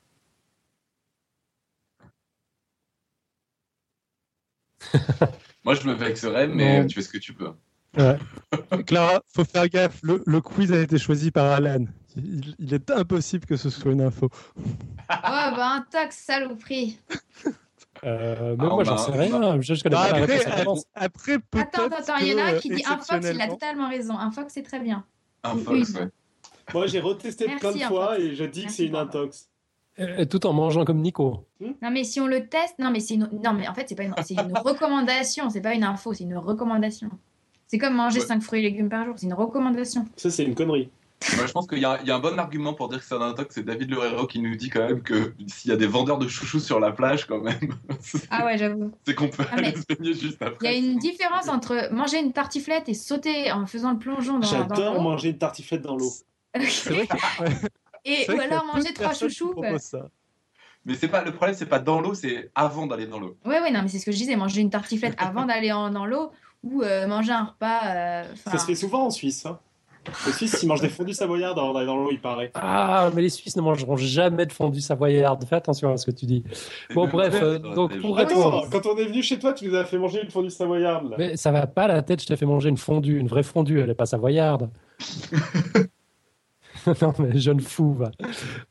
Moi, 5.64 5.74
je 5.74 5.86
me 5.86 5.92
vexerais, 5.92 6.48
mais 6.48 6.86
tu 6.86 6.94
fais 6.94 7.02
ce 7.02 7.08
que 7.10 7.18
tu 7.18 7.34
peux. 7.34 7.52
Clara, 8.86 9.20
faut 9.34 9.44
faire 9.44 9.68
gaffe. 9.68 10.00
Le, 10.02 10.22
le 10.26 10.40
quiz 10.40 10.72
a 10.72 10.80
été 10.80 10.96
choisi 10.98 11.30
par 11.30 11.52
Alan. 11.52 11.84
Il, 12.16 12.54
il 12.58 12.72
est 12.72 12.90
impossible 12.90 13.44
que 13.44 13.56
ce 13.56 13.68
soit 13.68 13.92
une 13.92 14.00
info. 14.00 14.30
Oh, 14.56 15.04
bah 15.10 15.76
un 15.76 15.86
tox, 15.90 16.16
saloperie. 16.16 16.98
Euh, 18.04 18.56
mais 18.58 18.64
Ah, 18.68 18.74
moi, 18.74 18.84
j'en 18.84 18.96
sais 18.98 19.12
rien. 19.12 19.60
Je, 19.60 19.74
je 19.74 19.82
connais 19.82 19.96
Bah, 19.96 20.08
pas 20.10 20.16
la 20.18 20.22
après, 20.22 20.36
réponse 20.36 20.52
à 20.52 20.56
l'avance. 20.58 20.84
après 20.94 21.38
peut-être. 21.38 21.68
Attends, 21.68 21.84
attends, 21.86 21.96
attends, 22.12 22.16
il 22.20 22.28
y 22.28 22.34
en 22.34 22.38
a 22.38 22.42
un 22.44 22.58
qui 22.58 22.68
dit 22.70 22.84
un 22.88 22.98
fox, 22.98 23.26
il 23.32 23.40
a 23.40 23.48
totalement 23.48 23.88
raison. 23.88 24.18
Un 24.18 24.30
fox, 24.30 24.52
c'est 24.54 24.62
très 24.62 24.80
bien. 24.80 25.04
Un 25.42 25.56
fox, 25.56 25.90
oui. 25.94 26.00
ouais. 26.00 26.08
Moi, 26.74 26.86
j'ai 26.88 27.00
retesté 27.00 27.46
Merci, 27.46 27.60
plein 27.60 27.72
de 27.72 27.78
fois 27.80 28.08
fox. 28.14 28.20
et 28.20 28.34
je 28.34 28.44
dis 28.44 28.66
que 28.66 28.72
c'est 28.72 28.86
une 28.86 28.96
intox. 28.96 29.48
Euh, 29.98 30.24
Tout 30.26 30.44
en 30.46 30.52
mangeant 30.52 30.84
comme 30.84 31.00
Nico. 31.00 31.46
Non, 31.60 31.90
mais 31.90 32.04
si 32.04 32.20
on 32.20 32.26
le 32.26 32.48
teste, 32.48 32.74
non, 32.78 32.90
mais 32.90 33.00
c'est 33.00 33.14
une... 33.14 33.30
non, 33.42 33.54
mais 33.54 33.66
en 33.66 33.72
fait, 33.72 33.86
c'est 33.88 33.94
pas 33.94 34.02
une, 34.02 34.14
c'est 34.24 34.34
une 34.34 34.52
recommandation, 34.58 35.48
c'est 35.48 35.62
pas 35.62 35.72
une 35.74 35.84
info, 35.84 36.12
c'est 36.12 36.24
une 36.24 36.36
recommandation. 36.36 37.08
C'est 37.66 37.78
comme 37.78 37.94
manger 37.94 38.20
Ouais. 38.20 38.26
5 38.26 38.42
fruits 38.42 38.60
et 38.60 38.62
légumes 38.62 38.88
par 38.90 39.04
jour, 39.06 39.14
c'est 39.16 39.26
une 39.26 39.32
recommandation. 39.34 40.04
Ça, 40.16 40.30
c'est 40.30 40.44
une 40.44 40.54
connerie. 40.54 40.90
Moi, 41.36 41.46
je 41.46 41.52
pense 41.52 41.66
qu'il 41.66 41.78
y, 41.78 41.84
a 41.84 41.98
il 42.02 42.06
y 42.06 42.10
a 42.10 42.16
un 42.16 42.20
bon 42.20 42.38
argument 42.38 42.74
pour 42.74 42.88
dire 42.88 42.98
que 43.00 43.04
c'est 43.04 43.14
un 43.14 43.20
intox. 43.20 43.54
C'est 43.54 43.64
David 43.64 43.90
Lerero 43.90 44.26
qui 44.26 44.38
nous 44.38 44.54
dit 44.54 44.68
quand 44.68 44.86
même 44.86 45.02
que 45.02 45.34
s'il 45.48 45.70
y 45.70 45.74
a 45.74 45.76
des 45.76 45.86
vendeurs 45.86 46.18
de 46.18 46.28
chouchous 46.28 46.60
sur 46.60 46.78
la 46.78 46.92
plage, 46.92 47.26
quand 47.26 47.40
même, 47.40 47.58
Ah 48.30 48.44
ouais, 48.44 48.58
j'avoue. 48.58 48.92
c'est 49.06 49.14
qu'on 49.14 49.28
peut 49.28 49.44
Ah, 49.50 49.54
aller 49.56 49.74
se 49.74 49.82
baigner 49.88 50.12
juste 50.14 50.36
Il 50.40 50.44
y 50.44 50.46
après. 50.48 50.68
a 50.68 50.72
une 50.74 50.98
différence 50.98 51.48
entre 51.48 51.88
manger 51.92 52.20
une 52.20 52.32
tartiflette 52.32 52.88
et 52.88 52.94
sauter 52.94 53.50
en 53.50 53.66
faisant 53.66 53.92
le 53.92 53.98
plongeon 53.98 54.38
dans, 54.38 54.46
J'adore 54.46 55.00
manger 55.02 55.30
une 55.30 55.38
tartiflette 55.38 55.82
dans 55.82 55.96
l'eau. 55.96 56.12
C'est 56.60 56.92
vrai 56.92 57.06
que- 57.06 57.42
ouais, 57.42 57.50
Et, 58.04 58.26
ou 58.30 58.38
alors 58.40 58.64
manger 58.66 58.92
trois 58.94 59.12
chouchous. 59.14 59.54
ça. 59.78 60.08
Mais 60.84 60.94
c'est 60.94 61.08
pas 61.08 61.24
le 61.24 61.32
problème, 61.32 61.56
c'est 61.56 61.66
pas 61.66 61.80
dans 61.80 62.00
l'eau, 62.00 62.14
c'est 62.14 62.52
avant 62.54 62.86
d'aller 62.86 63.06
dans 63.08 63.18
l'eau. 63.18 63.36
Ouais, 63.44 63.60
ouais, 63.60 63.72
non, 63.72 63.82
mais 63.82 63.88
c'est 63.88 63.98
ce 63.98 64.06
que 64.06 64.12
je 64.12 64.16
disais, 64.18 64.36
manger 64.36 64.60
une 64.60 64.70
tartiflette 64.70 65.16
avant 65.18 65.44
d'aller 65.46 65.70
dans 65.70 66.06
l'eau 66.06 66.30
ou 66.62 66.82
euh, 66.82 67.08
manger 67.08 67.32
un 67.32 67.44
repas. 67.46 67.80
euh, 67.86 68.34
Ça 68.36 68.56
se 68.58 68.66
fait 68.66 68.76
souvent 68.76 69.06
en 69.06 69.10
Suisse. 69.10 69.44
Hein. 69.46 69.58
Les 70.26 70.32
Suisses, 70.32 70.62
ils 70.62 70.66
mangent 70.66 70.80
des 70.80 70.88
fondus 70.88 71.14
savoyards 71.14 71.58
avant 71.58 71.72
d'aller 71.72 71.86
dans 71.86 71.96
l'eau, 71.96 72.08
il 72.10 72.20
paraît. 72.20 72.50
Ah, 72.54 73.10
mais 73.14 73.22
les 73.22 73.28
Suisses 73.28 73.56
ne 73.56 73.62
mangeront 73.62 73.96
jamais 73.96 74.46
de 74.46 74.52
fondue 74.52 74.80
savoyarde. 74.80 75.44
Fais 75.44 75.56
attention 75.56 75.92
à 75.92 75.96
ce 75.96 76.06
que 76.06 76.10
tu 76.10 76.26
dis. 76.26 76.44
Bon, 76.94 77.06
bref, 77.12 77.38
euh, 77.42 77.58
donc, 77.58 77.98
pour 78.00 78.18
Attends, 78.18 78.50
répondre. 78.50 78.68
quand 78.70 78.86
on 78.86 78.96
est 78.96 79.06
venu 79.06 79.22
chez 79.22 79.38
toi, 79.38 79.52
tu 79.52 79.66
nous 79.68 79.74
as 79.74 79.84
fait 79.84 79.98
manger 79.98 80.22
une 80.22 80.30
fondue 80.30 80.50
savoyarde. 80.50 81.10
Là. 81.10 81.16
Mais 81.18 81.36
ça 81.36 81.50
va 81.52 81.66
pas 81.66 81.86
la 81.88 82.02
tête, 82.02 82.22
je 82.22 82.26
t'ai 82.26 82.36
fait 82.36 82.46
manger 82.46 82.68
une 82.68 82.76
fondue, 82.76 83.18
une 83.18 83.28
vraie 83.28 83.42
fondue, 83.42 83.80
elle 83.80 83.90
est 83.90 83.94
pas 83.94 84.06
savoyarde. 84.06 84.70
non, 87.02 87.12
mais 87.18 87.38
jeune 87.38 87.60
fou. 87.60 87.94
va. 87.94 88.10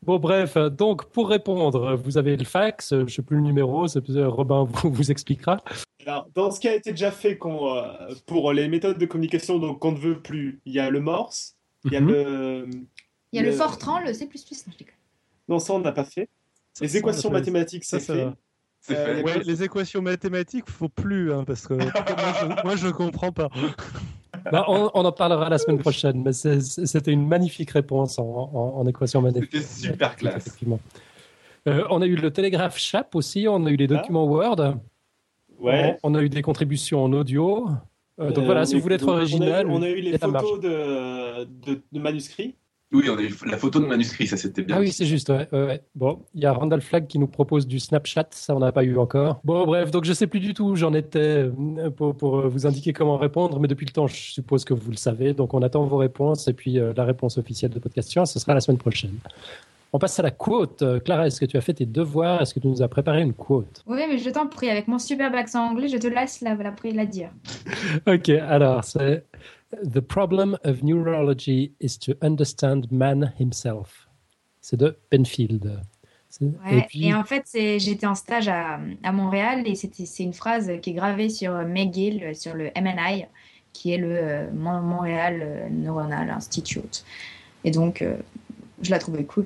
Bon, 0.03 0.19
bref, 0.19 0.57
euh, 0.57 0.69
donc 0.69 1.05
pour 1.11 1.29
répondre, 1.29 1.95
vous 1.95 2.17
avez 2.17 2.37
le 2.37 2.45
fax, 2.45 2.93
euh, 2.93 3.03
je 3.07 3.13
sais 3.13 3.21
plus 3.21 3.37
le 3.37 3.43
numéro, 3.43 3.87
c'est 3.87 4.07
euh, 4.09 4.29
Robin 4.29 4.63
vous, 4.63 4.91
vous 4.91 5.11
expliquera. 5.11 5.57
Alors, 6.05 6.27
dans 6.35 6.51
ce 6.51 6.59
qui 6.59 6.67
a 6.67 6.75
été 6.75 6.91
déjà 6.91 7.11
fait 7.11 7.37
qu'on, 7.37 7.75
euh, 7.75 7.83
pour 8.25 8.53
les 8.53 8.67
méthodes 8.67 8.97
de 8.97 9.05
communication 9.05 9.57
donc 9.59 9.79
qu'on 9.79 9.91
ne 9.91 9.97
veut 9.97 10.21
plus, 10.21 10.59
il 10.65 10.73
y 10.73 10.79
a 10.79 10.89
le 10.89 10.99
morse, 11.01 11.55
il 11.85 11.93
y 11.93 11.95
a 11.95 12.01
Mhm. 12.01 12.07
le... 12.07 12.69
Il 13.31 13.37
y 13.37 13.39
a 13.39 13.41
le 13.43 13.49
le- 13.49 13.55
Fortran, 13.55 13.99
le 13.99 14.13
C++. 14.13 14.25
Non, 14.25 14.31
je 14.71 14.77
déconne. 14.77 14.95
Non, 15.49 15.59
ça, 15.59 15.73
on 15.73 15.79
n'a 15.79 15.91
pas 15.91 16.05
fait. 16.05 16.29
Ça, 16.73 16.85
Les 16.85 16.89
ça, 16.89 16.97
équations 16.99 17.29
mathématiques, 17.31 17.83
Ça, 17.83 17.99
c'est 17.99 18.13
fait. 18.13 18.27
Euh, 18.91 19.23
ouais. 19.23 19.39
Les 19.43 19.63
équations 19.63 20.01
mathématiques, 20.01 20.69
faut 20.69 20.89
plus, 20.89 21.33
hein, 21.33 21.43
parce 21.45 21.65
que 21.67 21.73
moi, 21.73 21.91
je, 21.91 22.63
moi, 22.63 22.75
je 22.75 22.87
comprends 22.89 23.31
pas. 23.31 23.49
Bah, 24.51 24.65
on, 24.67 24.91
on 24.93 25.03
en 25.05 25.11
parlera 25.11 25.49
la 25.49 25.57
semaine 25.57 25.79
prochaine, 25.79 26.21
mais 26.21 26.31
c'était 26.33 27.11
une 27.11 27.25
magnifique 27.27 27.71
réponse 27.71 28.19
en, 28.19 28.23
en- 28.25 28.73
en 28.79 28.85
équation 28.85 29.21
magnétique. 29.21 29.49
C'était 29.55 29.87
super 29.87 30.15
classe. 30.15 30.45
Effectivement. 30.45 30.79
Euh, 31.67 31.83
on 31.89 31.99
a 32.01 32.05
eu 32.05 32.15
le 32.15 32.29
télégraphe 32.31 32.77
CHAP 32.77 33.15
aussi, 33.15 33.47
on 33.49 33.65
a 33.65 33.71
eu 33.71 33.75
les 33.75 33.85
Ah. 33.85 33.95
documents 33.97 34.25
Word, 34.25 34.75
Ouais. 35.59 35.97
on, 36.03 36.11
on 36.13 36.15
a 36.15 36.21
eu 36.23 36.29
des 36.29 36.41
contributions 36.41 37.03
en 37.03 37.13
audio. 37.13 37.67
Euh, 38.19 38.29
donc 38.29 38.39
Euh, 38.43 38.45
voilà, 38.45 38.65
si 38.65 38.75
vous 38.75 38.81
voulez 38.81 38.95
être 38.95 39.05
donc, 39.05 39.09
on 39.09 39.17
a 39.17 39.19
eu- 39.19 39.21
original, 39.21 39.67
On 39.69 39.81
a 39.81 39.89
eu 39.89 39.99
les 40.01 40.17
photos 40.17 40.59
de, 40.61 41.43
de, 41.43 41.81
de 41.91 41.99
manuscrits. 41.99 42.55
Oui, 42.93 43.09
on 43.09 43.17
a 43.17 43.21
eu 43.21 43.33
la 43.47 43.57
photo 43.57 43.79
de 43.79 43.85
manuscrit, 43.87 44.25
ça 44.27 44.37
c'était 44.37 44.61
bien. 44.61 44.77
Ah 44.77 44.79
oui, 44.79 44.91
c'est 44.91 45.05
juste, 45.07 45.27
ouais, 45.29 45.47
ouais, 45.51 45.65
ouais. 45.65 45.81
Bon, 45.95 46.19
il 46.33 46.41
y 46.43 46.45
a 46.45 46.53
Randall 46.53 46.79
Flagg 46.81 47.07
qui 47.07 47.19
nous 47.19 47.27
propose 47.27 47.67
du 47.67 47.79
Snapchat, 47.79 48.27
ça 48.29 48.55
on 48.55 48.59
n'a 48.59 48.71
pas 48.71 48.83
eu 48.85 48.95
encore. 48.97 49.41
Bon, 49.43 49.65
bref, 49.65 49.91
donc 49.91 50.05
je 50.05 50.13
sais 50.13 50.27
plus 50.27 50.39
du 50.39 50.53
tout 50.53 50.65
où 50.65 50.75
j'en 50.75 50.93
étais 50.93 51.19
euh, 51.49 51.89
pour, 51.89 52.15
pour 52.15 52.47
vous 52.47 52.67
indiquer 52.67 52.93
comment 52.93 53.17
répondre, 53.17 53.59
mais 53.59 53.67
depuis 53.67 53.85
le 53.87 53.91
temps, 53.91 54.07
je 54.07 54.15
suppose 54.15 54.63
que 54.63 54.73
vous 54.73 54.91
le 54.91 54.97
savez. 54.97 55.33
Donc 55.33 55.53
on 55.53 55.61
attend 55.63 55.83
vos 55.85 55.97
réponses 55.97 56.47
et 56.47 56.53
puis 56.53 56.79
euh, 56.79 56.93
la 56.95 57.03
réponse 57.05 57.37
officielle 57.37 57.71
de 57.71 57.79
Podcast 57.79 58.09
Science, 58.11 58.31
ce 58.33 58.39
sera 58.39 58.53
la 58.53 58.61
semaine 58.61 58.77
prochaine. 58.77 59.15
On 59.95 59.97
passe 59.97 60.19
à 60.19 60.23
la 60.23 60.31
quote. 60.31 60.81
Euh, 60.81 60.99
Clara, 60.99 61.25
est-ce 61.25 61.39
que 61.39 61.45
tu 61.45 61.55
as 61.55 61.61
fait 61.61 61.73
tes 61.73 61.85
devoirs? 61.85 62.41
Est-ce 62.41 62.53
que 62.53 62.59
tu 62.59 62.67
nous 62.67 62.81
as 62.81 62.89
préparé 62.89 63.21
une 63.21 63.31
quote? 63.31 63.81
Oui, 63.87 64.01
mais 64.09 64.17
je 64.17 64.29
t'en 64.29 64.45
prie, 64.45 64.69
avec 64.69 64.89
mon 64.89 64.99
superbe 64.99 65.35
accent 65.35 65.69
anglais, 65.69 65.87
je 65.87 65.95
te 65.95 66.07
laisse 66.07 66.41
la, 66.41 66.53
la, 66.55 66.73
la 66.83 67.05
dire. 67.05 67.29
Ok, 68.05 68.27
alors 68.27 68.83
c'est 68.83 69.23
The 69.89 70.01
problem 70.01 70.57
of 70.65 70.83
neurology 70.83 71.71
is 71.79 71.97
to 71.99 72.11
understand 72.21 72.87
man 72.91 73.31
himself. 73.39 74.09
C'est 74.59 74.75
de 74.75 74.97
Penfield. 75.09 75.79
Ouais, 76.41 76.85
Et 76.93 77.13
en 77.13 77.23
fait, 77.23 77.45
j'étais 77.53 78.05
en 78.05 78.15
stage 78.15 78.49
à, 78.49 78.81
à 79.01 79.11
Montréal 79.13 79.63
et 79.65 79.75
c'est 79.75 80.23
une 80.23 80.33
phrase 80.33 80.69
qui 80.81 80.89
est 80.89 80.93
gravée 80.93 81.29
sur 81.29 81.53
McGill, 81.53 82.35
sur 82.35 82.53
le 82.53 82.65
MNI, 82.75 83.27
qui 83.71 83.93
est 83.93 83.97
le 83.97 84.09
euh, 84.11 84.51
Mon- 84.53 84.81
Montréal 84.81 85.39
euh, 85.41 85.69
Neuronal 85.69 86.29
Institute. 86.31 87.05
Et 87.63 87.71
donc, 87.71 88.01
euh, 88.01 88.17
je 88.81 88.91
la 88.91 88.99
trouvais 88.99 89.23
cool. 89.23 89.45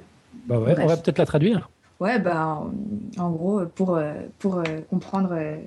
Bah 0.50 0.60
ouais, 0.60 0.76
on 0.80 0.88
va 0.88 0.98
peut-être 0.98 1.18
la 1.20 1.26
traduire. 1.26 1.70
Ouais, 2.00 2.20
bah, 2.20 2.64
en, 3.18 3.30
gros, 3.32 3.66
pour, 3.66 3.96
euh, 3.96 4.14
pour 4.40 4.58
euh, 4.60 4.64
comprendre. 4.90 5.30
euh, 5.34 5.58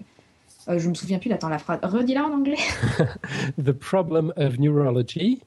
euh, 0.69 0.79
je 0.79 0.89
me 0.89 0.95
souviens 0.95 1.19
plus, 1.19 1.31
attends, 1.33 1.49
la 1.49 1.59
phrase. 1.59 1.79
Redis-la 1.83 2.25
en 2.25 2.33
anglais. 2.33 2.57
The 3.63 3.73
problem 3.73 4.33
of 4.37 4.59
neurology 4.59 5.43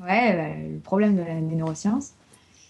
Ouais, 0.00 0.32
bah, 0.36 0.56
le 0.74 0.78
problème 0.80 1.14
de 1.16 1.20
la, 1.22 1.34
des 1.34 1.54
neurosciences. 1.56 2.12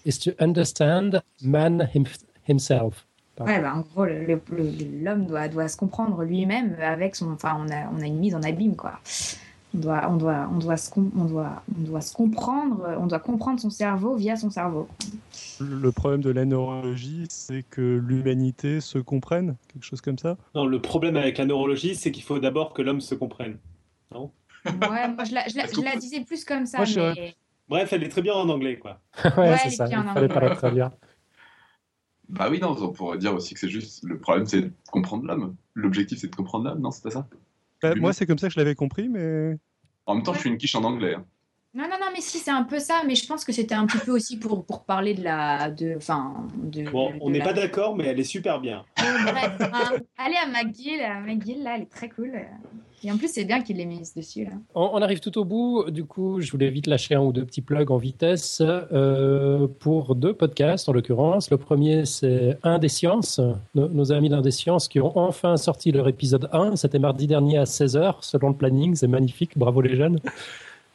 is 0.04 0.18
to 0.18 0.30
understand 0.40 1.22
man 1.42 1.88
him- 1.94 2.06
himself. 2.48 3.06
Pardon. 3.36 3.52
Ouais, 3.52 3.60
bah, 3.60 3.74
en 3.74 3.80
gros, 3.80 4.04
l'homme 4.04 5.26
doit, 5.26 5.48
doit 5.48 5.68
se 5.68 5.76
comprendre 5.76 6.22
lui-même 6.24 6.76
avec 6.82 7.16
son. 7.16 7.32
Enfin, 7.32 7.56
on 7.58 7.68
a, 7.70 7.88
on 7.96 8.00
a 8.00 8.06
une 8.06 8.18
mise 8.18 8.34
en 8.34 8.42
abîme, 8.42 8.76
quoi. 8.76 8.98
On 9.72 9.78
doit, 9.78 10.08
on 10.10 10.16
doit, 10.16 10.48
on 10.52 10.58
doit, 10.58 10.76
se, 10.76 10.90
on 10.98 11.24
doit, 11.26 11.62
on 11.78 11.82
doit 11.82 12.00
se 12.00 12.12
comprendre, 12.12 12.96
on 12.98 13.06
doit 13.06 13.20
comprendre 13.20 13.60
son 13.60 13.70
cerveau 13.70 14.16
via 14.16 14.34
son 14.36 14.50
cerveau. 14.50 14.88
Le 15.60 15.92
problème 15.92 16.22
de 16.22 16.30
la 16.30 16.44
neurologie, 16.44 17.26
c'est 17.30 17.62
que 17.62 17.80
l'humanité 18.04 18.80
se 18.80 18.98
comprenne, 18.98 19.56
quelque 19.72 19.84
chose 19.84 20.00
comme 20.00 20.18
ça? 20.18 20.36
Non, 20.56 20.66
le 20.66 20.80
problème 20.82 21.16
avec 21.16 21.38
la 21.38 21.46
neurologie, 21.46 21.94
c'est 21.94 22.10
qu'il 22.10 22.24
faut 22.24 22.40
d'abord 22.40 22.74
que 22.74 22.82
l'homme 22.82 23.00
se 23.00 23.14
comprenne. 23.14 23.58
Non? 24.12 24.32
Ouais, 24.64 25.08
moi 25.08 25.24
je 25.24 25.34
la, 25.34 25.46
je 25.48 25.56
la- 25.56 25.66
je 25.66 25.80
la 25.82 25.96
disais 25.96 26.20
plus 26.24 26.44
comme 26.44 26.66
ça. 26.66 26.78
Moi, 26.78 26.84
je- 26.86 27.00
mais... 27.00 27.34
Bref, 27.68 27.92
elle 27.92 28.02
est 28.02 28.08
très 28.08 28.22
bien 28.22 28.34
en 28.34 28.48
anglais, 28.48 28.78
quoi. 28.78 28.98
ouais, 29.36 29.50
Ouais, 29.50 29.56
c'est 29.58 29.70
ça. 29.70 29.86
Il 29.88 30.02
fallait 30.08 30.26
la 30.28 30.50
traduire. 30.56 30.90
Bah 32.28 32.48
oui, 32.50 32.60
non, 32.60 32.76
on 32.80 32.88
pourrait 32.92 33.18
dire 33.18 33.34
aussi 33.34 33.54
que 33.54 33.60
c'est 33.60 33.68
juste. 33.68 34.02
Le 34.04 34.18
problème, 34.18 34.46
c'est 34.46 34.62
de 34.62 34.72
comprendre 34.90 35.24
l'homme. 35.26 35.56
L'objectif, 35.74 36.18
c'est 36.18 36.28
de 36.28 36.34
comprendre 36.36 36.64
l'homme, 36.68 36.80
non 36.80 36.90
C'est 36.90 37.02
pas 37.02 37.10
ça? 37.10 37.28
Bah, 37.82 37.94
Moi, 37.96 38.12
c'est 38.12 38.26
comme 38.26 38.38
ça 38.38 38.48
que 38.48 38.54
je 38.54 38.58
l'avais 38.58 38.74
compris, 38.74 39.08
mais 39.08 39.56
En 40.06 40.14
même 40.14 40.22
temps, 40.24 40.34
je 40.34 40.40
suis 40.40 40.50
une 40.50 40.58
quiche 40.58 40.74
en 40.74 40.84
anglais. 40.84 41.14
hein. 41.14 41.26
Non, 41.72 41.84
non, 41.84 41.96
non, 42.00 42.06
mais 42.12 42.20
si, 42.20 42.38
c'est 42.38 42.50
un 42.50 42.64
peu 42.64 42.80
ça, 42.80 43.02
mais 43.06 43.14
je 43.14 43.24
pense 43.26 43.44
que 43.44 43.52
c'était 43.52 43.76
un 43.76 43.86
petit 43.86 43.98
peu 44.04 44.10
aussi 44.10 44.36
pour, 44.38 44.64
pour 44.64 44.82
parler 44.82 45.14
de 45.14 45.22
la. 45.22 45.70
De, 45.70 45.94
enfin, 45.96 46.34
de, 46.56 46.90
Bon, 46.90 47.10
de 47.10 47.16
on 47.20 47.30
n'est 47.30 47.38
la- 47.38 47.44
pas 47.44 47.52
d'accord, 47.52 47.94
mais 47.96 48.06
elle 48.06 48.18
est 48.18 48.24
super 48.24 48.60
bien. 48.60 48.84
Bref, 48.96 49.56
hein. 49.60 49.92
Allez 50.18 50.34
à 50.44 50.48
McGill, 50.48 51.00
à 51.00 51.20
McGill, 51.20 51.62
là, 51.62 51.74
elle 51.76 51.82
est 51.82 51.90
très 51.90 52.08
cool. 52.08 52.32
Et 53.02 53.10
en 53.10 53.16
plus, 53.16 53.28
c'est 53.32 53.44
bien 53.44 53.62
qu'il 53.62 53.76
l'ait 53.78 53.86
mise 53.86 54.12
dessus, 54.14 54.44
là. 54.44 54.50
On, 54.74 54.90
on 54.94 55.00
arrive 55.00 55.20
tout 55.20 55.38
au 55.38 55.44
bout. 55.46 55.90
Du 55.90 56.04
coup, 56.04 56.40
je 56.40 56.50
voulais 56.50 56.68
vite 56.70 56.86
lâcher 56.88 57.14
un 57.14 57.22
ou 57.22 57.32
deux 57.32 57.46
petits 57.46 57.62
plugs 57.62 57.90
en 57.92 57.96
vitesse 57.98 58.60
euh, 58.60 59.66
pour 59.78 60.16
deux 60.16 60.34
podcasts, 60.34 60.88
en 60.88 60.92
l'occurrence. 60.92 61.50
Le 61.50 61.56
premier, 61.56 62.04
c'est 62.04 62.58
Un 62.64 62.78
des 62.80 62.88
sciences, 62.88 63.40
nos, 63.76 63.88
nos 63.88 64.12
amis 64.12 64.28
d'Un 64.28 64.42
des 64.42 64.50
sciences 64.50 64.86
qui 64.88 65.00
ont 65.00 65.16
enfin 65.16 65.56
sorti 65.56 65.92
leur 65.92 66.08
épisode 66.08 66.48
1. 66.52 66.74
C'était 66.76 66.98
mardi 66.98 67.26
dernier 67.28 67.56
à 67.58 67.64
16h, 67.64 68.16
selon 68.22 68.48
le 68.50 68.56
planning. 68.56 68.94
C'est 68.96 69.08
magnifique. 69.08 69.56
Bravo 69.56 69.80
les 69.80 69.94
jeunes. 69.96 70.18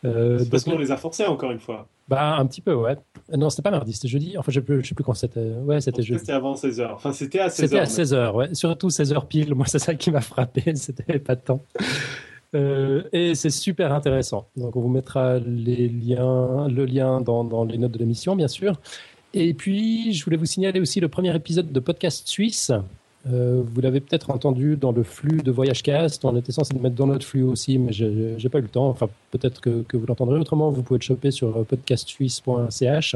Euh, 0.06 0.40
C'est 0.40 0.50
parce 0.50 0.64
qu'on 0.64 0.78
les 0.78 0.92
a 0.92 0.98
forcés, 0.98 1.26
encore 1.26 1.52
une 1.52 1.60
fois. 1.60 1.88
bah, 2.08 2.36
un 2.38 2.46
petit 2.46 2.62
peu, 2.62 2.74
ouais. 2.74 2.96
Euh, 3.34 3.38
Non, 3.38 3.50
c'était 3.50 3.64
pas 3.64 3.72
mardi, 3.72 3.94
c'était 3.94 4.08
jeudi. 4.08 4.38
Enfin, 4.38 4.52
je 4.52 4.60
ne 4.60 4.82
sais 4.84 4.94
plus 4.96 5.04
quand 5.04 5.14
c'était. 5.14 5.40
Ouais, 5.40 5.82
c'était 5.82 6.04
jeudi. 6.04 6.20
C'était 6.20 6.34
avant 6.34 6.54
16h. 6.54 6.94
Enfin, 6.94 7.12
c'était 7.12 7.40
à 7.40 7.48
16h. 7.48 7.52
C'était 7.52 7.80
à 7.80 7.84
16h, 7.86 8.34
ouais. 8.34 8.54
Surtout 8.54 8.90
16h 8.90 9.26
pile. 9.28 9.56
Moi, 9.56 9.66
c'est 9.68 9.80
ça 9.80 9.96
qui 9.96 10.12
m'a 10.12 10.22
frappé. 10.22 10.64
C'était 10.76 11.20
pas 11.20 11.36
tant. 11.36 11.62
Euh, 12.54 13.04
et 13.12 13.36
c'est 13.36 13.50
super 13.50 13.92
intéressant. 13.92 14.48
Donc, 14.56 14.76
on 14.76 14.82
vous 14.82 14.88
mettra 14.90 15.40
les 15.40 15.90
liens, 15.90 16.68
le 16.70 16.86
lien 16.86 17.20
dans, 17.20 17.44
dans 17.44 17.66
les 17.66 17.78
notes 17.78 17.92
de 17.92 18.00
l'émission, 18.00 18.36
bien 18.36 18.48
sûr. 18.48 18.80
Et 19.34 19.54
puis, 19.54 20.14
je 20.14 20.24
voulais 20.24 20.38
vous 20.38 20.46
signaler 20.46 20.80
aussi 20.80 21.00
le 21.02 21.10
premier 21.10 21.36
épisode 21.36 21.72
de 21.74 21.80
Podcast 21.82 22.28
Suisse. 22.28 22.72
Euh, 23.28 23.64
vous 23.66 23.82
l'avez 23.82 24.02
peut-être 24.02 24.30
entendu 24.30 24.76
dans 24.76 24.92
le 24.92 25.04
flux 25.04 25.42
de 25.42 25.52
Voyage 25.52 25.82
Cast. 25.82 26.24
On 26.26 26.36
était 26.38 26.52
censé 26.52 26.74
le 26.74 26.80
mettre 26.80 26.96
dans 26.96 27.08
notre 27.08 27.26
flux 27.26 27.44
aussi, 27.44 27.78
mais 27.78 27.92
j'ai 27.92 28.36
j'ai 28.38 28.50
pas 28.50 28.60
eu 28.60 28.64
le 28.64 28.68
temps. 28.68 28.88
Enfin, 28.88 29.10
peut-être 29.32 29.62
que, 29.62 29.82
que 29.82 29.98
vous 29.98 30.06
l'entendrez 30.06 30.40
autrement. 30.40 30.70
Vous 30.70 30.84
pouvez 30.84 31.00
le 31.00 31.04
choper 31.04 31.32
sur 31.32 31.58
euh, 31.58 31.64
podcastsuisse.ch. 31.64 33.16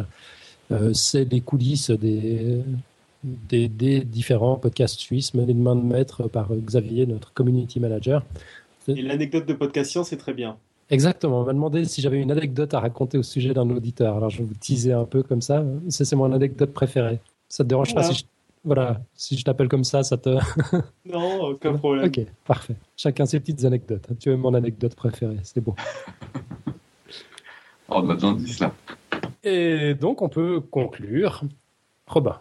Euh, 0.71 0.93
c'est 0.93 1.31
les 1.31 1.41
coulisses 1.41 1.91
des, 1.91 2.61
des, 3.23 3.67
des 3.67 4.01
différents 4.01 4.55
podcasts 4.55 4.99
suisses 4.99 5.33
menés 5.33 5.53
de 5.53 5.59
main 5.59 5.75
de 5.75 5.83
maître 5.83 6.27
par 6.27 6.49
Xavier, 6.53 7.05
notre 7.05 7.33
community 7.33 7.79
manager. 7.79 8.23
Et 8.87 9.01
l'anecdote 9.01 9.45
de 9.45 9.53
podcast 9.53 9.91
science 9.91 10.13
est 10.13 10.17
très 10.17 10.33
bien. 10.33 10.57
Exactement. 10.89 11.41
On 11.41 11.45
m'a 11.45 11.53
demandé 11.53 11.85
si 11.85 12.01
j'avais 12.01 12.19
une 12.19 12.31
anecdote 12.31 12.73
à 12.73 12.79
raconter 12.79 13.17
au 13.19 13.23
sujet 13.23 13.53
d'un 13.53 13.69
auditeur. 13.69 14.17
Alors, 14.17 14.31
je 14.31 14.39
vais 14.39 14.43
vous 14.43 14.55
teaser 14.55 14.93
un 14.93 15.05
peu 15.05 15.21
comme 15.21 15.41
ça. 15.41 15.63
C'est 15.89 16.15
mon 16.15 16.31
anecdote 16.31 16.73
préférée. 16.73 17.19
Ça 17.47 17.63
te 17.63 17.69
dérange 17.69 17.93
pas 17.93 18.03
si 18.03 18.15
je, 18.15 18.23
voilà, 18.63 19.01
si 19.13 19.37
je 19.37 19.43
t'appelle 19.43 19.67
comme 19.69 19.83
ça, 19.83 20.03
ça 20.03 20.17
te. 20.17 20.29
Non, 21.05 21.41
aucun 21.41 21.73
problème. 21.73 22.05
Ok, 22.05 22.19
parfait. 22.45 22.75
Chacun 22.97 23.25
ses 23.25 23.39
petites 23.39 23.63
anecdotes. 23.65 24.07
Tu 24.19 24.31
es 24.31 24.37
mon 24.37 24.53
anecdote 24.53 24.95
préférée. 24.95 25.37
C'est 25.43 25.61
beau. 25.61 25.75
Oh, 27.91 28.01
on 28.03 28.09
a 28.11 28.13
besoin 28.13 28.33
de 28.33 28.39
10 28.39 28.59
là. 28.59 28.71
Et 29.43 29.95
donc, 29.95 30.21
on 30.21 30.29
peut 30.29 30.59
conclure. 30.59 31.41
Robin. 32.05 32.39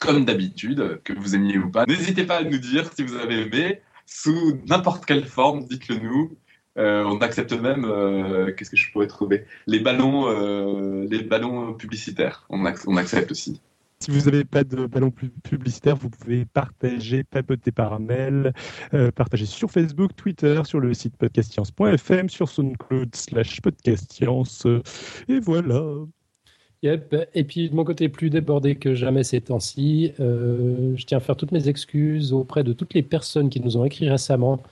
Comme 0.00 0.24
d'habitude, 0.24 1.00
que 1.04 1.12
vous 1.12 1.34
aimiez 1.36 1.56
ou 1.58 1.70
pas, 1.70 1.86
n'hésitez 1.86 2.24
pas 2.24 2.38
à 2.38 2.42
nous 2.42 2.58
dire 2.58 2.90
si 2.94 3.04
vous 3.04 3.14
avez 3.16 3.42
aimé, 3.42 3.80
sous 4.06 4.58
n'importe 4.68 5.06
quelle 5.06 5.24
forme, 5.24 5.64
dites-le 5.66 5.98
nous. 5.98 6.36
Euh, 6.78 7.04
on 7.04 7.18
accepte 7.18 7.52
même, 7.52 7.84
euh, 7.84 8.52
qu'est-ce 8.52 8.70
que 8.70 8.76
je 8.76 8.90
pourrais 8.92 9.06
trouver? 9.08 9.44
Les 9.66 9.80
ballons, 9.80 10.28
euh, 10.28 11.06
les 11.10 11.22
ballons 11.22 11.74
publicitaires, 11.74 12.44
on, 12.50 12.64
ac- 12.64 12.84
on 12.86 12.96
accepte 12.96 13.30
aussi. 13.32 13.60
Si 14.00 14.12
vous 14.12 14.30
n'avez 14.30 14.44
pas 14.44 14.62
de 14.62 14.86
ballon 14.86 15.10
pu- 15.10 15.30
publicitaire, 15.42 15.96
vous 15.96 16.08
pouvez 16.08 16.44
partager, 16.44 17.24
papoter 17.24 17.72
par 17.72 17.98
mail, 17.98 18.52
euh, 18.94 19.10
partager 19.10 19.44
sur 19.44 19.70
Facebook, 19.70 20.12
Twitter, 20.14 20.62
sur 20.64 20.78
le 20.78 20.94
site 20.94 21.16
podcastscience.fm, 21.16 22.28
sur 22.28 22.48
SoundCloud 22.48 23.14
slash 23.16 23.60
podcastscience. 23.60 24.66
Et 25.28 25.40
voilà. 25.40 25.82
Yep. 26.82 27.30
Et 27.34 27.42
puis 27.42 27.70
de 27.70 27.74
mon 27.74 27.82
côté, 27.82 28.08
plus 28.08 28.30
débordé 28.30 28.76
que 28.76 28.94
jamais 28.94 29.24
ces 29.24 29.40
temps-ci, 29.40 30.12
euh, 30.20 30.94
je 30.96 31.04
tiens 31.04 31.18
à 31.18 31.20
faire 31.20 31.36
toutes 31.36 31.50
mes 31.50 31.68
excuses 31.68 32.32
auprès 32.32 32.62
de 32.62 32.72
toutes 32.72 32.94
les 32.94 33.02
personnes 33.02 33.50
qui 33.50 33.60
nous 33.60 33.76
ont 33.76 33.84
écrit 33.84 34.08
récemment 34.08 34.62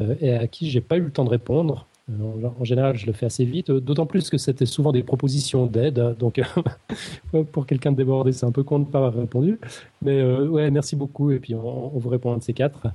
euh, 0.00 0.14
et 0.20 0.34
à 0.34 0.46
qui 0.46 0.70
j'ai 0.70 0.80
pas 0.80 0.98
eu 0.98 1.02
le 1.02 1.10
temps 1.10 1.24
de 1.24 1.30
répondre. 1.30 1.88
Euh, 2.10 2.48
en, 2.58 2.64
général, 2.64 2.96
je 2.96 3.06
le 3.06 3.12
fais 3.12 3.26
assez 3.26 3.44
vite, 3.44 3.70
euh, 3.70 3.80
d'autant 3.80 4.06
plus 4.06 4.30
que 4.30 4.38
c'était 4.38 4.66
souvent 4.66 4.92
des 4.92 5.02
propositions 5.02 5.66
d'aide. 5.66 5.98
hein, 5.98 6.14
Donc, 6.18 6.40
pour 7.52 7.66
quelqu'un 7.66 7.92
de 7.92 7.96
débordé, 7.96 8.32
c'est 8.32 8.46
un 8.46 8.52
peu 8.52 8.62
con 8.62 8.78
de 8.78 8.86
ne 8.86 8.90
pas 8.90 8.98
avoir 8.98 9.14
répondu. 9.14 9.58
Mais 10.02 10.20
euh, 10.20 10.48
ouais, 10.48 10.70
merci 10.70 10.96
beaucoup. 10.96 11.30
Et 11.30 11.38
puis, 11.38 11.54
on, 11.54 11.94
on 11.94 11.98
vous 11.98 12.08
répond 12.08 12.32
un 12.32 12.38
de 12.38 12.42
ces 12.42 12.54
quatre. 12.54 12.88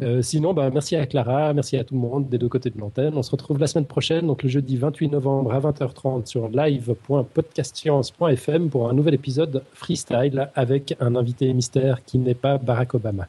Euh, 0.00 0.22
sinon, 0.22 0.54
bah, 0.54 0.70
merci 0.72 0.94
à 0.94 1.06
Clara, 1.06 1.52
merci 1.52 1.76
à 1.76 1.82
tout 1.82 1.94
le 1.94 2.00
monde 2.00 2.28
des 2.28 2.38
deux 2.38 2.48
côtés 2.48 2.70
de 2.70 2.78
l'antenne. 2.78 3.14
On 3.16 3.22
se 3.22 3.32
retrouve 3.32 3.58
la 3.58 3.66
semaine 3.66 3.86
prochaine, 3.86 4.28
donc 4.28 4.44
le 4.44 4.48
jeudi 4.48 4.76
28 4.76 5.08
novembre 5.08 5.52
à 5.52 5.58
20h30 5.60 6.26
sur 6.26 6.48
live.podcastscience.fm 6.48 8.70
pour 8.70 8.88
un 8.88 8.92
nouvel 8.92 9.14
épisode 9.14 9.64
freestyle 9.72 10.50
avec 10.54 10.94
un 11.00 11.16
invité 11.16 11.52
mystère 11.52 12.04
qui 12.04 12.18
n'est 12.18 12.34
pas 12.34 12.58
Barack 12.58 12.94
Obama. 12.94 13.26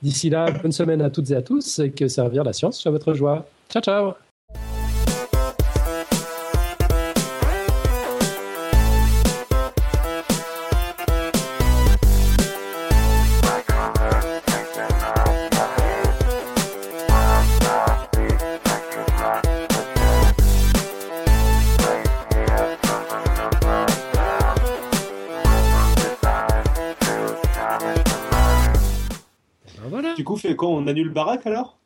D'ici 0.00 0.30
là, 0.30 0.46
bonne 0.62 0.72
semaine 0.72 1.02
à 1.02 1.10
toutes 1.10 1.32
et 1.32 1.34
à 1.34 1.42
tous 1.42 1.80
et 1.80 1.90
que 1.90 2.06
servir 2.06 2.44
la 2.44 2.52
science 2.52 2.78
soit 2.78 2.92
votre 2.92 3.12
joie. 3.12 3.46
Ciao, 3.68 3.82
ciao 3.82 4.29
annule 31.10 31.14
Barack 31.14 31.46
alors? 31.46 31.76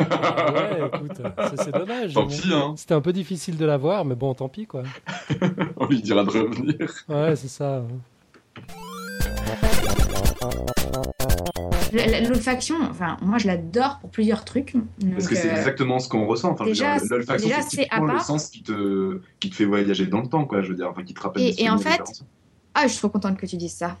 Ouais, 0.00 0.86
écoute, 0.86 1.22
c'est- 1.62 1.70
dommage. 1.72 2.14
Tant 2.14 2.26
pis, 2.26 2.52
hein. 2.52 2.74
C'était 2.76 2.94
un 2.94 3.00
peu 3.00 3.12
difficile 3.12 3.56
de 3.56 3.64
l'avoir, 3.66 4.04
mais 4.04 4.14
bon, 4.14 4.34
tant 4.34 4.48
pis, 4.48 4.66
quoi. 4.66 4.82
On 5.76 5.86
lui 5.86 6.02
dira 6.02 6.24
de 6.24 6.30
revenir. 6.30 6.74
Ouais, 7.08 7.36
c'est 7.36 7.48
ça. 7.48 7.82
L'olfaction, 12.28 12.76
enfin, 12.90 13.16
moi 13.22 13.38
je 13.38 13.46
l'adore 13.46 13.98
pour 14.00 14.10
plusieurs 14.10 14.44
trucs. 14.44 14.74
Parce 15.12 15.28
que 15.28 15.34
c'est 15.34 15.50
euh, 15.50 15.56
exactement 15.56 15.98
ce 15.98 16.08
qu'on 16.08 16.26
ressent. 16.26 16.50
Enfin, 16.50 16.64
déjà, 16.64 16.98
l'olfaction, 17.08 17.48
c'est 17.62 17.76
typiquement 17.82 18.04
le 18.06 18.12
part. 18.14 18.24
sens 18.24 18.48
qui 18.48 18.62
te, 18.62 19.20
qui 19.40 19.50
te 19.50 19.54
fait 19.54 19.64
voyager 19.64 20.06
dans 20.06 20.20
le 20.20 20.26
temps, 20.28 20.44
quoi. 20.44 20.62
Je 20.62 20.68
veux 20.70 20.74
dire, 20.74 20.88
enfin, 20.90 21.04
qui 21.04 21.14
te 21.14 21.20
rappelle. 21.20 21.42
Et- 21.42 21.62
et 21.62 21.70
en 21.70 21.78
fait. 21.78 22.00
Ah, 22.74 22.82
je 22.86 22.88
suis 22.88 22.98
trop 22.98 23.08
contente 23.08 23.38
que 23.38 23.46
tu 23.46 23.56
dises 23.56 23.72
ça. 23.72 23.96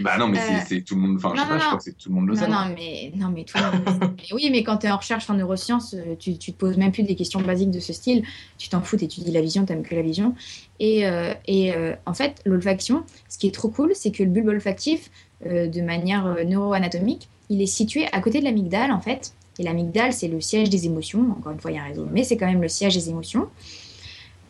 Bah 0.00 0.18
non, 0.18 0.28
mais 0.28 0.38
Euh, 0.38 0.42
c'est- 0.66 0.82
tout 0.82 0.94
le 0.94 1.00
monde. 1.00 1.16
Enfin, 1.16 1.32
je 1.34 1.40
non, 1.40 1.46
pas, 1.46 1.54
non, 1.54 1.58
je 1.58 1.62
non. 1.64 1.66
crois 1.68 1.78
que 1.78 1.84
c'est 1.84 1.96
tout 1.96 2.08
le 2.10 2.14
monde 2.16 2.28
le 2.28 2.36
sait. 2.36 2.46
non, 2.48 2.66
mais, 2.74 3.12
non, 3.16 3.28
mais 3.34 3.44
tout 3.44 3.56
le 3.58 3.64
monde. 3.64 4.14
Mais 4.18 4.34
oui, 4.34 4.48
mais 4.50 4.62
quand 4.62 4.76
tu 4.78 4.86
es 4.86 4.90
en 4.90 4.96
recherche 4.98 5.28
en 5.30 5.34
neurosciences, 5.34 5.94
euh, 5.94 6.14
tu, 6.18 6.36
tu 6.38 6.52
te 6.52 6.56
poses 6.58 6.76
même 6.76 6.92
plus 6.92 7.02
des 7.04 7.14
questions 7.16 7.40
basiques 7.40 7.70
de 7.70 7.80
ce 7.80 7.92
style. 7.92 8.22
Tu 8.58 8.68
t'en 8.68 8.80
fous, 8.82 8.96
tu 8.96 9.04
étudies 9.04 9.32
la 9.32 9.40
vision, 9.40 9.64
t'aimes 9.64 9.82
que 9.82 9.94
la 9.94 10.02
vision. 10.02 10.34
Et, 10.80 11.06
euh, 11.06 11.32
et 11.46 11.72
euh, 11.74 11.94
en 12.04 12.14
fait, 12.14 12.42
l'olfaction, 12.44 13.04
ce 13.28 13.38
qui 13.38 13.46
est 13.46 13.54
trop 13.54 13.68
cool, 13.68 13.92
c'est 13.94 14.10
que 14.10 14.22
le 14.22 14.28
bulbe 14.30 14.48
olfactif, 14.48 15.10
de 15.44 15.80
manière 15.82 16.34
neuroanatomique, 16.46 17.28
il 17.50 17.60
est 17.62 17.66
situé 17.66 18.06
à 18.12 18.20
côté 18.20 18.40
de 18.40 18.44
l'amygdale, 18.44 18.90
en 18.90 19.00
fait. 19.00 19.34
Et 19.58 19.62
l'amygdale, 19.62 20.12
c'est 20.12 20.28
le 20.28 20.40
siège 20.40 20.68
des 20.70 20.86
émotions. 20.86 21.30
Encore 21.38 21.52
une 21.52 21.60
fois, 21.60 21.70
il 21.70 21.74
y 21.74 21.78
a 21.78 21.82
un 21.82 21.86
réseau, 21.88 22.06
mais 22.12 22.24
c'est 22.24 22.36
quand 22.36 22.46
même 22.46 22.60
le 22.62 22.68
siège 22.68 22.94
des 22.94 23.08
émotions. 23.10 23.48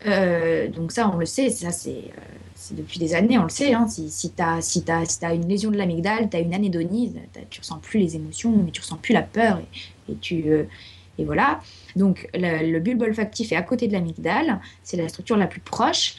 Euh, 0.07 0.69
donc 0.69 0.93
ça, 0.93 1.11
on 1.13 1.17
le 1.17 1.27
sait, 1.27 1.51
ça 1.51 1.71
c'est 1.73 1.91
euh, 1.91 2.01
c'est 2.01 2.36
depuis 2.73 2.99
des 2.99 3.15
années, 3.15 3.39
on 3.39 3.43
le 3.45 3.49
sait. 3.49 3.75
Hein. 3.75 3.87
Si, 3.89 4.11
si 4.11 4.33
tu 4.33 4.43
as, 4.43 4.61
si 4.61 4.83
t'as- 4.83 5.05
si 5.05 5.19
t'as 5.21 5.35
une 5.35 5.49
lésion 5.49 5.71
de 5.71 5.77
l'amygdale, 5.77 6.29
tu 6.31 6.37
as 6.37 6.41
une 6.41 6.55
anédonie, 6.55 7.13
t'as- 7.33 7.41
tu 7.51 7.61
ressens 7.61 7.79
plus 7.79 7.99
les 8.01 8.17
émotions, 8.17 8.51
mais 8.65 8.71
tu 8.71 8.81
ressens 8.81 8.97
plus 8.97 9.13
la 9.13 9.23
peur. 9.23 9.61
Et, 10.09 10.15
tu, 10.17 10.45
euh, 10.51 10.65
et 11.19 11.25
voilà. 11.25 11.61
Donc 11.97 12.29
le, 12.35 12.79
bulbe 12.79 13.03
olfactif 13.03 13.53
est 13.53 13.57
à 13.57 13.63
côté 13.63 13.89
de 13.89 13.93
l'amygdale, 13.93 14.61
c'est 14.83 14.97
la 14.97 15.09
structure 15.09 15.37
la 15.37 15.47
plus 15.47 15.61
proche. 15.61 16.15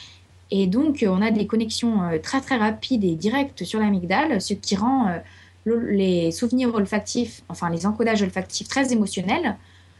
Et 0.50 0.66
donc 0.66 1.02
euh, 1.02 1.08
on 1.08 1.20
a 1.22 1.30
des 1.30 1.46
connexions 1.46 2.02
euh, 2.02 2.18
très 2.18 2.40
très 2.40 2.56
rapides 2.56 3.04
et 3.04 3.14
directes 3.14 3.64
sur 3.64 3.80
l'amygdale, 3.80 4.40
ce 4.40 4.54
qui 4.54 4.76
rend 4.76 5.08
euh, 5.08 5.18
le- 5.64 5.90
les 5.90 6.30
souvenirs 6.32 6.74
olfactifs, 6.74 7.42
enfin 7.48 7.68
les 7.70 7.84
encodages 7.86 8.22
olfactifs 8.22 8.68
très 8.68 8.92
émotionnels 8.92 9.56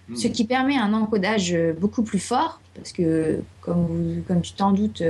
Hmm. 0.08 0.16
ce 0.16 0.28
qui 0.28 0.44
permet 0.44 0.76
un 0.76 0.92
encodage 0.94 1.56
beaucoup 1.78 2.02
plus 2.02 2.18
fort, 2.18 2.60
parce 2.74 2.92
que, 2.92 3.40
comme, 3.60 4.22
comme 4.26 4.40
tu 4.40 4.52
t'en 4.52 4.72
doutes, 4.72 5.02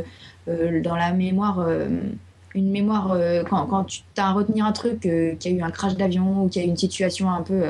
euh, 0.48 0.80
dans 0.80 0.96
la 0.96 1.12
mémoire, 1.12 1.60
euh, 1.60 1.88
une 2.54 2.70
mémoire, 2.70 3.12
euh, 3.12 3.42
quand, 3.44 3.66
quand 3.66 3.84
tu 3.84 4.02
as 4.16 4.28
à 4.28 4.32
retenir 4.32 4.64
un 4.64 4.72
truc, 4.72 5.00
qu'il 5.00 5.38
y 5.44 5.48
a 5.48 5.50
eu 5.50 5.62
un 5.62 5.70
crash 5.70 5.94
d'avion 5.94 6.44
ou 6.44 6.48
qu'il 6.48 6.62
y 6.62 6.64
a 6.64 6.68
eu 6.68 6.70
une 6.70 6.76
situation 6.76 7.30
un 7.30 7.42
peu, 7.42 7.64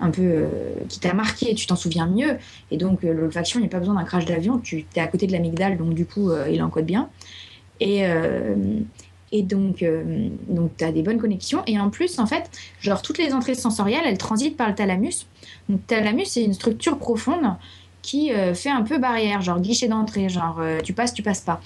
un 0.00 0.10
peu 0.10 0.46
qui 0.88 1.00
t'a 1.00 1.14
marqué, 1.14 1.54
tu 1.54 1.66
t'en 1.66 1.76
souviens 1.76 2.06
mieux. 2.06 2.38
Et 2.70 2.76
donc, 2.76 3.02
l'olfaction, 3.02 3.58
il 3.58 3.62
n'y 3.62 3.68
a 3.68 3.70
pas 3.70 3.80
besoin 3.80 3.94
d'un 3.94 4.04
crash 4.04 4.24
d'avion, 4.24 4.58
tu 4.58 4.86
es 4.94 5.00
à 5.00 5.06
côté 5.08 5.26
de 5.26 5.32
l'amygdale, 5.32 5.76
donc 5.76 5.94
du 5.94 6.06
coup, 6.06 6.30
il 6.50 6.62
encode 6.62 6.86
bien. 6.86 7.08
Et, 7.80 8.06
et 9.32 9.42
donc, 9.42 9.82
euh, 9.82 10.28
donc 10.48 10.76
tu 10.76 10.84
as 10.84 10.92
des 10.92 11.02
bonnes 11.02 11.18
connexions. 11.18 11.62
Et 11.66 11.78
en 11.78 11.90
plus, 11.90 12.18
en 12.18 12.26
fait, 12.26 12.50
genre, 12.80 13.02
toutes 13.02 13.18
les 13.18 13.32
entrées 13.34 13.54
sensorielles, 13.54 14.04
elles 14.06 14.18
transitent 14.18 14.56
par 14.56 14.68
le 14.68 14.74
thalamus. 14.74 15.26
Donc, 15.68 15.80
le 15.80 15.86
thalamus, 15.86 16.26
c'est 16.26 16.42
une 16.44 16.54
structure 16.54 16.98
profonde 16.98 17.54
qui 18.02 18.32
euh, 18.32 18.54
fait 18.54 18.70
un 18.70 18.82
peu 18.82 18.98
barrière, 18.98 19.42
genre 19.42 19.60
guichet 19.60 19.88
d'entrée, 19.88 20.28
genre 20.28 20.58
euh, 20.60 20.80
tu 20.80 20.92
passes, 20.92 21.12
tu 21.12 21.22
passes 21.22 21.40
pas. 21.40 21.60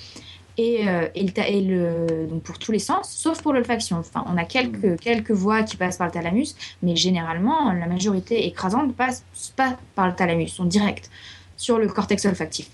Et, 0.58 0.84
et, 1.14 1.22
le, 1.22 1.30
ta- 1.30 1.48
et 1.48 1.62
le- 1.62 2.26
donc 2.28 2.42
pour 2.42 2.58
tous 2.58 2.70
les 2.70 2.80
sens, 2.80 3.08
sauf 3.10 3.40
pour 3.40 3.54
l'olfaction. 3.54 3.96
Enfin, 3.98 4.24
on 4.26 4.36
a 4.36 4.44
quelques, 4.44 5.00
quelques 5.00 5.30
voies 5.30 5.62
qui 5.62 5.78
passent 5.78 5.96
par 5.96 6.08
le 6.08 6.12
thalamus, 6.12 6.54
mais 6.82 6.96
généralement, 6.96 7.72
la 7.72 7.86
majorité 7.86 8.46
écrasante 8.46 8.94
passe 8.94 9.24
pas 9.56 9.78
par 9.94 10.06
le 10.08 10.14
thalamus, 10.14 10.48
sont 10.48 10.66
directs 10.66 11.08
sur 11.56 11.78
le 11.78 11.88
cortex 11.88 12.26
olfactif. 12.26 12.68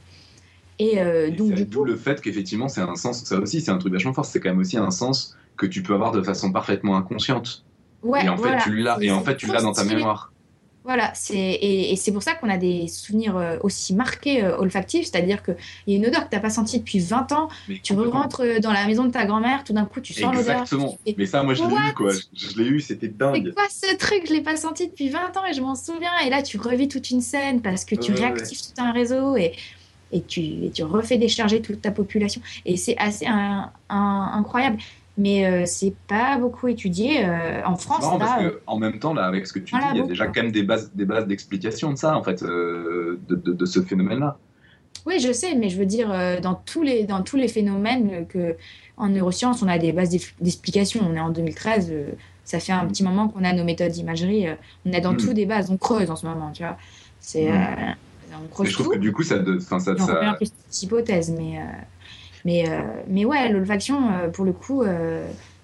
Et 0.78 1.01
euh, 1.01 1.31
Et 1.31 1.36
donc, 1.36 1.55
c'est 1.55 1.55
du 1.55 1.69
D'où 1.69 1.85
coup, 1.85 1.85
le 1.85 1.97
fait 1.97 2.20
qu'effectivement, 2.20 2.69
c'est 2.69 2.81
un 2.81 2.94
sens, 2.97 3.24
ça 3.24 3.39
aussi, 3.39 3.61
c'est 3.61 3.70
un 3.70 3.78
truc 3.78 3.93
vachement 3.93 4.12
fort, 4.12 4.24
c'est 4.24 4.40
quand 4.40 4.48
même 4.51 4.59
aussi 4.59 4.77
un 4.77 4.90
sens 4.90 5.36
que 5.57 5.66
tu 5.66 5.82
peux 5.82 5.94
avoir 5.94 6.12
de 6.12 6.23
façon 6.23 6.53
parfaitement 6.53 6.97
inconsciente. 6.97 7.66
ouais, 8.03 8.20
et 8.20 8.28
en 8.28 8.39
fait, 8.39 8.43
voilà. 8.43 8.59
tu 8.59 8.77
l'as, 8.77 8.98
et 9.03 9.11
C'est- 9.11 9.11
en 9.11 9.23
fait, 9.24 9.36
c'est 9.39 9.39
tu 9.39 9.51
l'as 9.51 9.62
dans 9.62 9.74
ta 9.74 9.85
mémoire. 9.85 10.35
Voilà, 10.85 11.12
c'est 11.15 11.36
et, 11.36 11.93
et 11.93 11.97
c'est 11.97 12.12
pour 12.12 12.23
ça 12.23 12.35
qu'on 12.36 12.48
a 12.48 12.59
des 12.59 12.86
souvenirs 12.86 13.36
euh, 13.36 13.59
aussi 13.62 13.93
marqués 13.94 14.44
euh, 14.44 14.57
olfactifs, 14.59 15.07
c'est-à-dire 15.07 15.43
qu'il 15.43 15.57
y 15.89 15.94
a 15.94 15.97
une 15.97 16.07
odeur 16.07 16.24
que 16.24 16.31
tu 16.31 16.36
n'as 16.36 16.40
pas 16.43 16.51
sentie 16.51 16.78
depuis 16.78 17.01
20 17.01 17.32
ans, 17.32 17.48
Mais 17.69 17.81
tu 17.82 17.94
rentres 17.94 18.43
euh, 18.43 18.61
dans 18.61 18.73
la 18.73 18.86
maison 18.86 19.05
de 19.05 19.11
ta 19.11 19.27
grand-mère, 19.27 19.65
tout 19.65 19.73
d'un 19.73 19.85
coup 19.86 20.01
tu 20.01 20.15
sens 20.15 20.32
l'odeur. 20.35 20.65
Exactement. 20.69 21.01
fais, 21.05 21.16
Mais 21.16 21.27
ça, 21.27 21.43
moi, 21.43 21.55
je 21.55 21.66
l'ai 21.66 21.77
eu, 21.81 21.93
quoi. 21.94 22.15
Je, 22.15 22.23
je 22.32 22.57
l'ai 22.59 22.66
eu, 22.69 22.81
c'était 22.81 23.09
C'est 23.35 23.43
dingue. 23.43 23.55
quoi 23.55 23.65
ce 23.69 23.94
truc? 23.97 24.23
Je 24.27 24.32
l'ai 24.32 24.43
pas 24.43 24.57
senti 24.57 24.89
depuis 24.89 25.11
20 25.11 25.36
ans 25.36 25.44
et 25.44 25.53
je 25.53 25.61
m'en 25.61 25.74
souviens. 25.74 26.11
Et 26.24 26.31
là, 26.31 26.43
tu 26.43 26.59
revis 26.59 26.89
toute 26.89 27.11
une 27.11 27.20
scène 27.20 27.61
parce 27.61 27.85
que 27.85 27.94
tu 27.94 28.12
Ouais, 28.12 28.19
réactives 28.19 28.61
tout 28.62 28.82
un 28.82 28.93
réseau 28.93 29.36
et, 29.36 29.53
et, 30.12 30.23
tu, 30.23 30.41
et 30.41 30.70
tu 30.73 30.83
refais 30.85 31.19
décharger 31.19 31.61
toute 31.62 31.81
ta 31.83 31.91
population. 31.91 32.41
Et 32.65 32.77
c'est 32.77 32.97
assez 32.99 33.27
un- 33.27 33.70
un- 33.89 34.31
incroyable. 34.35 34.78
Mais 35.19 35.47
euh, 35.47 35.62
c'est 35.66 35.95
pas 36.09 36.37
beaucoup 36.37 36.69
étudié. 36.69 37.24
euh, 37.24 37.62
en 37.65 37.77
France, 37.77 38.03
là, 38.03 38.19
parce 38.19 38.43
euh, 38.43 38.51
que, 38.51 38.61
en 38.66 38.78
même 38.78 38.99
temps, 38.99 39.15
là, 39.15 39.24
avec 39.24 39.47
ce 39.47 39.53
que 39.55 39.59
tu 39.61 39.74
Voilà, 39.74 39.93
dis, 39.93 39.99
il 39.99 40.03
y 40.03 40.05
a 40.05 40.07
déjà 40.09 40.27
quand 40.27 40.43
même 40.43 40.53
des 40.53 40.62
bases, 40.62 40.91
des 40.95 41.07
bases 41.07 41.27
d'explication 41.27 41.91
de 41.91 41.97
ça, 41.97 42.16
en 42.19 42.23
fait, 42.23 42.43
euh, 42.43 43.19
de, 43.28 43.35
de, 43.35 43.53
de 43.55 43.65
ce 43.66 43.81
phénomène-là. 43.81 44.37
Oui, 45.07 45.19
je 45.20 45.33
sais, 45.33 45.55
mais 45.55 45.70
je 45.70 45.78
veux 45.78 45.87
dire, 45.87 46.11
euh, 46.12 46.39
dans 46.41 46.55
tous 46.55 46.83
les, 46.83 47.05
dans 47.05 47.23
tous 47.23 47.37
les 47.37 47.49
phénomènes 47.49 48.27
que, 48.28 48.57
en 48.99 49.09
neurosciences, 49.09 49.62
on 49.62 49.69
a 49.69 49.78
des 49.78 49.93
bases 49.93 50.11
d'ex- 50.11 50.35
d'explication. 50.41 51.01
On 51.11 51.15
est 51.16 51.20
en 51.20 51.31
2013, 51.31 51.89
euh, 51.93 52.11
ça 52.45 52.61
fait 52.61 52.73
un 52.73 52.85
Mm. 52.85 52.89
petit 52.89 53.03
moment 53.05 53.28
qu'on 53.28 53.43
a 53.45 53.53
nos 53.55 53.65
méthodes 53.65 53.93
d'imagerie. 53.93 54.49
euh, 54.49 54.55
on 54.85 54.93
a 54.93 55.01
dans 55.01 55.12
Mm. 55.15 55.16
tout 55.16 55.33
des 55.33 55.47
bases, 55.47 55.70
on 55.70 55.78
creuse 55.78 56.11
en 56.11 56.16
ce 56.16 56.27
moment, 56.27 56.51
tu 56.53 56.62
vois. 56.62 56.77
C'est, 57.20 57.51
Mm. 57.51 57.95
On 58.39 58.43
Mais 58.43 58.49
creuse 58.51 58.69
je 58.69 58.75
trouve 58.75 58.87
tout. 58.87 58.93
que 58.95 58.99
du 58.99 59.13
coup, 59.13 59.23
ça, 59.23 59.39
de- 59.39 59.57
enfin, 59.57 59.79
ça, 59.79 59.93
on 59.95 59.99
ça- 59.99 60.37
cette 60.41 60.83
hypothèse, 60.83 61.31
mais, 61.31 61.59
euh, 61.59 61.63
mais, 62.45 62.69
euh, 62.69 62.81
mais 63.09 63.25
ouais, 63.25 63.51
l'olfaction, 63.51 64.13
euh, 64.13 64.29
pour 64.29 64.45
le 64.45 64.53
coup, 64.53 64.83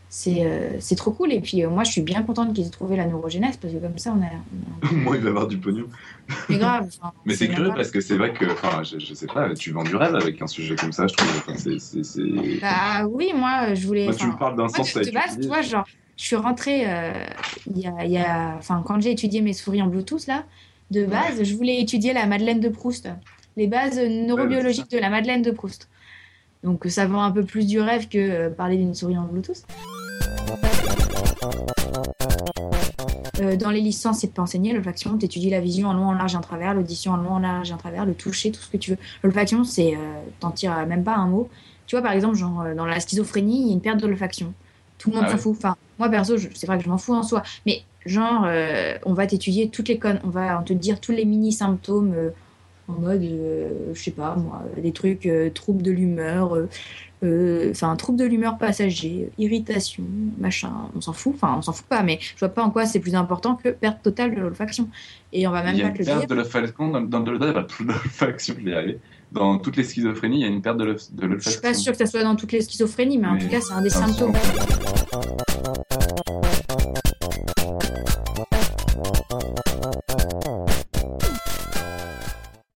c'est 0.08 0.78
c'est 0.80 0.96
trop 0.96 1.12
cool. 1.12 1.32
Et 1.32 1.40
puis, 1.40 1.64
moi, 1.66 1.84
je 1.84 1.92
suis 1.92 2.02
bien 2.02 2.22
contente 2.22 2.54
qu'ils 2.54 2.66
aient 2.66 2.70
trouvé 2.70 2.96
la 2.96 3.06
neurogénèse, 3.06 3.56
parce 3.56 3.72
que 3.72 3.78
comme 3.78 3.98
ça, 3.98 4.14
on 4.16 4.22
a. 4.22 4.26
on 4.26 4.86
a- 4.88 4.92
moi, 5.04 5.16
il 5.16 5.22
va 5.22 5.30
avoir 5.30 5.46
du 5.46 5.58
pognon. 5.58 5.86
C'est 6.50 6.58
grave. 6.58 6.88
enfin, 7.00 7.12
Mais 7.24 7.34
c'est 7.34 7.48
curieux 7.48 7.70
parce 7.74 7.90
que 7.90 8.00
c'est 8.00 8.16
vrai 8.16 8.32
que, 8.32 8.44
enfin, 8.46 8.82
je, 8.82 8.98
je 8.98 9.14
sais 9.14 9.26
pas, 9.26 9.54
tu 9.54 9.70
vends 9.72 9.84
du 9.84 9.96
rêve 9.96 10.14
avec 10.14 10.42
un 10.42 10.46
sujet 10.46 10.74
comme 10.76 10.92
ça, 10.92 11.06
je 11.06 11.14
trouve. 11.14 11.28
Enfin, 11.46 11.54
c'est, 11.56 12.58
Bah 12.60 13.06
oui, 13.06 13.32
moi, 13.34 13.74
je 13.74 13.86
voulais. 13.86 14.06
Moi, 14.06 14.14
tu 14.14 14.26
me 14.26 14.36
parles 14.38 14.56
d'un 14.56 14.68
sens 14.68 14.92
de 14.94 15.10
base, 15.10 15.38
tu 15.40 15.46
vois, 15.48 15.62
genre, 15.62 15.86
je 16.16 16.24
suis 16.24 16.36
rentrée 16.36 16.84
euh, 16.86 17.12
y 17.74 17.86
a, 17.86 18.04
y 18.06 18.18
a- 18.18 18.58
quand 18.84 19.00
j'ai 19.00 19.12
étudié 19.12 19.40
mes 19.40 19.52
souris 19.52 19.82
en 19.82 19.86
Bluetooth, 19.86 20.26
là, 20.26 20.44
de 20.92 21.04
base, 21.06 21.42
je 21.42 21.54
voulais 21.56 21.80
étudier 21.80 22.12
la 22.12 22.26
Madeleine 22.26 22.60
de 22.60 22.68
Proust, 22.68 23.08
les 23.56 23.66
bases 23.66 23.98
neurobiologiques 23.98 24.90
de 24.90 24.98
la 24.98 25.08
Madeleine 25.10 25.42
de 25.42 25.50
Proust. 25.50 25.88
Donc, 26.62 26.84
ça 26.86 27.06
vend 27.06 27.22
un 27.22 27.32
peu 27.32 27.42
plus 27.44 27.66
du 27.66 27.80
rêve 27.80 28.08
que 28.08 28.18
euh, 28.18 28.50
parler 28.50 28.76
d'une 28.76 28.94
souris 28.94 29.18
en 29.18 29.24
Bluetooth. 29.24 29.62
Euh, 33.40 33.56
dans 33.56 33.70
les 33.70 33.80
licences, 33.80 34.18
c'est 34.20 34.32
pas 34.32 34.42
enseigné 34.42 34.72
l'olfaction. 34.72 35.16
Tu 35.18 35.24
étudies 35.24 35.50
la 35.50 35.60
vision 35.60 35.88
en 35.88 35.94
long, 35.94 36.06
en 36.08 36.12
large 36.12 36.34
et 36.34 36.36
en 36.36 36.40
travers, 36.42 36.74
l'audition 36.74 37.12
en 37.12 37.16
long, 37.16 37.32
en 37.32 37.38
large 37.40 37.70
et 37.70 37.72
en 37.74 37.78
travers, 37.78 38.06
le 38.06 38.14
toucher, 38.14 38.52
tout 38.52 38.60
ce 38.60 38.70
que 38.70 38.76
tu 38.76 38.92
veux. 38.92 38.98
L'olfaction, 39.24 39.64
c'est. 39.64 39.94
euh, 39.94 39.98
T'en 40.40 40.50
tires 40.50 40.86
même 40.86 41.02
pas 41.02 41.16
un 41.16 41.26
mot. 41.26 41.48
Tu 41.86 41.96
vois, 41.96 42.02
par 42.02 42.12
exemple, 42.12 42.36
genre, 42.36 42.64
dans 42.76 42.86
la 42.86 43.00
schizophrénie, 43.00 43.62
il 43.62 43.66
y 43.68 43.70
a 43.70 43.72
une 43.72 43.80
perte 43.80 44.00
de 44.00 44.06
l'olfaction. 44.06 44.52
Tout 44.98 45.10
le 45.10 45.16
monde 45.16 45.24
Ah 45.26 45.30
s'en 45.30 45.36
ouais. 45.36 45.42
fout. 45.42 45.56
Enfin, 45.58 45.76
moi, 45.98 46.08
perso, 46.08 46.36
je- 46.36 46.48
c'est 46.54 46.66
vrai 46.66 46.78
que 46.78 46.84
je 46.84 46.88
m'en 46.88 46.98
fous 46.98 47.14
en 47.14 47.22
soi. 47.24 47.42
Mais, 47.66 47.82
genre, 48.06 48.44
euh, 48.46 48.94
on 49.04 49.12
va 49.14 49.26
t'étudier 49.26 49.68
toutes 49.68 49.88
les 49.88 49.98
connes. 49.98 50.20
On 50.24 50.30
va 50.30 50.62
te 50.64 50.72
dire 50.72 51.00
tous 51.00 51.12
les 51.12 51.24
mini-symptômes 51.24 52.12
euh, 52.14 52.30
en 52.88 52.94
mode, 52.94 53.22
euh, 53.22 53.68
je 53.94 54.02
sais 54.02 54.10
pas, 54.10 54.34
moi, 54.36 54.62
des 54.76 54.92
trucs, 54.92 55.28
troubles 55.54 55.82
de 55.82 55.90
l'humeur, 55.92 56.56
enfin, 57.24 57.94
troubles 57.96 58.18
de 58.18 58.24
l'humeur 58.24 58.58
passager, 58.58 59.30
irritation, 59.38 60.02
machin. 60.38 60.72
On 60.96 61.00
s'en 61.00 61.12
fout. 61.12 61.34
Enfin, 61.36 61.54
on 61.58 61.62
s'en 61.62 61.72
fout 61.72 61.86
pas, 61.86 62.02
mais 62.02 62.18
je 62.20 62.40
vois 62.40 62.48
pas 62.48 62.62
en 62.64 62.70
quoi 62.70 62.84
c'est 62.84 62.98
plus 63.00 63.14
important 63.14 63.54
que 63.54 63.68
perte 63.68 64.02
totale 64.02 64.34
de 64.34 64.40
l'olfaction. 64.40 64.88
Et 65.32 65.46
on 65.46 65.52
va 65.52 65.62
même 65.62 65.74
il 65.74 65.78
y 65.78 65.82
a 65.82 65.84
pas 65.84 65.90
une 65.90 65.94
te 65.94 65.98
le 66.00 66.04
perte 66.06 66.18
dire. 66.20 66.28
de 66.28 66.34
l'olfaction 66.34 66.88
dans, 66.88 67.00
dans, 67.00 67.20
dans, 67.20 67.32
dans 67.38 67.46
l'olfaction, 67.86 68.54
je 68.58 68.64
vais 68.64 68.70
y 68.72 68.74
arriver. 68.74 68.98
Dans 69.30 69.56
toutes 69.58 69.76
les 69.78 69.84
schizophrénies, 69.84 70.40
il 70.40 70.42
y 70.42 70.44
a 70.44 70.48
une 70.48 70.60
perte 70.60 70.76
de 70.76 70.84
l'olf- 70.84 71.10
de 71.14 71.22
Je 71.22 71.26
l'olfaction. 71.26 71.52
suis 71.52 71.60
pas 71.62 71.72
sûre 71.74 71.92
que 71.92 71.98
ça 71.98 72.06
soit 72.06 72.22
dans 72.24 72.36
toutes 72.36 72.52
les 72.52 72.60
schizophrénies, 72.60 73.16
mais 73.16 73.28
en 73.28 73.34
Mais 73.34 73.40
tout 73.40 73.48
cas, 73.48 73.60
c'est 73.62 73.72
un 73.72 73.80
des 73.80 73.88
symptômes. 73.88 74.32